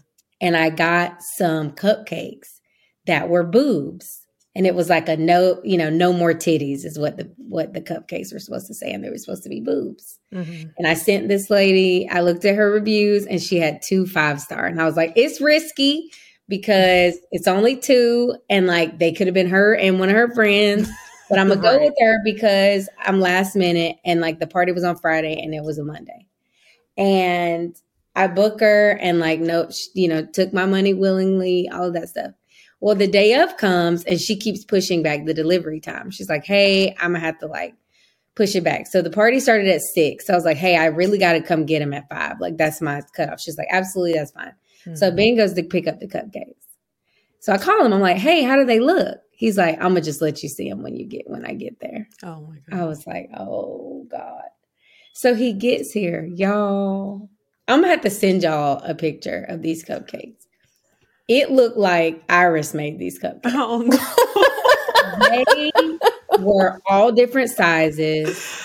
And 0.41 0.57
I 0.57 0.71
got 0.71 1.23
some 1.23 1.73
cupcakes 1.73 2.61
that 3.07 3.29
were 3.29 3.45
boobs. 3.45 4.24
And 4.57 4.67
it 4.67 4.75
was 4.75 4.89
like 4.89 5.09
a 5.09 5.17
no, 5.17 5.61
you 5.65 5.77
know, 5.77 5.91
no 5.91 6.13
more 6.13 6.33
titties 6.33 6.85
is 6.85 6.99
what 6.99 7.17
the 7.17 7.31
what 7.39 7.73
the 7.73 7.81
cupcakes 7.81 8.33
were 8.33 8.39
supposed 8.39 8.69
to 8.69 8.75
say, 8.75 8.93
and 8.93 9.03
they 9.03 9.11
were 9.11 9.19
supposed 9.19 9.43
to 9.43 9.49
be 9.49 9.61
boobs. 9.61 10.19
Mhm. 10.33 10.71
And 10.79 10.87
I 10.87 10.95
sent 10.95 11.29
this 11.29 11.51
lady, 11.51 12.09
I 12.09 12.21
looked 12.21 12.45
at 12.45 12.55
her 12.55 12.71
reviews 12.71 13.27
and 13.27 13.43
she 13.43 13.59
had 13.59 13.83
two 13.83 14.07
five 14.07 14.41
star. 14.41 14.67
And 14.67 14.81
I 14.81 14.85
was 14.85 14.97
like, 14.97 15.13
it's 15.17 15.41
risky 15.41 16.11
because 16.49 17.19
it's 17.33 17.49
only 17.49 17.77
two 17.77 18.37
and 18.49 18.67
like 18.67 18.99
they 18.99 19.13
could 19.13 19.27
have 19.27 19.35
been 19.35 19.49
her 19.49 19.75
and 19.75 19.99
one 19.99 20.09
of 20.09 20.15
her 20.15 20.33
friends. 20.33 20.89
But 21.29 21.39
I'm 21.39 21.49
gonna 21.49 21.61
go 21.61 21.81
with 21.81 21.95
her 22.01 22.19
because 22.23 22.89
I'm 23.01 23.19
last 23.19 23.57
minute 23.57 23.97
and 24.05 24.21
like 24.21 24.39
the 24.39 24.47
party 24.47 24.73
was 24.73 24.85
on 24.85 24.97
Friday 24.99 25.41
and 25.43 25.55
it 25.55 25.65
was 25.65 25.79
a 25.79 25.85
Monday. 25.85 26.27
And 26.97 27.75
I 28.15 28.29
book 28.29 28.61
her 28.61 28.91
and 29.01 29.19
like 29.19 29.41
no, 29.41 29.69
you 29.95 30.07
know, 30.07 30.25
took 30.25 30.53
my 30.53 30.67
money 30.67 30.95
willingly, 30.95 31.69
all 31.73 31.85
of 31.85 31.95
that 31.95 32.09
stuff. 32.09 32.33
Well, 32.85 32.95
the 32.95 33.07
day 33.07 33.33
of 33.41 33.57
comes 33.57 34.05
and 34.05 34.21
she 34.21 34.37
keeps 34.37 34.63
pushing 34.63 35.03
back 35.03 35.25
the 35.25 35.33
delivery 35.33 35.81
time. 35.81 36.11
She's 36.11 36.29
like, 36.29 36.45
"Hey, 36.45 36.95
I'm 37.01 37.13
gonna 37.13 37.21
have 37.21 37.39
to 37.39 37.47
like 37.47 37.75
push 38.35 38.55
it 38.55 38.63
back." 38.63 38.89
So 38.89 39.01
the 39.01 39.09
party 39.09 39.41
started 39.41 39.69
at 39.69 39.81
six. 39.81 40.27
So 40.27 40.35
I 40.35 40.37
was 40.37 40.45
like, 40.45 40.59
"Hey, 40.59 40.77
I 40.77 40.85
really 40.85 41.17
got 41.17 41.33
to 41.33 41.41
come 41.41 41.65
get 41.65 41.81
him 41.81 41.95
at 41.95 42.11
five. 42.11 42.41
Like 42.41 42.59
that's 42.59 42.83
my 42.83 43.01
cutoff." 43.17 43.41
She's 43.41 43.57
like, 43.57 43.69
"Absolutely, 43.71 44.13
that's 44.13 44.33
fine." 44.33 44.53
So 44.97 45.11
Mhm. 45.11 45.17
Ben 45.17 45.37
goes 45.37 45.55
to 45.55 45.63
pick 45.63 45.89
up 45.89 45.99
the 45.99 46.07
cupcakes. 46.07 46.57
So 47.41 47.55
I 47.55 47.57
call 47.57 47.87
him. 47.87 47.95
I'm 47.95 48.03
like, 48.03 48.19
"Hey, 48.19 48.43
how 48.43 48.55
do 48.55 48.67
they 48.67 48.81
look?" 48.81 49.19
He's 49.31 49.57
like, 49.57 49.77
"I'm 49.77 49.95
gonna 49.95 50.03
just 50.03 50.21
let 50.21 50.43
you 50.43 50.51
see 50.51 50.69
them 50.69 50.83
when 50.83 50.95
you 50.95 51.07
get 51.07 51.23
when 51.27 51.47
I 51.47 51.55
get 51.55 51.81
there." 51.81 52.07
Oh 52.23 52.43
my 52.43 52.59
god! 52.69 52.81
I 52.81 52.85
was 52.85 53.07
like, 53.07 53.31
"Oh 53.35 54.07
God!" 54.11 54.51
So 55.15 55.35
he 55.35 55.55
gets 55.55 55.91
here, 55.91 56.23
y'all. 56.23 57.31
I'm 57.67 57.81
gonna 57.81 57.93
have 57.93 58.03
to 58.03 58.11
send 58.11 58.43
y'all 58.43 58.83
a 58.85 58.95
picture 58.95 59.47
of 59.49 59.63
these 59.63 59.83
cupcakes. 59.83 60.44
It 61.29 61.51
looked 61.51 61.77
like 61.79 62.23
Iris 62.29 62.75
made 62.75 62.99
these 62.99 63.19
cupcakes. 63.19 63.41
Oh 63.55 63.83
no. 63.83 63.99
They 65.31 65.71
were 66.41 66.81
all 66.89 67.13
different 67.13 67.51
sizes. 67.51 68.63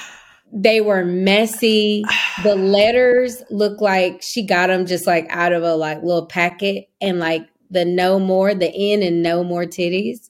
They 0.52 0.82
were 0.82 1.06
messy. 1.06 2.04
The 2.44 2.56
letters 2.56 3.44
looked 3.52 3.82
like 3.82 4.22
she 4.24 4.46
got 4.46 4.68
them 4.68 4.86
just 4.88 5.06
like 5.06 5.28
out 5.30 5.54
of 5.54 5.64
a 5.64 5.76
like 5.76 6.02
little 6.02 6.26
packet, 6.26 6.86
and 7.02 7.20
like 7.20 7.48
the 7.70 7.86
no 7.86 8.20
more, 8.20 8.56
the 8.56 8.72
N 8.74 9.04
and 9.04 9.22
no 9.22 9.44
more 9.44 9.66
titties 9.66 10.30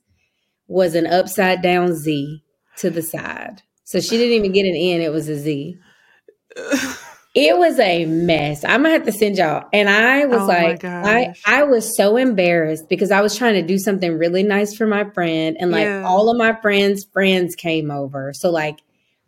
was 0.68 0.96
an 0.96 1.08
upside 1.08 1.62
down 1.62 1.96
Z 1.96 2.44
to 2.78 2.90
the 2.90 3.02
side. 3.04 3.62
So 3.86 4.02
she 4.02 4.18
didn't 4.18 4.34
even 4.36 4.52
get 4.54 4.66
an 4.66 4.76
N; 4.76 5.02
it 5.02 5.12
was 5.14 5.30
a 5.30 5.38
Z. 5.38 5.78
It 7.42 7.58
was 7.58 7.80
a 7.80 8.06
mess. 8.06 8.64
I'm 8.66 8.82
gonna 8.84 8.90
have 8.96 9.06
to 9.06 9.12
send 9.14 9.38
y'all. 9.38 9.64
And 9.72 9.90
I 9.90 10.26
was 10.26 10.42
Oh 10.42 10.46
like, 10.48 10.84
I. 10.84 11.34
I 11.46 11.64
was 11.64 11.96
so 11.96 12.18
embarrassed 12.18 12.90
because 12.90 13.12
I 13.12 13.22
was 13.22 13.36
trying 13.38 13.54
to 13.54 13.62
do 13.62 13.78
something 13.78 14.18
really 14.18 14.44
nice 14.44 14.76
for 14.76 14.86
my 14.88 15.10
friend, 15.12 15.56
and 15.60 15.72
like 15.72 15.86
Yeah. 15.86 16.04
all 16.06 16.30
of 16.30 16.38
my 16.38 16.54
friends' 16.62 17.06
friends 17.14 17.56
came 17.56 17.92
over. 17.92 18.34
So 18.34 18.50
like 18.52 18.80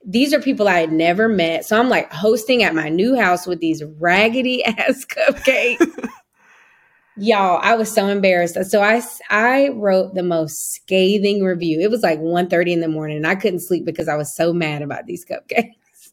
these 0.06 0.34
are 0.34 0.42
people 0.42 0.68
I 0.68 0.80
had 0.80 0.92
never 0.92 1.28
met. 1.30 1.64
So 1.64 1.80
I'm 1.80 1.88
like 1.88 2.12
hosting 2.12 2.64
at 2.64 2.74
my 2.76 2.90
new 2.90 3.16
house 3.16 3.46
with 3.48 3.60
these 3.60 3.84
raggedy 4.00 4.66
ass 4.66 5.06
cupcakes. 5.06 6.10
Y'all, 7.18 7.60
I 7.62 7.76
was 7.76 7.94
so 7.94 8.08
embarrassed. 8.08 8.58
So 8.70 8.82
I 8.82 9.02
I 9.30 9.70
wrote 9.70 10.16
the 10.16 10.24
most 10.24 10.74
scathing 10.74 11.44
review. 11.44 11.80
It 11.80 11.92
was 11.92 12.02
like 12.02 12.20
1:30 12.20 12.72
in 12.74 12.80
the 12.80 12.88
morning, 12.88 13.18
and 13.18 13.28
I 13.28 13.36
couldn't 13.36 13.60
sleep 13.60 13.86
because 13.86 14.08
I 14.08 14.16
was 14.16 14.36
so 14.36 14.54
mad 14.54 14.82
about 14.82 15.06
these 15.06 15.26
cupcakes. 15.26 15.72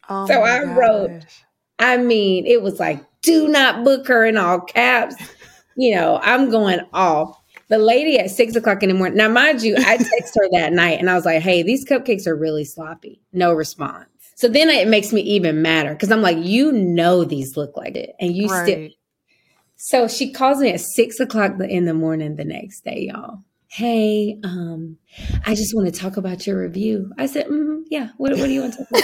Oh 0.09 0.27
So 0.27 0.43
I 0.43 0.63
wrote- 0.65 1.21
gosh. 1.23 1.45
I 1.79 1.97
mean, 1.97 2.47
it 2.47 2.63
was 2.63 2.81
like, 2.81 3.05
do 3.23 3.49
not 3.49 3.85
book 3.85 4.07
her 4.09 4.25
in 4.25 4.37
all 4.37 4.61
caps. 4.61 5.15
You 5.77 5.95
know, 5.95 6.19
I'm 6.23 6.51
going 6.51 6.81
off. 6.93 7.41
The 7.69 7.79
lady 7.79 8.19
at 8.19 8.31
six 8.31 8.57
o'clock 8.57 8.83
in 8.83 8.89
the 8.89 8.95
morning. 8.95 9.19
Now, 9.19 9.29
mind 9.29 9.63
you, 9.63 9.77
I 9.77 9.97
text 9.97 10.35
her 10.37 10.49
that 10.53 10.73
night 10.73 10.99
and 10.99 11.11
I 11.11 11.15
was 11.15 11.25
like, 11.25 11.43
hey, 11.43 11.63
these 11.63 11.85
cupcakes 11.85 12.27
are 12.27 12.35
really 12.35 12.65
sloppy. 12.65 13.21
No 13.33 13.53
response. 13.53 14.09
So 14.35 14.49
then 14.49 14.71
it 14.71 14.89
makes 14.89 15.13
me 15.13 15.21
even 15.21 15.63
madder 15.63 15.93
because 15.93 16.11
I'm 16.11 16.23
like, 16.23 16.39
you 16.41 16.73
know, 16.73 17.25
these 17.25 17.57
look 17.57 17.77
like 17.77 17.97
it. 17.97 18.15
And 18.21 18.35
you 18.35 18.49
still. 18.49 18.89
So 19.77 20.09
she 20.09 20.33
calls 20.33 20.59
me 20.59 20.71
at 20.71 20.81
six 20.81 21.21
o'clock 21.21 21.53
in 21.61 21.85
the 21.85 21.95
morning 21.95 22.37
the 22.37 22.45
next 22.45 22.85
day, 22.85 23.11
y'all. 23.13 23.43
Hey, 23.69 24.39
um, 24.43 24.97
I 25.45 25.55
just 25.55 25.75
want 25.75 25.93
to 25.93 26.01
talk 26.01 26.17
about 26.17 26.47
your 26.47 26.61
review. 26.61 27.13
I 27.19 27.27
said, 27.27 27.47
mm, 27.47 27.83
yeah, 27.91 28.11
what, 28.17 28.33
what 28.33 28.47
do 28.47 28.51
you 28.51 28.63
want 28.63 28.75
to 28.75 28.85
talk 28.85 29.03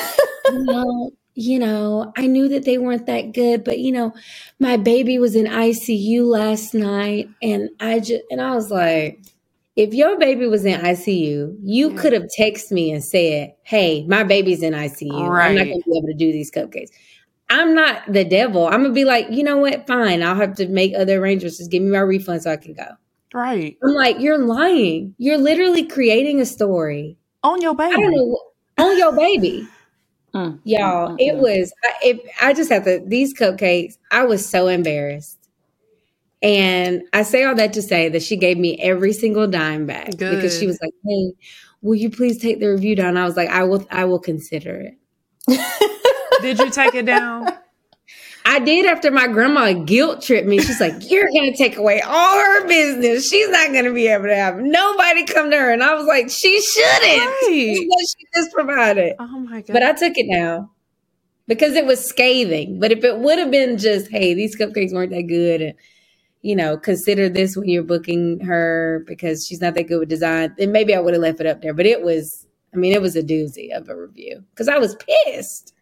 about? 0.48 1.10
you 1.34 1.58
know, 1.58 2.12
I 2.16 2.26
knew 2.26 2.48
that 2.48 2.64
they 2.64 2.78
weren't 2.78 3.06
that 3.06 3.32
good, 3.32 3.64
but 3.64 3.78
you 3.78 3.92
know, 3.92 4.14
my 4.60 4.76
baby 4.76 5.18
was 5.18 5.34
in 5.34 5.46
ICU 5.46 6.24
last 6.24 6.74
night, 6.74 7.28
and 7.42 7.70
I 7.80 8.00
just 8.00 8.22
and 8.30 8.40
I 8.40 8.54
was 8.54 8.70
like, 8.70 9.20
if 9.76 9.92
your 9.92 10.18
baby 10.18 10.46
was 10.46 10.64
in 10.64 10.80
ICU, 10.80 11.56
you 11.62 11.94
could 11.94 12.12
have 12.12 12.28
texted 12.38 12.72
me 12.72 12.92
and 12.92 13.02
said, 13.02 13.54
"Hey, 13.64 14.04
my 14.06 14.22
baby's 14.22 14.62
in 14.62 14.74
ICU. 14.74 15.12
I'm 15.12 15.56
not 15.56 15.64
going 15.64 15.82
to 15.82 15.90
be 15.90 15.98
able 15.98 16.08
to 16.08 16.14
do 16.14 16.32
these 16.32 16.50
cupcakes." 16.50 16.90
I'm 17.50 17.74
not 17.74 18.10
the 18.10 18.24
devil. 18.24 18.66
I'm 18.66 18.82
gonna 18.82 18.94
be 18.94 19.04
like, 19.04 19.26
you 19.30 19.42
know 19.42 19.58
what? 19.58 19.86
Fine, 19.86 20.22
I'll 20.22 20.34
have 20.34 20.54
to 20.56 20.68
make 20.68 20.94
other 20.96 21.20
arrangements. 21.20 21.58
Just 21.58 21.70
give 21.70 21.82
me 21.82 21.90
my 21.90 21.98
refund 21.98 22.42
so 22.42 22.50
I 22.50 22.56
can 22.56 22.72
go. 22.72 22.86
Right. 23.34 23.76
I'm 23.82 23.92
like, 23.92 24.18
you're 24.18 24.38
lying. 24.38 25.14
You're 25.18 25.38
literally 25.38 25.84
creating 25.84 26.40
a 26.40 26.46
story. 26.46 27.18
On 27.42 27.60
your 27.60 27.74
baby. 27.74 27.94
I 27.94 27.96
don't 27.96 28.14
know 28.14 28.38
on 28.78 28.98
your 28.98 29.12
baby 29.14 29.68
Mm, 30.34 30.58
y'all 30.64 31.10
mm, 31.10 31.16
it 31.18 31.34
mm. 31.34 31.40
was 31.40 31.72
I, 31.84 31.92
it, 32.02 32.20
I 32.42 32.54
just 32.54 32.70
have 32.70 32.84
to 32.84 33.00
these 33.06 33.32
cupcakes 33.34 33.98
i 34.10 34.24
was 34.24 34.44
so 34.44 34.66
embarrassed 34.66 35.38
and 36.42 37.02
i 37.12 37.22
say 37.22 37.44
all 37.44 37.54
that 37.54 37.72
to 37.74 37.82
say 37.82 38.08
that 38.08 38.22
she 38.22 38.36
gave 38.36 38.58
me 38.58 38.76
every 38.80 39.12
single 39.12 39.46
dime 39.46 39.86
back 39.86 40.10
because 40.10 40.58
she 40.58 40.66
was 40.66 40.78
like 40.82 40.92
hey 41.04 41.32
will 41.82 41.94
you 41.94 42.10
please 42.10 42.38
take 42.38 42.58
the 42.58 42.66
review 42.66 42.96
down 42.96 43.16
i 43.16 43.24
was 43.24 43.36
like 43.36 43.48
i 43.50 43.62
will 43.62 43.86
i 43.90 44.04
will 44.04 44.18
consider 44.18 44.74
it 44.80 44.98
Did 46.44 46.58
you 46.58 46.70
take 46.70 46.94
it 46.94 47.06
down? 47.06 47.48
i 48.44 48.58
did 48.58 48.86
after 48.86 49.10
my 49.10 49.26
grandma 49.26 49.72
guilt 49.72 50.22
tripped 50.22 50.46
me 50.46 50.58
she's 50.58 50.80
like 50.80 51.10
you're 51.10 51.28
gonna 51.34 51.56
take 51.56 51.76
away 51.76 52.00
all 52.02 52.36
her 52.36 52.66
business 52.66 53.28
she's 53.28 53.48
not 53.48 53.72
gonna 53.72 53.92
be 53.92 54.06
able 54.08 54.24
to 54.24 54.34
have 54.34 54.56
nobody 54.58 55.24
come 55.24 55.50
to 55.50 55.56
her 55.56 55.72
and 55.72 55.82
i 55.82 55.94
was 55.94 56.06
like 56.06 56.30
she 56.30 56.60
shouldn't 56.60 57.22
Right. 57.46 58.06
she 58.08 58.26
just 58.34 58.52
provided 58.52 59.14
Oh 59.18 59.38
my 59.40 59.60
god. 59.62 59.72
But 59.72 59.82
I 59.82 59.92
took 59.92 60.16
it 60.16 60.26
now 60.28 60.70
because 61.46 61.74
it 61.74 61.84
was 61.84 62.02
scathing. 62.02 62.80
But 62.80 62.90
if 62.90 63.04
it 63.04 63.18
would 63.18 63.38
have 63.38 63.50
been 63.50 63.76
just, 63.76 64.10
hey, 64.10 64.32
these 64.32 64.56
cupcakes 64.56 64.94
weren't 64.94 65.10
that 65.10 65.24
good, 65.28 65.60
and 65.60 65.74
you 66.40 66.56
know, 66.56 66.78
consider 66.78 67.28
this 67.28 67.54
when 67.54 67.68
you're 67.68 67.82
booking 67.82 68.40
her 68.40 69.04
because 69.06 69.44
she's 69.46 69.60
not 69.60 69.74
that 69.74 69.82
good 69.88 69.98
with 69.98 70.08
design, 70.08 70.54
then 70.56 70.72
maybe 70.72 70.94
I 70.94 71.00
would 71.00 71.12
have 71.12 71.22
left 71.22 71.40
it 71.40 71.46
up 71.46 71.60
there. 71.60 71.74
But 71.74 71.84
it 71.84 72.02
was, 72.02 72.46
I 72.72 72.78
mean, 72.78 72.94
it 72.94 73.02
was 73.02 73.14
a 73.14 73.22
doozy 73.22 73.76
of 73.76 73.90
a 73.90 73.94
review 73.94 74.42
because 74.50 74.68
I 74.68 74.78
was 74.78 74.96
pissed. 75.26 75.73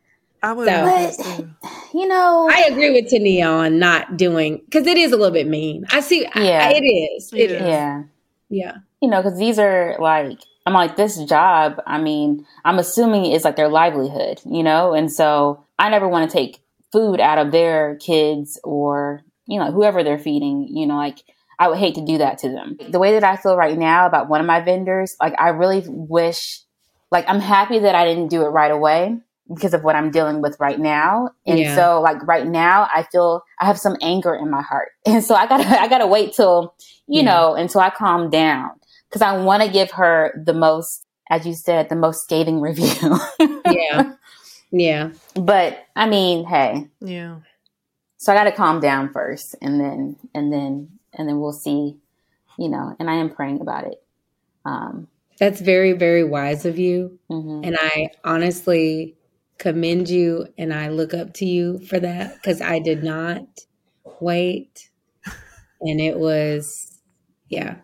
I 0.43 0.53
would 0.53 0.69
So- 0.69 1.15
But- 1.63 1.71
You 1.95 2.09
know, 2.09 2.49
I 2.51 2.63
agree 2.71 2.91
with 2.91 3.11
Tania 3.11 3.47
on 3.47 3.79
not 3.79 4.17
doing 4.17 4.63
because 4.65 4.87
it 4.87 4.97
is 4.97 5.13
a 5.13 5.17
little 5.19 5.33
bit 5.33 5.47
mean. 5.47 5.85
I 5.93 6.01
see, 6.01 6.25
I- 6.27 6.43
Yeah. 6.43 6.69
it 6.71 6.81
is, 6.83 7.31
it 7.35 7.51
Yeah. 7.51 7.57
is, 7.57 7.63
yeah. 7.69 8.03
yeah. 8.49 8.73
you 9.03 9.09
know, 9.11 9.21
because 9.23 9.39
these 9.39 9.59
are 9.59 9.97
like, 9.99 10.39
I'm 10.65 10.73
like, 10.73 10.97
this 10.97 11.19
job, 11.25 11.83
I 11.87 11.99
mean, 12.01 12.47
I'm 12.65 12.79
assuming 12.79 13.27
is 13.27 13.45
like 13.45 13.57
their 13.57 13.69
livelihood, 13.69 14.41
you 14.47 14.63
know? 14.63 14.95
And 14.95 15.13
so 15.13 15.65
I 15.79 15.91
never 15.91 16.09
want 16.09 16.31
to 16.31 16.35
take 16.35 16.61
food 16.93 17.21
out 17.21 17.37
of 17.39 17.51
their 17.53 17.97
kids 17.97 18.59
or, 18.65 19.23
you 19.47 19.59
know, 19.59 19.71
whoever 19.73 20.03
they're 20.03 20.19
feeding, 20.19 20.69
you 20.71 20.87
know, 20.87 20.97
like, 20.97 21.19
I 21.59 21.69
would 21.69 21.79
hate 21.79 21.97
to 21.97 22.05
do 22.05 22.19
that 22.19 22.39
to 22.39 22.49
them. 22.49 22.79
The 22.89 22.99
way 22.99 23.13
that 23.13 23.25
I 23.25 23.37
feel 23.37 23.57
right 23.57 23.77
now 23.77 24.07
about 24.07 24.29
one 24.31 24.41
of 24.41 24.47
my 24.47 24.61
vendors, 24.61 25.15
like, 25.21 25.35
I 25.39 25.49
really 25.51 25.83
wish, 25.87 26.61
like, 27.11 27.29
I'm 27.29 27.41
happy 27.41 27.81
that 27.81 27.95
I 27.95 28.05
didn't 28.07 28.29
do 28.29 28.43
it 28.47 28.49
right 28.49 28.71
away 28.71 29.19
because 29.55 29.75
of 29.75 29.83
what 29.85 29.97
I'm 29.97 30.11
dealing 30.11 30.41
with 30.43 30.57
right 30.61 30.79
now. 30.79 31.31
And 31.47 31.59
Yeah. 31.59 31.75
so, 31.75 32.01
like, 32.01 32.25
right 32.27 32.47
now, 32.47 32.89
I 32.95 33.05
feel 33.13 33.43
I 33.61 33.67
have 33.67 33.79
some 33.79 33.97
anger 34.03 34.35
in 34.35 34.51
my 34.51 34.63
heart. 34.63 34.89
And 35.07 35.23
so 35.25 35.35
I 35.35 35.47
gotta, 35.47 35.67
I 35.81 35.89
gotta 35.89 36.07
wait 36.07 36.33
till, 36.35 36.75
you 37.07 37.23
Yeah. 37.23 37.31
know, 37.31 37.55
until 37.55 37.81
I 37.81 37.91
calm 37.91 38.31
down 38.31 38.71
because 39.09 39.23
I 39.23 39.37
want 39.39 39.63
to 39.63 39.69
give 39.71 39.91
her 39.93 40.33
the 40.47 40.55
most, 40.55 41.05
as 41.31 41.47
you 41.47 41.55
said, 41.55 41.89
the 41.89 41.97
most 41.97 42.23
scathing 42.23 42.61
review. 42.69 43.19
Yeah. 43.67 44.13
Yeah. 44.71 45.11
But 45.35 45.85
I 45.97 46.09
mean, 46.09 46.45
hey, 46.47 46.89
Yeah. 47.01 47.41
so 48.19 48.33
I 48.33 48.37
got 48.37 48.45
to 48.45 48.53
calm 48.53 48.81
down 48.81 49.13
first, 49.13 49.55
and 49.61 49.81
then 49.81 50.17
and 50.35 50.53
then 50.53 50.99
and 51.13 51.29
then 51.29 51.41
we'll 51.41 51.53
see, 51.53 51.97
you 52.59 52.69
know. 52.71 52.97
And 52.99 53.11
I 53.11 53.15
am 53.17 53.29
praying 53.31 53.61
about 53.61 53.85
it. 53.85 54.03
Um, 54.65 55.09
That's 55.39 55.61
very, 55.61 55.93
very 55.93 56.25
wise 56.25 56.65
of 56.65 56.79
you. 56.79 57.19
mhm. 57.31 57.67
And 57.67 57.77
I 57.79 58.09
honestly 58.25 59.17
commend 59.63 60.11
you 60.11 60.49
and 60.59 60.75
I 60.75 60.89
look 60.89 61.15
up 61.15 61.35
to 61.35 61.45
you 61.47 61.79
for 61.87 62.01
that 62.01 62.35
because 62.35 62.61
I 62.61 62.81
did 62.81 63.05
not 63.05 63.47
wait. 64.21 64.91
And 65.81 66.01
it 66.01 66.19
was, 66.19 66.99
yeah. 67.49 67.77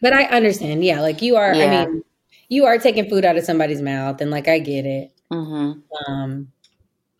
But 0.00 0.12
I 0.12 0.24
understand. 0.26 0.84
Yeah. 0.84 1.00
Like 1.00 1.22
you 1.22 1.34
are, 1.34 1.52
Yeah. 1.52 1.82
I 1.82 1.86
mean, 1.86 2.02
you 2.48 2.66
are 2.66 2.78
taking 2.78 3.08
food 3.10 3.24
out 3.24 3.36
of 3.36 3.44
somebody's 3.44 3.82
mouth 3.82 4.20
and 4.20 4.30
like 4.30 4.46
I 4.46 4.60
get 4.60 4.86
it. 4.86 5.10
Mhm. 5.32 5.82
Um, 6.06 6.52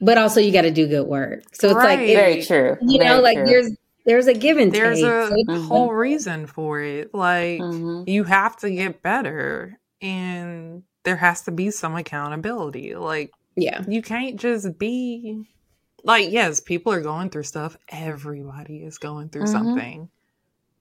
but 0.00 0.16
also 0.16 0.40
you 0.40 0.52
got 0.52 0.62
to 0.62 0.70
do 0.70 0.86
good 0.86 1.08
work. 1.08 1.42
So 1.52 1.68
it's 1.68 1.76
Right. 1.76 1.98
like, 1.98 2.08
it- 2.08 2.14
Very 2.14 2.42
true. 2.42 2.76
you 2.82 2.98
Very 2.98 3.10
know, 3.10 3.20
like 3.20 3.38
true. 3.38 3.46
there's, 3.46 3.70
there's 4.06 4.26
a 4.28 4.34
give 4.34 4.58
and 4.58 4.70
There's 4.72 4.98
take. 5.00 5.06
a 5.06 5.26
So 5.28 5.34
it's- 5.34 5.58
Mhm. 5.58 5.66
whole 5.66 5.92
reason 5.92 6.46
for 6.46 6.80
it. 6.80 7.12
Like, 7.12 7.58
Mhm. 7.60 8.06
you 8.08 8.22
have 8.24 8.56
to 8.58 8.70
get 8.70 9.02
better 9.02 9.80
and 10.00 10.84
there 11.04 11.16
has 11.16 11.42
to 11.42 11.50
be 11.50 11.70
some 11.72 11.96
accountability. 11.96 12.94
Like, 12.94 13.32
yeah. 13.56 13.82
you 13.88 14.02
can't 14.02 14.38
just 14.38 14.78
be 14.78 15.44
like, 16.02 16.30
yes, 16.30 16.60
people 16.60 16.92
are 16.92 17.00
going 17.00 17.30
through 17.30 17.44
stuff. 17.44 17.76
Everybody 17.88 18.78
is 18.84 18.98
going 18.98 19.28
through 19.30 19.44
Mhm. 19.44 19.48
something. 19.52 20.08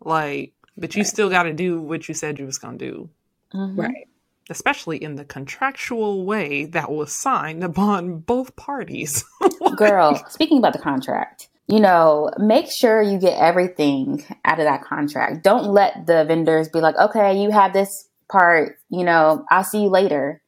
Like, 0.02 0.54
but 0.78 0.96
you 0.96 1.02
Right. 1.02 1.08
still 1.08 1.30
got 1.30 1.44
to 1.44 1.54
do 1.54 1.82
what 1.82 2.08
you 2.08 2.14
said 2.14 2.40
you 2.40 2.46
was 2.46 2.58
going 2.58 2.78
to 2.80 2.86
do. 2.92 3.10
Mhm. 3.54 3.78
Right. 3.78 4.08
especially 4.50 5.02
in 5.02 5.16
the 5.16 5.24
contractual 5.24 6.26
way 6.26 6.66
that 6.66 6.92
was 6.92 7.14
signed 7.14 7.64
upon 7.64 8.18
both 8.20 8.54
parties. 8.58 9.24
Girl, 9.78 10.22
speaking 10.28 10.58
about 10.58 10.74
the 10.74 10.80
contract, 10.80 11.48
you 11.68 11.80
know, 11.80 12.30
make 12.38 12.66
sure 12.70 13.02
you 13.02 13.18
get 13.18 13.40
everything 13.40 14.22
out 14.44 14.60
of 14.60 14.66
that 14.66 14.84
contract. 14.84 15.46
Don't 15.46 15.68
let 15.68 16.08
the 16.08 16.26
vendors 16.26 16.68
be 16.68 16.82
like, 16.82 16.98
okay, 16.98 17.42
you 17.42 17.52
have 17.52 17.72
this 17.72 18.10
part, 18.30 18.76
you 18.90 19.06
know, 19.06 19.46
I'll 19.50 19.64
see 19.64 19.84
you 19.84 19.90
later. 19.90 20.42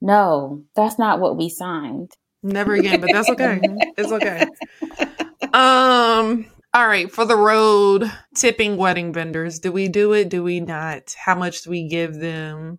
No, 0.00 0.64
that's 0.76 0.98
not 0.98 1.20
what 1.20 1.36
we 1.36 1.48
signed. 1.50 2.12
Never 2.42 2.74
again, 2.74 3.00
but 3.00 3.12
that's 3.12 3.30
okay. 3.30 3.62
It's 3.98 4.12
okay. 4.12 4.48
Um, 5.52 6.46
all 6.74 6.86
right, 6.88 7.10
for 7.10 7.24
the 7.26 7.36
road 7.36 8.10
tipping 8.36 8.76
wedding 8.76 9.12
vendors, 9.12 9.58
do 9.60 9.72
we 9.72 9.88
do 9.88 10.12
it? 10.14 10.30
Do 10.30 10.44
we 10.44 10.60
not? 10.60 11.14
How 11.24 11.34
much 11.36 11.62
do 11.62 11.70
we 11.70 11.88
give 11.88 12.14
them? 12.20 12.78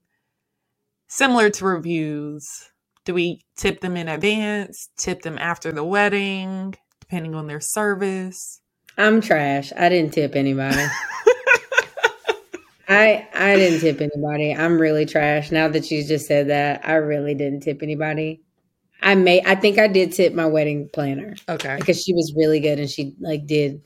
Similar 1.10 1.52
to 1.52 1.66
reviews, 1.66 2.72
do 3.06 3.14
we 3.16 3.46
tip 3.58 3.82
them 3.82 3.98
in 3.98 4.10
advance, 4.10 4.90
tip 4.98 5.24
them 5.24 5.38
after 5.40 5.72
the 5.72 5.84
wedding, 5.86 6.76
depending 7.02 7.36
on 7.36 7.48
their 7.48 7.62
service? 7.62 8.62
I'm 8.98 9.22
trash. 9.22 9.74
I 9.78 9.90
didn't 9.90 10.14
tip 10.14 10.36
anybody. 10.36 10.78
I 12.92 13.28
I 13.34 13.56
didn't 13.56 13.80
tip 13.80 14.02
anybody. 14.02 14.54
I'm 14.54 14.80
really 14.80 15.06
trash. 15.06 15.52
Now 15.52 15.68
that 15.70 15.90
you 15.90 16.04
just 16.04 16.28
said 16.28 16.50
that, 16.50 16.82
I 16.88 16.96
really 16.96 17.34
didn't 17.36 17.62
tip 17.62 17.82
anybody. 17.82 18.42
I 19.02 19.16
may 19.16 19.42
I 19.46 19.56
think 19.56 19.80
I 19.80 19.88
did 19.88 20.12
tip 20.14 20.34
my 20.34 20.46
wedding 20.46 20.90
planner 20.92 21.36
Okay. 21.50 21.76
because 21.78 22.02
she 22.04 22.14
was 22.14 22.34
really 22.36 22.60
good 22.60 22.80
and 22.80 22.90
she 22.90 23.16
like 23.20 23.48
did 23.48 23.82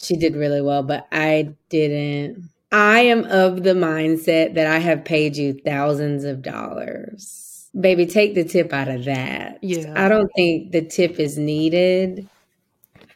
she 0.00 0.16
did 0.16 0.36
really 0.36 0.62
well, 0.62 0.82
but 0.82 1.08
I 1.10 1.54
didn't. 1.68 2.48
I 2.70 3.00
am 3.00 3.24
of 3.24 3.62
the 3.64 3.74
mindset 3.74 4.54
that 4.54 4.66
I 4.66 4.78
have 4.78 5.04
paid 5.04 5.36
you 5.36 5.54
thousands 5.64 6.24
of 6.24 6.42
dollars. 6.42 7.68
Baby, 7.78 8.06
take 8.06 8.34
the 8.34 8.44
tip 8.44 8.72
out 8.72 8.88
of 8.88 9.04
that. 9.06 9.58
Yeah. 9.62 9.92
I 9.96 10.08
don't 10.08 10.30
think 10.36 10.72
the 10.72 10.82
tip 10.82 11.18
is 11.18 11.36
needed. 11.36 12.28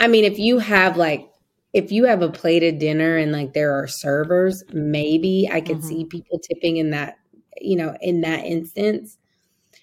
I 0.01 0.09
mean, 0.09 0.25
if 0.25 0.39
you 0.39 0.59
have 0.59 0.97
like 0.97 1.29
if 1.73 1.93
you 1.93 2.05
have 2.05 2.23
a 2.23 2.31
plated 2.31 2.79
dinner 2.79 3.17
and 3.17 3.33
like 3.33 3.55
there 3.55 3.73
are 3.73 3.87
servers, 3.89 4.65
maybe 4.73 5.49
I 5.51 5.61
could 5.61 5.79
Mhm. 5.79 5.85
see 5.85 6.05
people 6.05 6.39
tipping 6.39 6.77
in 6.77 6.91
that, 6.91 7.19
you 7.61 7.77
know, 7.77 7.97
in 8.01 8.21
that 8.23 8.45
instance. 8.45 9.19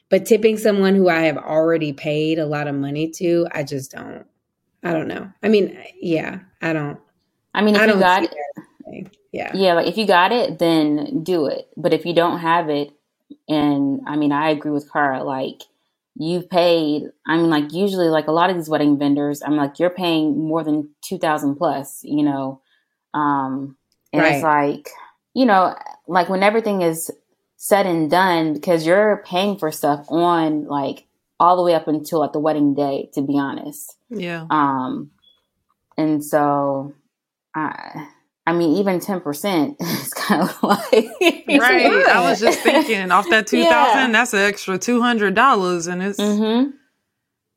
But 0.10 0.26
tipping 0.26 0.58
someone 0.58 0.96
who 0.96 1.10
I 1.10 1.22
have 1.22 1.38
already 1.38 1.94
paid 1.94 2.40
a 2.40 2.46
lot 2.46 2.68
of 2.68 2.76
money 2.76 3.10
to, 3.12 3.48
I 3.52 3.64
just 3.64 3.92
don't. 3.92 4.26
I 4.84 4.94
don't 4.94 5.08
know. 5.08 5.30
I 5.44 5.50
mean, 5.50 5.78
yeah, 6.02 6.40
I 6.62 6.74
don't. 6.74 7.00
I 7.54 7.62
mean, 7.62 7.76
if 7.76 7.82
I 7.82 7.86
you 7.88 7.94
got 8.00 8.24
it. 8.24 8.36
Yeah. 9.32 9.52
yeah, 9.56 9.74
like 9.74 9.88
if 9.88 9.98
you 9.98 10.08
got 10.08 10.32
it, 10.32 10.60
then 10.60 11.24
do 11.24 11.46
it. 11.48 11.70
But 11.78 11.94
if 11.94 12.06
you 12.06 12.14
don't 12.14 12.40
have 12.40 12.70
it, 12.70 12.92
and 13.48 14.02
I 14.08 14.16
mean, 14.16 14.32
I 14.32 14.50
agree 14.50 14.72
with 14.72 14.92
Cara, 14.92 15.24
like 15.24 15.64
you've 16.20 16.50
paid, 16.50 17.04
I 17.26 17.38
mean, 17.38 17.50
like 17.50 17.72
usually, 17.72 18.10
like 18.10 18.28
a 18.28 18.34
lot 18.34 18.50
of 18.50 18.58
these 18.58 18.70
wedding 18.70 19.00
vendors, 19.00 19.42
I'm 19.42 19.56
like, 19.56 19.80
you're 19.80 19.90
paying 19.90 20.38
more 20.38 20.64
than 20.64 20.90
2000 21.02 21.56
plus, 21.56 22.02
you 22.04 22.24
know? 22.24 22.62
Um, 23.14 23.78
and 24.12 24.26
it's 24.26 24.44
like, 24.44 24.90
you 25.34 25.46
know, 25.46 25.76
like 26.08 26.28
when 26.28 26.44
everything 26.44 26.82
is 26.82 27.10
said 27.56 27.86
and 27.86 28.12
done, 28.12 28.54
because 28.54 28.86
you're 28.86 29.24
paying 29.26 29.58
for 29.58 29.72
stuff 29.72 30.06
on 30.10 30.66
like 30.66 31.08
all 31.40 31.56
the 31.56 31.64
way 31.64 31.74
up 31.74 31.88
until 31.88 32.20
like 32.20 32.34
the 32.34 32.40
wedding 32.40 32.74
day, 32.74 33.10
to 33.14 33.22
be 33.22 33.40
honest. 33.40 33.96
Yeah. 34.10 34.46
Um, 34.50 35.12
and 35.98 36.24
so, 36.24 36.94
I, 37.56 38.10
I 38.48 38.54
mean, 38.54 38.78
even 38.78 39.00
ten 39.00 39.20
percent 39.22 39.78
is 39.80 40.14
kind 40.14 40.42
of 40.44 40.64
like 40.64 40.92
Right. 41.48 42.08
I 42.08 42.22
was 42.30 42.40
just 42.40 42.60
thinking 42.62 43.12
off 43.12 43.30
that 43.30 43.48
2000, 43.48 43.66
Yeah. 43.68 44.12
that's 44.12 44.34
an 44.34 44.40
extra 44.40 44.78
$200 44.80 45.88
and 45.92 46.04
it's 46.04 46.20
Mm-hmm. 46.20 46.72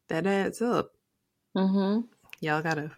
that 0.09 0.27
adds 0.27 0.61
up. 0.61 0.91
Mm-hmm. 1.57 2.03
Y'all 2.41 2.63
got 2.63 2.75
to 2.75 2.91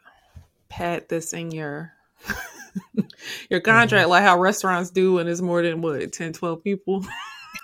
pad 0.68 1.08
this 1.08 1.32
in 1.32 1.50
your 1.52 1.92
your 3.50 3.60
contract 3.60 4.08
like 4.08 4.22
how 4.22 4.38
restaurants 4.40 4.90
do 4.90 5.14
when 5.14 5.28
it's 5.28 5.40
more 5.40 5.62
than 5.62 5.80
what 5.82 6.12
10 6.12 6.32
12 6.32 6.62
people. 6.64 7.04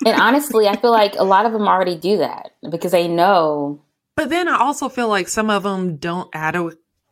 And 0.06 0.20
honestly, 0.20 0.66
I 0.68 0.76
feel 0.76 0.92
like 0.92 1.14
a 1.16 1.24
lot 1.24 1.46
of 1.46 1.52
them 1.52 1.66
already 1.68 1.96
do 1.96 2.18
that 2.18 2.52
because 2.70 2.92
they 2.92 3.08
know. 3.08 3.82
But 4.16 4.28
then 4.30 4.48
I 4.48 4.58
also 4.58 4.88
feel 4.88 5.08
like 5.08 5.28
some 5.28 5.50
of 5.50 5.62
them 5.62 5.96
don't 5.96 6.30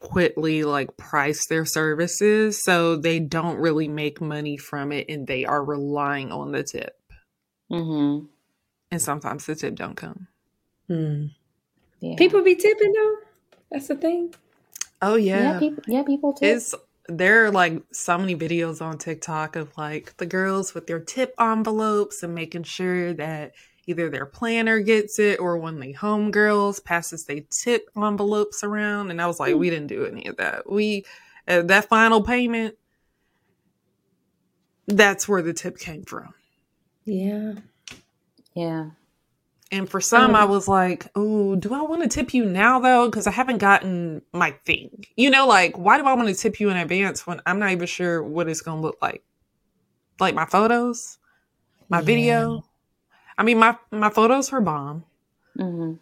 adequately 0.01 0.65
like 0.65 0.97
price 0.97 1.47
their 1.47 1.65
services, 1.65 2.63
so 2.63 2.97
they 2.97 3.21
don't 3.21 3.59
really 3.59 3.89
make 3.89 4.21
money 4.21 4.57
from 4.57 4.93
it, 4.93 5.07
and 5.09 5.27
they 5.27 5.45
are 5.45 5.65
relying 5.65 6.33
on 6.33 6.53
the 6.53 6.63
tip. 6.63 6.97
Mm-hmm. 7.71 8.27
And 8.91 9.03
sometimes 9.03 9.47
the 9.47 9.55
tip 9.55 9.75
don't 9.75 9.97
come. 9.97 10.29
Hmm. 10.87 11.27
Yeah. 12.01 12.17
People 12.17 12.43
be 12.43 12.55
tipping 12.55 12.93
though. 12.93 13.17
That's 13.71 13.89
the 13.89 13.97
thing. 13.97 14.35
Oh 15.03 15.17
yeah, 15.17 15.53
yeah, 15.53 15.59
people, 15.59 15.85
yeah, 15.87 16.03
people 16.03 16.33
too. 16.33 16.47
it's 16.47 16.75
there 17.09 17.45
are 17.45 17.51
like 17.51 17.83
so 17.93 18.19
many 18.19 18.35
videos 18.37 18.83
on 18.83 18.99
TikTok 18.99 19.57
of 19.57 19.77
like 19.77 20.17
the 20.17 20.27
girls 20.27 20.75
with 20.75 20.87
their 20.87 21.01
tip 21.01 21.35
envelopes 21.39 22.23
and 22.23 22.35
making 22.35 22.65
sure 22.65 23.13
that 23.15 23.53
either 23.89 24.11
their 24.11 24.27
planner 24.27 24.81
gets 24.81 25.19
it 25.19 25.41
or 25.41 25.57
when 25.59 25.81
the 25.81 25.95
homegirls 25.95 26.85
passes 26.85 27.25
they 27.25 27.47
tip 27.51 27.89
envelopes 27.97 28.63
around. 28.63 29.11
And 29.11 29.21
I 29.21 29.27
was 29.27 29.41
like, 29.41 29.57
we 29.57 29.71
didn't 29.71 29.89
do 29.89 30.05
any 30.07 30.27
of 30.27 30.37
that. 30.37 30.71
We 30.71 31.05
uh, 31.49 31.63
that 31.63 31.89
final 31.89 32.23
payment, 32.23 32.77
that's 34.87 35.29
where 35.29 35.43
the 35.43 35.53
tip 35.55 35.79
came 35.79 36.05
from. 36.05 36.35
Yeah. 37.05 37.55
yeah. 38.55 38.91
And 39.71 39.89
for 39.89 40.01
some, 40.01 40.31
Um, 40.31 40.37
I 40.37 40.45
was 40.47 40.67
like, 40.69 41.09
oh, 41.15 41.55
do 41.57 41.75
I 41.75 41.83
want 41.83 42.03
to 42.03 42.09
tip 42.09 42.33
you 42.33 42.45
now 42.45 42.81
though? 42.81 43.07
Because 43.07 43.27
I 43.27 43.31
haven't 43.31 43.59
gotten 43.59 44.23
my 44.33 44.53
thing. 44.65 45.05
You 45.17 45.31
know, 45.31 45.47
like, 45.47 45.77
why 45.77 45.99
do 45.99 46.05
I 46.07 46.15
want 46.15 46.29
to 46.29 46.35
tip 46.35 46.59
you 46.61 46.71
in 46.71 46.77
advance 46.77 47.27
when 47.27 47.41
I'm 47.47 47.59
not 47.59 47.73
even 47.73 47.87
sure 47.87 48.23
what 48.23 48.49
it's 48.49 48.63
going 48.63 48.79
to 48.79 48.83
look 48.83 48.99
like? 49.03 49.23
Like 50.21 50.35
my 50.35 50.47
photos, 50.47 51.19
my 51.89 52.01
Yeah. 52.01 52.03
video. 52.03 52.65
I 53.39 53.45
mean, 53.45 53.59
my, 53.59 53.77
my 53.93 54.11
photos 54.11 54.51
were 54.53 54.61
bomb. 54.61 55.05
Mm-hmm. 55.57 55.95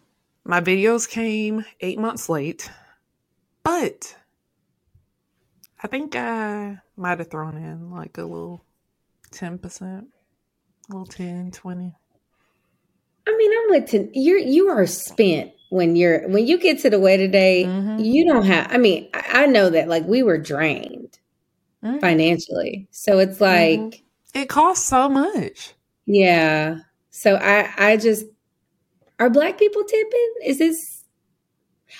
My 0.43 0.59
videos 0.59 1.07
came 1.07 1.63
eight 1.81 1.99
months 1.99 2.27
late. 2.29 2.69
But 3.63 4.15
I 5.83 5.87
think 5.87 6.15
I 6.15 6.79
might 6.95 7.19
have 7.19 7.29
thrown 7.29 7.57
in 7.57 7.91
like 7.91 8.17
a 8.17 8.23
little 8.23 8.63
10%, 9.31 9.81
a 9.81 10.03
little 10.89 11.05
10, 11.05 11.51
20. 11.51 11.95
I 13.29 13.35
mean, 13.37 13.51
I'm 13.51 13.69
with 13.81 13.89
ten, 13.91 14.09
you're 14.13 14.37
you 14.39 14.69
are 14.69 14.87
spent 14.87 15.51
when 15.69 15.97
you're 15.97 16.29
when 16.29 16.47
you 16.47 16.57
get 16.57 16.79
to 16.79 16.89
the 16.89 16.97
wedding 16.97 17.29
day. 17.31 17.65
Mhm. 17.65 18.03
You 18.05 18.25
don't 18.25 18.45
have. 18.45 18.67
I 18.71 18.77
mean, 18.77 19.09
I, 19.13 19.43
I 19.43 19.45
know 19.47 19.69
that 19.69 19.89
like 19.89 20.05
we 20.05 20.23
were 20.23 20.37
drained 20.37 21.19
Mhm. 21.83 21.99
financially, 21.99 22.87
so 22.91 23.19
it's 23.19 23.41
like 23.41 23.79
Mhm. 23.79 24.01
It 24.33 24.47
costs 24.47 24.87
so 24.87 25.09
much. 25.09 25.73
yeah. 26.05 26.77
So 27.17 27.35
I 27.35 27.73
I 27.77 27.97
just 27.97 28.25
are 29.17 29.31
black 29.31 29.57
people 29.57 29.83
tipping? 29.83 30.33
Is 30.45 30.59
this? 30.59 31.03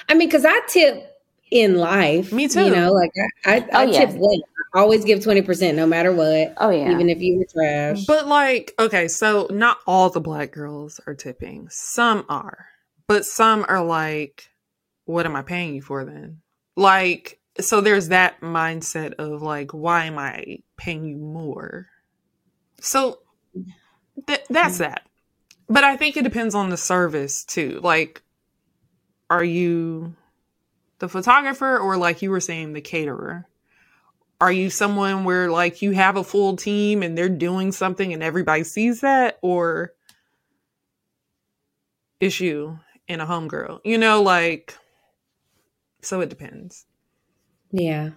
I 0.08 0.14
mean, 0.14 0.28
because 0.28 0.46
I 0.46 0.62
tip 0.68 1.12
in 1.50 1.78
life. 1.78 2.32
Me 2.32 2.48
too. 2.48 2.66
You 2.66 2.70
know, 2.70 2.92
like 2.92 3.12
I 3.44 3.52
I, 3.52 3.56
I 3.56 3.68
Oh, 3.74 3.82
yeah. 3.92 4.06
tip 4.06 4.16
well. 4.16 4.40
I 4.76 4.80
always 4.80 5.04
give 5.04 5.24
twenty 5.24 5.42
percent 5.42 5.76
no 5.76 5.88
matter 5.88 6.14
what, 6.14 6.54
Oh 6.58 6.70
yeah. 6.70 6.92
even 6.92 7.10
if 7.10 7.20
you 7.20 7.40
were 7.40 7.46
trash. 7.52 8.06
But 8.06 8.28
like, 8.28 8.76
okay, 8.78 9.08
so 9.08 9.48
not 9.50 9.80
all 9.88 10.12
the 10.12 10.22
black 10.22 10.52
girls 10.52 11.00
are 11.08 11.16
tipping. 11.16 11.68
Some 11.72 12.24
are. 12.30 12.68
But 13.08 13.26
some 13.26 13.66
are 13.68 13.84
like, 13.84 14.52
what 15.06 15.26
am 15.26 15.36
I 15.36 15.42
paying 15.42 15.74
you 15.74 15.82
for 15.82 16.06
then? 16.06 16.42
Like, 16.76 17.40
so 17.60 17.82
there's 17.82 18.10
that 18.10 18.42
mindset 18.42 19.14
of 19.14 19.42
like, 19.42 19.74
why 19.74 20.06
am 20.06 20.20
I 20.20 20.60
paying 20.78 21.06
you 21.06 21.18
more? 21.18 21.88
So 22.82 23.20
th- 24.28 24.46
that's 24.48 24.76
mm-hmm. 24.76 24.92
that. 24.92 25.07
But 25.70 25.84
I 25.84 25.98
think 25.98 26.16
it 26.16 26.24
depends 26.24 26.56
on 26.56 26.70
the 26.70 26.78
service 26.78 27.44
too. 27.44 27.80
Like, 27.84 28.22
are 29.30 29.44
you 29.44 30.16
the 31.00 31.10
photographer 31.10 31.78
or 31.78 31.98
like 31.98 32.22
you 32.22 32.32
were 32.32 32.40
saying, 32.40 32.74
the 32.74 32.82
caterer? 32.82 33.46
Are 34.40 34.52
you 34.52 34.70
someone 34.70 35.24
where 35.24 35.50
like 35.50 35.82
you 35.82 35.92
have 35.92 36.16
a 36.16 36.24
full 36.24 36.56
team 36.56 37.04
and 37.04 37.18
they're 37.18 37.28
doing 37.28 37.72
something 37.72 38.14
and 38.14 38.24
everybody 38.24 38.64
sees 38.64 39.02
that? 39.02 39.40
Or 39.42 39.94
is 42.20 42.40
you 42.40 42.80
and 43.08 43.22
a 43.22 43.26
homegirl? 43.26 43.82
You 43.84 43.98
know, 43.98 44.22
like, 44.22 44.78
so 46.02 46.22
it 46.22 46.30
depends. 46.30 46.86
Yeah. 47.72 48.12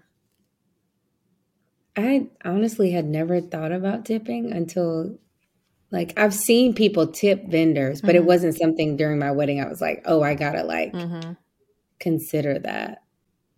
I 1.97 2.29
honestly 2.45 2.93
had 2.93 3.07
never 3.07 3.41
thought 3.41 3.73
about 3.73 4.05
tipping 4.05 4.53
until 4.53 5.19
like 5.93 6.19
I've 6.19 6.35
seen 6.35 6.75
people 6.75 7.07
tip 7.09 7.47
vendors, 7.49 8.01
but 8.01 8.15
it 8.17 8.23
Mhm. 8.23 8.27
wasn't 8.27 8.57
something 8.57 8.97
during 8.97 9.19
my 9.19 9.31
wedding 9.33 9.61
I 9.61 9.69
was 9.69 9.81
like, 9.81 10.03
"Oh, 10.05 10.23
I 10.23 10.35
got 10.35 10.53
to 10.53 10.63
like 10.65 10.93
Mm-hmm. 10.93 11.33
consider 11.99 12.59
that." 12.61 13.03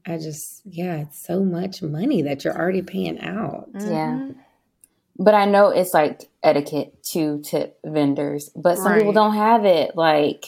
I 0.07 0.19
just 0.19 0.63
yeah, 0.65 0.97
it's 1.03 1.25
so 1.25 1.45
much 1.45 1.83
money 1.83 2.23
that 2.23 2.45
you're 2.45 2.57
already 2.59 2.83
paying 2.83 3.21
out. 3.21 3.69
Yeah. 3.79 4.31
But 5.19 5.35
I 5.35 5.45
know 5.45 5.69
it's 5.69 5.95
like 5.95 6.23
etiquette 6.43 7.03
to 7.13 7.41
tip 7.43 7.79
vendors, 7.85 8.51
but 8.57 8.79
some 8.79 8.95
people 8.95 9.13
don't 9.13 9.35
have 9.35 9.65
it. 9.65 9.95
Like, 9.97 10.47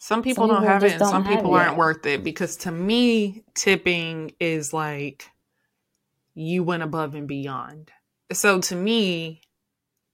Some 0.00 0.22
people 0.22 0.46
Some 0.46 0.50
don't 0.50 0.62
people 0.62 0.72
have 0.74 0.82
it 0.82 0.86
just 0.88 0.94
and 0.94 1.00
don't 1.00 1.10
some 1.10 1.24
people 1.24 1.54
it. 1.54 1.58
aren't 1.58 1.76
worth 1.78 2.06
it 2.06 2.22
because 2.24 2.56
to 2.58 2.70
me, 2.70 3.42
tipping 3.54 4.32
is 4.38 4.72
like 4.72 5.30
you 6.34 6.62
went 6.64 6.82
above 6.82 7.14
and 7.14 7.26
beyond. 7.26 7.90
So 8.32 8.60
to 8.60 8.76
me, 8.76 9.40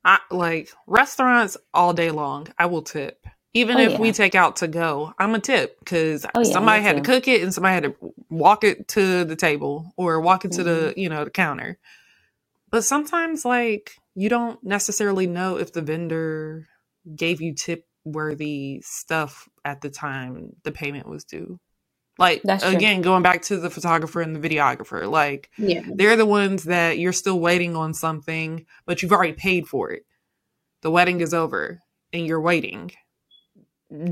I 0.04 0.20
like 0.30 0.70
restaurants 0.86 1.56
all 1.74 1.92
day 1.92 2.10
long. 2.10 2.48
I 2.58 2.66
will 2.66 2.82
tip. 2.82 3.26
Even 3.54 3.78
Oh, 3.78 3.80
if 3.80 3.92
yeah. 3.92 3.98
we 3.98 4.12
take 4.12 4.34
out 4.34 4.56
to 4.56 4.68
go, 4.68 5.12
I'm 5.18 5.34
a 5.34 5.40
tip 5.40 5.78
because 5.80 6.24
Oh, 6.34 6.40
yeah, 6.40 6.52
somebody 6.52 6.80
me 6.80 6.86
had 6.86 6.96
to 6.96 7.02
cook 7.02 7.28
it 7.28 7.42
and 7.42 7.52
somebody 7.52 7.74
had 7.74 7.82
to 7.84 7.94
walk 8.30 8.64
it 8.64 8.88
to 8.88 9.24
the 9.24 9.36
table 9.36 9.92
or 9.96 10.20
walk 10.20 10.44
it 10.44 10.52
to 10.52 10.62
the, 10.62 10.70
Mm-hmm. 10.70 11.00
you 11.00 11.08
know, 11.08 11.24
the 11.24 11.30
counter. 11.30 11.78
But 12.70 12.84
sometimes 12.84 13.44
like 13.44 13.92
you 14.14 14.28
don't 14.28 14.62
necessarily 14.62 15.26
know 15.26 15.56
if 15.58 15.72
the 15.72 15.82
vendor 15.82 16.68
gave 17.16 17.40
you 17.40 17.54
tip 17.54 17.86
worthy 18.04 18.80
stuff 18.84 19.48
at 19.64 19.80
the 19.80 19.90
time 19.90 20.50
the 20.64 20.72
payment 20.72 21.08
was 21.08 21.24
due. 21.24 21.58
Like 22.18 22.42
again, 22.76 23.00
going 23.02 23.22
back 23.22 23.42
to 23.42 23.56
the 23.58 23.70
photographer 23.70 24.20
and 24.20 24.34
the 24.34 24.48
videographer, 24.48 25.08
like 25.10 25.50
Yeah. 25.56 25.82
they're 25.94 26.16
the 26.16 26.26
ones 26.26 26.64
that 26.64 26.98
you're 26.98 27.12
still 27.12 27.38
waiting 27.40 27.76
on 27.76 27.94
something, 27.94 28.66
but 28.86 29.02
you've 29.02 29.12
already 29.12 29.34
paid 29.34 29.68
for 29.68 29.92
it. 29.92 30.04
The 30.82 30.90
wedding 30.90 31.20
is 31.20 31.32
over 31.32 31.80
and 32.12 32.26
you're 32.26 32.40
waiting. 32.40 32.90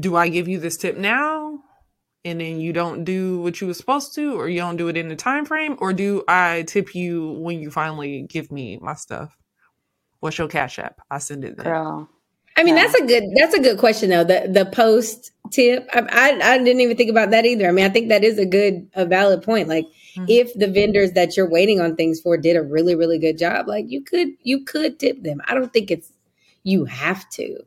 Do 0.01 0.17
I 0.17 0.29
give 0.29 0.49
you 0.49 0.59
this 0.59 0.77
tip 0.77 0.97
now? 0.97 1.61
And 2.25 2.41
then 2.41 2.59
you 2.61 2.73
don't 2.73 3.05
do 3.05 3.41
what 3.41 3.61
you 3.61 3.69
were 3.69 3.75
supposed 3.75 4.15
to, 4.17 4.35
or 4.39 4.49
you 4.49 4.59
don't 4.59 4.77
do 4.77 4.89
it 4.89 4.97
in 4.97 5.09
the 5.09 5.15
time 5.15 5.45
frame, 5.45 5.77
or 5.79 5.93
do 5.93 6.25
I 6.27 6.65
tip 6.67 6.93
you 6.93 7.33
when 7.33 7.61
you 7.61 7.71
finally 7.71 8.23
give 8.23 8.51
me 8.51 8.79
my 8.83 8.95
stuff? 8.95 9.37
What's 10.19 10.39
your 10.39 10.49
cash 10.49 10.81
app? 10.81 11.01
I 11.09 11.19
send 11.19 11.45
it 11.45 11.57
there. 11.57 11.73
girl, 11.73 12.09
I 12.57 12.65
mean, 12.65 12.77
Yeah. 12.77 12.87
that's 12.87 12.95
a 13.01 13.07
good 13.07 13.25
that's 13.37 13.55
a 13.55 13.61
good 13.61 13.79
question 13.79 14.11
though. 14.11 14.25
The 14.25 14.49
the 14.51 14.65
post 14.67 15.31
tip, 15.53 15.87
I, 15.93 16.01
I 16.41 16.55
I 16.55 16.59
didn't 16.59 16.81
even 16.81 16.97
think 16.97 17.11
about 17.11 17.31
that 17.31 17.45
either. 17.47 17.69
I 17.69 17.73
mean, 17.73 17.85
I 17.85 17.89
think 17.91 18.09
that 18.09 18.25
is 18.25 18.39
a 18.39 18.47
good 18.47 18.89
a 18.95 19.05
valid 19.07 19.43
point. 19.43 19.69
Like, 19.69 19.85
Mhm. 20.17 20.27
if 20.29 20.55
the 20.55 20.67
vendors 20.69 21.13
that 21.13 21.37
you're 21.37 21.49
waiting 21.51 21.81
on 21.81 21.95
things 21.97 22.21
for 22.21 22.37
did 22.39 22.57
a 22.57 22.63
really 22.63 22.95
really 22.95 23.19
good 23.19 23.37
job, 23.39 23.69
like 23.69 23.85
you 23.89 24.03
could 24.03 24.29
you 24.43 24.65
could 24.65 24.99
tip 24.99 25.23
them. 25.23 25.41
I 25.47 25.55
don't 25.55 25.73
think 25.73 25.91
it's 25.91 26.11
you 26.65 26.85
have 26.87 27.29
to, 27.31 27.59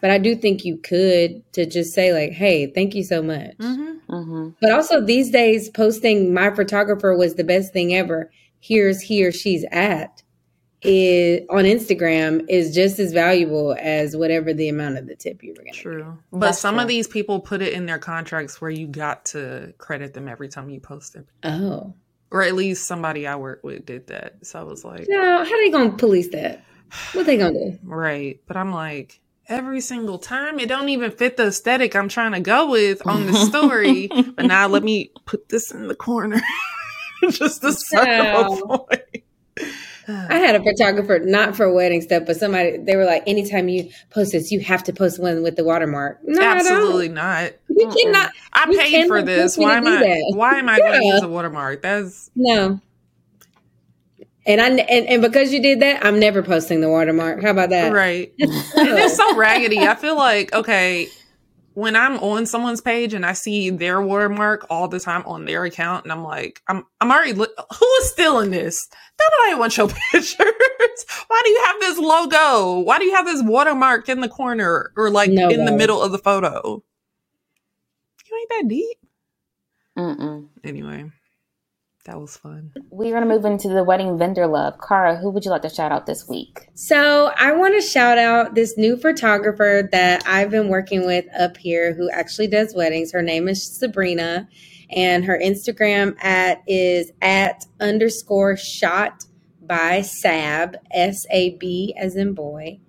but 0.00 0.10
I 0.10 0.18
do 0.18 0.36
think 0.36 0.64
you 0.64 0.76
could 0.78 1.42
to 1.54 1.66
just 1.66 1.92
say 1.94 2.12
like, 2.12 2.32
hey, 2.32 2.66
thank 2.66 2.94
you 2.94 3.02
so 3.04 3.22
much. 3.22 3.56
Mhm. 3.58 3.96
hmm 4.08 4.48
But 4.60 4.72
also 4.72 5.00
these 5.00 5.30
days, 5.30 5.68
posting 5.70 6.32
my 6.32 6.50
photographer 6.50 7.16
was 7.16 7.34
the 7.34 7.44
best 7.44 7.72
thing 7.72 7.94
ever. 7.94 8.30
Here's 8.60 9.00
he 9.02 9.24
or 9.24 9.32
she's 9.32 9.64
at 9.72 10.19
is 10.82 11.46
on 11.50 11.64
Instagram 11.64 12.44
is 12.48 12.74
just 12.74 12.98
as 12.98 13.12
valuable 13.12 13.76
as 13.78 14.16
whatever 14.16 14.54
the 14.54 14.68
amount 14.68 14.96
of 14.96 15.06
the 15.06 15.14
tip 15.14 15.42
you 15.42 15.50
were 15.50 15.62
going 15.62 15.72
to. 15.72 15.78
True. 15.78 16.18
But 16.32 16.40
That's 16.40 16.58
some 16.58 16.78
of 16.78 16.88
these 16.88 17.06
people 17.06 17.40
put 17.40 17.60
it 17.60 17.72
in 17.72 17.86
their 17.86 17.98
contracts 17.98 18.60
where 18.60 18.70
you 18.70 18.86
got 18.86 19.26
to 19.26 19.74
credit 19.78 20.14
them 20.14 20.28
every 20.28 20.48
time 20.48 20.70
you 20.70 20.80
post 20.80 21.16
it. 21.16 21.26
Oh 21.42 21.94
Or 22.30 22.42
at 22.42 22.54
least 22.54 22.86
somebody 22.86 23.26
I 23.26 23.36
work 23.36 23.62
with 23.62 23.84
did 23.84 24.06
that. 24.06 24.46
So 24.46 24.58
I 24.58 24.62
was 24.62 24.84
like, 24.84 25.06
no, 25.08 25.44
how 25.44 25.52
are 25.52 25.64
they 25.64 25.70
gonna 25.70 25.96
police 25.96 26.28
that? 26.30 26.64
What 27.12 27.26
they 27.26 27.36
gonna 27.36 27.52
do? 27.52 27.78
right. 27.82 28.40
But 28.46 28.56
I'm 28.56 28.72
like, 28.72 29.20
every 29.48 29.80
single 29.80 30.18
time 30.18 30.58
it 30.58 30.68
don't 30.68 30.88
even 30.88 31.10
fit 31.10 31.36
the 31.36 31.48
aesthetic 31.48 31.94
I'm 31.94 32.08
trying 32.08 32.32
to 32.32 32.40
go 32.40 32.70
with 32.70 33.06
on 33.06 33.26
the 33.26 33.34
story. 33.34 34.08
but 34.36 34.46
now 34.46 34.66
let 34.68 34.82
me 34.82 35.10
put 35.26 35.50
this 35.50 35.72
in 35.72 35.88
the 35.88 35.94
corner. 35.94 36.40
Just 37.30 37.60
to 37.60 37.72
serve 37.74 38.06
No. 38.06 38.88
I 40.30 40.36
had 40.38 40.54
a 40.54 40.62
photographer, 40.62 41.18
not 41.20 41.56
for 41.56 41.72
wedding 41.72 42.00
stuff, 42.00 42.24
but 42.26 42.36
somebody 42.36 42.78
they 42.78 42.96
were 42.96 43.04
like, 43.04 43.22
anytime 43.26 43.68
you 43.68 43.90
post 44.10 44.32
this, 44.32 44.50
you 44.50 44.60
have 44.60 44.84
to 44.84 44.92
post 44.92 45.20
one 45.20 45.42
with 45.42 45.56
the 45.56 45.64
watermark. 45.64 46.20
No, 46.24 46.42
Absolutely 46.42 47.08
not. 47.08 47.52
You 47.68 47.88
cannot. 47.88 48.30
I 48.52 48.66
paid 48.66 49.08
for 49.08 49.22
this. 49.22 49.56
Why 49.56 49.76
am 49.76 49.86
I 49.86 50.00
that. 50.00 50.32
why 50.34 50.58
am 50.58 50.68
I 50.68 50.78
gonna 50.78 51.04
use 51.04 51.22
a 51.22 51.28
watermark? 51.28 51.82
That's 51.82 52.30
No. 52.34 52.80
And 54.46 54.60
I 54.60 54.68
and, 54.68 55.06
and 55.06 55.22
because 55.22 55.52
you 55.52 55.62
did 55.62 55.80
that, 55.80 56.04
I'm 56.04 56.18
never 56.18 56.42
posting 56.42 56.80
the 56.80 56.88
watermark. 56.88 57.42
How 57.42 57.50
about 57.50 57.70
that? 57.70 57.92
right. 57.92 58.32
And 58.40 58.98
it's 58.98 59.16
so 59.16 59.36
raggedy. 59.36 59.78
I 59.78 59.94
feel 59.94 60.16
like, 60.16 60.52
okay, 60.54 61.08
when 61.74 61.94
I'm 61.96 62.18
on 62.18 62.46
someone's 62.46 62.80
page 62.80 63.14
and 63.14 63.24
I 63.24 63.32
see 63.32 63.70
their 63.70 64.00
watermark 64.02 64.66
all 64.70 64.88
the 64.88 65.00
time 65.00 65.22
on 65.26 65.44
their 65.44 65.64
account, 65.64 66.04
and 66.04 66.12
I'm 66.12 66.24
like, 66.24 66.60
I'm 66.66 66.84
I'm 67.00 67.10
already 67.10 67.32
li- 67.32 67.46
who 67.78 67.86
is 68.00 68.10
stealing 68.10 68.50
this? 68.50 68.88
Nobody 69.20 69.58
wants 69.58 69.76
your 69.76 69.88
pictures. 70.12 70.36
Why 70.38 71.40
do 71.44 71.50
you 71.50 71.62
have 71.66 71.80
this 71.80 71.98
logo? 71.98 72.80
Why 72.80 72.98
do 72.98 73.04
you 73.04 73.14
have 73.14 73.26
this 73.26 73.42
watermark 73.42 74.08
in 74.08 74.20
the 74.20 74.28
corner 74.28 74.92
or 74.96 75.10
like 75.10 75.30
in 75.30 75.64
the 75.64 75.72
middle 75.72 76.02
of 76.02 76.12
the 76.12 76.18
photo? 76.18 76.82
You 78.30 78.36
ain't 78.38 78.48
that 78.50 78.68
deep. 78.68 78.98
Mm-mm. 79.98 80.48
Anyway, 80.64 81.10
that 82.10 82.20
was 82.20 82.36
fun. 82.36 82.72
We're 82.90 83.14
gonna 83.14 83.32
move 83.32 83.44
into 83.44 83.68
the 83.68 83.84
wedding 83.84 84.18
vendor 84.18 84.48
love. 84.48 84.74
Cara, 84.80 85.16
who 85.16 85.30
would 85.30 85.44
you 85.44 85.50
like 85.52 85.62
to 85.62 85.68
shout 85.68 85.92
out 85.92 86.06
this 86.06 86.26
week? 86.28 86.68
So 86.74 87.30
I 87.38 87.52
want 87.52 87.80
to 87.80 87.80
shout 87.80 88.18
out 88.18 88.56
this 88.56 88.76
new 88.76 88.96
photographer 88.96 89.88
that 89.92 90.24
I've 90.26 90.50
been 90.50 90.68
working 90.68 91.06
with 91.06 91.24
up 91.38 91.56
here 91.56 91.94
who 91.94 92.10
actually 92.10 92.48
does 92.48 92.74
weddings. 92.74 93.12
Her 93.12 93.22
name 93.22 93.46
is 93.46 93.64
Sabrina, 93.78 94.48
and 94.90 95.24
her 95.24 95.38
Instagram 95.38 96.16
at 96.20 96.62
is 96.66 97.12
at 97.22 97.64
underscore 97.78 98.56
shot 98.56 99.24
by 99.62 100.00
Sab 100.00 100.76
S 100.90 101.24
A 101.30 101.50
B 101.58 101.94
as 101.96 102.16
in 102.16 102.34
boy. 102.34 102.80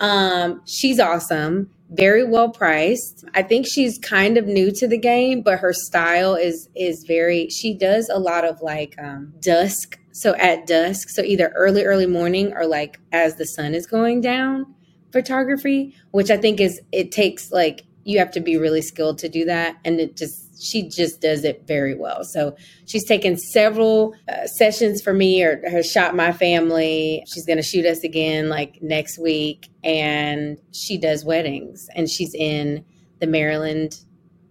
Um, 0.00 0.60
she's 0.66 0.98
awesome, 0.98 1.70
very 1.90 2.24
well 2.24 2.50
priced. 2.50 3.24
I 3.34 3.42
think 3.42 3.66
she's 3.66 3.98
kind 3.98 4.36
of 4.36 4.46
new 4.46 4.70
to 4.72 4.88
the 4.88 4.98
game, 4.98 5.42
but 5.42 5.58
her 5.60 5.72
style 5.72 6.34
is 6.34 6.68
is 6.74 7.04
very. 7.06 7.48
She 7.48 7.74
does 7.74 8.08
a 8.08 8.18
lot 8.18 8.44
of 8.44 8.60
like 8.60 8.94
um, 8.98 9.32
dusk, 9.40 9.98
so 10.12 10.34
at 10.36 10.66
dusk, 10.66 11.08
so 11.10 11.22
either 11.22 11.52
early 11.54 11.84
early 11.84 12.06
morning 12.06 12.52
or 12.54 12.66
like 12.66 13.00
as 13.12 13.36
the 13.36 13.46
sun 13.46 13.74
is 13.74 13.86
going 13.86 14.20
down 14.20 14.74
photography, 15.12 15.94
which 16.10 16.30
I 16.30 16.36
think 16.36 16.60
is 16.60 16.80
it 16.92 17.12
takes 17.12 17.50
like 17.50 17.84
you 18.04 18.18
have 18.18 18.30
to 18.32 18.40
be 18.40 18.56
really 18.56 18.82
skilled 18.82 19.18
to 19.18 19.28
do 19.28 19.44
that, 19.46 19.76
and 19.84 20.00
it 20.00 20.16
just 20.16 20.45
she 20.58 20.88
just 20.88 21.20
does 21.20 21.44
it 21.44 21.66
very 21.66 21.94
well. 21.94 22.24
So 22.24 22.56
she's 22.86 23.04
taken 23.04 23.36
several 23.36 24.14
uh, 24.28 24.46
sessions 24.46 25.02
for 25.02 25.12
me 25.12 25.42
or 25.42 25.60
has 25.68 25.90
shot 25.90 26.14
my 26.16 26.32
family. 26.32 27.22
She's 27.26 27.44
going 27.46 27.58
to 27.58 27.62
shoot 27.62 27.84
us 27.84 28.02
again 28.04 28.48
like 28.48 28.78
next 28.82 29.18
week. 29.18 29.68
And 29.84 30.58
she 30.72 30.98
does 30.98 31.24
weddings 31.24 31.88
and 31.94 32.08
she's 32.08 32.34
in 32.34 32.84
the 33.20 33.26
Maryland, 33.26 34.00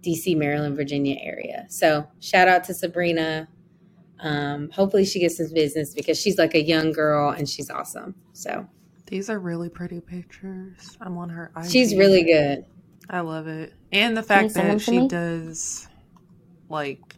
DC, 0.02 0.36
Maryland, 0.36 0.76
Virginia 0.76 1.16
area. 1.20 1.66
So 1.68 2.06
shout 2.20 2.48
out 2.48 2.64
to 2.64 2.74
Sabrina. 2.74 3.48
Um, 4.20 4.70
hopefully 4.70 5.04
she 5.04 5.20
gets 5.20 5.36
some 5.36 5.52
business 5.52 5.92
because 5.92 6.18
she's 6.18 6.38
like 6.38 6.54
a 6.54 6.62
young 6.62 6.92
girl 6.92 7.30
and 7.30 7.48
she's 7.48 7.68
awesome. 7.70 8.14
So 8.32 8.66
These 9.06 9.28
are 9.28 9.38
really 9.38 9.68
pretty 9.68 10.00
pictures. 10.00 10.96
I'm 11.00 11.18
on 11.18 11.28
her. 11.30 11.52
IG. 11.56 11.70
she's 11.70 11.94
really 11.94 12.22
good. 12.24 12.64
I 13.10 13.20
love 13.20 13.46
it. 13.46 13.72
And 13.92 14.16
the 14.16 14.22
fact 14.22 14.54
that 14.54 14.72
to 14.72 14.78
she 14.78 15.00
me? 15.00 15.08
does 15.08 15.86
like 16.68 17.16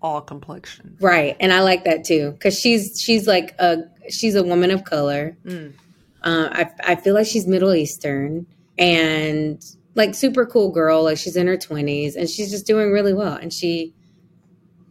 all 0.00 0.20
complexion. 0.20 0.96
Right. 1.00 1.36
And 1.40 1.52
I 1.52 1.60
like 1.60 1.84
that 1.84 2.04
too. 2.04 2.36
Cause 2.40 2.58
she's, 2.58 3.00
she's 3.00 3.26
like 3.26 3.54
a, 3.58 3.78
she's 4.10 4.34
a 4.34 4.42
woman 4.42 4.70
of 4.70 4.84
color. 4.84 5.36
Mm. 5.44 5.74
Uh, 6.22 6.48
I, 6.52 6.70
I 6.84 6.94
feel 6.96 7.14
like 7.14 7.26
she's 7.26 7.46
Middle 7.46 7.74
Eastern 7.74 8.46
and 8.78 9.62
like 9.94 10.14
super 10.14 10.46
cool 10.46 10.70
girl. 10.70 11.04
Like 11.04 11.18
she's 11.18 11.36
in 11.36 11.46
her 11.46 11.56
20s 11.56 12.16
and 12.16 12.28
she's 12.28 12.50
just 12.50 12.66
doing 12.66 12.90
really 12.90 13.14
well. 13.14 13.34
And 13.34 13.52
she, 13.52 13.94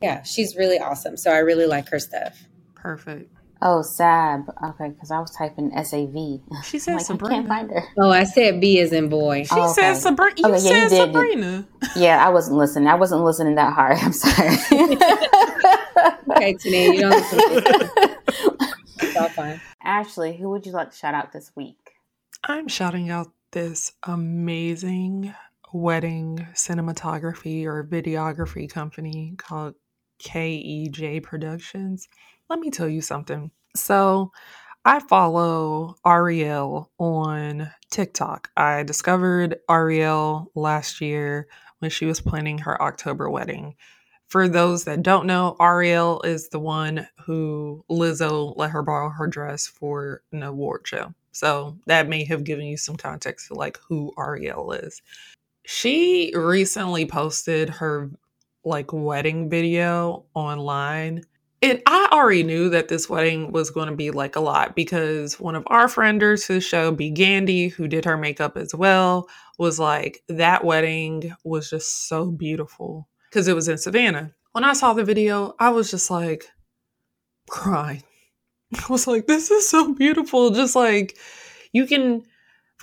yeah, 0.02 0.24
she's 0.24 0.56
really 0.56 0.80
awesome. 0.80 1.18
So 1.18 1.32
I 1.32 1.40
really 1.40 1.66
like 1.66 1.90
her 1.90 2.00
stuff. 2.00 2.44
Perfect. 2.76 3.33
Oh, 3.66 3.82
Sab. 3.82 4.50
Okay, 4.62 4.90
because 4.90 5.10
I 5.10 5.20
was 5.20 5.32
typing 5.32 5.72
S 5.74 5.94
A 5.94 6.06
V. 6.06 6.42
She 6.66 6.80
said 6.80 6.96
like, 6.98 7.06
Sabrina. 7.06 7.34
I 7.34 7.38
can't 7.38 7.48
find 7.48 7.72
her. 7.72 7.84
Oh, 7.98 8.12
I 8.12 8.26
said 8.26 8.60
B 8.60 8.80
as 8.82 8.92
in 8.92 9.08
boy. 9.08 9.44
She 9.44 9.50
Oh, 9.54 9.72
said. 9.74 9.94
Sabrina. 9.96 10.34
You 10.38 10.46
Okay, 10.48 10.54
yeah, 10.54 10.60
said 10.60 10.84
you 10.84 10.90
did. 10.90 10.98
Sabrina. 11.14 11.68
Yeah, 11.96 12.26
I 12.26 12.30
wasn't 12.30 12.58
listening. 12.58 12.88
I 12.90 12.96
wasn't 12.96 13.24
listening 13.24 13.56
that 13.56 13.74
hard. 13.74 13.98
I'm 14.02 14.12
sorry. 14.14 14.50
Okay, 16.36 16.54
Tania, 16.56 16.94
you 16.94 17.00
don't 17.02 17.12
listen 17.12 17.40
to 17.40 17.50
me. 17.50 18.16
It's 19.02 19.16
all 19.18 19.30
fine. 19.30 19.62
Ashley, 19.84 20.36
who 20.36 20.50
would 20.50 20.66
you 20.66 20.72
like 20.72 20.92
to 20.92 20.98
shout 20.98 21.14
out 21.14 21.32
this 21.34 21.52
week? 21.56 21.78
I'm 22.44 22.68
shouting 22.68 23.10
out 23.10 23.28
this 23.52 23.92
amazing 24.04 25.34
wedding 25.72 26.48
cinematography 26.54 27.66
or 27.66 27.84
videography 27.84 28.70
company 28.70 29.34
called 29.38 29.76
KEJ 30.24 31.24
Productions. 31.24 32.08
Let 32.50 32.60
me 32.60 32.72
tell 32.72 32.90
you 32.90 33.02
something. 33.02 33.52
So, 33.76 34.32
I 34.86 35.00
follow 35.00 35.96
Ariel 36.06 36.92
on 37.00 37.72
TikTok. 37.92 38.50
I 38.58 38.84
discovered 38.84 39.60
Ariel 39.70 40.52
last 40.56 41.00
year 41.00 41.48
when 41.80 41.92
she 41.92 42.06
was 42.06 42.20
planning 42.20 42.58
her 42.60 42.82
October 42.82 43.30
wedding. 43.30 43.76
For 44.28 44.50
those 44.50 44.86
that 44.86 45.04
don't 45.04 45.28
know, 45.28 45.56
Ariel 45.62 46.22
is 46.24 46.50
the 46.50 46.60
one 46.60 47.08
who 47.26 47.86
Lizzo 47.90 48.54
let 48.58 48.72
her 48.72 48.84
borrow 48.84 49.10
her 49.10 49.28
dress 49.28 49.68
for 49.68 50.24
an 50.34 50.44
award 50.44 50.82
show. 50.86 51.14
So 51.32 51.78
that 51.86 52.10
may 52.10 52.26
have 52.26 52.44
given 52.44 52.66
you 52.66 52.78
some 52.78 52.98
context 52.98 53.48
to 53.48 53.54
like 53.54 53.80
who 53.88 54.12
Ariel 54.18 54.74
is. 54.74 55.02
She 55.66 56.34
recently 56.36 57.06
posted 57.06 57.70
her 57.70 58.12
like 58.64 58.94
wedding 58.94 59.50
video 59.50 60.26
online. 60.34 61.24
And 61.62 61.82
I 61.86 62.10
already 62.12 62.44
knew 62.44 62.70
that 62.70 62.90
this 62.90 63.10
wedding 63.10 63.54
was 63.54 63.70
going 63.70 63.88
to 63.88 63.96
be 63.96 64.12
like 64.12 64.36
a 64.36 64.42
lot 64.42 64.76
because 64.76 65.40
one 65.40 65.56
of 65.56 65.64
our 65.68 65.88
frienders 65.88 66.48
the 66.48 66.60
show, 66.60 66.92
B. 66.92 67.10
Gandy, 67.10 67.70
who 67.70 67.88
did 67.88 68.04
her 68.04 68.18
makeup 68.18 68.58
as 68.58 68.76
well, 68.76 69.30
was 69.58 69.80
like, 69.80 70.22
that 70.28 70.66
wedding 70.66 71.34
was 71.46 71.70
just 71.70 72.10
so 72.10 72.32
beautiful 72.32 73.08
because 73.30 73.48
it 73.48 73.56
was 73.56 73.70
in 73.70 73.78
Savannah. 73.78 74.34
When 74.52 74.66
I 74.66 74.74
saw 74.74 74.94
the 74.94 75.06
video, 75.06 75.56
I 75.58 75.70
was 75.70 75.90
just 75.90 76.12
like 76.12 76.46
crying. 77.50 78.04
I 78.76 78.86
was 78.90 79.08
like, 79.08 79.28
this 79.28 79.50
is 79.50 79.70
so 79.70 79.94
beautiful. 79.94 80.52
Just 80.52 80.76
like 80.76 81.18
you 81.72 81.86
can, 81.86 82.24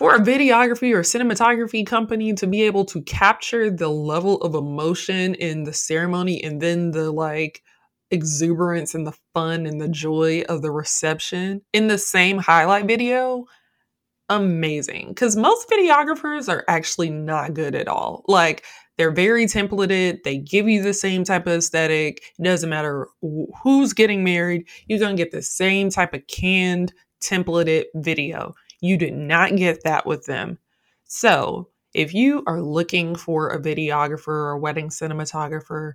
for 0.00 0.14
a 0.14 0.18
videography 0.18 0.94
or 0.94 1.02
cinematography 1.02 1.86
company 1.86 2.32
to 2.32 2.46
be 2.46 2.62
able 2.62 2.86
to 2.86 3.02
capture 3.02 3.70
the 3.70 3.90
level 3.90 4.36
of 4.38 4.54
emotion 4.54 5.34
in 5.34 5.64
the 5.64 5.74
ceremony 5.74 6.42
and 6.42 6.62
then 6.62 6.90
the 6.92 7.10
like 7.10 7.62
exuberance 8.10 8.94
and 8.94 9.06
the 9.06 9.12
fun 9.34 9.66
and 9.66 9.78
the 9.78 9.90
joy 9.90 10.42
of 10.48 10.62
the 10.62 10.70
reception 10.70 11.60
in 11.74 11.88
the 11.88 11.98
same 11.98 12.38
highlight 12.38 12.86
video 12.86 13.44
amazing. 14.30 15.08
Because 15.08 15.36
most 15.36 15.68
videographers 15.68 16.48
are 16.48 16.64
actually 16.66 17.10
not 17.10 17.52
good 17.52 17.74
at 17.74 17.86
all. 17.86 18.24
Like 18.26 18.64
they're 18.96 19.10
very 19.10 19.44
templated. 19.44 20.22
They 20.22 20.38
give 20.38 20.66
you 20.66 20.82
the 20.82 20.94
same 20.94 21.24
type 21.24 21.46
of 21.46 21.58
aesthetic. 21.58 22.22
It 22.38 22.42
doesn't 22.42 22.70
matter 22.70 23.06
wh- 23.22 23.52
who's 23.62 23.92
getting 23.92 24.24
married 24.24 24.66
you're 24.86 24.98
to 24.98 25.12
get 25.12 25.30
the 25.30 25.42
same 25.42 25.90
type 25.90 26.14
of 26.14 26.26
canned 26.26 26.94
templated 27.20 27.84
video 27.96 28.54
you 28.80 28.96
did 28.96 29.14
not 29.14 29.56
get 29.56 29.82
that 29.84 30.06
with 30.06 30.26
them 30.26 30.58
so 31.04 31.68
if 31.92 32.14
you 32.14 32.42
are 32.46 32.62
looking 32.62 33.14
for 33.16 33.48
a 33.48 33.60
videographer 33.60 34.28
or 34.28 34.58
wedding 34.58 34.88
cinematographer 34.88 35.92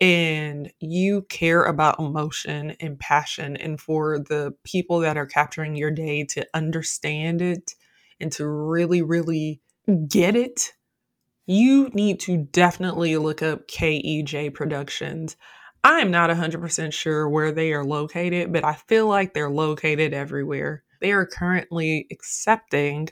and 0.00 0.72
you 0.80 1.22
care 1.22 1.64
about 1.64 1.98
emotion 1.98 2.72
and 2.80 2.98
passion 2.98 3.56
and 3.56 3.80
for 3.80 4.18
the 4.18 4.52
people 4.64 5.00
that 5.00 5.16
are 5.16 5.26
capturing 5.26 5.76
your 5.76 5.90
day 5.90 6.24
to 6.24 6.46
understand 6.54 7.42
it 7.42 7.74
and 8.20 8.32
to 8.32 8.46
really 8.46 9.02
really 9.02 9.60
get 10.08 10.36
it 10.36 10.72
you 11.46 11.90
need 11.92 12.20
to 12.20 12.36
definitely 12.38 13.16
look 13.16 13.42
up 13.42 13.66
KEJ 13.68 14.54
Productions. 14.54 15.36
I'm 15.84 16.10
not 16.10 16.30
100% 16.30 16.92
sure 16.92 17.28
where 17.28 17.50
they 17.50 17.72
are 17.72 17.84
located, 17.84 18.52
but 18.52 18.64
I 18.64 18.74
feel 18.74 19.08
like 19.08 19.34
they're 19.34 19.50
located 19.50 20.14
everywhere. 20.14 20.84
They 21.02 21.12
are 21.12 21.26
currently 21.26 22.06
accepting 22.10 23.08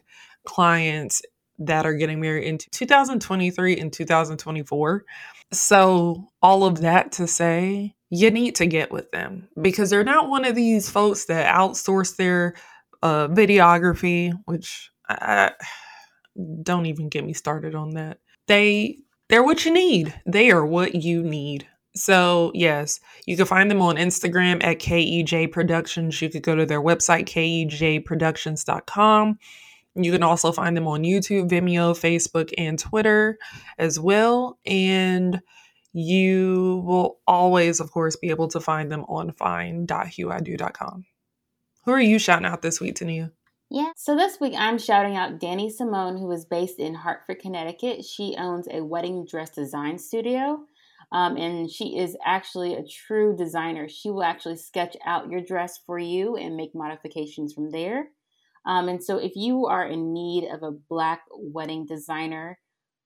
clients 0.46 1.22
that 1.58 1.84
are 1.84 1.94
getting 1.94 2.20
married 2.20 2.46
in 2.46 2.58
2023 2.58 3.78
and 3.78 3.92
2024. 3.92 5.04
So, 5.52 6.28
all 6.40 6.64
of 6.64 6.80
that 6.80 7.12
to 7.12 7.26
say, 7.26 7.94
you 8.08 8.30
need 8.30 8.54
to 8.56 8.66
get 8.66 8.90
with 8.90 9.10
them 9.10 9.48
because 9.60 9.90
they're 9.90 10.04
not 10.04 10.28
one 10.28 10.44
of 10.44 10.54
these 10.54 10.88
folks 10.88 11.26
that 11.26 11.54
outsource 11.54 12.16
their 12.16 12.54
uh, 13.02 13.28
videography, 13.28 14.32
which 14.46 14.90
I 15.08 15.52
don't 16.62 16.86
even 16.86 17.08
get 17.08 17.24
me 17.24 17.32
started 17.32 17.74
on 17.74 17.90
that. 17.90 18.18
They 18.46 18.98
they're 19.28 19.44
what 19.44 19.64
you 19.64 19.72
need. 19.72 20.14
They 20.26 20.50
are 20.50 20.66
what 20.66 20.94
you 20.94 21.22
need. 21.22 21.66
So, 21.94 22.52
yes, 22.54 23.00
you 23.26 23.36
can 23.36 23.46
find 23.46 23.70
them 23.70 23.82
on 23.82 23.96
Instagram 23.96 24.62
at 24.62 24.78
KEJ 24.78 25.50
Productions. 25.50 26.20
You 26.22 26.30
could 26.30 26.42
go 26.42 26.54
to 26.54 26.64
their 26.64 26.80
website, 26.80 27.26
kejproductions.com. 27.26 29.38
You 29.96 30.12
can 30.12 30.22
also 30.22 30.52
find 30.52 30.76
them 30.76 30.86
on 30.86 31.02
YouTube, 31.02 31.50
Vimeo, 31.50 31.92
Facebook, 31.92 32.52
and 32.56 32.78
Twitter 32.78 33.38
as 33.76 33.98
well. 33.98 34.58
And 34.64 35.42
you 35.92 36.84
will 36.86 37.18
always, 37.26 37.80
of 37.80 37.90
course, 37.90 38.14
be 38.14 38.30
able 38.30 38.46
to 38.48 38.60
find 38.60 38.90
them 38.90 39.04
on 39.08 39.32
find.huido.com. 39.32 41.04
Who 41.84 41.92
are 41.92 42.00
you 42.00 42.18
shouting 42.18 42.46
out 42.46 42.62
this 42.62 42.80
week, 42.80 42.94
Tania? 42.94 43.32
Yeah. 43.68 43.92
So 43.96 44.16
this 44.16 44.40
week 44.40 44.54
I'm 44.56 44.78
shouting 44.78 45.16
out 45.16 45.38
Danny 45.38 45.70
Simone, 45.70 46.16
who 46.16 46.30
is 46.32 46.44
based 46.44 46.78
in 46.78 46.94
Hartford, 46.94 47.38
Connecticut. 47.38 48.04
She 48.04 48.34
owns 48.36 48.66
a 48.70 48.84
wedding 48.84 49.24
dress 49.24 49.50
design 49.50 49.98
studio. 49.98 50.66
Um, 51.12 51.36
and 51.36 51.68
she 51.68 51.98
is 51.98 52.16
actually 52.24 52.74
a 52.74 52.84
true 52.84 53.34
designer. 53.36 53.88
She 53.88 54.10
will 54.10 54.22
actually 54.22 54.56
sketch 54.56 54.96
out 55.04 55.30
your 55.30 55.40
dress 55.40 55.80
for 55.84 55.98
you 55.98 56.36
and 56.36 56.56
make 56.56 56.74
modifications 56.74 57.52
from 57.52 57.70
there. 57.70 58.10
Um, 58.64 58.88
and 58.88 59.02
so, 59.02 59.16
if 59.16 59.32
you 59.34 59.66
are 59.66 59.86
in 59.86 60.12
need 60.12 60.48
of 60.48 60.62
a 60.62 60.70
black 60.70 61.22
wedding 61.32 61.86
designer 61.86 62.58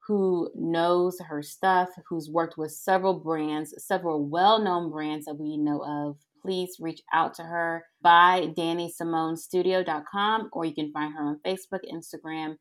who 0.06 0.50
knows 0.54 1.18
her 1.20 1.42
stuff, 1.42 1.88
who's 2.08 2.28
worked 2.28 2.58
with 2.58 2.72
several 2.72 3.14
brands, 3.14 3.72
several 3.78 4.26
well 4.26 4.58
known 4.58 4.90
brands 4.90 5.24
that 5.26 5.38
we 5.38 5.56
know 5.56 5.82
of, 5.82 6.18
please 6.42 6.76
reach 6.78 7.00
out 7.12 7.34
to 7.34 7.42
her 7.42 7.86
by 8.02 8.48
DannySimoneStudio.com 8.56 10.50
or 10.52 10.64
you 10.66 10.74
can 10.74 10.92
find 10.92 11.14
her 11.14 11.22
on 11.24 11.40
Facebook, 11.46 11.80
Instagram, 11.90 12.56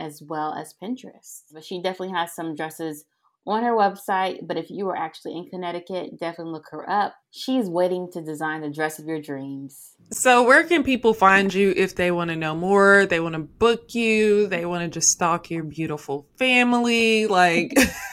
as 0.00 0.20
well 0.20 0.52
as 0.54 0.74
Pinterest. 0.82 1.42
But 1.52 1.64
she 1.64 1.80
definitely 1.80 2.14
has 2.14 2.34
some 2.34 2.56
dresses 2.56 3.04
on 3.46 3.62
her 3.62 3.72
website. 3.72 4.46
But 4.46 4.56
if 4.56 4.70
you 4.70 4.88
are 4.88 4.96
actually 4.96 5.36
in 5.36 5.46
Connecticut, 5.46 6.18
definitely 6.18 6.52
look 6.52 6.66
her 6.70 6.88
up. 6.88 7.14
She's 7.30 7.68
waiting 7.68 8.08
to 8.12 8.22
design 8.22 8.60
the 8.60 8.70
dress 8.70 8.98
of 8.98 9.06
your 9.06 9.20
dreams. 9.20 9.94
So, 10.10 10.44
where 10.44 10.62
can 10.64 10.84
people 10.84 11.14
find 11.14 11.52
you 11.52 11.72
if 11.76 11.96
they 11.96 12.10
want 12.10 12.30
to 12.30 12.36
know 12.36 12.54
more? 12.54 13.06
They 13.06 13.20
want 13.20 13.34
to 13.34 13.40
book 13.40 13.94
you, 13.94 14.46
they 14.46 14.64
want 14.66 14.84
to 14.84 14.88
just 14.88 15.10
stalk 15.10 15.50
your 15.50 15.64
beautiful 15.64 16.28
family. 16.36 17.26
Like, 17.26 17.74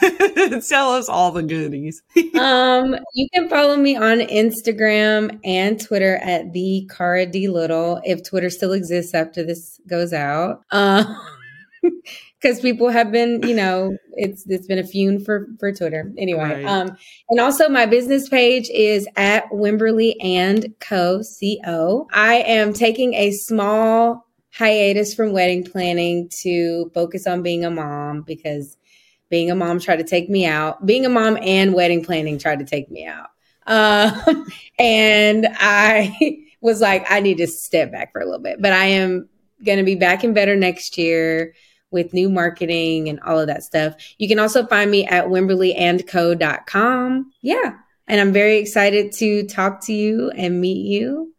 tell 0.68 0.94
us 0.94 1.08
all 1.08 1.30
the 1.30 1.42
goodies. 1.42 2.02
um, 2.34 2.96
you 3.14 3.28
can 3.32 3.48
follow 3.48 3.76
me 3.76 3.96
on 3.96 4.18
Instagram 4.20 5.38
and 5.44 5.80
Twitter 5.80 6.16
at 6.16 6.52
the 6.52 6.88
Cara 6.90 7.26
D 7.26 7.48
Little 7.48 8.00
if 8.04 8.24
Twitter 8.24 8.50
still 8.50 8.72
exists 8.72 9.14
after 9.14 9.44
this 9.44 9.78
goes 9.86 10.12
out. 10.12 10.62
Uh, 10.72 11.04
because 12.42 12.60
people 12.60 12.88
have 12.88 13.12
been, 13.12 13.40
you 13.46 13.54
know, 13.54 13.96
it's 14.12 14.44
it's 14.48 14.66
been 14.66 14.78
a 14.78 14.84
fume 14.84 15.24
for 15.24 15.46
for 15.60 15.72
Twitter 15.72 16.12
anyway. 16.18 16.62
Right. 16.62 16.64
Um, 16.64 16.96
and 17.30 17.40
also 17.40 17.68
my 17.68 17.86
business 17.86 18.28
page 18.28 18.68
is 18.70 19.06
at 19.16 19.48
Wimberly 19.50 20.14
and 20.20 20.74
Co. 20.80 21.22
Co. 21.64 22.08
I 22.12 22.34
am 22.46 22.72
taking 22.72 23.14
a 23.14 23.30
small 23.30 24.26
hiatus 24.50 25.14
from 25.14 25.32
wedding 25.32 25.64
planning 25.64 26.28
to 26.42 26.90
focus 26.94 27.26
on 27.26 27.42
being 27.42 27.64
a 27.64 27.70
mom 27.70 28.22
because 28.22 28.76
being 29.30 29.50
a 29.50 29.54
mom 29.54 29.80
tried 29.80 29.96
to 29.96 30.04
take 30.04 30.28
me 30.28 30.44
out. 30.44 30.84
Being 30.84 31.06
a 31.06 31.08
mom 31.08 31.38
and 31.40 31.72
wedding 31.72 32.04
planning 32.04 32.38
tried 32.38 32.58
to 32.58 32.66
take 32.66 32.90
me 32.90 33.06
out. 33.06 33.28
Um, 33.66 34.46
and 34.78 35.48
I 35.52 36.44
was 36.60 36.80
like, 36.80 37.06
I 37.10 37.20
need 37.20 37.38
to 37.38 37.46
step 37.46 37.92
back 37.92 38.12
for 38.12 38.20
a 38.20 38.24
little 38.24 38.42
bit, 38.42 38.60
but 38.60 38.72
I 38.72 38.86
am 38.86 39.28
going 39.64 39.78
to 39.78 39.84
be 39.84 39.94
back 39.94 40.24
and 40.24 40.34
better 40.34 40.56
next 40.56 40.98
year 40.98 41.54
with 41.92 42.12
new 42.12 42.28
marketing 42.28 43.08
and 43.08 43.20
all 43.20 43.38
of 43.38 43.46
that 43.46 43.62
stuff. 43.62 43.94
You 44.18 44.28
can 44.28 44.38
also 44.38 44.66
find 44.66 44.90
me 44.90 45.06
at 45.06 45.26
wimberlyandco.com. 45.26 47.32
Yeah. 47.42 47.74
And 48.08 48.20
I'm 48.20 48.32
very 48.32 48.58
excited 48.58 49.12
to 49.12 49.46
talk 49.46 49.84
to 49.86 49.92
you 49.92 50.30
and 50.30 50.60
meet 50.60 50.86
you. 50.86 51.34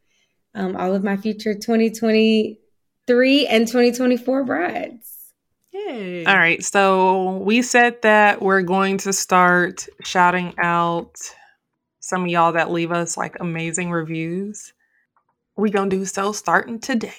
Um, 0.56 0.76
all 0.76 0.94
of 0.94 1.04
my 1.04 1.18
future 1.18 1.54
2023 1.54 3.48
and 3.48 3.68
2024 3.68 4.44
brides. 4.44 5.10
Yay. 5.72 6.26
All 6.26 6.38
right. 6.38 6.64
So 6.64 7.38
we 7.38 7.64
said 7.64 8.02
that 8.04 8.42
we're 8.42 8.62
going 8.62 9.00
to 9.00 9.12
start 9.12 9.88
shouting 10.04 10.54
out 10.62 11.16
some 12.00 12.24
of 12.24 12.28
y'all 12.28 12.52
that 12.52 12.70
leave 12.70 12.92
us 12.92 13.18
like 13.18 13.38
amazing 13.40 13.90
reviews. 13.90 14.74
We're 15.56 15.72
going 15.72 15.90
to 15.90 15.96
do 15.96 16.06
so 16.06 16.32
starting 16.32 16.80
today. 16.80 17.14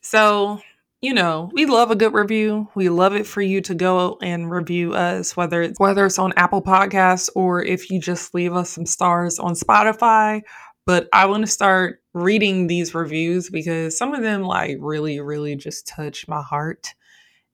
So, 0.00 0.60
you 1.02 1.12
know, 1.12 1.50
we 1.52 1.66
love 1.66 1.90
a 1.90 1.96
good 1.96 2.14
review. 2.14 2.68
We 2.76 2.88
love 2.88 3.16
it 3.16 3.26
for 3.26 3.42
you 3.42 3.60
to 3.62 3.74
go 3.74 4.18
and 4.22 4.48
review 4.48 4.94
us, 4.94 5.36
whether 5.36 5.60
it's 5.60 5.78
whether 5.80 6.06
it's 6.06 6.18
on 6.18 6.32
Apple 6.36 6.62
Podcasts 6.62 7.28
or 7.34 7.60
if 7.60 7.90
you 7.90 8.00
just 8.00 8.32
leave 8.34 8.54
us 8.54 8.70
some 8.70 8.86
stars 8.86 9.40
on 9.40 9.54
Spotify. 9.54 10.42
But 10.86 11.08
I 11.12 11.26
want 11.26 11.44
to 11.44 11.50
start 11.50 12.00
reading 12.14 12.68
these 12.68 12.94
reviews 12.94 13.50
because 13.50 13.98
some 13.98 14.14
of 14.14 14.22
them 14.22 14.42
like 14.42 14.76
really, 14.80 15.18
really 15.18 15.56
just 15.56 15.88
touch 15.88 16.28
my 16.28 16.40
heart 16.40 16.94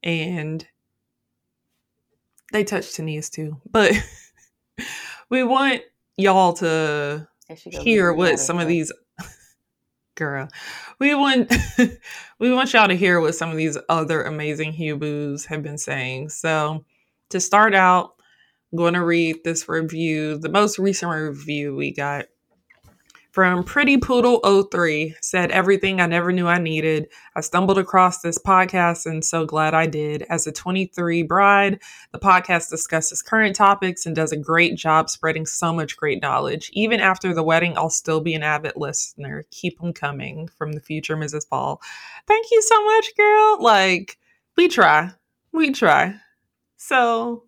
and 0.03 0.65
they 2.51 2.63
touch 2.63 2.85
Tania's 2.85 3.31
too. 3.31 3.59
But 3.69 3.93
we 5.31 5.43
want 5.43 5.81
y'all 6.17 6.53
to 6.53 7.27
hear 7.65 8.13
what 8.13 8.39
some 8.39 8.59
of 8.59 8.67
these 8.67 8.91
girl. 10.19 10.47
We 10.99 11.15
want 11.15 11.51
we 12.39 12.53
want 12.53 12.73
y'all 12.73 12.87
to 12.87 12.95
hear 12.95 13.19
what 13.19 13.33
some 13.33 13.49
of 13.49 13.57
these 13.57 13.77
other 13.89 14.21
amazing 14.23 14.73
Hubus 14.73 15.45
have 15.45 15.63
been 15.63 15.79
saying. 15.79 16.29
So 16.29 16.85
to 17.29 17.39
start 17.39 17.73
out, 17.73 18.13
I'm 18.71 18.77
going 18.77 18.93
to 18.93 19.03
read 19.03 19.43
this 19.43 19.67
review, 19.67 20.37
the 20.37 20.49
most 20.49 20.77
recent 20.77 21.11
review 21.11 21.75
we 21.75 21.91
got 21.91 22.25
from 23.39 23.63
Pretty 23.63 23.95
Poodle 23.95 24.41
03 24.69 25.15
said 25.21 25.49
everything 25.51 26.01
I 26.01 26.07
never 26.07 26.33
knew 26.33 26.45
I 26.47 26.57
needed. 26.57 27.07
I 27.37 27.39
stumbled 27.39 27.77
across 27.77 28.19
this 28.19 28.37
podcast 28.37 29.05
and 29.05 29.23
so 29.23 29.45
glad 29.45 29.73
I 29.73 29.85
did. 29.85 30.23
As 30.23 30.45
a 30.45 30.51
23 30.51 31.23
bride, 31.23 31.79
the 32.11 32.19
podcast 32.19 32.69
discusses 32.69 33.21
current 33.21 33.55
topics 33.55 34.05
and 34.05 34.13
does 34.13 34.33
a 34.33 34.37
great 34.37 34.75
job 34.75 35.09
spreading 35.09 35.45
so 35.45 35.71
much 35.71 35.95
great 35.95 36.21
knowledge. 36.21 36.69
Even 36.73 36.99
after 36.99 37.33
the 37.33 37.41
wedding, 37.41 37.77
I'll 37.77 37.89
still 37.89 38.19
be 38.19 38.33
an 38.33 38.43
avid 38.43 38.73
listener. 38.75 39.45
Keep 39.51 39.79
them 39.79 39.93
coming 39.93 40.49
from 40.49 40.73
the 40.73 40.81
future 40.81 41.15
Mrs. 41.15 41.47
Paul. 41.49 41.81
Thank 42.27 42.47
you 42.51 42.61
so 42.61 42.83
much, 42.83 43.15
girl. 43.15 43.57
Like, 43.61 44.17
we 44.57 44.67
try. 44.67 45.11
We 45.53 45.71
try. 45.71 46.15
So, 46.75 47.45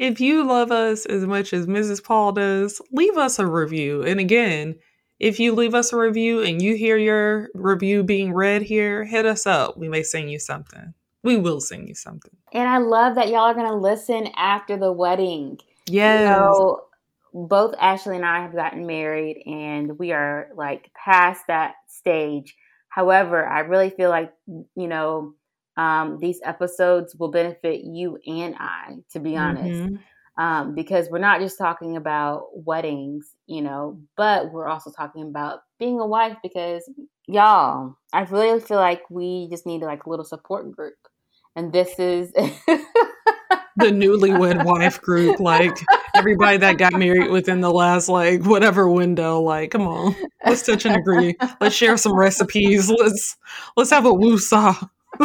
if 0.00 0.20
you 0.20 0.44
love 0.44 0.72
us 0.72 1.06
as 1.06 1.24
much 1.24 1.52
as 1.52 1.68
Mrs. 1.68 2.02
Paul 2.02 2.32
does, 2.32 2.82
leave 2.90 3.16
us 3.16 3.38
a 3.38 3.46
review. 3.46 4.02
And 4.02 4.18
again, 4.18 4.74
if 5.18 5.40
you 5.40 5.54
leave 5.54 5.74
us 5.74 5.92
a 5.92 5.96
review 5.96 6.42
and 6.42 6.60
you 6.60 6.76
hear 6.76 6.96
your 6.96 7.48
review 7.54 8.02
being 8.02 8.32
read 8.32 8.62
here, 8.62 9.04
hit 9.04 9.24
us 9.26 9.46
up. 9.46 9.76
We 9.76 9.88
may 9.88 10.02
sing 10.02 10.28
you 10.28 10.38
something. 10.38 10.92
We 11.22 11.36
will 11.36 11.60
sing 11.60 11.88
you 11.88 11.94
something. 11.94 12.32
And 12.52 12.68
I 12.68 12.78
love 12.78 13.14
that 13.16 13.28
y'all 13.28 13.40
are 13.40 13.54
going 13.54 13.66
to 13.66 13.74
listen 13.74 14.28
after 14.36 14.76
the 14.76 14.92
wedding. 14.92 15.58
Yes. 15.86 16.20
You 16.20 16.26
know, 16.26 16.80
both 17.32 17.74
Ashley 17.80 18.16
and 18.16 18.26
I 18.26 18.42
have 18.42 18.54
gotten 18.54 18.86
married 18.86 19.42
and 19.46 19.98
we 19.98 20.12
are 20.12 20.48
like 20.54 20.90
past 20.94 21.46
that 21.48 21.74
stage. 21.88 22.54
However, 22.88 23.46
I 23.46 23.60
really 23.60 23.90
feel 23.90 24.10
like, 24.10 24.32
you 24.46 24.88
know, 24.88 25.34
um, 25.76 26.18
these 26.20 26.40
episodes 26.44 27.14
will 27.14 27.30
benefit 27.30 27.80
you 27.84 28.18
and 28.26 28.54
I, 28.58 28.96
to 29.12 29.20
be 29.20 29.36
honest. 29.36 29.80
Mm-hmm 29.80 29.96
um, 30.38 30.74
because 30.74 31.08
we're 31.10 31.18
not 31.18 31.40
just 31.40 31.58
talking 31.58 31.96
about 31.96 32.48
weddings, 32.52 33.32
you 33.46 33.62
know, 33.62 33.98
but 34.16 34.52
we're 34.52 34.68
also 34.68 34.90
talking 34.90 35.22
about 35.22 35.60
being 35.78 35.98
a 35.98 36.06
wife 36.06 36.36
because 36.42 36.88
y'all, 37.26 37.96
I 38.12 38.22
really 38.22 38.60
feel 38.60 38.78
like 38.78 39.02
we 39.10 39.48
just 39.50 39.66
need 39.66 39.82
like 39.82 40.04
a 40.04 40.10
little 40.10 40.24
support 40.24 40.70
group. 40.72 40.96
And 41.54 41.72
this 41.72 41.98
is 41.98 42.32
the 43.76 43.86
newlywed 43.86 44.64
wife 44.64 45.00
group, 45.00 45.40
like 45.40 45.78
everybody 46.14 46.58
that 46.58 46.76
got 46.76 46.92
married 46.92 47.30
within 47.30 47.62
the 47.62 47.70
last 47.72 48.08
like 48.08 48.44
whatever 48.44 48.90
window. 48.90 49.40
Like, 49.40 49.70
come 49.70 49.86
on, 49.86 50.14
let's 50.44 50.62
touch 50.62 50.84
and 50.84 50.96
agree. 50.96 51.34
Let's 51.60 51.74
share 51.74 51.96
some 51.96 52.14
recipes. 52.14 52.90
Let's 52.90 53.36
let's 53.74 53.90
have 53.90 54.04
a 54.04 54.12
woo 54.12 54.36
saw 54.36 54.76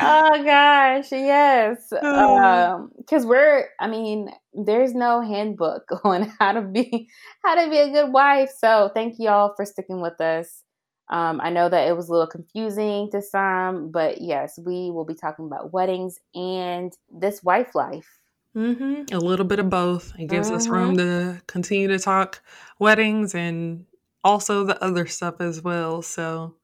oh 0.00 0.42
gosh, 0.44 1.12
yes. 1.12 1.88
Because 1.90 3.22
um, 3.22 3.28
we're, 3.28 3.68
I 3.80 3.88
mean, 3.88 4.30
there's 4.52 4.94
no 4.94 5.20
handbook 5.20 5.84
on 6.04 6.32
how 6.38 6.52
to 6.52 6.62
be 6.62 7.08
how 7.44 7.54
to 7.62 7.70
be 7.70 7.78
a 7.78 7.90
good 7.90 8.12
wife. 8.12 8.50
So 8.56 8.90
thank 8.94 9.16
you 9.18 9.28
all 9.28 9.54
for 9.56 9.64
sticking 9.64 10.00
with 10.00 10.20
us. 10.20 10.62
Um, 11.10 11.40
I 11.42 11.50
know 11.50 11.68
that 11.68 11.88
it 11.88 11.96
was 11.96 12.08
a 12.08 12.12
little 12.12 12.26
confusing 12.26 13.10
to 13.10 13.20
some, 13.20 13.90
but 13.90 14.20
yes, 14.20 14.58
we 14.58 14.90
will 14.90 15.04
be 15.04 15.14
talking 15.14 15.46
about 15.46 15.72
weddings 15.72 16.18
and 16.34 16.92
this 17.10 17.42
wife 17.42 17.74
life. 17.74 18.08
Mm-hmm. 18.56 19.14
A 19.14 19.18
little 19.18 19.44
bit 19.44 19.58
of 19.58 19.68
both. 19.68 20.12
It 20.18 20.28
gives 20.28 20.48
mm-hmm. 20.48 20.56
us 20.56 20.68
room 20.68 20.96
mm-hmm. 20.96 21.36
to 21.36 21.42
continue 21.46 21.88
to 21.88 21.98
talk 21.98 22.42
weddings 22.78 23.34
and 23.34 23.84
also 24.24 24.64
the 24.64 24.82
other 24.82 25.06
stuff 25.06 25.40
as 25.40 25.62
well. 25.62 26.02
So, 26.02 26.54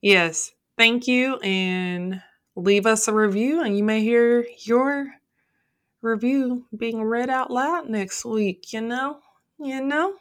yes, 0.00 0.52
thank 0.76 1.08
you. 1.08 1.38
And 1.38 2.22
leave 2.56 2.86
us 2.86 3.08
a 3.08 3.12
review 3.12 3.62
and 3.62 3.76
you 3.76 3.84
may 3.84 4.00
hear 4.00 4.46
your 4.60 5.08
review 6.02 6.66
being 6.76 7.02
read 7.02 7.30
out 7.30 7.50
loud 7.50 7.88
next 7.88 8.24
week, 8.24 8.72
you 8.72 8.80
know? 8.80 9.18
You 9.58 9.82
know? 9.82 10.14